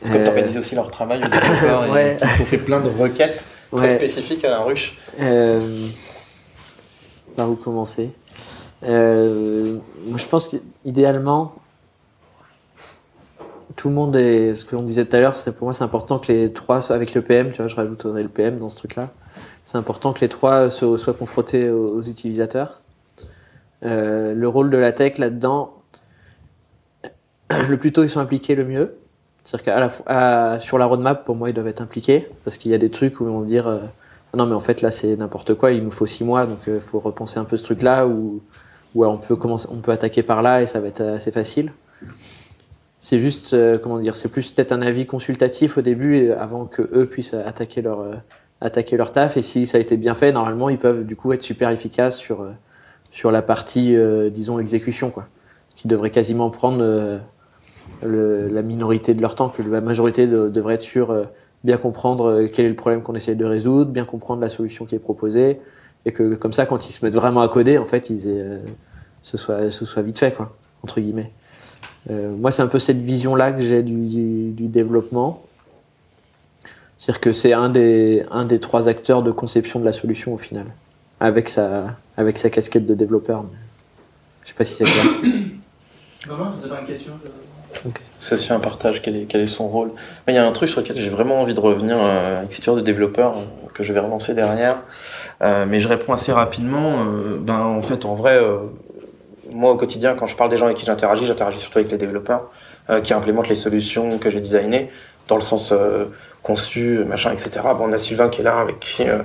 Parce 0.00 0.12
que 0.14 0.18
Euh, 0.18 0.24
t'organises 0.24 0.56
aussi 0.58 0.74
leur 0.74 0.90
travail, 0.90 1.20
les 1.22 1.28
développeurs, 1.28 1.84
et 1.86 1.90
Ouais. 1.90 2.16
qui 2.20 2.38
t'ont 2.38 2.44
fait 2.44 2.58
plein 2.58 2.80
de 2.80 2.88
requêtes 2.90 3.42
très 3.72 3.80
Ouais. 3.88 3.90
spécifiques 3.96 4.44
à 4.44 4.50
la 4.50 4.60
ruche. 4.60 4.96
Euh, 5.20 5.86
par 7.36 7.50
où 7.50 7.54
commencer? 7.54 8.10
Euh, 8.84 9.76
Je 10.16 10.26
pense 10.26 10.48
qu'idéalement, 10.48 11.54
tout 13.80 13.88
le 13.88 13.94
monde 13.94 14.14
est. 14.14 14.54
Ce 14.56 14.66
que 14.66 14.76
l'on 14.76 14.82
disait 14.82 15.06
tout 15.06 15.16
à 15.16 15.20
l'heure, 15.20 15.34
c'est 15.34 15.52
pour 15.52 15.64
moi, 15.64 15.72
c'est 15.72 15.84
important 15.84 16.18
que 16.18 16.30
les 16.30 16.52
trois, 16.52 16.82
soient- 16.82 16.94
avec 16.94 17.14
le 17.14 17.22
PM, 17.22 17.50
tu 17.50 17.62
vois, 17.62 17.68
je 17.68 17.74
rajouterai 17.74 18.22
le 18.22 18.28
PM 18.28 18.58
dans 18.58 18.68
ce 18.68 18.76
truc-là. 18.76 19.08
C'est 19.64 19.78
important 19.78 20.12
que 20.12 20.20
les 20.20 20.28
trois 20.28 20.68
soient 20.68 21.14
confrontés 21.14 21.70
aux, 21.70 22.02
utilisateurs. 22.02 22.82
Euh, 23.82 24.34
le 24.34 24.48
rôle 24.48 24.68
de 24.68 24.76
la 24.76 24.92
tech 24.92 25.16
là-dedans, 25.16 25.72
le 27.70 27.76
plus 27.78 27.90
tôt 27.90 28.02
ils 28.02 28.10
sont 28.10 28.20
impliqués, 28.20 28.54
le 28.54 28.66
mieux. 28.66 28.98
C'est-à-dire 29.44 29.90
qu'à 30.04 30.58
sur 30.58 30.76
la 30.76 30.84
roadmap, 30.84 31.24
pour 31.24 31.34
moi, 31.36 31.48
ils 31.48 31.54
doivent 31.54 31.68
être 31.68 31.80
impliqués 31.80 32.28
parce 32.44 32.58
qu'il 32.58 32.70
y 32.70 32.74
a 32.74 32.78
des 32.78 32.90
trucs 32.90 33.18
où 33.20 33.24
ils 33.24 33.30
vont 33.30 33.42
dire. 33.42 33.66
euh, 33.66 33.78
non 34.36 34.46
mais 34.46 34.54
en 34.54 34.60
fait 34.60 34.80
là 34.80 34.92
c'est 34.92 35.16
n'importe 35.16 35.54
quoi, 35.54 35.72
il 35.72 35.82
nous 35.82 35.90
faut 35.90 36.06
six 36.06 36.22
mois 36.22 36.46
donc 36.46 36.58
il 36.68 36.78
faut 36.78 37.00
repenser 37.00 37.40
un 37.40 37.44
peu 37.44 37.56
ce 37.56 37.64
truc 37.64 37.82
là 37.82 38.06
ou 38.06 38.40
ou 38.94 39.04
on 39.04 39.16
peut 39.16 39.34
commencer, 39.34 39.68
on 39.72 39.78
peut 39.78 39.90
attaquer 39.90 40.22
par 40.22 40.40
là 40.40 40.62
et 40.62 40.66
ça 40.66 40.78
va 40.78 40.86
être 40.86 41.00
assez 41.00 41.32
facile. 41.32 41.72
C'est 43.00 43.18
juste 43.18 43.54
euh, 43.54 43.78
comment 43.78 43.98
dire, 43.98 44.16
c'est 44.16 44.28
plus 44.28 44.50
peut-être 44.50 44.72
un 44.72 44.82
avis 44.82 45.06
consultatif 45.06 45.78
au 45.78 45.82
début 45.82 46.30
avant 46.32 46.66
que 46.66 46.82
eux 46.92 47.06
puissent 47.06 47.34
attaquer 47.34 47.80
leur 47.82 48.00
euh, 48.00 48.14
attaquer 48.60 48.96
leur 48.98 49.10
taf 49.12 49.36
et 49.38 49.42
si 49.42 49.66
ça 49.66 49.78
a 49.78 49.80
été 49.80 49.96
bien 49.96 50.12
fait 50.14 50.32
normalement 50.32 50.68
ils 50.68 50.78
peuvent 50.78 51.04
du 51.06 51.16
coup 51.16 51.32
être 51.32 51.42
super 51.42 51.70
efficaces 51.70 52.18
sur 52.18 52.42
euh, 52.42 52.50
sur 53.10 53.30
la 53.30 53.40
partie 53.42 53.96
euh, 53.96 54.28
disons 54.30 54.58
exécution 54.58 55.10
quoi, 55.10 55.26
qui 55.76 55.88
devrait 55.88 56.10
quasiment 56.10 56.50
prendre 56.50 56.78
euh, 56.82 57.18
le- 58.02 58.48
la 58.48 58.62
minorité 58.62 59.14
de 59.14 59.22
leur 59.22 59.34
temps 59.34 59.48
que 59.48 59.62
la 59.62 59.80
majorité 59.80 60.26
de- 60.26 60.48
devrait 60.48 60.74
être 60.74 60.82
sur 60.82 61.10
euh, 61.10 61.24
bien 61.64 61.76
comprendre 61.78 62.46
quel 62.52 62.66
est 62.66 62.70
le 62.70 62.76
problème 62.76 63.02
qu'on 63.02 63.14
essaie 63.14 63.34
de 63.34 63.44
résoudre, 63.44 63.90
bien 63.90 64.04
comprendre 64.04 64.40
la 64.40 64.48
solution 64.48 64.86
qui 64.86 64.94
est 64.94 64.98
proposée, 64.98 65.60
et 66.06 66.12
que 66.12 66.34
comme 66.34 66.52
ça, 66.54 66.66
quand 66.66 66.88
ils 66.88 66.92
se 66.92 67.04
mettent 67.04 67.14
vraiment 67.14 67.42
à 67.42 67.48
coder, 67.48 67.76
en 67.78 67.84
fait, 67.86 68.08
ils 68.10 68.28
aient, 68.28 68.60
ce, 69.22 69.36
soit, 69.36 69.70
ce 69.70 69.84
soit 69.84 70.02
vite 70.02 70.18
fait, 70.18 70.34
quoi, 70.34 70.56
entre 70.82 71.00
guillemets. 71.00 71.32
Euh, 72.08 72.32
moi, 72.34 72.50
c'est 72.50 72.62
un 72.62 72.66
peu 72.66 72.78
cette 72.78 73.00
vision-là 73.00 73.52
que 73.52 73.60
j'ai 73.60 73.82
du, 73.82 74.06
du, 74.08 74.50
du 74.52 74.68
développement. 74.68 75.42
C'est-à-dire 76.98 77.20
que 77.20 77.32
c'est 77.32 77.52
un 77.52 77.68
des, 77.68 78.24
un 78.30 78.44
des 78.44 78.60
trois 78.60 78.88
acteurs 78.88 79.22
de 79.22 79.30
conception 79.30 79.80
de 79.80 79.84
la 79.84 79.92
solution 79.92 80.34
au 80.34 80.38
final, 80.38 80.66
avec 81.18 81.48
sa, 81.48 81.96
avec 82.16 82.38
sa 82.38 82.50
casquette 82.50 82.86
de 82.86 82.94
développeur. 82.94 83.44
Je 84.44 84.48
sais 84.48 84.54
pas 84.54 84.64
si 84.64 84.74
c'est 84.74 84.84
clair. 84.84 85.04
Non, 86.28 86.36
non, 86.36 86.44
je 86.62 86.68
pas 86.68 86.80
une 86.80 86.86
question. 86.86 87.12
C'est 88.18 88.34
aussi 88.34 88.52
un 88.52 88.60
partage, 88.60 89.00
quel 89.00 89.16
est, 89.16 89.24
quel 89.24 89.40
est 89.40 89.46
son 89.46 89.68
rôle. 89.68 89.92
Mais 90.26 90.34
il 90.34 90.36
y 90.36 90.38
a 90.38 90.46
un 90.46 90.52
truc 90.52 90.68
sur 90.68 90.82
lequel 90.82 90.98
j'ai 90.98 91.08
vraiment 91.08 91.40
envie 91.40 91.54
de 91.54 91.60
revenir, 91.60 91.96
euh, 91.98 92.42
histoire 92.50 92.76
de 92.76 92.82
développeur, 92.82 93.38
euh, 93.38 93.68
que 93.72 93.82
je 93.84 93.92
vais 93.92 94.00
relancer 94.00 94.34
derrière. 94.34 94.82
Euh, 95.40 95.64
mais 95.66 95.80
je 95.80 95.88
réponds 95.88 96.12
assez 96.12 96.32
rapidement. 96.32 97.04
euh, 97.04 97.38
ben, 97.40 97.60
en 97.60 97.80
fait, 97.80 98.04
en 98.04 98.14
vrai, 98.14 98.36
euh, 98.36 98.58
moi 99.52 99.72
au 99.72 99.76
quotidien, 99.76 100.14
quand 100.14 100.26
je 100.26 100.36
parle 100.36 100.50
des 100.50 100.56
gens 100.56 100.66
avec 100.66 100.76
qui 100.76 100.86
j'interagis, 100.86 101.26
j'interagis 101.26 101.60
surtout 101.60 101.78
avec 101.78 101.90
les 101.90 101.98
développeurs 101.98 102.50
euh, 102.88 103.00
qui 103.00 103.14
implémentent 103.14 103.48
les 103.48 103.56
solutions 103.56 104.18
que 104.18 104.30
j'ai 104.30 104.40
designées, 104.40 104.90
dans 105.28 105.36
le 105.36 105.42
sens 105.42 105.72
euh, 105.72 106.06
conçu, 106.42 107.04
machin, 107.06 107.32
etc. 107.32 107.60
Bon, 107.76 107.88
on 107.88 107.92
a 107.92 107.98
Sylvain 107.98 108.28
qui 108.28 108.40
est 108.40 108.44
là, 108.44 108.58
avec 108.58 108.80
qui 108.80 109.08
euh, 109.08 109.18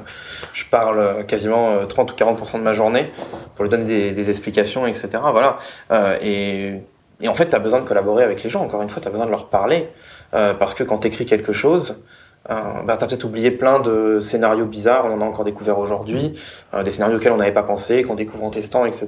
je 0.53 0.65
parle 0.65 0.99
euh, 0.99 1.23
quasiment 1.23 1.71
euh, 1.71 1.85
30 1.85 2.11
ou 2.11 2.15
40% 2.15 2.57
de 2.57 2.63
ma 2.63 2.73
journée 2.73 3.11
pour 3.55 3.63
lui 3.63 3.69
donner 3.69 3.85
des, 3.85 4.11
des 4.11 4.29
explications, 4.29 4.85
etc. 4.85 5.09
Voilà. 5.31 5.57
Euh, 5.91 6.17
et 6.21 6.81
et 7.21 7.27
en 7.29 7.33
fait, 7.33 7.49
tu 7.49 7.55
as 7.55 7.59
besoin 7.59 7.79
de 7.79 7.87
collaborer 7.87 8.23
avec 8.23 8.43
les 8.43 8.49
gens. 8.49 8.61
Encore 8.61 8.81
une 8.81 8.89
fois, 8.89 9.01
tu 9.01 9.07
as 9.07 9.11
besoin 9.11 9.25
de 9.25 9.31
leur 9.31 9.47
parler. 9.47 9.89
Euh, 10.33 10.53
parce 10.53 10.73
que 10.73 10.83
quand 10.83 10.99
tu 10.99 11.07
écris 11.07 11.25
quelque 11.25 11.53
chose, 11.53 12.03
euh, 12.49 12.55
bah, 12.85 12.97
tu 12.97 13.03
as 13.03 13.07
peut-être 13.07 13.23
oublié 13.23 13.51
plein 13.51 13.79
de 13.79 14.19
scénarios 14.19 14.65
bizarres. 14.65 15.05
On 15.05 15.13
en 15.13 15.21
a 15.21 15.25
encore 15.25 15.45
découvert 15.45 15.79
aujourd'hui. 15.79 16.39
euh, 16.73 16.83
des 16.83 16.91
scénarios 16.91 17.17
auxquels 17.17 17.31
on 17.31 17.37
n'avait 17.37 17.53
pas 17.53 17.63
pensé, 17.63 18.03
qu'on 18.03 18.15
découvre 18.15 18.43
en 18.43 18.49
testant, 18.49 18.85
etc. 18.85 19.07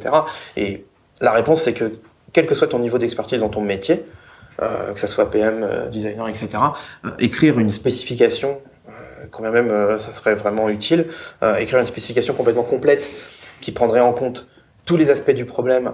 Et 0.56 0.86
la 1.22 1.32
réponse, 1.32 1.64
c'est 1.64 1.74
que 1.74 2.00
quel 2.34 2.46
que 2.46 2.56
soit 2.56 2.68
ton 2.68 2.80
niveau 2.80 2.98
d'expertise 2.98 3.40
dans 3.40 3.50
ton 3.50 3.62
métier, 3.62 4.06
euh, 4.62 4.94
que 4.94 5.00
ça 5.00 5.08
soit 5.08 5.30
PM, 5.30 5.64
euh, 5.64 5.88
designer, 5.88 6.28
etc., 6.28 6.50
euh, 7.06 7.12
écrire 7.20 7.60
une 7.60 7.70
spécification, 7.70 8.60
quand 9.32 9.44
même 9.44 10.00
ça 10.00 10.14
serait 10.14 10.36
vraiment 10.36 10.70
utile, 10.70 11.08
écrire 11.60 11.80
une 11.80 11.86
spécification 11.86 12.34
complètement 12.34 12.64
complète 12.64 13.06
qui 13.60 13.74
prendrait 13.74 14.00
en 14.00 14.14
compte 14.14 14.48
tous 14.86 14.96
les 14.96 15.12
aspects 15.12 15.32
du 15.32 15.44
problème, 15.44 15.92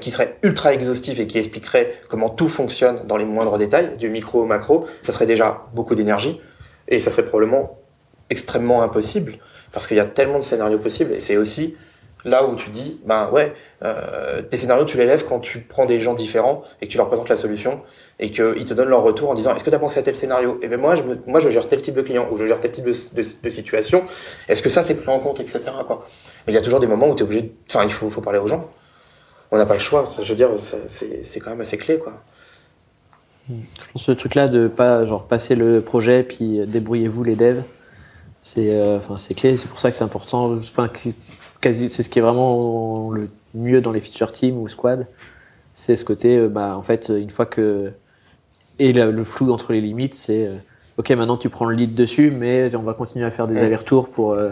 qui 0.00 0.10
serait 0.10 0.36
ultra 0.42 0.74
exhaustif 0.74 1.20
et 1.20 1.28
qui 1.28 1.38
expliquerait 1.38 2.00
comment 2.08 2.28
tout 2.28 2.48
fonctionne 2.48 3.06
dans 3.06 3.16
les 3.16 3.24
moindres 3.24 3.56
détails, 3.56 3.96
du 3.98 4.08
micro 4.08 4.42
au 4.42 4.46
macro, 4.46 4.86
ça 5.02 5.12
serait 5.12 5.26
déjà 5.26 5.66
beaucoup 5.74 5.94
d'énergie 5.94 6.40
et 6.88 6.98
ça 6.98 7.10
serait 7.10 7.28
probablement 7.28 7.78
extrêmement 8.30 8.82
impossible 8.82 9.38
parce 9.72 9.86
qu'il 9.86 9.96
y 9.96 10.00
a 10.00 10.06
tellement 10.06 10.38
de 10.38 10.44
scénarios 10.44 10.78
possibles 10.78 11.12
et 11.12 11.20
c'est 11.20 11.36
aussi 11.36 11.76
là 12.24 12.46
où 12.46 12.54
tu 12.56 12.70
dis, 12.70 13.00
ben 13.06 13.28
ouais, 13.30 13.54
euh, 13.82 14.42
tes 14.42 14.56
scénarios, 14.56 14.84
tu 14.84 14.96
les 14.96 15.06
lèves 15.06 15.24
quand 15.24 15.40
tu 15.40 15.60
prends 15.60 15.86
des 15.86 16.00
gens 16.00 16.14
différents 16.14 16.62
et 16.80 16.86
que 16.86 16.92
tu 16.92 16.98
leur 16.98 17.08
présentes 17.08 17.28
la 17.28 17.36
solution 17.36 17.80
et 18.18 18.30
qu'ils 18.30 18.64
te 18.64 18.74
donnent 18.74 18.88
leur 18.88 19.02
retour 19.02 19.30
en 19.30 19.34
disant, 19.34 19.54
est-ce 19.54 19.64
que 19.64 19.70
tu 19.70 19.76
as 19.76 19.78
pensé 19.78 19.98
à 19.98 20.02
tel 20.02 20.16
scénario? 20.16 20.58
Et 20.62 20.68
bien 20.68 20.76
moi, 20.76 20.94
je, 20.94 21.50
gère 21.50 21.68
tel 21.68 21.80
type 21.80 21.94
de 21.94 22.02
client 22.02 22.28
ou 22.30 22.36
je 22.36 22.46
gère 22.46 22.60
tel 22.60 22.70
type 22.70 22.84
de, 22.84 23.50
situation. 23.50 24.04
Est-ce 24.48 24.62
que 24.62 24.68
ça, 24.68 24.82
c'est 24.82 24.96
pris 24.96 25.10
en 25.10 25.18
compte, 25.18 25.40
etc. 25.40 25.60
Quoi? 25.86 26.06
Mais 26.46 26.52
il 26.52 26.56
y 26.56 26.58
a 26.58 26.62
toujours 26.62 26.80
des 26.80 26.86
moments 26.86 27.08
où 27.08 27.14
tu 27.14 27.22
es 27.22 27.24
obligé, 27.24 27.52
enfin, 27.68 27.84
il 27.84 27.92
faut, 27.92 28.10
faut 28.10 28.20
parler 28.20 28.38
aux 28.38 28.46
gens. 28.46 28.68
On 29.50 29.56
n'a 29.56 29.66
pas 29.66 29.74
le 29.74 29.80
choix. 29.80 30.08
Je 30.22 30.28
veux 30.28 30.36
dire, 30.36 30.50
c'est 30.86 31.40
quand 31.40 31.50
même 31.50 31.60
assez 31.60 31.76
clé, 31.76 31.98
quoi. 31.98 32.12
Je 33.48 33.54
pense 33.92 34.02
que 34.02 34.12
ce 34.12 34.12
truc-là 34.12 34.46
de 34.46 34.68
pas 34.68 35.04
genre 35.06 35.24
passer 35.24 35.56
le 35.56 35.80
projet 35.80 36.22
puis 36.22 36.64
débrouillez-vous 36.68 37.24
les 37.24 37.34
devs, 37.34 37.62
c'est 38.42 38.70
euh, 38.70 39.00
c'est 39.16 39.34
clé. 39.34 39.56
C'est 39.56 39.68
pour 39.68 39.80
ça 39.80 39.90
que 39.90 39.96
c'est 39.96 40.04
important. 40.04 40.54
Enfin 40.54 40.88
quasi 41.60 41.88
c'est 41.88 42.02
ce 42.02 42.08
qui 42.08 42.18
est 42.18 42.22
vraiment 42.22 43.10
le 43.10 43.28
mieux 43.54 43.80
dans 43.80 43.92
les 43.92 44.00
feature 44.00 44.32
teams 44.32 44.56
ou 44.56 44.68
squad. 44.68 45.06
C'est 45.74 45.96
ce 45.96 46.04
côté 46.04 46.36
euh, 46.36 46.48
bah 46.48 46.76
en 46.76 46.82
fait 46.82 47.08
une 47.08 47.30
fois 47.30 47.46
que 47.46 47.92
et 48.78 48.92
le, 48.92 49.10
le 49.10 49.24
flou 49.24 49.52
entre 49.52 49.72
les 49.72 49.80
limites 49.80 50.14
c'est 50.14 50.46
euh, 50.46 50.56
ok 50.98 51.10
maintenant 51.10 51.36
tu 51.36 51.48
prends 51.48 51.64
le 51.66 51.74
lead 51.74 51.94
dessus 51.94 52.30
mais 52.30 52.74
on 52.74 52.82
va 52.82 52.94
continuer 52.94 53.24
à 53.24 53.30
faire 53.30 53.46
des 53.46 53.58
allers-retours 53.58 54.08
pour 54.08 54.32
euh, 54.32 54.50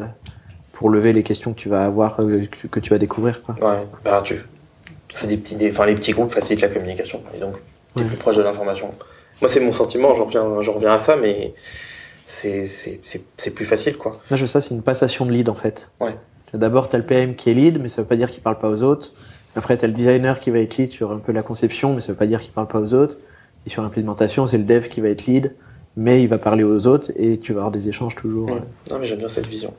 pour 0.73 0.91
lever 0.91 1.13
les 1.13 1.23
questions 1.23 1.53
que 1.53 1.59
tu 1.59 1.69
vas 1.69 1.85
avoir 1.85 2.17
que, 2.17 2.45
que 2.47 2.81
tu 2.81 2.91
vas 2.91 2.99
découvrir 2.99 3.43
quoi. 3.43 3.57
Ouais, 3.61 3.87
bah, 4.05 4.23
tu, 4.25 4.37
c'est 5.11 5.27
des 5.27 5.37
petits, 5.37 5.57
des- 5.57 5.71
enfin, 5.71 5.87
les 5.87 5.95
petits 5.95 6.13
groupes 6.13 6.31
facilitent 6.31 6.61
la 6.61 6.69
communication. 6.69 7.21
Et 7.35 7.41
donc, 7.41 7.55
Ouais. 7.97 8.05
plus 8.05 8.17
proche 8.17 8.37
de 8.37 8.43
l'information. 8.43 8.95
Moi, 9.41 9.49
c'est 9.49 9.61
mon 9.61 9.73
sentiment, 9.73 10.15
j'en 10.15 10.27
reviens, 10.73 10.93
à 10.93 10.99
ça, 10.99 11.17
mais 11.17 11.55
c'est, 12.27 12.65
plus 13.55 13.65
facile, 13.65 13.97
quoi. 13.97 14.13
Je 14.31 14.37
veux 14.37 14.47
ça, 14.47 14.61
c'est 14.61 14.75
une 14.75 14.83
passation 14.83 15.27
de 15.27 15.33
lead 15.33 15.49
en 15.49 15.55
fait. 15.55 15.91
Ouais. 16.01 16.15
D'abord, 16.55 16.88
tu 16.88 16.96
as 16.96 16.99
le 16.99 17.05
PM 17.05 17.34
qui 17.34 17.51
est 17.51 17.55
lead, 17.55 17.80
mais 17.80 17.88
ça 17.88 18.03
veut 18.03 18.09
pas 18.09 18.16
dire 18.16 18.30
qu'il 18.30 18.42
parle 18.42 18.59
pas 18.59 18.70
aux 18.70 18.82
autres. 18.82 19.12
Après, 19.57 19.76
tu 19.76 19.84
as 19.84 19.88
le 19.88 19.94
designer 19.94 20.38
qui 20.38 20.51
va 20.51 20.59
être 20.61 20.76
lead 20.76 20.92
sur 20.92 21.12
un 21.12 21.18
peu 21.18 21.32
la 21.32 21.42
conception, 21.42 21.94
mais 21.94 22.01
ça 22.01 22.12
veut 22.12 22.18
pas 22.18 22.26
dire 22.26 22.40
qu'il 22.40 22.53
parle 22.53 22.68
pas 22.68 22.80
aux 22.80 22.94
autres. 22.94 23.18
Et 23.66 23.70
sur 23.70 23.82
l'implémentation, 23.82 24.46
c'est 24.46 24.59
le 24.59 24.64
dev 24.64 24.88
qui 24.88 25.01
va 25.01 25.09
être 25.09 25.26
lead, 25.26 25.55
mais 25.96 26.22
il 26.22 26.28
va 26.28 26.38
parler 26.38 26.64
aux 26.64 26.86
autres 26.86 27.11
et 27.16 27.38
tu 27.38 27.53
vas 27.53 27.61
avoir 27.61 27.72
des 27.72 27.88
échanges 27.88 28.14
toujours. 28.14 28.49
Mm. 28.49 28.53
euh, 28.53 28.92
Non, 28.92 28.99
mais 29.01 29.07
j'aime 29.07 29.18
bien 29.18 29.28
cette 29.28 29.46
vision. 29.46 29.74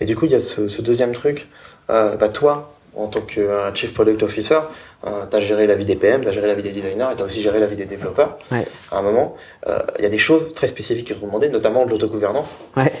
Et 0.00 0.06
du 0.06 0.16
coup, 0.16 0.26
il 0.26 0.32
y 0.32 0.36
a 0.36 0.40
ce, 0.40 0.68
ce 0.68 0.82
deuxième 0.82 1.12
truc. 1.12 1.48
Euh, 1.90 2.16
bah, 2.16 2.28
toi, 2.28 2.74
en 2.98 3.06
tant 3.06 3.20
que 3.20 3.40
euh, 3.40 3.74
Chief 3.74 3.94
Product 3.94 4.22
Officer, 4.22 4.58
euh, 5.06 5.26
tu 5.30 5.36
as 5.36 5.40
géré 5.40 5.66
la 5.66 5.74
vie 5.76 5.84
des 5.84 5.96
PM, 5.96 6.22
tu 6.22 6.28
as 6.28 6.32
géré 6.32 6.46
la 6.46 6.54
vie 6.54 6.62
des 6.62 6.72
designers 6.72 7.08
et 7.12 7.16
tu 7.16 7.22
as 7.22 7.24
aussi 7.24 7.40
géré 7.40 7.60
la 7.60 7.66
vie 7.66 7.76
des 7.76 7.86
développeurs. 7.86 8.38
Ouais. 8.50 8.66
À 8.90 8.98
un 8.98 9.02
moment, 9.02 9.36
euh, 9.66 9.78
il 9.98 10.02
y 10.02 10.06
a 10.06 10.10
des 10.10 10.18
choses 10.18 10.52
très 10.54 10.66
spécifiques 10.66 11.08
que 11.08 11.14
vous 11.14 11.26
demandez, 11.26 11.48
notamment 11.48 11.86
de 11.86 11.90
l'autogouvernance. 11.90 12.58
Ouais. 12.76 12.92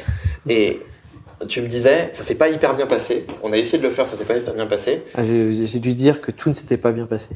Et 0.48 0.80
tu 1.46 1.60
me 1.62 1.68
disais, 1.68 2.10
ça 2.14 2.22
s'est 2.22 2.34
pas 2.34 2.48
hyper 2.48 2.74
bien 2.74 2.86
passé. 2.86 3.26
On 3.42 3.52
a 3.52 3.56
essayé 3.56 3.78
de 3.78 3.82
le 3.84 3.90
faire, 3.90 4.06
ça 4.06 4.16
s'est 4.16 4.24
pas 4.24 4.36
hyper 4.36 4.54
bien 4.54 4.66
passé. 4.66 5.04
ah, 5.14 5.22
J'ai 5.22 5.78
dû 5.78 5.94
dire 5.94 6.20
que 6.20 6.30
tout 6.32 6.48
ne 6.48 6.54
s'était 6.54 6.76
pas 6.76 6.90
bien 6.92 7.06
passé. 7.06 7.28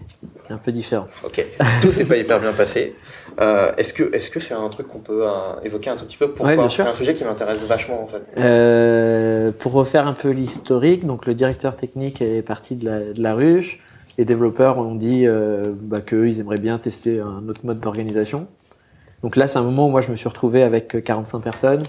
C'est 0.47 0.53
un 0.53 0.59
peu 0.59 0.73
différent. 0.73 1.07
Ok, 1.25 1.45
tout 1.83 1.93
s'est 1.93 2.05
pas 2.05 2.17
hyper 2.17 2.41
bien 2.41 2.53
passé. 2.53 2.97
Euh, 3.41 3.73
est-ce 3.77 3.95
que 3.95 4.15
est-ce 4.15 4.31
que 4.31 4.41
c'est 4.41 4.55
un 4.55 4.69
truc 4.69 4.89
qu'on 4.89 4.99
peut 4.99 5.23
euh, 5.27 5.61
évoquer 5.63 5.91
un 5.91 5.97
tout 5.97 6.05
petit 6.05 6.17
peu? 6.17 6.31
Pourquoi? 6.33 6.55
Ouais, 6.57 6.69
C'est 6.69 6.83
un 6.83 6.93
sujet 6.95 7.15
qui 7.15 7.25
m'intéresse 7.25 7.67
vachement 7.67 8.03
en 8.03 8.07
fait. 8.07 8.23
Euh, 8.39 9.53
pour 9.53 9.73
refaire 9.73 10.07
un 10.07 10.13
peu 10.15 10.31
l'historique, 10.31 11.07
donc 11.07 11.27
le 11.27 11.35
directeur 11.35 11.77
technique 11.77 12.21
est 12.21 12.43
parti 12.43 12.75
de 12.77 12.85
la, 12.85 13.01
de 13.13 13.23
la 13.23 13.35
ruche. 13.35 13.79
Les 14.19 14.25
développeurs 14.25 14.79
ont 14.79 14.95
dit 14.95 15.27
bah, 15.81 16.01
qu'eux, 16.03 16.29
ils 16.29 16.41
aimeraient 16.41 16.59
bien 16.59 16.79
tester 16.79 17.21
un 17.21 17.49
autre 17.49 17.63
mode 17.65 17.81
d'organisation. 17.81 18.47
Donc 19.23 19.37
là, 19.37 19.47
c'est 19.49 19.59
un 19.59 19.63
moment 19.63 19.87
où 19.87 19.91
moi, 19.91 20.01
je 20.01 20.11
me 20.11 20.17
suis 20.17 20.29
retrouvé 20.29 20.63
avec 20.63 21.03
45 21.03 21.39
personnes, 21.41 21.85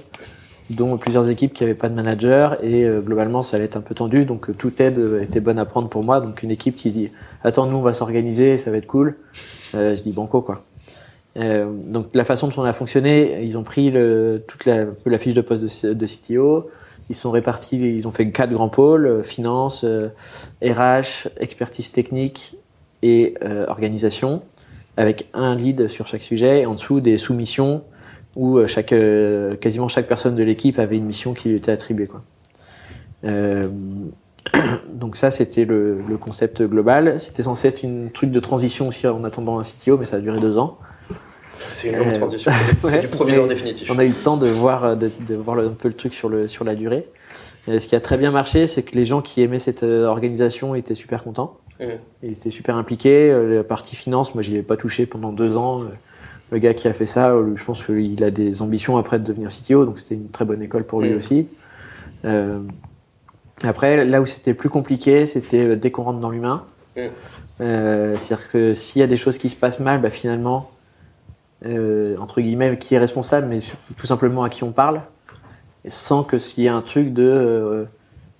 dont 0.70 0.98
plusieurs 0.98 1.30
équipes 1.30 1.54
qui 1.54 1.64
n'avaient 1.64 1.76
pas 1.76 1.90
de 1.90 1.96
manager. 1.96 2.64
Et 2.64 2.86
euh, 2.86 3.02
globalement, 3.02 3.44
ça 3.44 3.58
allait 3.58 3.66
être 3.66 3.78
un 3.78 3.82
peu 3.82 3.96
tendu. 3.96 4.26
Donc 4.26 4.50
euh, 4.50 4.54
toute 4.54 4.80
aide 4.82 4.98
euh, 4.98 5.22
était 5.22 5.40
bonne 5.40 5.60
à 5.60 5.66
prendre 5.66 5.90
pour 5.90 6.04
moi. 6.04 6.22
Donc 6.22 6.44
une 6.44 6.52
équipe 6.52 6.76
qui 6.76 6.92
dit 6.92 7.12
«Attends, 7.44 7.66
nous, 7.66 7.78
on 7.78 7.82
va 7.82 7.94
s'organiser, 7.94 8.58
ça 8.58 8.72
va 8.72 8.78
être 8.78 8.88
cool. 8.88 9.18
Euh, 9.76 9.96
Je 9.96 10.04
dis 10.04 10.12
«Banco, 10.14 10.42
quoi». 10.42 10.64
Donc 11.36 12.10
la 12.14 12.26
façon 12.26 12.48
dont 12.48 12.62
on 12.62 12.64
a 12.64 12.74
fonctionné, 12.74 13.44
ils 13.44 13.58
ont 13.58 13.64
pris 13.64 13.90
le, 13.90 14.44
toute 14.48 14.66
la, 14.66 14.86
la 15.04 15.18
fiche 15.18 15.34
de 15.34 15.42
poste 15.42 15.84
de, 15.84 16.06
CTO, 16.06 16.70
ils 17.10 17.16
sont 17.16 17.32
répartis, 17.32 17.78
ils 17.78 18.08
ont 18.08 18.12
fait 18.12 18.30
quatre 18.30 18.54
grands 18.54 18.70
pôles 18.70 19.24
finance, 19.24 19.84
RH, 20.64 21.30
expertise 21.38 21.92
technique 21.92 22.56
et 23.02 23.34
organisation, 23.68 24.44
avec 24.96 25.28
un 25.34 25.56
lead 25.56 25.88
sur 25.88 26.06
chaque 26.06 26.22
sujet, 26.22 26.62
et 26.62 26.66
en 26.68 26.76
dessous 26.76 27.00
des 27.00 27.18
sous-missions 27.18 27.82
où 28.36 28.58
euh, 28.58 28.68
chaque, 28.68 28.94
euh, 28.94 29.56
quasiment 29.56 29.88
chaque 29.88 30.08
personne 30.08 30.36
de 30.36 30.44
l'équipe 30.44 30.80
avait 30.80 30.98
une 30.98 31.06
mission 31.06 31.34
qui 31.34 31.50
lui 31.50 31.58
était 31.58 31.72
attribuée. 31.72 32.08
Quoi. 32.08 32.22
Euh, 33.26 33.70
donc 34.94 35.16
ça, 35.16 35.32
c'était 35.32 35.66
le, 35.66 36.00
le 36.08 36.18
concept 36.18 36.62
global. 36.64 37.20
C'était 37.20 37.44
censé 37.44 37.68
être 37.68 37.84
une 37.84 38.12
truc 38.12 38.32
de 38.32 38.40
transition 38.40 38.88
aussi 38.88 39.08
en 39.08 39.24
attendant 39.24 39.60
un 39.60 39.64
CTO, 39.64 39.98
mais 39.98 40.06
ça 40.06 40.18
a 40.18 40.20
duré 40.20 40.40
deux 40.40 40.58
ans. 40.58 40.78
C'est 41.58 41.90
une 41.90 41.98
longue 41.98 42.08
Euh, 42.08 42.16
transition. 42.16 42.52
C'est 42.82 42.88
ouais. 42.88 43.00
du 43.02 43.08
provisoire 43.08 43.48
définitif. 43.48 43.90
On 43.92 44.00
a 44.00 44.04
eu 44.04 44.10
le 44.10 44.14
temps 44.16 44.38
de 44.38 44.48
voir, 44.48 44.98
de, 44.98 45.12
de 45.28 45.36
voir 45.36 45.60
un 45.60 45.70
peu 45.70 45.88
le 45.88 45.94
truc 45.94 46.14
sur, 46.14 46.28
le, 46.28 46.48
sur 46.48 46.66
la 46.66 46.76
durée. 46.76 47.08
Et 47.68 47.80
ce 47.80 47.88
qui 47.88 47.96
a 47.96 48.02
très 48.02 48.18
bien 48.18 48.32
marché, 48.32 48.68
c'est 48.68 48.84
que 48.84 48.96
les 48.96 49.06
gens 49.06 49.22
qui 49.22 49.42
aimaient 49.42 49.60
cette 49.60 49.84
organisation 49.84 50.76
étaient 50.76 50.96
super 50.96 51.24
contents. 51.24 51.60
Et 51.80 51.88
Ils 52.24 52.32
étaient 52.32 52.52
super 52.52 52.76
impliqués. 52.76 53.32
La 53.32 53.64
partie 53.64 53.96
finance, 53.96 54.36
moi, 54.36 54.42
j'y 54.42 54.58
ai 54.58 54.64
pas 54.64 54.76
touché 54.76 55.06
pendant 55.06 55.32
deux 55.32 55.56
ans. 55.56 55.84
Le 56.54 56.60
gars 56.60 56.76
qui 56.76 56.88
a 56.88 56.94
fait 56.94 57.08
ça, 57.08 57.34
je 57.56 57.64
pense 57.64 57.84
qu'il 57.84 58.24
a 58.24 58.30
des 58.30 58.62
ambitions 58.62 58.98
après 58.98 59.18
de 59.18 59.24
devenir 59.24 59.50
CTO, 59.50 59.86
donc 59.86 59.98
c'était 59.98 60.14
une 60.14 60.30
très 60.30 60.46
bonne 60.46 60.62
école 60.62 60.84
pour 60.84 61.02
lui 61.02 61.10
Mhm. 61.10 61.18
aussi. 61.18 61.48
Euh, 62.26 62.60
après, 63.64 64.06
là 64.06 64.22
où 64.22 64.28
c'était 64.28 64.54
plus 64.54 64.70
compliqué, 64.70 65.26
c'était 65.26 65.66
euh, 65.66 65.76
dès 65.76 65.90
qu'on 65.90 66.04
rentre 66.04 66.20
dans 66.20 66.30
l'humain. 66.30 66.64
Mhm. 66.96 67.10
Euh, 67.62 68.18
C'est-à-dire 68.20 68.52
que 68.52 68.74
s'il 68.76 69.00
y 69.00 69.04
a 69.04 69.08
des 69.08 69.18
choses 69.18 69.40
qui 69.40 69.50
se 69.50 69.56
passent 69.56 69.80
mal, 69.80 70.00
bah, 70.00 70.12
finalement, 70.12 70.70
euh, 71.66 72.18
entre 72.20 72.40
guillemets, 72.40 72.78
qui 72.78 72.94
est 72.94 73.00
responsable, 73.00 73.48
mais 73.48 73.58
tout 73.98 74.06
simplement 74.06 74.44
à 74.44 74.50
qui 74.50 74.64
on 74.64 74.72
parle, 74.72 75.02
sans 75.88 76.24
que 76.24 76.38
s'il 76.38 76.66
y 76.66 76.68
ait 76.68 76.70
un 76.70 76.84
truc 76.84 77.14
de, 77.14 77.88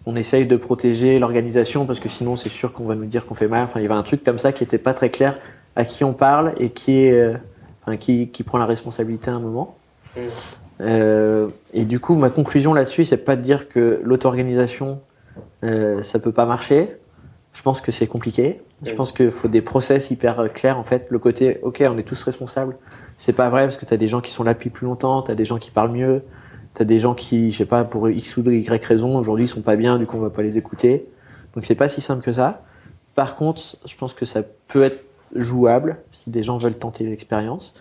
on 0.06 0.16
essaye 0.16 0.46
de 0.46 0.56
protéger 0.56 1.18
l'organisation 1.18 1.88
parce 1.88 2.00
que 2.00 2.10
sinon 2.10 2.36
c'est 2.36 2.50
sûr 2.50 2.74
qu'on 2.74 2.86
va 2.86 2.94
nous 2.96 3.06
dire 3.06 3.26
qu'on 3.26 3.34
fait 3.34 3.48
mal. 3.48 3.64
Enfin, 3.64 3.80
il 3.80 3.84
y 3.84 3.86
avait 3.88 3.96
un 3.96 4.04
truc 4.04 4.24
comme 4.24 4.38
ça 4.38 4.52
qui 4.52 4.64
était 4.64 4.78
pas 4.78 4.94
très 4.94 5.10
clair 5.10 5.40
à 5.76 5.84
qui 5.84 6.04
on 6.04 6.14
parle 6.14 6.54
et 6.60 6.70
qui 6.70 7.06
est, 7.06 7.34
enfin, 7.84 7.98
qui, 7.98 8.30
qui 8.30 8.44
prend 8.44 8.58
la 8.58 8.66
responsabilité 8.66 9.30
à 9.30 9.36
un 9.36 9.40
moment. 9.40 9.76
Mm. 10.16 10.20
Euh, 10.82 11.50
et 11.74 11.86
du 11.86 12.00
coup, 12.00 12.16
ma 12.16 12.30
conclusion 12.30 12.74
là-dessus, 12.74 13.04
c'est 13.06 13.18
pas 13.18 13.36
de 13.36 13.42
dire 13.42 13.70
que 13.70 14.02
l'auto-organisation, 14.04 15.02
euh, 15.64 16.02
ça 16.04 16.20
peut 16.20 16.32
pas 16.32 16.46
marcher. 16.46 16.98
Je 17.54 17.62
pense 17.62 17.82
que 17.82 17.92
c'est 17.92 18.08
compliqué. 18.08 18.62
Je 18.84 18.92
Mm. 18.92 18.96
pense 18.96 19.12
qu'il 19.12 19.32
faut 19.32 19.48
des 19.48 19.62
process 19.62 20.12
hyper 20.12 20.40
euh, 20.40 20.48
clairs. 20.48 20.78
En 20.78 20.84
fait, 20.84 21.08
le 21.10 21.20
côté, 21.20 21.60
ok, 21.62 21.84
on 21.88 21.98
est 21.98 22.04
tous 22.04 22.22
responsables. 22.24 22.76
C'est 23.18 23.34
pas 23.34 23.50
vrai 23.50 23.64
parce 23.64 23.78
que 23.78 23.86
tu 23.86 23.94
as 23.94 23.98
des 23.98 24.08
gens 24.08 24.22
qui 24.22 24.32
sont 24.32 24.44
là 24.44 24.54
depuis 24.54 24.70
plus 24.70 24.86
longtemps, 24.86 25.22
tu 25.22 25.32
as 25.32 25.36
des 25.36 25.46
gens 25.46 25.58
qui 25.58 25.72
parlent 25.72 25.92
mieux, 25.92 26.24
tu 26.76 26.82
as 26.82 26.86
des 26.86 27.00
gens 27.00 27.14
qui, 27.14 27.52
je 27.52 27.58
sais 27.60 27.66
pas, 27.66 27.84
pour 27.84 28.10
X 28.10 28.38
ou 28.38 28.50
Y 28.50 28.84
raison, 28.84 29.18
aujourd'hui, 29.18 29.46
ils 29.46 29.50
sont 29.50 29.62
pas 29.62 29.76
bien, 29.76 30.00
du 30.00 30.08
coup, 30.08 30.18
on 30.18 30.22
va 30.22 30.32
pas 30.32 30.42
les 30.42 30.58
écouter. 30.58 31.06
Donc, 31.54 31.66
c'est 31.66 31.76
pas 31.76 31.88
si 31.88 32.02
simple 32.02 32.24
que 32.24 32.32
ça. 32.32 32.64
Par 33.14 33.36
contre, 33.36 33.62
je 33.86 33.96
pense 33.96 34.16
que 34.16 34.26
ça 34.26 34.42
peut 34.68 34.82
être 34.82 35.04
jouable 35.36 35.98
si 36.12 36.30
des 36.30 36.44
gens 36.44 36.58
veulent 36.58 36.78
tenter 36.78 37.06
l'expérience. 37.06 37.74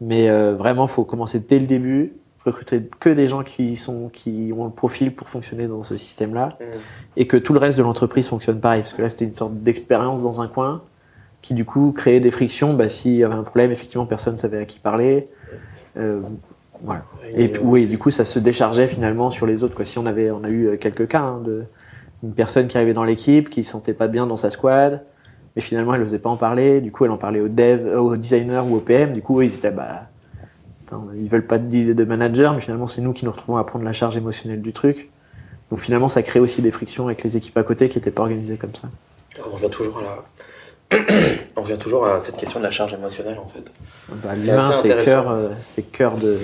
Mais 0.00 0.28
euh, 0.30 0.54
vraiment, 0.54 0.86
faut 0.86 1.04
commencer 1.04 1.38
dès 1.40 1.58
le 1.58 1.66
début, 1.66 2.12
recruter 2.44 2.80
que 3.00 3.10
des 3.10 3.28
gens 3.28 3.42
qui 3.42 3.76
sont 3.76 4.08
qui 4.08 4.52
ont 4.56 4.64
le 4.64 4.70
profil 4.70 5.14
pour 5.14 5.28
fonctionner 5.28 5.66
dans 5.66 5.82
ce 5.82 5.96
système-là 5.96 6.56
Mhm. 6.60 6.66
et 7.16 7.26
que 7.26 7.36
tout 7.36 7.52
le 7.52 7.58
reste 7.58 7.76
de 7.76 7.82
l'entreprise 7.82 8.28
fonctionne 8.28 8.60
pareil. 8.60 8.80
Parce 8.82 8.94
que 8.94 9.02
là, 9.02 9.08
c'était 9.08 9.26
une 9.26 9.34
sorte 9.34 9.54
d'expérience 9.56 10.22
dans 10.22 10.40
un 10.40 10.48
coin 10.48 10.82
qui, 11.42 11.54
du 11.54 11.64
coup, 11.64 11.92
créait 11.92 12.20
des 12.20 12.30
frictions. 12.30 12.74
Bah, 12.74 12.88
s'il 12.88 13.16
y 13.16 13.24
avait 13.24 13.34
un 13.34 13.42
problème, 13.42 13.72
effectivement, 13.72 14.06
personne 14.06 14.34
ne 14.34 14.38
savait 14.38 14.58
à 14.58 14.64
qui 14.64 14.78
parler. 14.78 15.28
Euh, 15.96 16.20
voilà. 16.82 17.04
Et 17.34 17.48
puis, 17.48 17.60
oui, 17.62 17.86
du 17.86 17.98
coup, 17.98 18.10
ça 18.10 18.24
se 18.24 18.38
déchargeait 18.38 18.88
finalement 18.88 19.28
sur 19.30 19.46
les 19.46 19.62
autres. 19.64 19.74
Quoi. 19.74 19.84
Si 19.84 19.98
on 19.98 20.06
avait, 20.06 20.30
on 20.30 20.44
a 20.44 20.48
eu 20.48 20.66
euh, 20.68 20.76
quelques 20.76 21.08
cas 21.08 21.20
hein, 21.20 21.42
de 21.44 21.64
une 22.22 22.32
personne 22.32 22.68
qui 22.68 22.76
arrivait 22.76 22.92
dans 22.92 23.04
l'équipe, 23.04 23.48
qui 23.48 23.64
se 23.64 23.72
sentait 23.72 23.94
pas 23.94 24.06
bien 24.08 24.26
dans 24.26 24.36
sa 24.36 24.50
squad, 24.50 25.02
mais 25.56 25.62
finalement, 25.62 25.94
elle 25.94 26.02
n'osait 26.02 26.18
pas 26.18 26.30
en 26.30 26.36
parler. 26.36 26.80
Du 26.80 26.92
coup, 26.92 27.04
elle 27.04 27.10
en 27.10 27.16
parlait 27.16 27.40
au 27.40 27.48
dev, 27.48 27.86
euh, 27.86 27.98
au 27.98 28.16
designer 28.16 28.66
ou 28.66 28.76
au 28.76 28.80
PM. 28.80 29.12
Du 29.12 29.22
coup, 29.22 29.42
ils 29.42 29.54
étaient, 29.54 29.70
bah, 29.70 30.02
attends, 30.86 31.08
ils 31.16 31.28
veulent 31.28 31.46
pas 31.46 31.58
de, 31.58 32.04
manager, 32.04 32.54
mais 32.54 32.60
finalement, 32.60 32.86
c'est 32.86 33.00
nous 33.00 33.12
qui 33.12 33.24
nous 33.24 33.32
retrouvons 33.32 33.58
à 33.58 33.64
prendre 33.64 33.84
la 33.84 33.92
charge 33.92 34.16
émotionnelle 34.16 34.62
du 34.62 34.72
truc. 34.72 35.10
Donc 35.70 35.78
finalement, 35.78 36.08
ça 36.08 36.22
crée 36.22 36.40
aussi 36.40 36.62
des 36.62 36.70
frictions 36.70 37.06
avec 37.06 37.22
les 37.22 37.36
équipes 37.36 37.56
à 37.56 37.62
côté 37.62 37.88
qui 37.88 37.98
n'étaient 37.98 38.10
pas 38.10 38.22
organisées 38.22 38.56
comme 38.56 38.74
ça. 38.74 38.88
On 39.46 39.54
revient 39.54 39.70
toujours 39.70 39.98
à 39.98 40.02
la... 40.02 40.24
On 41.56 41.62
revient 41.62 41.78
toujours 41.78 42.06
à 42.06 42.18
cette 42.18 42.36
question 42.36 42.58
de 42.58 42.64
la 42.64 42.72
charge 42.72 42.94
émotionnelle 42.94 43.38
en 43.38 43.46
fait. 43.46 43.70
Bah, 44.08 44.30
C'est 44.34 44.50
L'humain, 44.50 44.72
c'est 44.72 44.90
intéressant. 44.90 45.10
cœur, 45.10 45.30
euh, 45.30 45.48
c'est 45.60 45.82
cœur 45.92 46.16
de, 46.16 46.36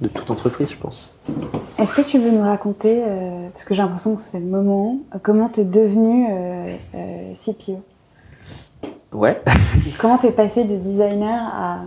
de 0.00 0.08
toute 0.08 0.30
entreprise, 0.30 0.70
je 0.70 0.76
pense. 0.76 1.14
Est-ce 1.78 1.94
que 1.94 2.02
tu 2.02 2.18
veux 2.18 2.30
nous 2.30 2.42
raconter, 2.42 3.02
euh, 3.04 3.48
parce 3.52 3.64
que 3.64 3.74
j'ai 3.74 3.82
l'impression 3.82 4.16
que 4.16 4.22
c'est 4.22 4.38
le 4.38 4.46
moment, 4.46 4.98
comment 5.22 5.48
tu 5.48 5.60
es 5.60 5.64
devenu 5.64 6.28
euh, 6.30 6.76
euh, 6.94 7.32
CPO 7.34 7.82
Ouais. 9.12 9.40
Comment 9.98 10.18
tu 10.18 10.26
es 10.26 10.32
passé 10.32 10.64
de 10.64 10.76
designer 10.76 11.40
à. 11.54 11.80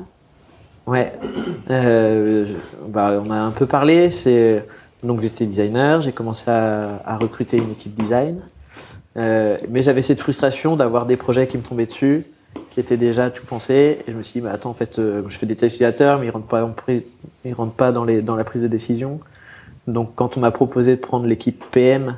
Ouais. 0.87 1.13
Euh, 1.69 2.45
je- 2.45 2.53
bah, 2.87 3.21
on 3.23 3.29
a 3.31 3.35
un 3.37 3.51
peu 3.51 3.65
parlé. 3.65 4.09
C'est 4.09 4.65
donc 5.03 5.21
j'étais 5.21 5.45
designer. 5.45 6.01
J'ai 6.01 6.11
commencé 6.11 6.49
à, 6.49 7.01
à 7.05 7.17
recruter 7.17 7.57
une 7.57 7.71
équipe 7.71 7.95
design. 7.95 8.41
Euh, 9.17 9.57
mais 9.69 9.81
j'avais 9.81 10.01
cette 10.01 10.21
frustration 10.21 10.75
d'avoir 10.75 11.05
des 11.05 11.17
projets 11.17 11.45
qui 11.45 11.57
me 11.57 11.63
tombaient 11.63 11.85
dessus, 11.85 12.25
qui 12.69 12.79
étaient 12.79 12.97
déjà 12.97 13.29
tout 13.29 13.45
pensés. 13.45 13.99
Et 14.07 14.11
je 14.11 14.17
me 14.17 14.21
suis 14.21 14.39
dit, 14.39 14.45
bah, 14.45 14.53
attends, 14.53 14.69
en 14.69 14.73
fait, 14.73 14.99
euh, 14.99 15.23
je 15.27 15.37
fais 15.37 15.45
des 15.45 15.55
tests 15.55 15.75
utilisateurs, 15.75 16.19
mais 16.19 16.27
ils 16.27 16.31
rentrent 16.31 16.47
pas, 16.47 16.67
ils 17.45 17.53
rentrent 17.53 17.73
pas 17.75 17.91
dans, 17.91 18.05
les, 18.05 18.21
dans 18.21 18.35
la 18.35 18.43
prise 18.43 18.61
de 18.61 18.67
décision. 18.67 19.19
Donc, 19.87 20.13
quand 20.15 20.37
on 20.37 20.39
m'a 20.39 20.51
proposé 20.51 20.95
de 20.95 21.01
prendre 21.01 21.27
l'équipe 21.27 21.63
PM, 21.71 22.15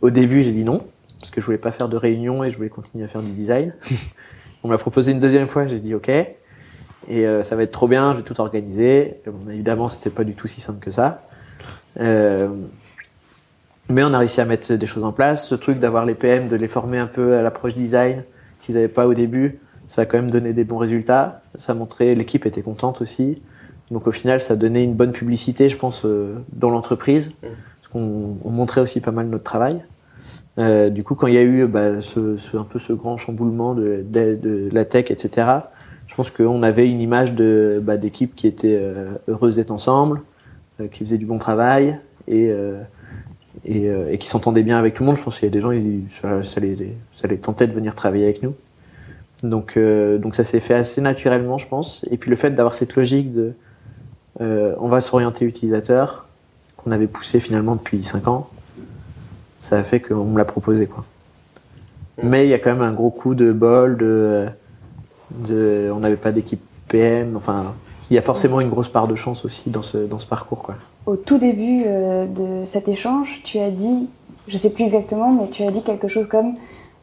au 0.00 0.10
début, 0.10 0.42
j'ai 0.42 0.52
dit 0.52 0.64
non, 0.64 0.82
parce 1.20 1.30
que 1.30 1.40
je 1.40 1.46
voulais 1.46 1.58
pas 1.58 1.72
faire 1.72 1.88
de 1.88 1.96
réunion 1.96 2.44
et 2.44 2.50
je 2.50 2.56
voulais 2.56 2.68
continuer 2.68 3.04
à 3.04 3.08
faire 3.08 3.22
du 3.22 3.32
design. 3.32 3.74
on 4.64 4.68
m'a 4.68 4.78
proposé 4.78 5.12
une 5.12 5.18
deuxième 5.18 5.46
fois, 5.46 5.66
j'ai 5.66 5.80
dit 5.80 5.94
ok. 5.94 6.08
Et 6.08 7.26
euh, 7.26 7.42
ça 7.42 7.56
va 7.56 7.62
être 7.62 7.70
trop 7.70 7.88
bien, 7.88 8.12
je 8.12 8.18
vais 8.18 8.22
tout 8.22 8.38
organiser. 8.40 9.20
Et 9.26 9.30
bon, 9.30 9.50
évidemment, 9.50 9.88
c'était 9.88 10.10
pas 10.10 10.24
du 10.24 10.34
tout 10.34 10.46
si 10.46 10.60
simple 10.60 10.80
que 10.80 10.90
ça. 10.90 11.22
Euh, 12.00 12.48
mais 13.88 14.04
on 14.04 14.12
a 14.12 14.18
réussi 14.18 14.40
à 14.40 14.44
mettre 14.44 14.72
des 14.72 14.86
choses 14.86 15.04
en 15.04 15.12
place. 15.12 15.48
Ce 15.48 15.54
truc 15.54 15.80
d'avoir 15.80 16.04
les 16.04 16.14
PM, 16.14 16.48
de 16.48 16.56
les 16.56 16.68
former 16.68 16.98
un 16.98 17.06
peu 17.06 17.36
à 17.36 17.42
l'approche 17.42 17.74
design 17.74 18.24
qu'ils 18.60 18.74
n'avaient 18.74 18.88
pas 18.88 19.06
au 19.06 19.14
début, 19.14 19.58
ça 19.86 20.02
a 20.02 20.04
quand 20.04 20.18
même 20.18 20.30
donné 20.30 20.52
des 20.52 20.64
bons 20.64 20.76
résultats. 20.76 21.40
Ça 21.54 21.72
a 21.72 21.74
montré, 21.74 22.14
l'équipe 22.14 22.44
était 22.44 22.60
contente 22.60 23.00
aussi. 23.00 23.40
Donc 23.90 24.06
au 24.06 24.12
final, 24.12 24.40
ça 24.40 24.52
a 24.52 24.56
donné 24.56 24.82
une 24.82 24.94
bonne 24.94 25.12
publicité, 25.12 25.70
je 25.70 25.76
pense, 25.76 26.04
euh, 26.04 26.34
dans 26.52 26.68
l'entreprise. 26.68 27.32
Parce 27.40 27.92
qu'on 27.92 28.36
on 28.44 28.50
montrait 28.50 28.82
aussi 28.82 29.00
pas 29.00 29.12
mal 29.12 29.28
notre 29.28 29.44
travail. 29.44 29.82
Euh, 30.58 30.90
du 30.90 31.04
coup, 31.04 31.14
quand 31.14 31.28
il 31.28 31.34
y 31.34 31.38
a 31.38 31.42
eu 31.42 31.66
bah, 31.66 31.90
un 31.92 32.64
peu 32.64 32.78
ce 32.78 32.92
grand 32.92 33.16
chamboulement 33.16 33.74
de, 33.74 34.02
de- 34.04 34.34
de 34.34 34.68
la 34.72 34.84
tech, 34.84 35.10
etc., 35.10 35.46
je 36.08 36.14
pense 36.14 36.30
qu'on 36.30 36.62
avait 36.64 36.88
une 36.88 37.00
image 37.00 37.34
de 37.34 37.80
bah, 37.82 37.96
d'équipe 37.96 38.34
qui 38.34 38.46
était 38.48 38.76
euh, 38.80 39.12
heureuse 39.28 39.56
d'être 39.56 39.70
ensemble, 39.70 40.20
euh, 40.80 40.88
qui 40.88 41.04
faisait 41.04 41.18
du 41.18 41.26
bon 41.26 41.38
travail 41.38 41.98
et 42.26 42.52
qui 43.64 44.28
s'entendait 44.28 44.62
bien 44.62 44.78
avec 44.78 44.94
tout 44.94 45.02
le 45.02 45.06
monde. 45.08 45.16
Je 45.16 45.22
pense 45.22 45.38
qu'il 45.38 45.46
y 45.46 45.50
a 45.50 45.52
des 45.52 45.60
gens, 45.60 45.70
ça, 46.08 46.42
ça 46.42 46.60
les, 46.60 46.94
ça 47.14 47.28
les 47.28 47.38
tentait 47.38 47.66
de 47.66 47.72
venir 47.72 47.94
travailler 47.94 48.24
avec 48.24 48.42
nous. 48.42 48.54
Donc, 49.44 49.78
ça 50.32 50.44
s'est 50.44 50.60
fait 50.60 50.74
assez 50.74 51.00
naturellement, 51.00 51.56
je 51.56 51.66
pense. 51.66 52.04
Et 52.10 52.16
puis 52.16 52.30
le 52.30 52.36
fait 52.36 52.50
d'avoir 52.50 52.74
cette 52.74 52.96
logique 52.96 53.32
de, 53.32 53.52
on 54.40 54.88
va 54.88 55.00
s'orienter 55.00 55.44
utilisateur, 55.44 56.26
qu'on 56.76 56.90
avait 56.90 57.06
poussé 57.06 57.40
finalement 57.40 57.76
depuis 57.76 58.02
5 58.02 58.28
ans, 58.28 58.48
ça 59.60 59.78
a 59.78 59.82
fait 59.82 60.00
qu'on 60.00 60.24
me 60.24 60.38
l'a 60.38 60.44
proposé, 60.44 60.86
quoi. 60.86 61.04
Mais 62.22 62.46
il 62.46 62.50
y 62.50 62.54
a 62.54 62.58
quand 62.58 62.70
même 62.72 62.82
un 62.82 62.92
gros 62.92 63.10
coup 63.10 63.34
de 63.34 63.52
bol, 63.52 63.96
de, 63.96 64.46
de 65.30 65.90
on 65.94 66.00
n'avait 66.00 66.16
pas 66.16 66.32
d'équipe 66.32 66.60
PM, 66.88 67.36
enfin, 67.36 67.74
il 68.10 68.14
y 68.14 68.18
a 68.18 68.22
forcément 68.22 68.60
une 68.60 68.70
grosse 68.70 68.88
part 68.88 69.06
de 69.06 69.14
chance 69.14 69.44
aussi 69.44 69.70
dans 69.70 69.82
ce, 69.82 69.98
dans 69.98 70.18
ce 70.18 70.26
parcours, 70.26 70.62
quoi. 70.62 70.74
Au 71.06 71.16
tout 71.16 71.38
début 71.38 71.82
euh, 71.86 72.26
de 72.26 72.64
cet 72.64 72.88
échange, 72.88 73.40
tu 73.44 73.58
as 73.58 73.70
dit, 73.70 74.08
je 74.48 74.56
sais 74.56 74.70
plus 74.70 74.84
exactement, 74.84 75.32
mais 75.32 75.48
tu 75.48 75.62
as 75.62 75.70
dit 75.70 75.82
quelque 75.82 76.08
chose 76.08 76.26
comme 76.26 76.54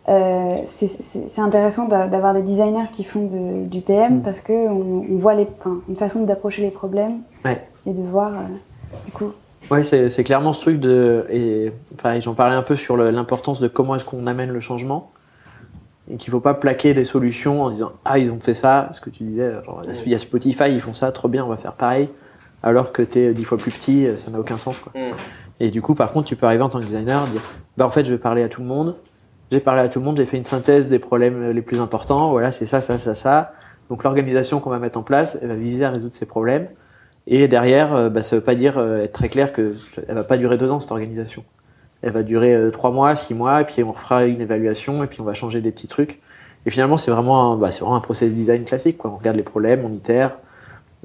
euh, 0.08 0.58
c'est- 0.66 1.40
intéressant 1.40 1.88
d'a- 1.88 2.08
d'avoir 2.08 2.36
des 2.36 2.44
designers 2.44 2.92
qui 2.94 3.04
font 3.04 3.26
de- 3.26 3.66
du 3.66 3.82
PM 3.82 4.18
Mm. 4.18 4.22
parce 4.22 4.40
que 4.40 4.54
on, 4.54 5.04
on 5.12 5.18
voit 5.18 5.34
les, 5.34 5.48
enfin, 5.60 5.78
une 5.90 5.96
façon 5.96 6.24
d'approcher 6.26 6.62
les 6.62 6.70
problèmes 6.70 7.22
Ouais. 7.44 7.60
et 7.88 7.92
de 7.94 8.04
voir. 8.04 8.32
euh, 8.34 8.98
du 9.06 9.12
coup, 9.12 9.32
Ouais, 9.72 9.84
c'est 9.84 10.24
clairement 10.24 10.54
ce 10.54 10.62
truc 10.62 10.80
de. 10.80 11.26
Et 11.30 11.72
pareil, 12.02 12.22
j'en 12.22 12.34
parlais 12.34 12.56
un 12.56 12.62
peu 12.62 12.76
sur 12.76 12.98
l'importance 12.98 13.60
de 13.60 13.68
comment 13.68 13.96
est-ce 13.96 14.06
qu'on 14.06 14.28
amène 14.28 14.52
le 14.52 14.60
changement. 14.60 15.12
Et 16.10 16.18
qu'il 16.18 16.32
faut 16.32 16.40
pas 16.40 16.54
plaquer 16.54 16.94
des 16.94 17.06
solutions 17.06 17.64
en 17.64 17.72
disant 17.72 17.94
Ah, 18.06 18.20
ils 18.20 18.30
ont 18.32 18.40
fait 18.40 18.54
ça, 18.54 18.90
ce 18.94 19.02
que 19.02 19.10
tu 19.10 19.24
disais, 19.24 19.54
genre, 19.66 19.82
il 20.06 20.12
y 20.12 20.16
a 20.16 20.20
Spotify, 20.20 20.66
ils 20.70 20.82
font 20.82 20.94
ça, 20.94 21.12
trop 21.12 21.28
bien, 21.28 21.44
on 21.44 21.50
va 21.50 21.58
faire 21.58 21.74
pareil. 21.74 22.10
Alors 22.62 22.92
que 22.92 23.02
tu 23.02 23.20
es 23.20 23.34
dix 23.34 23.44
fois 23.44 23.58
plus 23.58 23.72
petit, 23.72 24.08
ça 24.16 24.30
n'a 24.30 24.40
aucun 24.40 24.58
sens. 24.58 24.78
Quoi. 24.78 24.92
Mm. 24.96 25.14
Et 25.60 25.72
du 25.72 25.82
coup, 25.82 25.96
par 25.96 26.12
contre, 26.12 26.28
tu 26.28 26.36
peux 26.36 26.46
arriver 26.46 26.64
en 26.64 26.70
tant 26.70 26.80
que 26.80 26.86
designer, 26.86 27.26
dire 27.28 27.42
Bah, 27.78 27.86
en 27.86 27.90
fait, 27.90 28.06
je 28.06 28.12
vais 28.12 28.20
parler 28.20 28.44
à 28.44 28.50
tout 28.50 28.62
le 28.62 28.68
monde. 28.68 28.96
J'ai 29.52 29.60
parlé 29.60 29.82
à 29.82 29.88
tout 29.88 30.00
le 30.00 30.06
monde, 30.06 30.18
j'ai 30.18 30.26
fait 30.26 30.38
une 30.38 30.44
synthèse 30.44 30.90
des 30.90 31.00
problèmes 31.00 31.52
les 31.52 31.62
plus 31.62 31.80
importants. 31.80 32.30
Voilà, 32.30 32.52
c'est 32.52 32.66
ça, 32.66 32.82
ça, 32.82 32.98
ça, 32.98 33.16
ça. 33.16 33.54
Donc, 33.90 34.04
l'organisation 34.04 34.60
qu'on 34.60 34.72
va 34.72 34.80
mettre 34.80 34.98
en 34.98 35.04
place, 35.04 35.38
elle 35.42 35.50
va 35.50 35.56
viser 35.56 35.86
à 35.86 35.92
résoudre 35.92 36.16
ces 36.16 36.26
problèmes. 36.26 36.68
Et 37.28 37.48
derrière, 37.48 37.96
euh, 37.96 38.10
bah, 38.10 38.22
ça 38.24 38.36
veut 38.36 38.42
pas 38.44 38.56
dire 38.56 38.78
euh, 38.78 39.04
être 39.04 39.14
très 39.14 39.30
clair 39.30 39.52
que 39.52 39.76
elle 40.08 40.16
va 40.16 40.24
pas 40.24 40.38
durer 40.38 40.58
deux 40.58 40.72
ans 40.72 40.80
cette 40.80 40.92
organisation. 40.92 41.44
Elle 42.02 42.12
va 42.12 42.22
durer 42.24 42.54
euh, 42.54 42.70
trois 42.72 42.92
mois, 42.92 43.16
six 43.16 43.34
mois, 43.34 43.62
et 43.62 43.66
puis 43.66 43.84
on 43.84 43.94
fera 43.94 44.26
une 44.26 44.42
évaluation, 44.42 45.04
et 45.04 45.08
puis 45.08 45.22
on 45.22 45.24
va 45.24 45.34
changer 45.34 45.62
des 45.62 45.72
petits 45.72 45.88
trucs. 45.88 46.20
Et 46.68 46.70
finalement, 46.70 46.98
c'est 46.98 47.12
vraiment, 47.12 47.54
un, 47.54 47.58
bah, 47.58 47.72
c'est 47.72 47.82
vraiment 47.82 47.96
un 47.96 48.02
process 48.02 48.34
design 48.34 48.64
classique. 48.64 48.98
Quoi. 49.00 49.12
On 49.12 49.18
regarde 49.18 49.38
les 49.38 49.44
problèmes, 49.44 49.84
on 49.86 49.92
itère, 49.92 50.38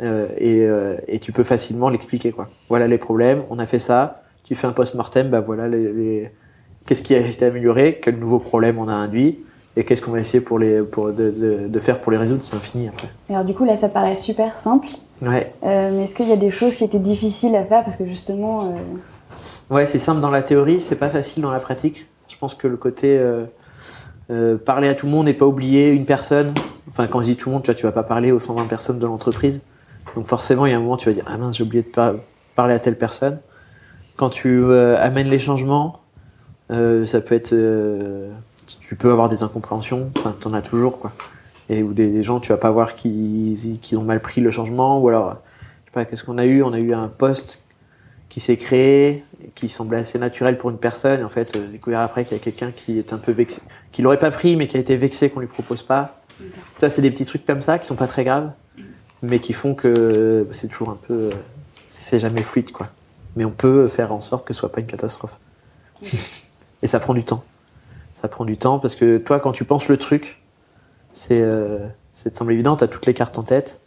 euh, 0.03 0.27
et, 0.37 0.63
euh, 0.67 0.97
et 1.09 1.19
tu 1.21 1.33
peux 1.33 1.43
facilement 1.43 1.89
l'expliquer. 1.89 2.35
Voilà 2.69 2.87
les 2.87 2.99
problèmes, 2.99 3.43
on 3.51 3.59
a 3.59 3.67
fait 3.67 3.79
ça. 3.79 4.17
Tu 4.45 4.55
fais 4.55 4.67
un 4.67 4.73
post-mortem, 4.73 5.29
bah 5.31 5.41
voilà 5.41 5.69
les, 5.69 5.93
les- 5.93 6.31
qu'est-ce 6.87 7.03
qui 7.03 7.15
a 7.15 7.19
été 7.19 7.45
amélioré, 7.47 7.99
quel 8.03 8.19
nouveau 8.19 8.39
problème 8.41 8.79
on 8.79 8.89
a 8.89 8.93
induit, 8.95 9.39
et 9.77 9.85
qu'est-ce 9.85 10.03
qu'on 10.03 10.11
va 10.13 10.21
essayer 10.21 10.41
pour 10.43 10.59
les, 10.59 10.81
pour 10.83 11.13
de, 11.13 11.31
de, 11.31 11.69
de 11.69 11.79
faire 11.81 12.01
pour 12.01 12.11
les 12.11 12.19
résoudre. 12.19 12.43
C'est 12.43 12.57
infini 12.57 12.89
après. 12.89 13.09
alors 13.29 13.45
du 13.45 13.55
coup 13.55 13.65
là, 13.65 13.77
ça 13.77 13.89
paraît 13.89 14.17
super 14.17 14.59
simple. 14.59 14.89
Ouais. 15.23 15.53
Euh, 15.65 15.91
mais 15.93 16.05
est-ce 16.05 16.15
qu'il 16.15 16.29
y 16.29 16.33
a 16.33 16.37
des 16.37 16.51
choses 16.51 16.77
qui 16.77 16.85
étaient 16.85 16.99
difficiles 16.99 17.55
à 17.57 17.65
faire 17.65 17.85
parce 17.85 17.97
que 17.97 18.07
justement, 18.07 18.65
euh, 18.65 18.79
Ouais, 19.71 19.87
c'est 19.87 19.99
simple 19.99 20.21
dans 20.21 20.31
la 20.31 20.43
théorie, 20.43 20.81
c'est 20.81 20.97
pas 20.97 21.11
facile 21.11 21.43
dans 21.43 21.51
la 21.51 21.61
pratique. 21.61 22.07
Je 22.29 22.37
pense 22.37 22.55
que 22.55 22.67
le 22.67 22.77
côté 22.77 23.19
euh, 23.19 23.45
euh, 24.31 24.57
parler 24.57 24.89
à 24.89 24.95
tout 24.95 25.07
le 25.07 25.13
monde 25.13 25.29
et 25.29 25.35
pas 25.35 25.47
oublier 25.47 25.91
une 25.91 26.07
personne. 26.07 26.53
Enfin, 26.91 27.07
quand 27.07 27.21
je 27.21 27.27
dis 27.27 27.37
tout 27.37 27.49
le 27.51 27.55
monde, 27.55 27.63
tu 27.63 27.67
vois, 27.71 27.75
tu 27.75 27.85
vas 27.85 27.93
pas 27.93 28.03
parler 28.03 28.33
aux 28.33 28.41
120 28.41 28.67
personnes 28.67 28.99
de 28.99 29.07
l'entreprise. 29.07 29.63
Donc 30.17 30.27
forcément, 30.27 30.67
il 30.67 30.71
y 30.73 30.75
a 30.75 30.77
un 30.77 30.81
moment, 30.81 30.97
tu 30.97 31.09
vas 31.09 31.15
dire 31.15 31.25
ah 31.29 31.37
mince, 31.37 31.57
j'ai 31.57 31.63
oublié 31.65 31.83
de 31.83 31.89
par- 31.89 32.15
parler 32.57 32.75
à 32.75 32.79
telle 32.79 32.97
personne. 32.99 33.39
Quand 34.17 34.31
tu 34.31 34.49
euh, 34.49 34.97
amènes 35.01 35.29
les 35.29 35.39
changements, 35.39 36.01
euh, 36.71 37.05
ça 37.05 37.21
peut 37.21 37.35
être, 37.35 37.53
euh, 37.53 38.31
tu 38.81 38.97
peux 38.97 39.11
avoir 39.13 39.29
des 39.29 39.43
incompréhensions. 39.43 40.11
Enfin, 40.19 40.35
t'en 40.41 40.53
as 40.53 40.63
toujours 40.63 40.99
quoi. 40.99 41.13
Et 41.71 41.85
ou 41.85 41.93
des, 41.95 42.09
des 42.09 42.23
gens, 42.25 42.41
tu 42.41 42.51
vas 42.51 42.59
pas 42.59 42.73
voir 42.73 42.95
qui, 42.95 43.79
qui 43.81 43.97
ont 43.97 44.03
mal 44.03 44.21
pris 44.21 44.41
le 44.41 44.51
changement, 44.51 45.01
ou 45.01 45.09
alors, 45.09 45.37
je 45.61 45.87
sais 45.87 45.93
pas, 45.93 46.05
qu'est-ce 46.05 46.25
qu'on 46.25 46.37
a 46.37 46.45
eu? 46.45 46.63
On 46.65 46.73
a 46.73 46.81
eu 46.81 46.93
un 46.93 47.07
poste 47.07 47.65
qui 48.29 48.41
s'est 48.41 48.57
créé, 48.57 49.25
qui 49.55 49.69
semblait 49.69 49.99
assez 49.99 50.19
naturel 50.19 50.59
pour 50.59 50.71
une 50.71 50.79
personne. 50.79 51.21
Et 51.21 51.25
en 51.25 51.29
fait, 51.29 51.55
euh, 51.55 51.67
j'ai 51.67 51.73
découvert 51.73 52.01
après 52.01 52.25
qu'il 52.25 52.37
y 52.37 52.41
a 52.41 52.43
quelqu'un 52.43 52.73
qui 52.73 52.99
est 52.99 53.13
un 53.13 53.19
peu 53.19 53.33
vexé, 53.33 53.63
qui 53.93 54.03
l'aurait 54.03 54.19
pas 54.19 54.31
pris, 54.31 54.57
mais 54.57 54.67
qui 54.67 54.77
a 54.77 54.81
été 54.81 54.97
vexé 54.97 55.31
qu'on 55.31 55.41
lui 55.41 55.47
propose 55.47 55.83
pas. 55.83 56.21
Ça, 56.79 56.91
c'est 56.91 57.03
des 57.03 57.11
petits 57.11 57.25
trucs 57.25 57.47
comme 57.47 57.61
ça 57.61 57.79
qui 57.79 57.87
sont 57.87 57.97
pas 57.97 58.07
très 58.07 58.25
graves, 58.25 58.51
mais 59.23 59.39
qui 59.39 59.53
font 59.53 59.75
que 59.75 59.89
euh, 59.89 60.53
c'est 60.53 60.69
toujours 60.69 60.91
un 60.91 60.99
peu, 61.07 61.15
euh, 61.15 61.31
c'est 61.87 62.19
jamais 62.19 62.43
fluide, 62.43 62.73
quoi. 62.73 62.89
Mais 63.37 63.45
on 63.45 63.51
peut 63.51 63.87
faire 63.87 64.13
en 64.13 64.21
sorte 64.21 64.47
que 64.47 64.55
ce 64.55 64.61
soit 64.61 64.73
pas 64.73 64.81
une 64.81 64.87
catastrophe. 64.87 65.39
Et 66.83 66.87
ça 66.87 66.99
prend 66.99 67.15
du 67.15 67.25
temps. 67.25 67.45
Ça 68.15 68.29
prend 68.29 68.45
du 68.45 68.57
temps 68.57 68.79
parce 68.79 68.97
que 68.97 69.19
toi, 69.19 69.39
quand 69.39 69.53
tu 69.53 69.65
penses 69.65 69.89
le 69.89 69.97
truc, 69.97 70.40
c'est, 71.13 71.41
euh, 71.41 71.79
ça 72.13 72.31
te 72.31 72.39
semble 72.39 72.53
évident, 72.53 72.77
tu 72.77 72.85
as 72.85 72.89
toutes 72.89 73.07
les 73.07 73.15
cartes 73.15 73.39
en 73.39 73.43
tête. 73.43 73.81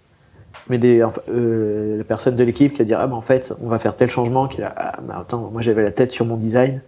Mais 0.70 0.78
des, 0.78 1.04
euh, 1.30 1.98
la 1.98 2.04
personne 2.04 2.36
de 2.36 2.44
l'équipe 2.44 2.74
qui 2.74 2.80
va 2.80 2.86
dire 2.86 3.00
Ah, 3.00 3.08
bah 3.08 3.16
en 3.16 3.22
fait, 3.22 3.54
on 3.62 3.68
va 3.68 3.80
faire 3.80 3.96
tel 3.96 4.10
changement, 4.10 4.48
qui 4.48 4.62
là, 4.62 4.74
ah, 4.78 5.00
bah 5.02 5.18
attends, 5.22 5.50
moi 5.52 5.62
j'avais 5.62 5.84
la 5.84 5.92
tête 5.92 6.12
sur 6.12 6.26
mon 6.26 6.38
design, 6.38 6.82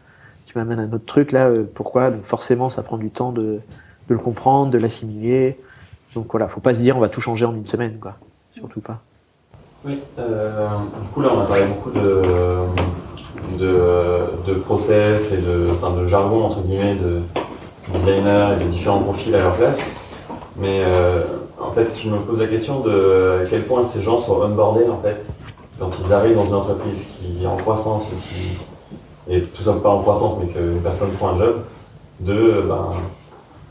tu 0.46 0.58
m'amènes 0.58 0.80
un 0.80 0.92
autre 0.94 1.06
truc 1.06 1.32
là, 1.32 1.48
euh, 1.48 1.64
pourquoi? 1.74 2.12
Donc 2.12 2.24
forcément, 2.24 2.70
ça 2.70 2.84
prend 2.84 2.98
du 2.98 3.10
temps 3.10 3.32
de, 3.32 3.42
de 3.42 4.14
le 4.14 4.18
comprendre, 4.20 4.72
de 4.72 4.78
l'assimiler. 4.78 5.58
Donc 6.14 6.28
voilà, 6.32 6.48
faut 6.48 6.62
pas 6.62 6.74
se 6.74 6.80
dire 6.80 6.96
on 6.96 7.00
va 7.00 7.10
tout 7.10 7.22
changer 7.22 7.46
en 7.46 7.56
une 7.56 7.66
semaine, 7.66 7.98
quoi. 8.00 8.16
Surtout 8.54 8.82
pas. 8.82 9.02
Oui, 9.84 10.00
euh, 10.18 10.68
du 11.02 11.10
coup 11.10 11.22
là 11.22 11.30
on 11.36 11.42
a 11.42 11.46
parlé 11.46 11.66
beaucoup 11.66 11.92
de, 11.92 12.22
de, 13.60 14.48
de 14.48 14.54
process 14.56 15.32
et 15.32 15.38
de, 15.38 15.68
enfin, 15.72 15.96
de 15.96 16.08
jargon 16.08 16.46
entre 16.46 16.62
guillemets 16.62 16.96
de 16.96 17.22
designers 17.94 18.56
et 18.60 18.64
de 18.64 18.70
différents 18.70 19.02
profils 19.02 19.36
à 19.36 19.40
leur 19.40 19.54
place. 19.54 19.80
Mais 20.58 20.84
euh, 20.86 21.24
en 21.60 21.72
fait 21.72 21.88
je 22.02 22.10
me 22.10 22.18
pose 22.20 22.40
la 22.40 22.48
question 22.48 22.80
de 22.82 23.42
à 23.44 23.46
quel 23.50 23.64
point 23.66 23.86
ces 23.86 24.02
gens 24.02 24.20
sont 24.20 24.42
onboardés 24.42 24.88
en 24.90 25.02
fait 25.02 25.18
quand 25.80 25.90
ils 26.06 26.14
arrivent 26.14 26.36
dans 26.38 26.46
une 26.46 26.54
entreprise 26.56 27.08
qui 27.20 27.44
est 27.44 27.48
en 27.48 27.58
croissance 27.58 28.04
ou 28.06 28.16
qui 28.28 29.34
est 29.36 29.42
tout 29.54 29.64
simplement 29.64 29.82
pas 29.82 29.90
en 29.90 30.02
croissance 30.02 30.38
mais 30.40 30.48
qu'une 30.48 30.80
personne 30.82 31.12
prend 31.12 31.30
un 31.30 31.40
job, 31.40 31.56
de 32.22 32.64
ben, 32.68 32.94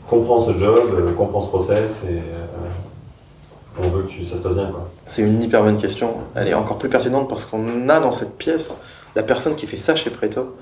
comprend 0.07 0.39
ce 0.39 0.55
job, 0.57 0.79
euh, 0.93 1.11
comprend 1.13 1.41
ce 1.41 1.47
process 1.49 2.03
et 2.07 2.17
euh, 2.17 3.81
on 3.81 3.89
veut 3.89 4.03
que 4.03 4.09
tu- 4.09 4.25
ça 4.25 4.37
se 4.37 4.43
passe 4.43 4.53
bien 4.53 4.67
quoi. 4.67 4.87
C'est 5.07 5.23
une 5.23 5.41
hyper 5.41 5.63
bonne 5.63 5.77
question. 5.77 6.11
Elle 6.35 6.47
est 6.49 6.53
encore 6.53 6.77
plus 6.77 6.89
pertinente 6.89 7.27
parce 7.27 7.45
qu'on 7.45 7.89
a 7.89 7.99
dans 7.99 8.11
cette 8.11 8.37
pièce 8.37 8.77
la 9.15 9.23
personne 9.23 9.55
qui 9.55 9.65
fait 9.65 9.77
ça 9.77 9.95
chez 9.95 10.11
Preto 10.11 10.55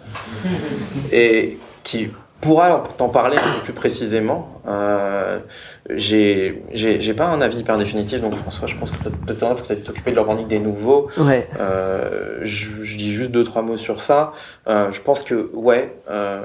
et 1.11 1.57
qui 1.83 2.09
pourra 2.43 2.83
t'en 2.97 3.09
parler 3.09 3.37
un 3.37 3.41
peu 3.41 3.63
plus 3.63 3.73
précisément. 3.73 4.61
Euh, 4.67 5.39
j'ai 5.89 6.61
pas 7.15 7.25
un 7.25 7.41
avis 7.41 7.59
hyper 7.59 7.77
définitif, 7.77 8.21
donc 8.21 8.35
François, 8.35 8.67
je 8.67 8.75
pense 8.75 8.91
que 8.91 8.97
peut-être 8.97 9.65
peut-être 9.65 9.83
t'occuper 9.83 10.11
de 10.11 10.15
l'organique 10.17 10.47
des 10.47 10.59
nouveaux. 10.59 11.09
Ouais. 11.17 11.47
Euh, 11.59 12.39
je, 12.43 12.83
je 12.83 12.97
dis 12.97 13.11
juste 13.11 13.31
deux 13.31 13.43
trois 13.43 13.61
mots 13.61 13.77
sur 13.77 14.01
ça. 14.01 14.33
Euh, 14.67 14.91
je 14.91 15.01
pense 15.01 15.23
que 15.23 15.49
ouais, 15.53 15.95
euh, 16.09 16.43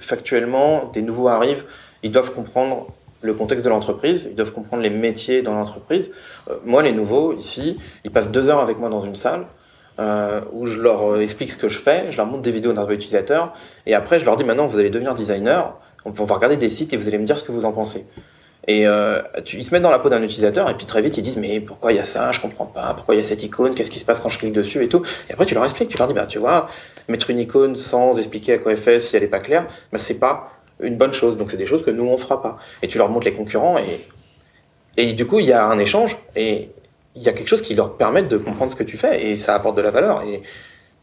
factuellement, 0.00 0.90
des 0.92 1.02
nouveaux 1.02 1.28
arrivent, 1.28 1.64
ils 2.02 2.12
doivent 2.12 2.32
comprendre 2.32 2.86
le 3.20 3.34
contexte 3.34 3.64
de 3.64 3.70
l'entreprise, 3.70 4.28
ils 4.30 4.36
doivent 4.36 4.52
comprendre 4.52 4.82
les 4.82 4.90
métiers 4.90 5.42
dans 5.42 5.54
l'entreprise. 5.54 6.12
Euh, 6.48 6.54
moi, 6.64 6.82
les 6.82 6.92
nouveaux 6.92 7.32
ici, 7.32 7.78
ils 8.04 8.10
passent 8.10 8.30
deux 8.30 8.48
heures 8.48 8.60
avec 8.60 8.78
moi 8.78 8.88
dans 8.88 9.00
une 9.00 9.16
salle. 9.16 9.46
Euh, 9.98 10.40
où 10.52 10.66
je 10.66 10.80
leur 10.80 11.14
euh, 11.14 11.20
explique 11.20 11.50
ce 11.50 11.56
que 11.56 11.68
je 11.68 11.78
fais, 11.78 12.10
je 12.10 12.16
leur 12.16 12.26
montre 12.26 12.42
des 12.42 12.52
vidéos 12.52 12.72
d'interview 12.72 12.96
utilisateur, 12.96 13.54
et 13.86 13.94
après 13.94 14.20
je 14.20 14.24
leur 14.24 14.36
dis 14.36 14.44
maintenant 14.44 14.66
vous 14.66 14.78
allez 14.78 14.90
devenir 14.90 15.14
designer, 15.14 15.74
on 16.04 16.10
va 16.10 16.34
regarder 16.34 16.56
des 16.56 16.68
sites 16.68 16.92
et 16.92 16.96
vous 16.96 17.08
allez 17.08 17.18
me 17.18 17.26
dire 17.26 17.36
ce 17.36 17.42
que 17.42 17.52
vous 17.52 17.64
en 17.64 17.72
pensez. 17.72 18.06
Et 18.66 18.86
euh, 18.86 19.22
tu, 19.44 19.56
ils 19.56 19.64
se 19.64 19.72
mettent 19.72 19.82
dans 19.82 19.90
la 19.90 19.98
peau 19.98 20.10
d'un 20.10 20.22
utilisateur 20.22 20.68
et 20.68 20.74
puis 20.74 20.84
très 20.84 21.00
vite 21.00 21.16
ils 21.16 21.22
disent 21.22 21.38
mais 21.38 21.58
pourquoi 21.58 21.92
il 21.92 21.96
y 21.96 21.98
a 21.98 22.04
ça, 22.04 22.32
je 22.32 22.40
comprends 22.40 22.66
pas, 22.66 22.92
pourquoi 22.94 23.14
il 23.14 23.18
y 23.18 23.20
a 23.20 23.24
cette 23.24 23.42
icône, 23.42 23.74
qu'est-ce 23.74 23.90
qui 23.90 23.98
se 23.98 24.04
passe 24.04 24.20
quand 24.20 24.28
je 24.28 24.38
clique 24.38 24.52
dessus 24.52 24.84
et 24.84 24.88
tout. 24.88 25.02
Et 25.28 25.32
après 25.32 25.46
tu 25.46 25.54
leur 25.54 25.64
expliques, 25.64 25.88
tu 25.88 25.96
leur 25.96 26.06
dis 26.06 26.12
bah 26.12 26.26
tu 26.26 26.38
vois, 26.38 26.68
mettre 27.08 27.30
une 27.30 27.38
icône 27.38 27.76
sans 27.76 28.18
expliquer 28.18 28.54
à 28.54 28.58
quoi 28.58 28.72
elle 28.72 28.78
fait 28.78 29.00
si 29.00 29.16
elle 29.16 29.22
est 29.22 29.28
pas 29.28 29.40
claire, 29.40 29.66
bah 29.90 29.98
c'est 29.98 30.18
pas 30.18 30.52
une 30.80 30.96
bonne 30.96 31.14
chose. 31.14 31.38
Donc 31.38 31.50
c'est 31.50 31.56
des 31.56 31.66
choses 31.66 31.82
que 31.82 31.90
nous 31.90 32.04
on 32.04 32.18
fera 32.18 32.42
pas. 32.42 32.58
Et 32.82 32.88
tu 32.88 32.98
leur 32.98 33.08
montres 33.08 33.24
les 33.24 33.32
concurrents 33.32 33.78
et 33.78 34.06
et 34.98 35.12
du 35.14 35.26
coup 35.26 35.38
il 35.38 35.46
y 35.46 35.52
a 35.52 35.64
un 35.64 35.78
échange 35.78 36.18
et 36.36 36.68
il 37.14 37.22
y 37.22 37.28
a 37.28 37.32
quelque 37.32 37.48
chose 37.48 37.62
qui 37.62 37.74
leur 37.74 37.96
permet 37.96 38.22
de 38.22 38.36
comprendre 38.36 38.70
ce 38.70 38.76
que 38.76 38.84
tu 38.84 38.96
fais 38.96 39.26
et 39.26 39.36
ça 39.36 39.54
apporte 39.54 39.76
de 39.76 39.82
la 39.82 39.90
valeur. 39.90 40.22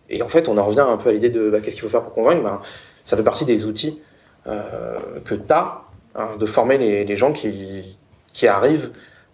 Et, 0.10 0.22
en 0.22 0.28
fait 0.28 0.48
on 0.48 0.58
en 0.58 0.66
revient 0.66 0.86
un 0.88 0.98
peu 0.98 1.10
à 1.10 1.12
l'idée 1.14 1.30
de 1.30 1.50
bah, 1.50 1.60
qu'est-ce 1.62 1.76
qu'il 1.76 1.84
faut 1.84 1.90
faire 1.90 2.04
pour 2.04 2.14
convaincre? 2.14 2.44
Bah, 2.44 2.62
ça 3.04 3.18
fait 3.18 3.24
partie 3.24 3.46
des 3.46 3.66
outils 3.66 4.00
euh, 4.48 5.00
que 5.26 5.36
tu 5.36 5.52
as 5.52 5.82
hein, 6.16 6.38
de 6.40 6.46
former 6.46 6.78
les, 6.78 7.16
gens 7.16 7.32
qui, 7.32 7.98
qui 8.34 8.48
arrivent, 8.48 8.92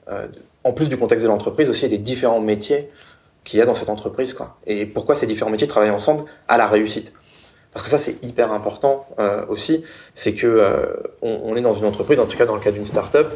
euh, 0.10 0.28
en 0.64 0.74
plus 0.74 0.88
du 0.88 0.98
contexte 0.98 1.24
de 1.24 1.30
l'entreprise, 1.30 1.70
aussi 1.70 1.88
des 1.90 1.98
différents 1.98 2.40
métiers 2.40 2.90
qu'il 3.44 3.60
y 3.60 3.62
a 3.62 3.66
dans 3.66 3.74
cette 3.74 3.90
entreprise. 3.90 4.34
Quoi. 4.34 4.58
Et 4.66 4.86
pourquoi 4.86 5.16
ces 5.16 5.28
différents 5.28 5.52
métiers 5.52 5.68
travaillent 5.68 5.90
ensemble 5.90 6.26
à 6.48 6.58
la 6.58 6.68
réussite? 6.68 7.14
Parce 7.74 7.84
que 7.84 7.90
ça, 7.90 7.98
c'est 7.98 8.24
hyper 8.26 8.52
important 8.52 9.06
euh, 9.20 9.46
aussi, 9.48 9.84
c'est 10.14 10.34
que 10.34 10.48
euh, 10.48 10.88
on, 11.22 11.40
on, 11.46 11.56
est 11.56 11.62
dans 11.62 11.74
une 11.74 11.86
entreprise, 11.86 12.20
en 12.20 12.26
tout 12.26 12.38
cas 12.38 12.46
dans 12.46 12.56
le 12.56 12.62
cas 12.62 12.72
d'une 12.72 12.86
start-up, 12.86 13.32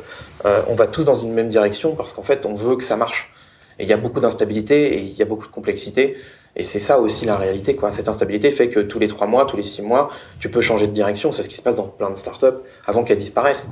euh, 0.45 0.61
on 0.67 0.75
va 0.75 0.87
tous 0.87 1.05
dans 1.05 1.15
une 1.15 1.33
même 1.33 1.49
direction 1.49 1.95
parce 1.95 2.11
qu'en 2.11 2.23
fait, 2.23 2.45
on 2.45 2.53
veut 2.53 2.75
que 2.75 2.83
ça 2.83 2.97
marche. 2.97 3.31
Et 3.79 3.83
il 3.83 3.89
y 3.89 3.93
a 3.93 3.97
beaucoup 3.97 4.19
d'instabilité 4.19 4.95
et 4.95 4.99
il 4.99 5.13
y 5.13 5.21
a 5.21 5.25
beaucoup 5.25 5.47
de 5.47 5.51
complexité. 5.51 6.17
Et 6.55 6.63
c'est 6.63 6.79
ça 6.79 6.99
aussi 6.99 7.25
la 7.25 7.35
réalité, 7.35 7.75
quoi. 7.75 7.91
Cette 7.91 8.07
instabilité 8.07 8.51
fait 8.51 8.69
que 8.69 8.79
tous 8.79 8.99
les 8.99 9.07
trois 9.07 9.27
mois, 9.27 9.45
tous 9.45 9.57
les 9.57 9.63
six 9.63 9.81
mois, 9.81 10.09
tu 10.39 10.49
peux 10.49 10.61
changer 10.61 10.87
de 10.87 10.93
direction. 10.93 11.33
C'est 11.33 11.43
ce 11.43 11.49
qui 11.49 11.57
se 11.57 11.61
passe 11.61 11.75
dans 11.75 11.87
plein 11.87 12.09
de 12.09 12.17
startups 12.17 12.59
avant 12.85 13.03
qu'elles 13.03 13.17
disparaissent. 13.17 13.69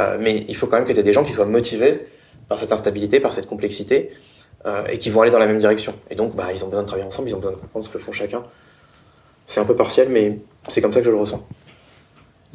Euh, 0.00 0.18
mais 0.20 0.44
il 0.48 0.56
faut 0.56 0.66
quand 0.66 0.76
même 0.76 0.84
que 0.84 0.92
tu 0.92 0.98
aies 0.98 1.04
des 1.04 1.12
gens 1.12 1.24
qui 1.24 1.32
soient 1.32 1.46
motivés 1.46 2.06
par 2.48 2.58
cette 2.58 2.72
instabilité, 2.72 3.20
par 3.20 3.32
cette 3.32 3.46
complexité, 3.46 4.10
euh, 4.66 4.86
et 4.88 4.98
qui 4.98 5.10
vont 5.10 5.22
aller 5.22 5.30
dans 5.30 5.38
la 5.38 5.46
même 5.46 5.58
direction. 5.58 5.94
Et 6.10 6.16
donc, 6.16 6.34
bah, 6.34 6.48
ils 6.52 6.64
ont 6.64 6.68
besoin 6.68 6.82
de 6.82 6.88
travailler 6.88 7.06
ensemble, 7.06 7.28
ils 7.28 7.34
ont 7.34 7.38
besoin 7.38 7.52
de 7.52 7.56
comprendre 7.56 7.86
ce 7.86 7.90
que 7.90 7.98
font 7.98 8.12
chacun. 8.12 8.42
C'est 9.46 9.60
un 9.60 9.64
peu 9.64 9.76
partiel, 9.76 10.08
mais 10.10 10.38
c'est 10.68 10.80
comme 10.80 10.92
ça 10.92 11.00
que 11.00 11.06
je 11.06 11.10
le 11.10 11.16
ressens. 11.16 11.46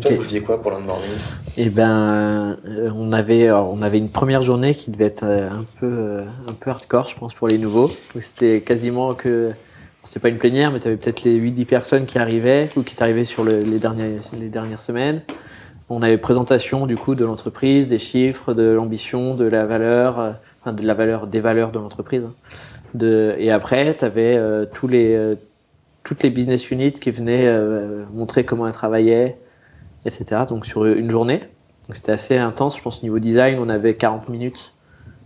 Toi, 0.02 0.12
Ok. 0.12 0.18
vous 0.18 0.24
faisiez 0.24 0.42
quoi 0.42 0.62
pour 0.62 0.72
l'onboarding? 0.72 1.10
Et 1.58 1.70
ben, 1.70 2.58
euh, 2.66 2.90
on 2.96 3.12
avait, 3.12 3.48
alors, 3.48 3.72
on 3.72 3.82
avait 3.82 3.98
une 3.98 4.10
première 4.10 4.42
journée 4.42 4.74
qui 4.74 4.90
devait 4.92 5.06
être 5.06 5.24
euh, 5.24 5.50
un 5.50 5.66
peu, 5.80 5.86
euh, 5.88 6.24
un 6.48 6.54
peu 6.54 6.70
hardcore, 6.72 7.08
je 7.08 7.16
pense, 7.16 7.34
pour 7.34 7.48
les 7.48 7.58
nouveaux. 7.58 7.92
C'était 8.20 8.62
quasiment 8.62 9.14
que, 9.14 9.52
c'était 10.04 10.20
pas 10.20 10.30
une 10.30 10.38
plénière, 10.38 10.72
mais 10.72 10.80
tu 10.80 10.88
avais 10.88 10.98
peut-être 10.98 11.24
les 11.24 11.36
8-10 11.36 11.66
personnes 11.66 12.06
qui 12.06 12.18
arrivaient 12.18 12.70
ou 12.76 12.82
qui 12.84 12.96
arrivaient 13.02 13.26
sur 13.26 13.44
le- 13.44 13.60
les, 13.62 13.80
derniers, 13.80 14.18
les 14.38 14.50
dernières 14.50 14.82
semaines. 14.82 15.22
On 15.90 16.02
avait 16.02 16.18
présentation 16.18 16.88
du 16.88 16.96
coup 16.98 17.16
de 17.16 17.26
l'entreprise, 17.26 17.88
des 17.88 18.00
chiffres, 18.00 18.54
de 18.54 18.64
l'ambition, 18.72 19.36
de 19.36 19.46
la 19.46 19.66
valeur, 19.66 20.36
enfin 20.62 20.72
de 20.74 20.86
la 20.88 20.94
valeur, 20.94 21.28
des 21.28 21.42
valeurs 21.42 21.72
de 21.72 21.80
l'entreprise. 21.80 22.24
hein. 22.26 22.34
De, 22.94 23.36
et 23.38 23.52
après, 23.52 23.94
tu 23.98 24.04
avais 24.06 24.40
tous 24.74 24.88
les, 24.88 25.16
euh, 25.16 25.36
toutes 26.04 26.24
les 26.24 26.30
business 26.30 26.70
units 26.72 26.94
qui 26.94 27.12
venaient 27.12 27.46
euh, 27.48 28.04
montrer 28.14 28.44
comment 28.44 28.68
elles 28.68 28.74
travaillaient, 28.74 29.38
etc. 30.06 30.42
Donc 30.48 30.66
sur 30.66 30.86
une 30.86 31.10
journée. 31.10 31.40
Donc 31.88 31.96
c'était 31.96 32.12
assez 32.12 32.38
intense. 32.38 32.78
Je 32.78 32.82
pense 32.82 33.04
niveau 33.04 33.20
design, 33.20 33.58
on 33.60 33.70
avait 33.70 33.96
40 33.96 34.30
minutes 34.30 34.74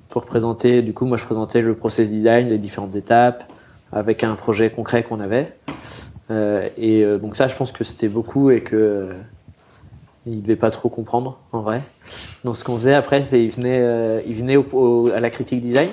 pour 0.09 0.25
présenter. 0.25 0.81
Du 0.81 0.93
coup, 0.93 1.05
moi, 1.05 1.17
je 1.17 1.23
présentais 1.23 1.61
le 1.61 1.75
process 1.75 2.09
design, 2.09 2.49
les 2.49 2.57
différentes 2.57 2.95
étapes, 2.95 3.43
avec 3.91 4.23
un 4.23 4.35
projet 4.35 4.69
concret 4.69 5.03
qu'on 5.03 5.19
avait. 5.19 5.53
Euh, 6.31 6.69
et 6.77 7.03
euh, 7.03 7.17
donc 7.17 7.35
ça, 7.35 7.47
je 7.47 7.55
pense 7.55 7.71
que 7.71 7.83
c'était 7.83 8.07
beaucoup 8.07 8.49
et 8.49 8.61
que 8.61 8.75
euh, 8.75 9.13
il 10.25 10.41
devait 10.41 10.55
pas 10.55 10.71
trop 10.71 10.89
comprendre 10.89 11.39
en 11.51 11.61
vrai. 11.61 11.81
Donc 12.43 12.57
ce 12.57 12.63
qu'on 12.63 12.75
faisait 12.77 12.93
après, 12.93 13.23
c'est 13.23 13.43
il 13.43 13.51
venait, 13.51 13.79
euh, 13.81 14.21
il 14.25 14.57
au- 14.57 14.65
au- 14.73 15.07
à 15.09 15.19
la 15.19 15.29
critique 15.29 15.61
design. 15.61 15.89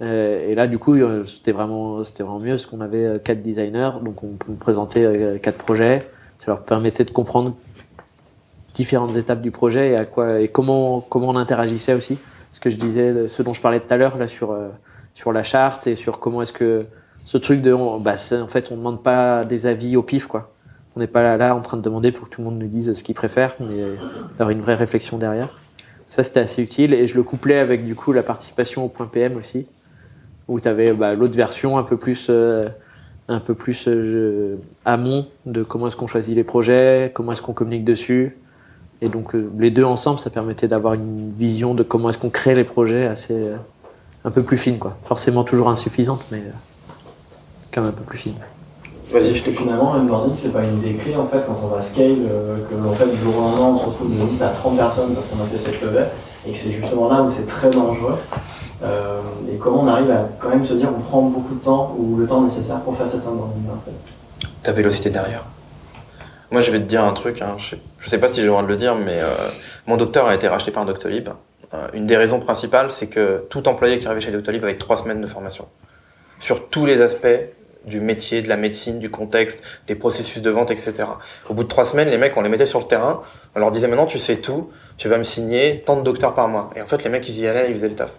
Euh, 0.00 0.48
et 0.48 0.54
là, 0.54 0.66
du 0.66 0.78
coup, 0.78 0.94
euh, 0.94 1.24
c'était 1.24 1.52
vraiment, 1.52 2.04
c'était 2.04 2.22
vraiment 2.22 2.38
mieux 2.38 2.50
parce 2.52 2.66
qu'on 2.66 2.80
avait 2.80 3.04
euh, 3.04 3.18
quatre 3.18 3.42
designers, 3.42 3.92
donc 4.02 4.22
on, 4.22 4.30
on 4.48 4.54
présentait 4.54 5.04
euh, 5.04 5.38
quatre 5.38 5.58
projets. 5.58 6.08
Ça 6.38 6.52
leur 6.52 6.62
permettait 6.62 7.04
de 7.04 7.10
comprendre 7.10 7.56
différentes 8.74 9.16
étapes 9.16 9.42
du 9.42 9.50
projet 9.50 9.90
et 9.90 9.96
à 9.96 10.04
quoi 10.04 10.40
et 10.40 10.48
comment 10.48 11.00
comment 11.00 11.28
on 11.30 11.36
interagissait 11.36 11.94
aussi. 11.94 12.16
Ce 12.52 12.60
que 12.60 12.70
je 12.70 12.76
disais, 12.76 13.26
ce 13.28 13.42
dont 13.42 13.52
je 13.52 13.60
parlais 13.60 13.80
tout 13.80 13.92
à 13.92 13.96
l'heure 13.96 14.16
là 14.18 14.28
sur 14.28 14.56
sur 15.14 15.32
la 15.32 15.42
charte 15.42 15.88
et 15.88 15.96
sur 15.96 16.20
comment 16.20 16.42
est-ce 16.42 16.52
que 16.52 16.86
ce 17.24 17.38
truc 17.38 17.60
de 17.60 17.72
on- 17.72 17.98
bah 17.98 18.14
en 18.40 18.46
fait 18.46 18.70
on 18.70 18.76
demande 18.76 19.02
pas 19.02 19.44
des 19.44 19.66
avis 19.66 19.96
au 19.96 20.02
pif 20.02 20.26
quoi. 20.28 20.52
On 20.94 21.00
n'est 21.00 21.08
pas 21.08 21.22
là, 21.22 21.36
là 21.36 21.56
en 21.56 21.60
train 21.60 21.76
de 21.76 21.82
demander 21.82 22.12
pour 22.12 22.28
que 22.28 22.34
tout 22.36 22.40
le 22.40 22.46
monde 22.46 22.58
nous 22.58 22.68
dise 22.68 22.92
ce 22.94 23.02
qu'il 23.02 23.14
préfère, 23.16 23.54
mais 23.60 23.82
d'avoir 24.38 24.50
une 24.50 24.60
vraie 24.60 24.74
réflexion 24.76 25.18
derrière. 25.18 25.48
Ça 26.08 26.22
c'était 26.22 26.40
assez 26.40 26.62
utile 26.62 26.94
et 26.94 27.06
je 27.08 27.16
le 27.16 27.24
couplais 27.24 27.58
avec 27.58 27.84
du 27.84 27.96
coup 27.96 28.12
la 28.12 28.22
participation 28.22 28.84
au 28.84 28.88
point 28.88 29.06
PM 29.06 29.36
aussi, 29.36 29.66
où 30.48 30.58
tu 30.60 30.68
avais 30.68 30.92
bah, 30.92 31.14
l'autre 31.14 31.36
version 31.36 31.78
un 31.78 31.82
peu 31.82 31.96
plus 31.96 32.28
euh, 32.30 32.68
un 33.28 33.40
peu 33.40 33.54
plus 33.54 33.84
euh, 33.86 34.56
amont 34.86 35.26
de 35.44 35.62
comment 35.62 35.86
est-ce 35.86 35.96
qu'on 35.96 36.06
choisit 36.06 36.34
les 36.34 36.44
projets, 36.44 37.12
comment 37.14 37.32
est-ce 37.32 37.42
qu'on 37.42 37.52
communique 37.52 37.84
dessus. 37.84 38.38
Et 39.02 39.08
donc 39.08 39.34
euh, 39.34 39.50
les 39.58 39.70
deux 39.70 39.84
ensemble, 39.84 40.18
ça 40.18 40.30
permettait 40.30 40.66
d'avoir 40.66 40.94
une 40.94 41.32
vision 41.36 41.74
de 41.74 41.82
comment 41.82 42.08
est-ce 42.08 42.18
qu'on 42.18 42.30
crée 42.30 42.54
les 42.54 42.64
projets 42.64 43.06
assez 43.06 43.36
un 44.24 44.30
peu 44.30 44.42
plus 44.42 44.56
fine 44.56 44.78
quoi. 44.78 44.96
Forcément 45.04 45.44
toujours 45.44 45.68
insuffisante, 45.68 46.24
mais 46.32 46.42
quand 47.72 47.82
même 47.82 47.90
un 47.90 47.92
peu 47.92 48.04
plus 48.04 48.18
fine. 48.18 48.34
Vas-y, 49.12 49.34
je 49.34 49.42
t'écoute. 49.42 49.62
finalement, 49.62 49.94
l'onboarding, 49.94 50.34
c'est 50.36 50.52
pas 50.52 50.64
une 50.64 50.78
idée 50.78 50.94
clé 50.94 51.16
en 51.16 51.26
fait 51.26 51.42
quand 51.46 51.56
on 51.62 51.68
va 51.68 51.80
scale, 51.80 52.16
que 52.68 52.86
en 52.86 52.92
fait, 52.92 53.06
du 53.06 53.16
jour 53.16 53.38
au 53.38 53.40
lendemain, 53.40 53.74
on 53.74 53.78
se 53.78 53.84
retrouve 53.86 54.10
de 54.10 54.26
10 54.26 54.42
à 54.42 54.48
30 54.48 54.76
personnes 54.76 55.14
parce 55.14 55.26
qu'on 55.28 55.42
a 55.42 55.46
fait 55.46 55.56
cette 55.56 55.80
levée, 55.80 56.04
et 56.48 56.54
c'est 56.54 56.72
justement 56.72 57.08
là 57.08 57.22
où 57.22 57.30
c'est 57.30 57.46
très 57.46 57.70
dangereux. 57.70 58.18
Euh, 58.82 59.20
et 59.52 59.56
comment 59.56 59.82
on 59.82 59.88
arrive 59.88 60.10
à 60.10 60.28
quand 60.40 60.48
même 60.48 60.64
se 60.64 60.74
dire 60.74 60.88
on 60.96 61.00
prend 61.00 61.22
beaucoup 61.22 61.54
de 61.54 61.62
temps 61.62 61.94
ou 61.98 62.16
le 62.16 62.26
temps 62.26 62.40
nécessaire 62.40 62.80
pour 62.80 62.96
faire 62.96 63.08
cet 63.08 63.26
onboarding 63.26 63.64
en 63.70 63.80
fait. 63.84 64.46
ta 64.62 64.72
vélocité 64.72 65.10
derrière. 65.10 65.44
Moi, 66.50 66.62
je 66.62 66.70
vais 66.70 66.78
te 66.78 66.84
dire 66.84 67.04
un 67.04 67.12
truc, 67.12 67.42
hein, 67.42 67.56
je, 67.58 67.70
sais, 67.70 67.80
sais 68.06 68.18
pas 68.18 68.28
si 68.28 68.36
j'ai 68.36 68.42
le 68.42 68.48
droit 68.48 68.62
de 68.62 68.68
le 68.68 68.76
dire, 68.76 68.94
mais 68.94 69.20
euh, 69.20 69.26
mon 69.86 69.98
docteur 69.98 70.26
a 70.26 70.34
été 70.34 70.48
racheté 70.48 70.70
par 70.70 70.86
Doctolib. 70.86 71.28
Euh, 71.74 71.88
une 71.92 72.06
des 72.06 72.16
raisons 72.16 72.40
principales, 72.40 72.90
c'est 72.90 73.08
que 73.08 73.44
tout 73.50 73.68
employé 73.68 73.98
qui 73.98 74.06
arrivait 74.06 74.22
chez 74.22 74.30
Doctolib 74.30 74.64
avait 74.64 74.78
trois 74.78 74.96
semaines 74.96 75.20
de 75.20 75.26
formation 75.26 75.66
sur 76.40 76.68
tous 76.68 76.86
les 76.86 77.02
aspects 77.02 77.26
du 77.84 78.00
métier, 78.00 78.42
de 78.42 78.48
la 78.48 78.56
médecine, 78.56 78.98
du 78.98 79.10
contexte, 79.10 79.62
des 79.86 79.94
processus 79.94 80.42
de 80.42 80.50
vente, 80.50 80.70
etc. 80.70 80.94
Au 81.48 81.54
bout 81.54 81.62
de 81.64 81.68
trois 81.68 81.84
semaines, 81.84 82.08
les 82.08 82.18
mecs, 82.18 82.36
on 82.36 82.42
les 82.42 82.48
mettait 82.48 82.66
sur 82.66 82.80
le 82.80 82.86
terrain, 82.86 83.22
on 83.54 83.60
leur 83.60 83.70
disait 83.70 83.86
maintenant, 83.88 84.06
tu 84.06 84.18
sais 84.18 84.36
tout, 84.36 84.70
tu 84.96 85.08
vas 85.08 85.16
me 85.18 85.22
signer 85.24 85.82
tant 85.86 85.96
de 85.96 86.02
docteurs 86.02 86.34
par 86.34 86.48
mois. 86.48 86.70
Et 86.76 86.82
en 86.82 86.86
fait, 86.86 87.02
les 87.04 87.10
mecs, 87.10 87.28
ils 87.28 87.40
y 87.40 87.46
allaient, 87.48 87.68
ils 87.68 87.74
faisaient 87.74 87.88
le 87.88 87.94
taf. 87.94 88.12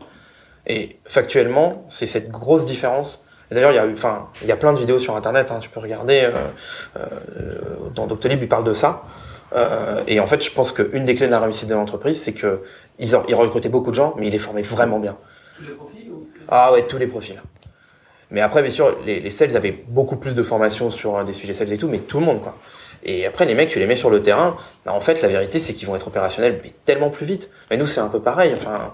Et 0.68 0.98
factuellement, 1.06 1.86
c'est 1.90 2.06
cette 2.06 2.30
grosse 2.32 2.66
différence. 2.66 3.26
D'ailleurs, 3.52 3.72
il 3.72 3.76
y 3.76 3.80
a 3.80 3.86
enfin, 3.88 4.28
il 4.42 4.48
y 4.48 4.52
a 4.52 4.58
plein 4.58 4.74
de 4.74 4.80
vidéos 4.80 5.00
sur 5.00 5.16
Internet, 5.16 5.52
hein, 5.52 5.58
tu 5.60 5.70
peux 5.70 5.80
regarder. 5.80 6.22
euh, 6.24 6.32
euh, 6.98 7.56
dans 7.96 8.08
Doctolib, 8.08 8.42
ils 8.42 8.50
parlent 8.50 8.64
de 8.64 8.74
ça. 8.74 9.04
Euh, 9.56 10.04
et 10.08 10.20
en 10.20 10.28
fait, 10.28 10.44
je 10.44 10.52
pense 10.52 10.72
qu'une 10.72 11.06
des 11.06 11.16
clés 11.16 11.26
de 11.26 11.32
la 11.32 11.40
réussite 11.40 11.68
de 11.68 11.74
l'entreprise, 11.74 12.22
c'est 12.22 12.34
que 12.34 12.62
ils, 13.00 13.16
ont- 13.16 13.24
ils 13.28 13.34
recrutaient 13.36 13.70
beaucoup 13.70 13.90
de 13.90 13.96
gens, 13.96 14.14
mais 14.18 14.28
ils 14.28 14.32
les 14.32 14.38
formaient 14.40 14.62
vraiment 14.62 15.00
bien. 15.00 15.18
Tous 15.58 15.64
les 15.64 15.72
profils 15.74 16.12
ou 16.12 16.28
Ah 16.48 16.72
ouais, 16.72 16.86
tous 16.86 16.98
les 16.98 17.08
profils. 17.08 17.42
Mais 18.32 18.42
après, 18.42 18.62
bien 18.62 18.72
sûr, 18.72 18.98
les, 19.06 19.20
les 19.20 19.30
sales 19.30 19.56
avaient 19.56 19.84
beaucoup 19.88 20.16
plus 20.16 20.36
de 20.36 20.44
formation 20.44 20.92
sur 20.92 21.18
euh, 21.18 21.24
des 21.24 21.34
sujets 21.34 21.54
sales 21.54 21.72
et 21.74 21.78
tout, 21.78 21.88
mais 21.88 22.00
tout 22.00 22.20
le 22.20 22.26
monde, 22.26 22.42
quoi. 22.42 22.56
Et 23.04 23.26
après, 23.26 23.46
les 23.46 23.56
mecs, 23.56 23.70
tu 23.70 23.80
les 23.80 23.88
mets 23.88 23.96
sur 23.96 24.10
le 24.10 24.22
terrain, 24.22 24.58
bah, 24.86 24.94
en 24.94 25.00
fait, 25.00 25.22
la 25.22 25.30
vérité, 25.30 25.58
c'est 25.60 25.74
qu'ils 25.74 25.88
vont 25.88 25.96
être 25.96 26.08
opérationnels, 26.08 26.60
mais 26.64 26.74
tellement 26.86 27.10
plus 27.10 27.26
vite. 27.26 27.50
Mais 27.70 27.78
nous, 27.78 27.88
c'est 27.88 28.02
un 28.02 28.10
peu 28.10 28.20
pareil. 28.20 28.52
Enfin, 28.54 28.94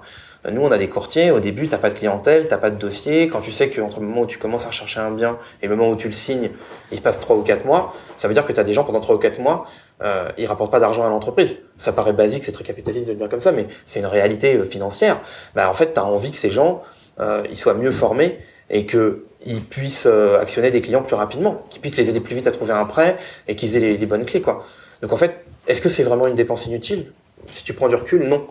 nous, 0.52 0.62
on 0.62 0.72
a 0.72 0.78
des 0.78 0.90
courtiers. 0.90 1.32
Au 1.32 1.40
début, 1.40 1.68
t'as 1.68 1.80
pas 1.80 1.90
de 1.90 1.96
clientèle, 1.96 2.48
t'as 2.48 2.58
pas 2.58 2.70
de 2.70 2.76
dossier. 2.76 3.28
Quand 3.30 3.42
tu 3.42 3.52
sais 3.52 3.70
qu'entre 3.70 4.00
le 4.00 4.06
moment 4.06 4.22
où 4.22 4.26
tu 4.28 4.38
commences 4.38 4.66
à 4.66 4.68
rechercher 4.68 5.00
un 5.00 5.12
bien 5.12 5.40
et 5.62 5.68
le 5.68 5.76
moment 5.76 5.92
où 5.92 5.96
tu 5.96 6.08
le 6.08 6.14
signes, 6.14 6.52
il 6.92 6.98
se 6.98 7.02
passe 7.02 7.20
trois 7.20 7.36
ou 7.36 7.42
quatre 7.42 7.66
mois, 7.66 7.96
ça 8.16 8.28
veut 8.28 8.36
dire 8.36 8.46
que 8.46 8.54
t'as 8.54 8.64
des 8.64 8.74
gens 8.74 8.84
pendant 8.84 9.02
trois 9.02 9.16
ou 9.16 9.18
quatre 9.20 9.40
mois, 9.40 9.66
euh, 10.04 10.30
ils 10.38 10.46
rapportent 10.46 10.72
pas 10.72 10.80
d'argent 10.80 11.04
à 11.06 11.10
l'entreprise. 11.10 11.58
Ça 11.78 11.94
paraît 11.94 12.14
basique, 12.14 12.44
c'est 12.44 12.52
très 12.52 12.64
capitaliste 12.64 13.08
de 13.08 13.14
le 13.14 13.18
dire 13.18 13.30
comme 13.30 13.42
ça, 13.42 13.52
mais 13.52 13.66
c'est 13.86 14.00
une 14.00 14.06
réalité 14.06 14.56
euh, 14.56 14.66
financière. 14.66 15.20
Bah, 15.56 15.70
en 15.70 15.74
fait, 15.74 15.94
t'as 15.94 16.04
envie 16.04 16.30
que 16.30 16.38
ces 16.38 16.52
gens, 16.52 16.84
euh, 17.20 17.44
ils 17.50 17.58
soient 17.58 17.74
mieux 17.74 17.92
formés 17.92 18.40
et 18.70 18.86
qu'ils 18.86 19.62
puissent 19.70 20.08
euh, 20.08 20.40
actionner 20.40 20.72
des 20.72 20.82
clients 20.82 21.04
plus 21.04 21.16
rapidement, 21.16 21.64
qu'ils 21.70 21.82
puissent 21.82 21.98
les 21.98 22.10
aider 22.10 22.20
plus 22.20 22.36
vite 22.36 22.48
à 22.48 22.52
trouver 22.52 22.74
un 22.74 22.86
prêt 22.86 23.18
et 23.48 23.56
qu'ils 23.56 23.76
aient 23.76 23.98
les, 23.98 24.06
bonnes 24.06 24.26
clés. 24.26 24.42
Quoi. 24.42 24.66
Donc 25.02 25.14
en 25.14 25.18
fait, 25.18 25.46
est-ce 25.68 25.82
que 25.82 25.90
c'est 25.90 26.04
vraiment 26.04 26.28
une 26.28 26.36
dépense 26.36 26.66
inutile? 26.66 27.12
Si 27.52 27.64
tu 27.64 27.74
prends 27.74 27.90
du 27.90 27.96
recul, 27.96 28.28
non. 28.28 28.46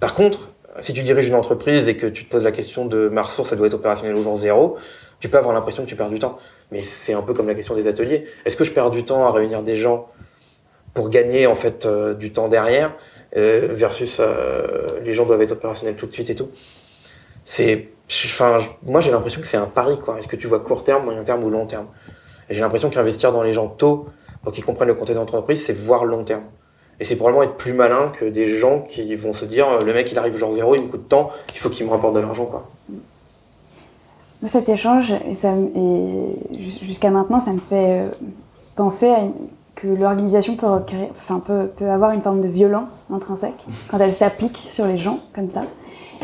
Par 0.00 0.14
contre, 0.14 0.50
si 0.80 0.92
tu 0.92 1.02
diriges 1.02 1.28
une 1.28 1.34
entreprise 1.34 1.88
et 1.88 1.96
que 1.96 2.06
tu 2.06 2.24
te 2.24 2.30
poses 2.30 2.44
la 2.44 2.52
question 2.52 2.84
de 2.84 3.08
ma 3.08 3.22
ressource, 3.22 3.50
ça 3.50 3.56
doit 3.56 3.66
être 3.66 3.74
opérationnel 3.74 4.16
au 4.16 4.22
jour 4.22 4.36
zéro, 4.36 4.76
tu 5.18 5.28
peux 5.28 5.38
avoir 5.38 5.54
l'impression 5.54 5.84
que 5.84 5.88
tu 5.88 5.96
perds 5.96 6.10
du 6.10 6.18
temps. 6.18 6.38
Mais 6.70 6.82
c'est 6.82 7.14
un 7.14 7.22
peu 7.22 7.32
comme 7.32 7.48
la 7.48 7.54
question 7.54 7.74
des 7.74 7.86
ateliers. 7.86 8.26
Est-ce 8.44 8.56
que 8.56 8.64
je 8.64 8.70
perds 8.70 8.90
du 8.90 9.04
temps 9.04 9.26
à 9.26 9.32
réunir 9.32 9.62
des 9.62 9.76
gens 9.76 10.10
pour 10.94 11.08
gagner 11.08 11.46
en 11.46 11.54
fait 11.54 11.86
euh, 11.86 12.14
du 12.14 12.32
temps 12.32 12.48
derrière 12.48 12.94
euh, 13.36 13.68
versus 13.72 14.20
les 15.04 15.14
gens 15.14 15.24
doivent 15.24 15.42
être 15.42 15.52
opérationnels 15.52 15.96
tout 15.96 16.06
de 16.06 16.12
suite 16.12 16.28
et 16.28 16.34
tout? 16.34 16.50
C'est, 17.44 17.88
moi 18.86 19.00
j'ai 19.00 19.10
l'impression 19.10 19.40
que 19.40 19.46
c'est 19.46 19.56
un 19.56 19.66
pari. 19.66 19.98
Est-ce 20.18 20.28
que 20.28 20.36
tu 20.36 20.46
vois 20.46 20.60
court 20.60 20.84
terme, 20.84 21.04
moyen 21.04 21.22
terme 21.24 21.44
ou 21.44 21.50
long 21.50 21.66
terme? 21.66 21.86
Et 22.48 22.54
j'ai 22.54 22.60
l'impression 22.60 22.88
qu'investir 22.90 23.32
dans 23.32 23.42
les 23.42 23.52
gens 23.52 23.68
tôt, 23.68 24.08
pour 24.42 24.52
qu'ils 24.52 24.64
comprennent 24.64 24.88
le 24.88 24.94
contexte 24.94 25.18
d'entreprise, 25.18 25.64
c'est 25.64 25.76
voir 25.76 26.04
long 26.04 26.24
terme. 26.24 26.44
Et 27.00 27.04
c'est 27.04 27.16
probablement 27.16 27.44
être 27.44 27.56
plus 27.56 27.74
malin 27.74 28.10
que 28.18 28.24
des 28.24 28.48
gens 28.48 28.80
qui 28.80 29.14
vont 29.14 29.32
se 29.32 29.44
dire 29.44 29.66
le 29.84 29.92
mec 29.92 30.10
il 30.10 30.18
arrive 30.18 30.36
genre 30.36 30.52
zéro, 30.52 30.74
il 30.74 30.82
me 30.82 30.88
coûte 30.88 31.08
tant, 31.08 31.30
il 31.54 31.58
faut 31.58 31.68
qu'il 31.68 31.86
me 31.86 31.90
rapporte 31.90 32.14
de 32.14 32.20
l'argent 32.20 32.46
quoi. 32.46 32.68
Cet 34.46 34.68
échange, 34.68 35.12
jusqu'à 36.80 37.10
maintenant, 37.10 37.40
ça 37.40 37.52
me 37.52 37.58
fait 37.58 38.02
euh, 38.02 38.08
penser 38.76 39.12
que 39.74 39.88
l'organisation 39.88 40.56
peut 40.56 41.84
avoir 41.84 42.12
une 42.12 42.22
forme 42.22 42.40
de 42.40 42.48
violence 42.48 43.06
intrinsèque 43.12 43.66
quand 43.90 43.98
elle 43.98 44.14
s'applique 44.14 44.56
sur 44.70 44.86
les 44.86 44.98
gens 44.98 45.18
comme 45.34 45.50
ça. 45.50 45.64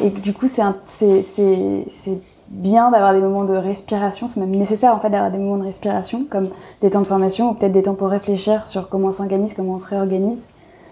Et 0.03 0.11
du 0.11 0.33
coup, 0.35 0.49
c'est 0.49 0.63
un- 0.63 0.77
c'est 0.87 1.23
c'est- 1.23 1.87
c'est 1.91 2.19
bien 2.49 2.91
d'avoir 2.91 3.15
des 3.15 3.21
moments 3.21 3.45
de 3.45 3.55
respiration, 3.55 4.29
c'est 4.29 4.39
même 4.41 4.51
nécessaire 4.51 4.95
en 4.95 5.01
fait 5.01 5.09
d'avoir 5.11 5.31
des 5.31 5.39
moments 5.39 5.57
de 5.57 5.65
respiration, 5.65 6.25
comme 6.31 6.49
des 6.83 6.91
temps 6.91 7.01
de 7.01 7.07
formation 7.07 7.51
ou 7.51 7.55
peut-être 7.55 7.73
des 7.73 7.83
temps 7.83 7.95
pour 7.95 8.09
réfléchir 8.09 8.67
sur 8.67 8.89
comment 8.89 9.09
on 9.09 9.13
s'organise, 9.13 9.55
comment 9.55 9.75
on 9.75 9.79
se 9.79 9.89
réorganise. 9.89 10.49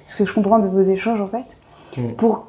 Ce 0.07 0.17
que 0.17 0.25
je 0.25 0.35
comprends 0.35 0.59
de 0.59 0.69
vos 0.69 0.81
échanges 0.83 1.21
en 1.21 1.29
fait. 1.29 1.45
Pour, 2.17 2.47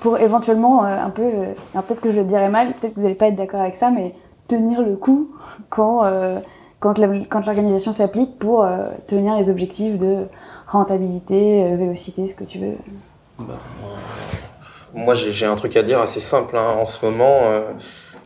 pour 0.00 0.18
éventuellement 0.18 0.84
euh, 0.84 0.98
un 1.04 1.10
peu, 1.10 1.22
euh, 1.22 1.52
peut-être 1.82 2.00
que 2.00 2.10
je 2.10 2.18
le 2.18 2.24
dirai 2.24 2.48
mal, 2.48 2.72
peut-être 2.74 2.94
que 2.94 3.00
vous 3.00 3.02
n'allez 3.02 3.14
pas 3.16 3.26
être 3.26 3.36
d'accord 3.36 3.60
avec 3.60 3.76
ça, 3.76 3.90
mais 3.90 4.14
tenir 4.48 4.82
le 4.82 4.96
coup 4.96 5.28
quand, 5.68 6.04
euh, 6.04 6.38
quand 6.80 6.98
l'organisation 6.98 7.92
s'applique 7.92 8.38
pour 8.38 8.62
euh, 8.62 8.88
tenir 9.06 9.36
les 9.36 9.50
objectifs 9.50 9.98
de 9.98 10.26
rentabilité, 10.68 11.64
euh, 11.64 11.76
vélocité, 11.76 12.28
ce 12.28 12.34
que 12.34 12.44
tu 12.44 12.58
veux. 12.58 12.76
Moi, 14.94 15.14
j'ai 15.14 15.46
un 15.46 15.56
truc 15.56 15.76
à 15.76 15.82
dire 15.82 16.00
assez 16.00 16.20
simple. 16.20 16.56
hein. 16.56 16.76
En 16.78 16.86
ce 16.86 17.04
moment, 17.04 17.50
euh, 17.52 17.62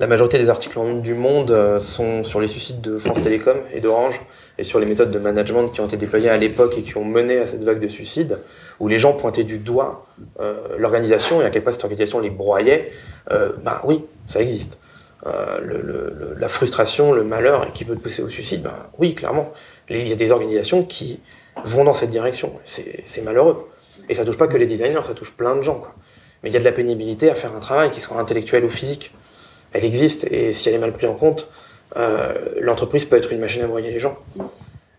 la 0.00 0.06
majorité 0.06 0.38
des 0.38 0.50
articles 0.50 0.78
en 0.78 0.86
une 0.86 1.02
du 1.02 1.14
monde 1.14 1.50
euh, 1.50 1.78
sont 1.78 2.22
sur 2.24 2.40
les 2.40 2.48
suicides 2.48 2.80
de 2.80 2.98
France 2.98 3.22
Télécom 3.22 3.56
et 3.72 3.80
d'Orange 3.80 4.20
et 4.58 4.64
sur 4.64 4.78
les 4.78 4.86
méthodes 4.86 5.10
de 5.10 5.18
management 5.18 5.68
qui 5.68 5.80
ont 5.80 5.86
été 5.86 5.96
déployées 5.96 6.28
à 6.28 6.36
l'époque 6.36 6.74
et 6.76 6.82
qui 6.82 6.96
ont 6.96 7.04
mené 7.04 7.38
à 7.38 7.46
cette 7.46 7.62
vague 7.62 7.80
de 7.80 7.88
suicides, 7.88 8.38
où 8.80 8.88
les 8.88 8.98
gens 8.98 9.12
pointaient 9.12 9.44
du 9.44 9.58
doigt 9.58 10.06
euh, 10.40 10.54
l'organisation 10.76 11.40
et 11.40 11.44
à 11.44 11.50
quel 11.50 11.62
point 11.62 11.72
cette 11.72 11.84
organisation 11.84 12.20
les 12.20 12.30
broyait. 12.30 12.92
Ben 13.30 13.80
oui, 13.84 14.04
ça 14.26 14.40
existe. 14.40 14.78
Euh, 15.26 15.58
le- 15.60 15.80
le- 15.82 16.36
la 16.38 16.48
frustration, 16.48 17.12
le 17.12 17.24
malheur 17.24 17.72
qui 17.72 17.84
peut 17.84 17.94
te 17.96 18.00
pousser 18.00 18.22
au 18.22 18.28
suicide, 18.28 18.62
ben 18.62 18.74
oui, 18.98 19.14
clairement. 19.14 19.52
Il 19.90 20.06
y 20.08 20.12
a 20.12 20.16
des 20.16 20.30
organisations 20.32 20.82
qui 20.84 21.20
vont 21.64 21.84
dans 21.84 21.94
cette 21.94 22.10
direction. 22.10 22.52
C'est 22.64 23.02
c'est 23.04 23.22
malheureux. 23.22 23.68
Et 24.08 24.14
ça 24.14 24.24
touche 24.24 24.38
pas 24.38 24.46
que 24.48 24.56
les 24.56 24.66
designers, 24.66 25.00
ça 25.06 25.14
touche 25.14 25.32
plein 25.36 25.56
de 25.56 25.62
gens. 25.62 25.74
Quoi. 25.74 25.92
Mais 26.42 26.50
il 26.50 26.52
y 26.52 26.56
a 26.56 26.60
de 26.60 26.64
la 26.64 26.72
pénibilité 26.72 27.30
à 27.30 27.34
faire 27.34 27.54
un 27.56 27.60
travail 27.60 27.90
qui 27.90 28.00
soit 28.00 28.18
intellectuel 28.18 28.64
ou 28.64 28.70
physique. 28.70 29.12
Elle 29.72 29.84
existe, 29.84 30.24
et 30.30 30.52
si 30.52 30.68
elle 30.68 30.76
est 30.76 30.78
mal 30.78 30.92
prise 30.92 31.08
en 31.10 31.14
compte, 31.14 31.50
euh, 31.96 32.32
l'entreprise 32.60 33.04
peut 33.04 33.16
être 33.16 33.32
une 33.32 33.40
machine 33.40 33.62
à 33.62 33.66
broyer 33.66 33.90
les 33.90 33.98
gens. 33.98 34.16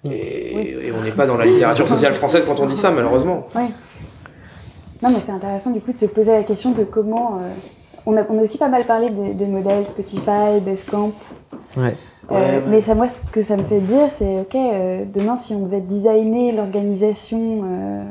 Et, 0.05 0.87
et 0.87 0.91
on 0.91 1.01
n'est 1.03 1.11
pas 1.11 1.25
dans 1.25 1.37
la 1.37 1.45
littérature 1.45 1.87
sociale 1.87 2.13
française 2.13 2.43
quand 2.45 2.59
on 2.59 2.65
dit 2.67 2.77
ça, 2.77 2.91
malheureusement. 2.91 3.47
Oui. 3.55 3.63
Non, 5.01 5.09
mais 5.09 5.19
c'est 5.25 5.31
intéressant 5.31 5.71
du 5.71 5.79
coup 5.81 5.93
de 5.93 5.97
se 5.97 6.05
poser 6.05 6.33
la 6.33 6.43
question 6.43 6.71
de 6.71 6.83
comment. 6.83 7.39
euh, 7.41 7.49
on, 8.05 8.15
a, 8.17 8.25
on 8.29 8.37
a 8.37 8.41
aussi 8.41 8.57
pas 8.57 8.67
mal 8.69 8.85
parlé 8.85 9.09
des, 9.09 9.33
des 9.33 9.45
modèles 9.45 9.87
Spotify, 9.87 10.59
Basecamp. 10.61 11.11
Ouais. 11.77 11.95
Euh, 12.31 12.59
Mais 12.67 12.81
ça, 12.81 12.95
moi, 12.95 13.07
ce 13.09 13.31
que 13.31 13.41
ça 13.43 13.57
me 13.57 13.63
fait 13.63 13.79
dire, 13.79 14.09
c'est 14.11 14.41
ok, 14.41 14.55
euh, 14.55 15.03
demain, 15.05 15.37
si 15.37 15.53
on 15.53 15.65
devait 15.65 15.81
designer 15.81 16.51
l'organisation 16.51 17.61
euh, 17.63 18.03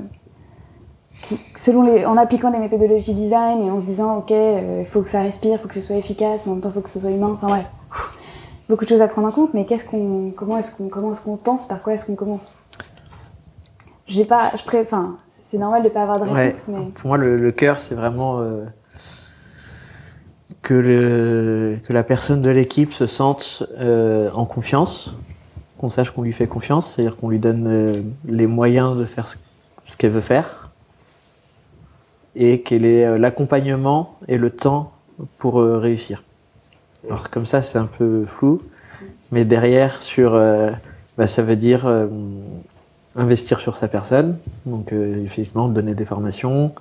selon 1.56 1.82
les, 1.82 2.04
en 2.06 2.16
appliquant 2.16 2.50
des 2.50 2.58
méthodologies 2.58 3.14
design 3.14 3.66
et 3.66 3.70
en 3.70 3.80
se 3.80 3.84
disant 3.84 4.18
ok, 4.18 4.30
il 4.30 4.86
faut 4.86 5.02
que 5.02 5.10
ça 5.10 5.20
respire, 5.20 5.54
il 5.54 5.58
faut 5.58 5.68
que 5.68 5.74
ce 5.74 5.80
soit 5.80 5.96
efficace, 5.96 6.46
mais 6.46 6.52
en 6.52 6.54
même 6.54 6.62
temps, 6.62 6.70
il 6.70 6.74
faut 6.74 6.80
que 6.80 6.90
ce 6.90 7.00
soit 7.00 7.10
humain. 7.10 7.32
Enfin 7.34 7.46
bref, 7.48 7.66
beaucoup 8.68 8.84
de 8.84 8.90
choses 8.90 9.02
à 9.02 9.08
prendre 9.08 9.28
en 9.28 9.32
compte. 9.32 9.54
Mais 9.54 9.66
qu'est-ce 9.66 9.84
qu'on, 9.84 10.32
comment 10.34 10.58
est-ce 10.58 10.74
qu'on, 10.74 10.88
comment 10.88 11.12
est-ce 11.12 11.22
qu'on 11.22 11.36
pense, 11.36 11.66
par 11.68 11.82
quoi 11.82 11.94
est-ce 11.94 12.06
qu'on 12.06 12.14
commence? 12.14 12.52
J'ai 14.06 14.24
pas, 14.24 14.52
je 14.56 14.62
pré, 14.64 14.80
enfin, 14.80 15.16
c'est 15.42 15.58
normal 15.58 15.82
de 15.82 15.88
pas 15.90 16.02
avoir 16.02 16.18
de 16.18 16.24
Ouais. 16.30 16.46
réponse, 16.46 16.68
mais 16.68 16.78
Pour 16.94 17.08
moi, 17.08 17.18
le, 17.18 17.36
le 17.36 17.52
cœur, 17.52 17.80
c'est 17.82 17.94
vraiment 17.94 18.40
euh, 18.40 18.64
que, 20.62 20.74
le, 20.74 21.76
que 21.86 21.92
la 21.92 22.02
personne 22.02 22.40
de 22.40 22.50
l'équipe 22.50 22.92
se 22.94 23.06
sente 23.06 23.64
euh, 23.78 24.30
en 24.32 24.46
confiance, 24.46 25.14
qu'on 25.78 25.90
sache 25.90 26.10
qu'on 26.10 26.22
lui 26.22 26.32
fait 26.32 26.46
confiance, 26.46 26.86
c'est-à-dire 26.94 27.16
qu'on 27.16 27.28
lui 27.28 27.38
donne 27.38 27.66
euh, 27.66 28.02
les 28.24 28.46
moyens 28.46 28.96
de 28.96 29.04
faire 29.04 29.28
ce, 29.28 29.36
ce 29.86 29.96
qu'elle 29.96 30.10
veut 30.12 30.20
faire, 30.22 30.67
et 32.39 32.60
qu'elle 32.60 32.86
ait 32.86 33.05
euh, 33.05 33.19
l'accompagnement 33.19 34.15
et 34.28 34.39
le 34.39 34.48
temps 34.48 34.93
pour 35.39 35.60
euh, 35.60 35.78
réussir. 35.78 36.23
Alors 37.05 37.28
comme 37.31 37.44
ça, 37.44 37.60
c'est 37.60 37.78
un 37.78 37.86
peu 37.86 38.24
flou, 38.24 38.62
mais 39.32 39.44
derrière, 39.44 40.01
sur, 40.01 40.35
euh, 40.35 40.70
bah, 41.19 41.27
ça 41.27 41.43
veut 41.43 41.56
dire 41.56 41.86
investir 43.16 43.60
sur 43.60 43.77
sa 43.77 43.89
personne, 43.89 44.39
donc 44.66 44.93
effectivement 44.93 45.69
donner 45.69 45.94
des 45.94 46.05
formations, 46.05 46.73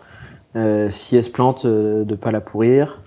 si 0.89 1.15
elle 1.15 1.23
se 1.23 1.29
plante, 1.29 1.65
de 1.65 2.15
pas 2.15 2.31
la 2.31 2.41
pourrir, 2.41 2.99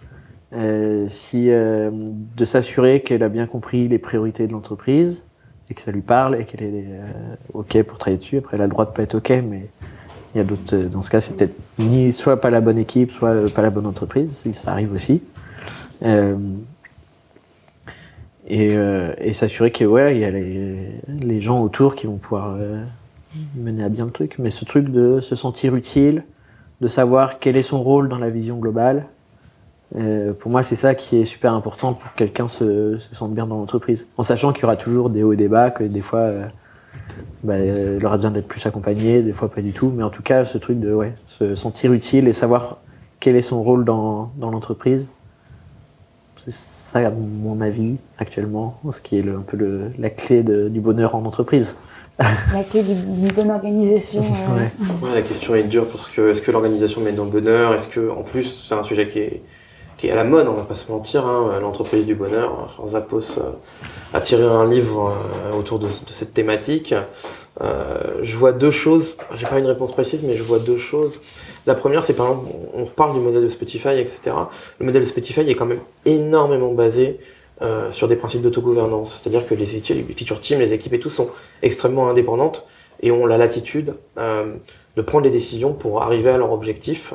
si 1.08 1.48
de 1.48 2.44
s'assurer 2.44 3.00
qu'elle 3.02 3.22
a 3.22 3.28
bien 3.28 3.46
compris 3.46 3.88
les 3.88 3.98
priorités 3.98 4.46
de 4.46 4.52
l'entreprise 4.52 5.24
et 5.68 5.74
que 5.74 5.80
ça 5.80 5.90
lui 5.90 6.00
parle 6.00 6.36
et 6.40 6.44
qu'elle 6.44 6.62
est 6.62 6.86
ok 7.54 7.82
pour 7.82 7.98
travailler 7.98 8.18
dessus. 8.18 8.38
Après, 8.38 8.56
elle 8.56 8.62
a 8.62 8.66
le 8.66 8.70
droit 8.70 8.86
de 8.86 8.90
pas 8.90 9.02
être 9.02 9.16
ok, 9.16 9.30
mais 9.48 9.68
il 10.34 10.38
y 10.38 10.40
a 10.40 10.44
d'autres. 10.44 10.74
euh, 10.74 10.88
Dans 10.88 11.02
ce 11.02 11.10
cas, 11.10 11.20
c'est 11.20 11.36
peut-être 11.36 11.54
ni 11.78 12.12
soit 12.12 12.40
pas 12.40 12.50
la 12.50 12.60
bonne 12.60 12.78
équipe, 12.78 13.12
soit 13.12 13.30
euh, 13.30 13.48
pas 13.48 13.62
la 13.62 13.70
bonne 13.70 13.86
entreprise. 13.86 14.46
Ça 14.52 14.72
arrive 14.72 14.92
aussi. 14.92 15.22
Euh, 16.02 16.36
et, 18.48 19.32
s'assurer 19.32 19.70
que 19.70 19.84
ouais, 19.84 20.16
il 20.16 20.20
y 20.20 20.24
a 20.24 20.30
les, 20.30 21.40
gens 21.40 21.62
autour 21.62 21.94
qui 21.94 22.06
vont 22.06 22.16
pouvoir 22.16 22.56
mener 23.56 23.84
à 23.84 23.88
bien 23.88 24.06
le 24.06 24.10
truc. 24.10 24.36
Mais 24.38 24.50
ce 24.50 24.64
truc 24.64 24.88
de 24.88 25.20
se 25.20 25.36
sentir 25.36 25.76
utile, 25.76 26.24
de 26.80 26.88
savoir 26.88 27.38
quel 27.38 27.56
est 27.56 27.62
son 27.62 27.80
rôle 27.80 28.08
dans 28.08 28.18
la 28.18 28.28
vision 28.28 28.56
globale, 28.56 29.06
pour 30.40 30.50
moi, 30.50 30.64
c'est 30.64 30.74
ça 30.74 30.96
qui 30.96 31.18
est 31.18 31.24
super 31.24 31.54
important 31.54 31.92
pour 31.92 32.12
que 32.12 32.18
quelqu'un 32.18 32.48
se, 32.48 32.98
se 32.98 33.14
sente 33.14 33.32
bien 33.34 33.46
dans 33.46 33.56
l'entreprise. 33.56 34.08
En 34.16 34.24
sachant 34.24 34.52
qu'il 34.52 34.62
y 34.62 34.64
aura 34.64 34.76
toujours 34.76 35.10
des 35.10 35.22
hauts 35.22 35.32
et 35.32 35.36
des 35.36 35.48
bas, 35.48 35.70
que 35.70 35.84
des 35.84 36.00
fois, 36.00 36.32
bah, 37.42 37.58
il 37.58 38.04
aura 38.04 38.16
besoin 38.16 38.30
d'être 38.30 38.48
plus 38.48 38.64
accompagné, 38.66 39.22
des 39.22 39.32
fois 39.32 39.50
pas 39.50 39.62
du 39.62 39.72
tout. 39.72 39.92
Mais 39.96 40.02
en 40.02 40.10
tout 40.10 40.22
cas, 40.22 40.44
ce 40.44 40.58
truc 40.58 40.78
de 40.78 40.92
ouais, 40.92 41.14
se 41.26 41.54
sentir 41.54 41.92
utile 41.92 42.28
et 42.28 42.32
savoir 42.32 42.78
quel 43.18 43.36
est 43.36 43.42
son 43.42 43.62
rôle 43.62 43.84
dans, 43.84 44.32
dans 44.36 44.50
l'entreprise, 44.50 45.08
c'est 46.44 46.52
ça, 46.52 47.00
à 47.06 47.10
mon 47.10 47.60
avis, 47.60 47.96
actuellement, 48.18 48.80
ce 48.90 49.00
qui 49.00 49.18
est 49.18 49.22
le- 49.22 49.36
un 49.36 49.42
peu 49.42 49.56
le, 49.56 49.90
la 49.98 50.10
clé 50.10 50.42
de- 50.42 50.68
du 50.68 50.80
bonheur 50.80 51.14
en 51.14 51.24
entreprise. 51.24 51.74
la 52.18 52.64
clé 52.64 52.82
du- 52.82 52.94
d'une 52.94 53.28
bonne 53.32 53.50
organisation. 53.50 54.22
euh, 54.50 54.56
Ouais. 54.56 54.70
Ouais, 55.02 55.14
la 55.14 55.22
question 55.22 55.54
est 55.54 55.62
dure 55.64 55.86
parce 55.86 56.08
que 56.08 56.30
est-ce 56.30 56.42
que 56.42 56.50
l'organisation 56.50 57.00
met 57.02 57.12
dans 57.12 57.24
le 57.24 57.30
bonheur? 57.30 57.74
Est-ce 57.74 57.88
que, 57.88 58.10
en 58.10 58.22
plus, 58.22 58.64
c'est 58.66 58.74
un 58.74 58.82
sujet 58.82 59.08
qui 59.08 59.18
est, 59.20 59.42
qui 60.00 60.06
est 60.06 60.12
à 60.12 60.16
la 60.16 60.24
mode, 60.24 60.48
on 60.48 60.54
va 60.54 60.62
pas 60.62 60.74
se 60.74 60.90
mentir, 60.90 61.26
hein, 61.26 61.58
l'entreprise 61.60 62.06
du 62.06 62.14
bonheur. 62.14 62.70
Enfin, 62.78 62.88
Zappos 62.88 63.38
euh, 63.38 63.50
a 64.14 64.20
tiré 64.22 64.44
un 64.44 64.66
livre 64.66 65.12
euh, 65.12 65.58
autour 65.58 65.78
de, 65.78 65.88
cette 66.10 66.32
thématique. 66.32 66.94
Euh, 67.60 68.20
je 68.22 68.36
vois 68.38 68.52
deux 68.52 68.70
choses, 68.70 69.18
j'ai 69.36 69.44
pas 69.44 69.58
une 69.58 69.66
réponse 69.66 69.92
précise, 69.92 70.22
mais 70.22 70.36
je 70.36 70.42
vois 70.42 70.58
deux 70.58 70.78
choses. 70.78 71.20
La 71.66 71.74
première, 71.74 72.02
c'est 72.02 72.14
par 72.14 72.28
exemple, 72.28 72.46
on 72.72 72.86
parle 72.86 73.12
du 73.12 73.20
modèle 73.20 73.42
de 73.42 73.48
Spotify, 73.50 73.98
etc. 73.98 74.34
Le 74.78 74.86
modèle 74.86 75.02
de 75.02 75.06
Spotify 75.06 75.40
est 75.40 75.54
quand 75.54 75.66
même 75.66 75.80
énormément 76.06 76.72
basé 76.72 77.20
euh, 77.60 77.90
sur 77.90 78.08
des 78.08 78.16
principes 78.16 78.40
d'autogouvernance. 78.40 79.20
C'est-à-dire 79.20 79.46
que 79.46 79.54
les, 79.54 79.66
les 79.66 80.14
feature 80.14 80.40
teams, 80.40 80.60
les 80.60 80.72
équipes 80.72 80.94
et 80.94 80.98
tout 80.98 81.10
sont 81.10 81.28
extrêmement 81.60 82.08
indépendantes 82.08 82.64
et 83.02 83.10
ont 83.10 83.26
la 83.26 83.36
latitude 83.36 83.96
euh, 84.16 84.54
de 84.96 85.02
prendre 85.02 85.24
les 85.24 85.30
décisions 85.30 85.74
pour 85.74 86.02
arriver 86.02 86.30
à 86.30 86.38
leur 86.38 86.52
objectif 86.52 87.12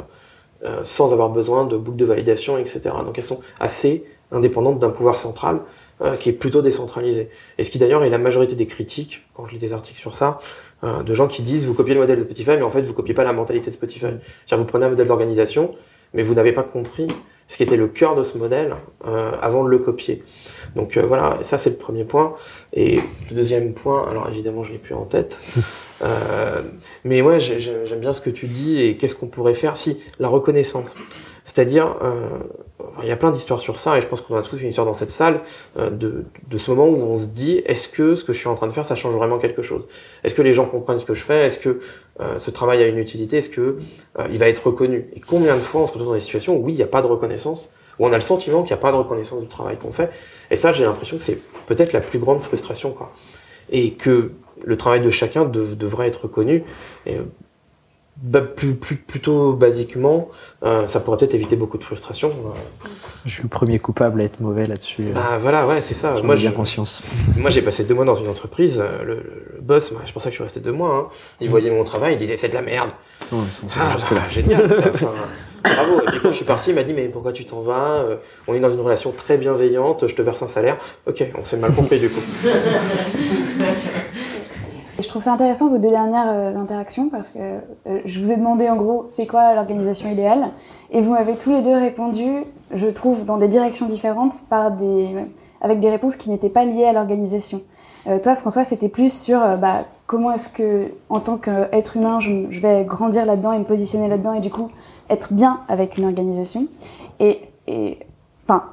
euh, 0.66 0.80
sans 0.84 1.14
avoir 1.14 1.30
besoin 1.30 1.66
de 1.66 1.78
boucles 1.78 1.98
de 1.98 2.06
validation, 2.06 2.58
etc. 2.58 2.82
Donc 3.06 3.18
elles 3.18 3.24
sont 3.24 3.42
assez 3.60 4.04
indépendantes 4.32 4.80
d'un 4.80 4.90
pouvoir 4.90 5.18
central 5.18 5.60
euh, 6.02 6.16
qui 6.16 6.30
est 6.30 6.34
plutôt 6.34 6.62
décentralisé. 6.62 7.30
Et 7.58 7.64
ce 7.64 7.70
qui 7.70 7.78
d'ailleurs 7.78 8.04
est 8.04 8.10
la 8.10 8.18
majorité 8.18 8.56
des 8.56 8.66
critiques, 8.66 9.26
quand 9.36 9.46
je 9.46 9.54
lis 9.54 9.60
des 9.60 9.74
articles 9.74 10.00
sur 10.00 10.16
ça, 10.16 10.40
euh, 10.84 11.04
de 11.04 11.14
gens 11.14 11.28
qui 11.28 11.44
disent 11.44 11.66
vous 11.66 11.76
copiez 11.76 11.94
le 11.94 12.00
modèle 12.00 12.18
de 12.18 12.24
Spotify, 12.24 12.52
mais 12.52 12.64
en 12.64 12.72
fait 12.72 12.82
vous 12.82 12.94
copiez 12.94 13.14
pas 13.14 13.24
la 13.24 13.34
mentalité 13.34 13.70
de 13.70 13.76
Spotify. 13.76 14.08
C'est-à-dire 14.46 14.58
vous 14.58 14.66
prenez 14.66 14.86
un 14.86 14.90
modèle 14.90 15.08
d'organisation, 15.08 15.76
mais 16.14 16.24
vous 16.24 16.34
n'avez 16.34 16.52
pas 16.52 16.64
compris 16.64 17.08
ce 17.48 17.58
qui 17.58 17.64
était 17.64 17.78
le 17.78 17.88
cœur 17.88 18.16
de 18.16 18.24
ce 18.24 18.40
modèle 18.40 18.76
avant 19.04 19.64
de 19.64 19.70
le 19.70 19.78
copier. 19.78 20.24
Donc 20.76 20.98
euh, 20.98 21.04
voilà, 21.06 21.40
ça 21.44 21.58
c'est 21.58 21.70
le 21.70 21.76
premier 21.78 22.04
point. 22.04 22.36
Et 22.74 22.98
le 23.30 23.36
deuxième 23.36 23.74
point, 23.74 24.08
alors 24.10 24.28
évidemment 24.30 24.64
je 24.64 24.72
l'ai 24.72 24.78
plus 24.78 24.96
en 24.96 25.06
tête, 25.06 25.40
euh, 26.04 26.62
mais 27.04 27.22
ouais 27.22 27.40
j'ai- 27.40 27.60
j'ai- 27.60 27.86
j'aime 27.86 28.00
bien 28.00 28.14
ce 28.14 28.22
que 28.22 28.30
tu 28.30 28.48
dis 28.48 28.82
et 28.82 28.96
qu'est-ce 28.98 29.16
qu'on 29.16 29.28
pourrait 29.28 29.54
faire 29.54 29.78
si 29.78 30.00
la 30.20 30.28
reconnaissance. 30.28 30.96
C'est-à-dire, 31.48 31.98
euh, 32.04 32.28
il 33.04 33.08
y 33.08 33.12
a 33.12 33.16
plein 33.16 33.30
d'histoires 33.30 33.60
sur 33.60 33.78
ça 33.78 33.98
et 33.98 34.02
je 34.02 34.08
pense 34.08 34.20
qu'on 34.22 34.36
a 34.36 34.42
tous 34.42 34.60
une 34.60 34.70
histoire 34.70 34.88
dans 34.88 34.96
cette 34.96 35.12
salle 35.12 35.42
euh, 35.78 35.92
de, 35.92 36.26
de 36.50 36.58
ce 36.58 36.72
moment 36.72 36.88
où 36.88 37.04
on 37.04 37.20
se 37.20 37.28
dit 37.28 37.62
est-ce 37.68 37.88
que 37.88 38.16
ce 38.16 38.24
que 38.24 38.34
je 38.34 38.40
suis 38.40 38.48
en 38.48 38.56
train 38.56 38.66
de 38.66 38.72
faire 38.72 38.86
ça 38.86 38.96
change 38.96 39.14
vraiment 39.14 39.38
quelque 39.38 39.62
chose? 39.62 39.88
Est-ce 40.24 40.34
que 40.34 40.42
les 40.42 40.56
gens 40.56 40.66
comprennent 40.66 40.98
ce 40.98 41.06
que 41.06 41.14
je 41.14 41.24
fais? 41.24 41.46
Est-ce 41.46 41.60
que 41.60 41.80
euh, 42.20 42.40
ce 42.40 42.50
travail 42.50 42.82
a 42.82 42.88
une 42.88 42.98
utilité? 42.98 43.38
Est-ce 43.38 43.50
que 43.50 43.78
euh, 44.20 44.28
il 44.32 44.40
va 44.40 44.48
être 44.50 44.66
reconnu? 44.66 45.08
Et 45.16 45.20
combien 45.20 45.56
de 45.56 45.62
fois 45.62 45.82
on 45.82 45.88
se 45.88 45.92
retrouve 45.94 46.08
dans 46.10 46.14
des 46.16 46.20
situations 46.20 46.56
où 46.58 46.64
oui 46.66 46.74
il 46.74 46.78
n'y 46.78 46.84
a 46.84 46.88
pas 46.88 47.04
de 47.04 47.08
reconnaissance? 47.08 47.70
Où 48.00 48.08
on 48.08 48.12
a 48.12 48.16
le 48.16 48.22
sentiment 48.22 48.64
qu'il 48.64 48.74
n'y 48.76 48.80
a 48.80 48.82
pas 48.82 48.92
de 48.92 48.98
reconnaissance 48.98 49.40
du 49.40 49.48
travail 49.48 49.78
qu'on 49.78 49.92
fait? 49.94 50.10
Et 50.52 50.58
ça, 50.58 50.74
j'ai 50.74 50.84
l'impression 50.86 51.18
que 51.18 51.24
c'est 51.24 51.40
peut-être 51.68 51.94
la 51.94 52.02
plus 52.02 52.20
grande 52.20 52.42
frustration, 52.42 52.92
quoi. 52.92 53.12
Et 53.70 53.92
que 53.94 54.32
le 54.64 54.78
travail 54.78 55.02
de 55.02 55.10
chacun 55.10 55.46
de- 55.46 55.74
devrait 55.76 56.08
être. 56.08 56.30
Et, 57.06 57.16
euh, 57.18 57.22
bah, 58.18 58.40
plus, 58.42 58.76
plus, 58.76 58.96
plutôt 58.96 59.52
basiquement, 59.54 60.30
euh, 60.64 60.88
ça 60.88 61.02
pourrait 61.02 61.18
peut-être 61.18 61.34
éviter 61.34 61.58
beaucoup 61.58 61.78
de 61.78 61.84
frustration. 61.84 62.30
Euh, 62.30 62.88
Je 63.26 63.32
suis 63.32 63.44
le 63.44 63.50
premier 63.50 63.78
coupable 63.78 64.22
à 64.22 64.24
être 64.24 64.40
mauvais 64.40 64.66
là-dessus. 64.66 65.08
Bah 65.14 65.38
voilà, 65.40 65.68
ouais, 65.68 65.82
c'est 65.82 65.96
ça. 65.96 66.14
Moi, 66.24 66.36
bien 66.36 66.52
je- 66.52 66.56
conscience. 66.56 67.02
moi, 67.38 67.50
j'ai 67.50 67.62
passé 67.62 67.84
deux 67.84 67.94
mois 67.94 68.06
dans 68.06 68.16
une 68.16 68.30
entreprise. 68.30 68.82
Le, 69.04 69.16
le 69.56 69.62
boss, 69.62 69.94
je 70.06 70.14
pensais 70.14 70.30
que 70.30 70.32
je 70.32 70.36
suis 70.38 70.44
resté 70.44 70.62
deux 70.62 70.72
mois. 70.72 70.96
Hein. 70.96 71.08
Il 71.42 71.50
voyait 71.50 71.72
mon 71.72 71.84
travail, 71.84 72.14
il 72.14 72.18
disait 72.20 72.38
c'est 72.38 72.48
de 72.48 72.54
la 72.54 72.62
merde. 72.62 72.92
Non, 73.34 73.44
ils 73.46 73.52
sont 73.52 73.68
Ah, 73.78 73.98
bah, 74.10 74.18
génial. 74.32 74.64
Enfin, 74.94 75.12
bravo. 75.76 76.02
Et 76.02 76.06
puis 76.06 76.20
quand 76.22 76.32
je 76.32 76.36
suis 76.36 76.46
parti, 76.46 76.70
il 76.72 76.76
m'a 76.76 76.84
dit 76.84 76.94
mais 76.94 77.08
pourquoi 77.08 77.32
tu 77.32 77.46
t'en 77.46 77.62
vas 77.62 78.04
Euh, 78.04 78.18
On 78.48 78.54
est 78.54 78.60
dans 78.60 78.70
une 78.72 78.80
relation 78.80 79.12
très 79.12 79.38
bienveillante. 79.38 80.08
Je 80.08 80.16
te 80.16 80.22
verse 80.22 80.42
un 80.44 80.48
salaire. 80.48 80.78
Ok, 81.08 81.24
on 81.40 81.44
s'est 81.44 81.58
mal 81.58 81.74
compris 81.74 82.00
du 82.00 82.10
coup. 82.10 82.22
Je 84.98 85.08
trouve 85.10 85.22
ça 85.22 85.34
intéressant 85.34 85.70
vos 85.70 85.78
deux 85.78 85.90
dernières 85.90 86.30
euh, 86.30 86.56
interactions 86.56 87.10
parce 87.10 87.30
que 87.30 87.40
euh, 87.40 88.00
je 88.06 88.20
vous 88.22 88.32
ai 88.32 88.38
demandé 88.38 88.70
en 88.70 88.78
gros 88.78 89.06
c'est 89.10 89.28
quoi 89.28 89.54
l'organisation 89.54 90.10
idéale? 90.10 90.50
Et 90.92 91.02
vous 91.02 91.12
m'avez 91.12 91.36
tous 91.36 91.52
les 91.52 91.62
deux 91.62 91.76
répondu, 91.76 92.46
je 92.74 92.88
trouve, 92.88 93.26
dans 93.26 93.38
des 93.38 93.50
directions 93.50 93.88
différentes 93.88 94.34
par 94.50 94.72
des, 94.72 95.10
avec 95.62 95.82
des 95.82 95.90
réponses 95.90 96.16
qui 96.16 96.30
n'étaient 96.30 96.50
pas 96.50 96.64
liées 96.64 96.86
à 96.86 96.94
l'organisation. 96.94 97.62
Toi 98.22 98.36
François 98.36 98.66
c'était 98.66 98.88
plus 98.88 99.12
sur 99.12 99.40
bah, 99.58 99.86
comment 100.06 100.32
est-ce 100.32 100.50
que 100.50 100.92
en 101.10 101.20
tant 101.20 101.38
qu'être 101.38 101.98
humain 101.98 102.20
je 102.22 102.60
vais 102.60 102.84
grandir 102.86 103.26
là-dedans 103.26 103.52
et 103.52 103.58
me 103.58 103.64
positionner 103.64 104.08
là-dedans 104.08 104.34
et 104.34 104.42
du 104.42 104.52
coup 104.52 104.70
être 105.10 105.34
bien 105.34 105.62
avec 105.68 105.98
une 105.98 106.06
organisation. 106.06 106.68
Et, 107.20 107.42
et 107.68 108.00
enfin, 108.44 108.64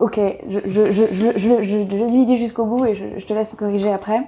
ok, 0.00 0.20
je, 0.48 0.58
je, 0.64 0.92
je, 0.92 1.04
je, 1.12 1.30
je, 1.36 1.62
je, 1.62 1.82
je 1.88 2.24
dis 2.24 2.36
jusqu'au 2.36 2.64
bout 2.64 2.84
et 2.84 2.94
je, 2.94 3.24
te 3.24 3.32
laisse 3.32 3.54
corriger 3.54 3.92
après. 3.92 4.20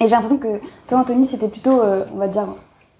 Et 0.00 0.08
j'ai 0.08 0.10
l'impression 0.10 0.38
que 0.38 0.60
toi, 0.88 0.98
Anthony, 0.98 1.26
c'était 1.26 1.48
plutôt, 1.48 1.80
euh, 1.80 2.04
on 2.14 2.18
va 2.18 2.28
dire, 2.28 2.48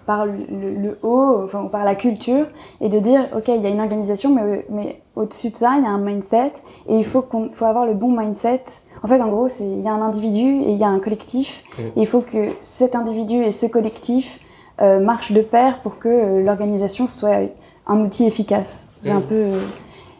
par 0.07 0.25
le, 0.25 0.99
haut, 1.03 1.43
enfin, 1.45 1.65
par 1.65 1.85
la 1.85 1.95
culture, 1.95 2.47
et 2.81 2.89
de 2.89 2.99
dire, 3.01 3.27
ok, 3.37 3.49
il 3.49 3.61
y 3.61 3.67
a 3.67 3.71
une 3.71 3.81
organisation, 3.81 4.33
mais, 4.33 4.65
mais 4.71 5.03
au-dessus 5.17 5.51
de 5.51 5.57
ça, 5.57 5.75
il 5.77 5.83
y 5.83 5.87
a 5.87 5.91
un 5.91 5.99
mindset, 5.99 6.53
et 6.89 6.97
il 6.97 7.05
faut, 7.05 7.23
qu'on, 7.23 7.51
faut 7.53 7.65
avoir 7.65 7.87
le 7.87 7.95
bon 7.95 8.17
mindset. 8.17 8.63
En 9.03 9.09
fait, 9.09 9.21
en 9.21 9.29
gros, 9.29 9.49
il 9.61 9.81
y 9.81 9.89
a 9.89 9.93
un 9.93 10.01
individu 10.01 10.63
et 10.63 10.71
il 10.71 10.77
y 10.77 10.85
a 10.85 10.89
un 10.89 11.01
collectif, 11.01 11.65
et 11.79 12.01
il 12.01 12.07
faut 12.07 12.23
que 12.23 12.49
cet 12.61 12.95
individu 12.95 13.43
et 13.43 13.53
ce 13.53 13.67
collectif 13.67 14.41
marchent 14.81 15.33
de 15.33 15.41
pair 15.41 15.79
pour 15.81 15.99
que 15.99 16.09
euh, 16.09 16.43
l'organisation 16.43 17.09
soit 17.09 17.41
un 17.87 18.01
outil 18.01 18.27
efficace. 18.27 18.89
J'ai 19.05 19.11
un 19.13 19.21
Mm. 19.21 19.23
peu... 19.23 19.35
euh, 19.35 19.61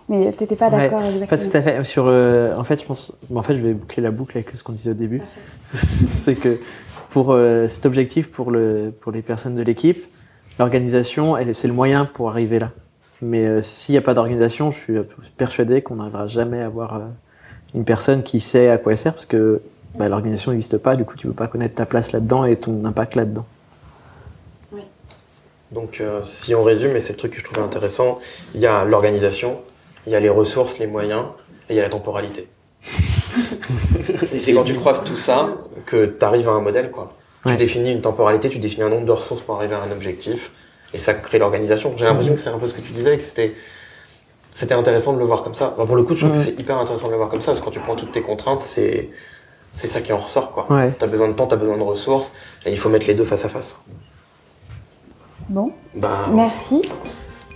mais 0.09 0.31
t'étais 0.33 0.55
pas 0.55 0.69
Ouais, 0.69 0.79
d'accord 0.89 1.01
Pas 1.01 1.09
exactement. 1.09 1.51
tout 1.51 1.57
à 1.57 1.63
fait. 1.63 1.85
Sur, 1.85 2.05
euh, 2.07 2.55
en 2.57 2.63
fait, 2.65 2.81
je 2.81 2.87
pense. 2.87 3.13
en 3.35 3.43
fait, 3.43 3.55
je 3.55 3.67
vais 3.67 3.75
boucler 3.75 4.03
la 4.03 4.11
boucle 4.13 4.37
avec 4.39 4.51
ce 4.57 4.63
qu'on 4.63 4.73
disait 4.73 4.93
au 4.93 4.95
début. 4.95 5.21
c'est 5.73 6.37
que 6.37 6.59
pour 7.11 7.33
euh, 7.33 7.67
cet 7.69 7.87
objectif, 7.87 8.31
pour 8.31 8.51
le 8.51 8.93
pour 9.01 9.11
les 9.13 9.23
personnes 9.23 9.57
de 9.57 9.63
l'équipe, 9.63 10.05
l'organisation, 10.59 11.37
elle, 11.37 11.55
c'est 11.55 11.69
le 11.69 11.75
moyen 11.75 12.05
pour 12.05 12.31
arriver 12.31 12.59
là. 12.59 12.71
Mais 13.23 13.47
euh, 13.47 13.63
s'il 13.63 13.95
n'y 13.95 13.99
a 13.99 14.03
pas 14.03 14.15
d'organisation, 14.15 14.71
je 14.71 14.79
suis 14.79 14.95
persuadé 15.37 15.83
qu'on 15.83 15.97
n'arrivera 15.97 16.27
jamais 16.27 16.63
à 16.63 16.67
avoir 16.67 16.97
euh, 16.97 17.01
une 17.75 17.85
personne 17.85 18.23
qui 18.23 18.41
sait 18.41 18.69
à 18.71 18.79
quoi 18.79 18.93
elle 18.93 18.99
sert, 18.99 19.13
parce 19.15 19.27
que 19.27 19.61
bah, 19.99 20.09
l'organisation 20.09 20.53
n'existe 20.53 20.79
pas. 20.79 20.95
Du 20.97 21.05
coup, 21.05 21.17
tu 21.17 21.27
peux 21.27 21.33
pas 21.33 21.47
connaître 21.49 21.75
ta 21.75 21.87
place 21.87 22.13
là-dedans 22.13 22.45
et 22.45 22.57
ton 22.57 22.85
impact 22.85 23.15
là-dedans. 23.17 23.47
Donc, 25.77 26.01
euh, 26.01 26.21
si 26.25 26.55
on 26.55 26.63
résume, 26.65 26.97
et 26.97 27.01
c'est 27.01 27.13
le 27.13 27.19
truc 27.19 27.33
que 27.33 27.39
je 27.39 27.45
trouvais 27.45 27.61
intéressant, 27.61 28.19
il 28.55 28.61
y 28.63 28.67
a 28.67 28.87
l'organisation, 28.87 29.61
il 30.07 30.13
y 30.13 30.17
a 30.17 30.21
les 30.21 30.31
ressources, 30.31 30.79
les 30.79 30.87
moyens, 30.87 31.25
et 31.69 31.75
il 31.75 31.77
y 31.77 31.81
a 31.81 31.83
la 31.83 31.91
temporalité. 31.91 32.49
et 34.33 34.39
c'est 34.41 34.55
quand 34.55 34.65
tu 34.65 34.75
croises 34.75 35.05
tout 35.05 35.19
ça 35.19 35.51
que 35.85 36.07
tu 36.07 36.25
arrives 36.25 36.49
à 36.49 36.53
un 36.53 36.63
modèle, 36.63 36.91
quoi. 36.91 37.13
Ouais. 37.45 37.53
Tu 37.53 37.59
définis 37.59 37.93
une 37.93 38.01
temporalité, 38.01 38.49
tu 38.49 38.59
définis 38.59 38.85
un 38.85 38.89
nombre 38.89 39.05
de 39.05 39.13
ressources 39.13 39.43
pour 39.43 39.57
arriver 39.57 39.75
à 39.75 39.83
un 39.83 39.93
objectif, 39.93 40.51
et 40.95 40.99
ça 40.99 41.13
crée 41.13 41.39
l'organisation. 41.39 41.93
J'ai 41.99 42.07
l'impression 42.07 42.35
que 42.35 42.41
c'est 42.41 42.49
un 42.49 42.59
peu 42.59 42.69
ce 42.69 42.73
que 42.73 42.81
tu 42.81 42.93
disais, 42.93 43.15
et 43.15 43.19
que 43.19 43.25
c'était 43.25 43.53
c'était 44.55 44.73
intéressant 44.73 45.13
de 45.13 45.19
le 45.19 45.27
voir 45.27 45.43
comme 45.43 45.55
ça. 45.55 45.75
Enfin, 45.77 45.85
pour 45.85 45.97
le 45.97 46.03
coup, 46.05 46.15
je 46.15 46.21
trouve 46.21 46.31
Ouais. 46.31 46.39
que 46.39 46.43
c'est 46.43 46.59
hyper 46.59 46.79
intéressant 46.79 47.09
de 47.09 47.11
le 47.11 47.19
voir 47.19 47.29
comme 47.29 47.43
ça, 47.43 47.49
parce 47.53 47.61
que 47.61 47.65
quand 47.67 47.71
tu 47.73 47.81
prends 47.81 47.97
toutes 47.97 48.13
tes 48.13 48.23
contraintes, 48.23 48.63
c'est 48.63 49.11
c'est 49.73 49.89
ça 49.89 50.01
qui 50.01 50.11
en 50.15 50.19
ressort, 50.19 50.53
quoi. 50.53 50.67
Ouais. 50.73 50.91
T'as 50.99 51.07
besoin 51.07 51.29
de 51.29 51.35
temps, 51.35 51.47
t'as 51.47 51.57
besoin 51.57 51.77
de 51.77 51.83
ressources, 51.83 52.33
et 52.65 52.71
il 52.73 52.79
faut 52.79 52.89
mettre 52.89 53.07
les 53.07 53.15
deux 53.15 53.27
face 53.27 53.45
à 53.45 53.51
face. 53.51 53.85
Bon, 55.49 55.71
Ben, 55.95 56.09
merci, 56.33 56.83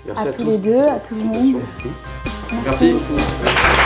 merci 0.06 0.22
à, 0.22 0.28
à 0.28 0.32
tous 0.32 0.42
tous. 0.44 0.50
les 0.50 0.58
deux, 0.58 0.78
à 0.80 0.98
tout 1.00 1.14
le 1.16 1.24
monde. 1.24 1.60
Merci. 2.64 2.94
Merci. 2.94 3.79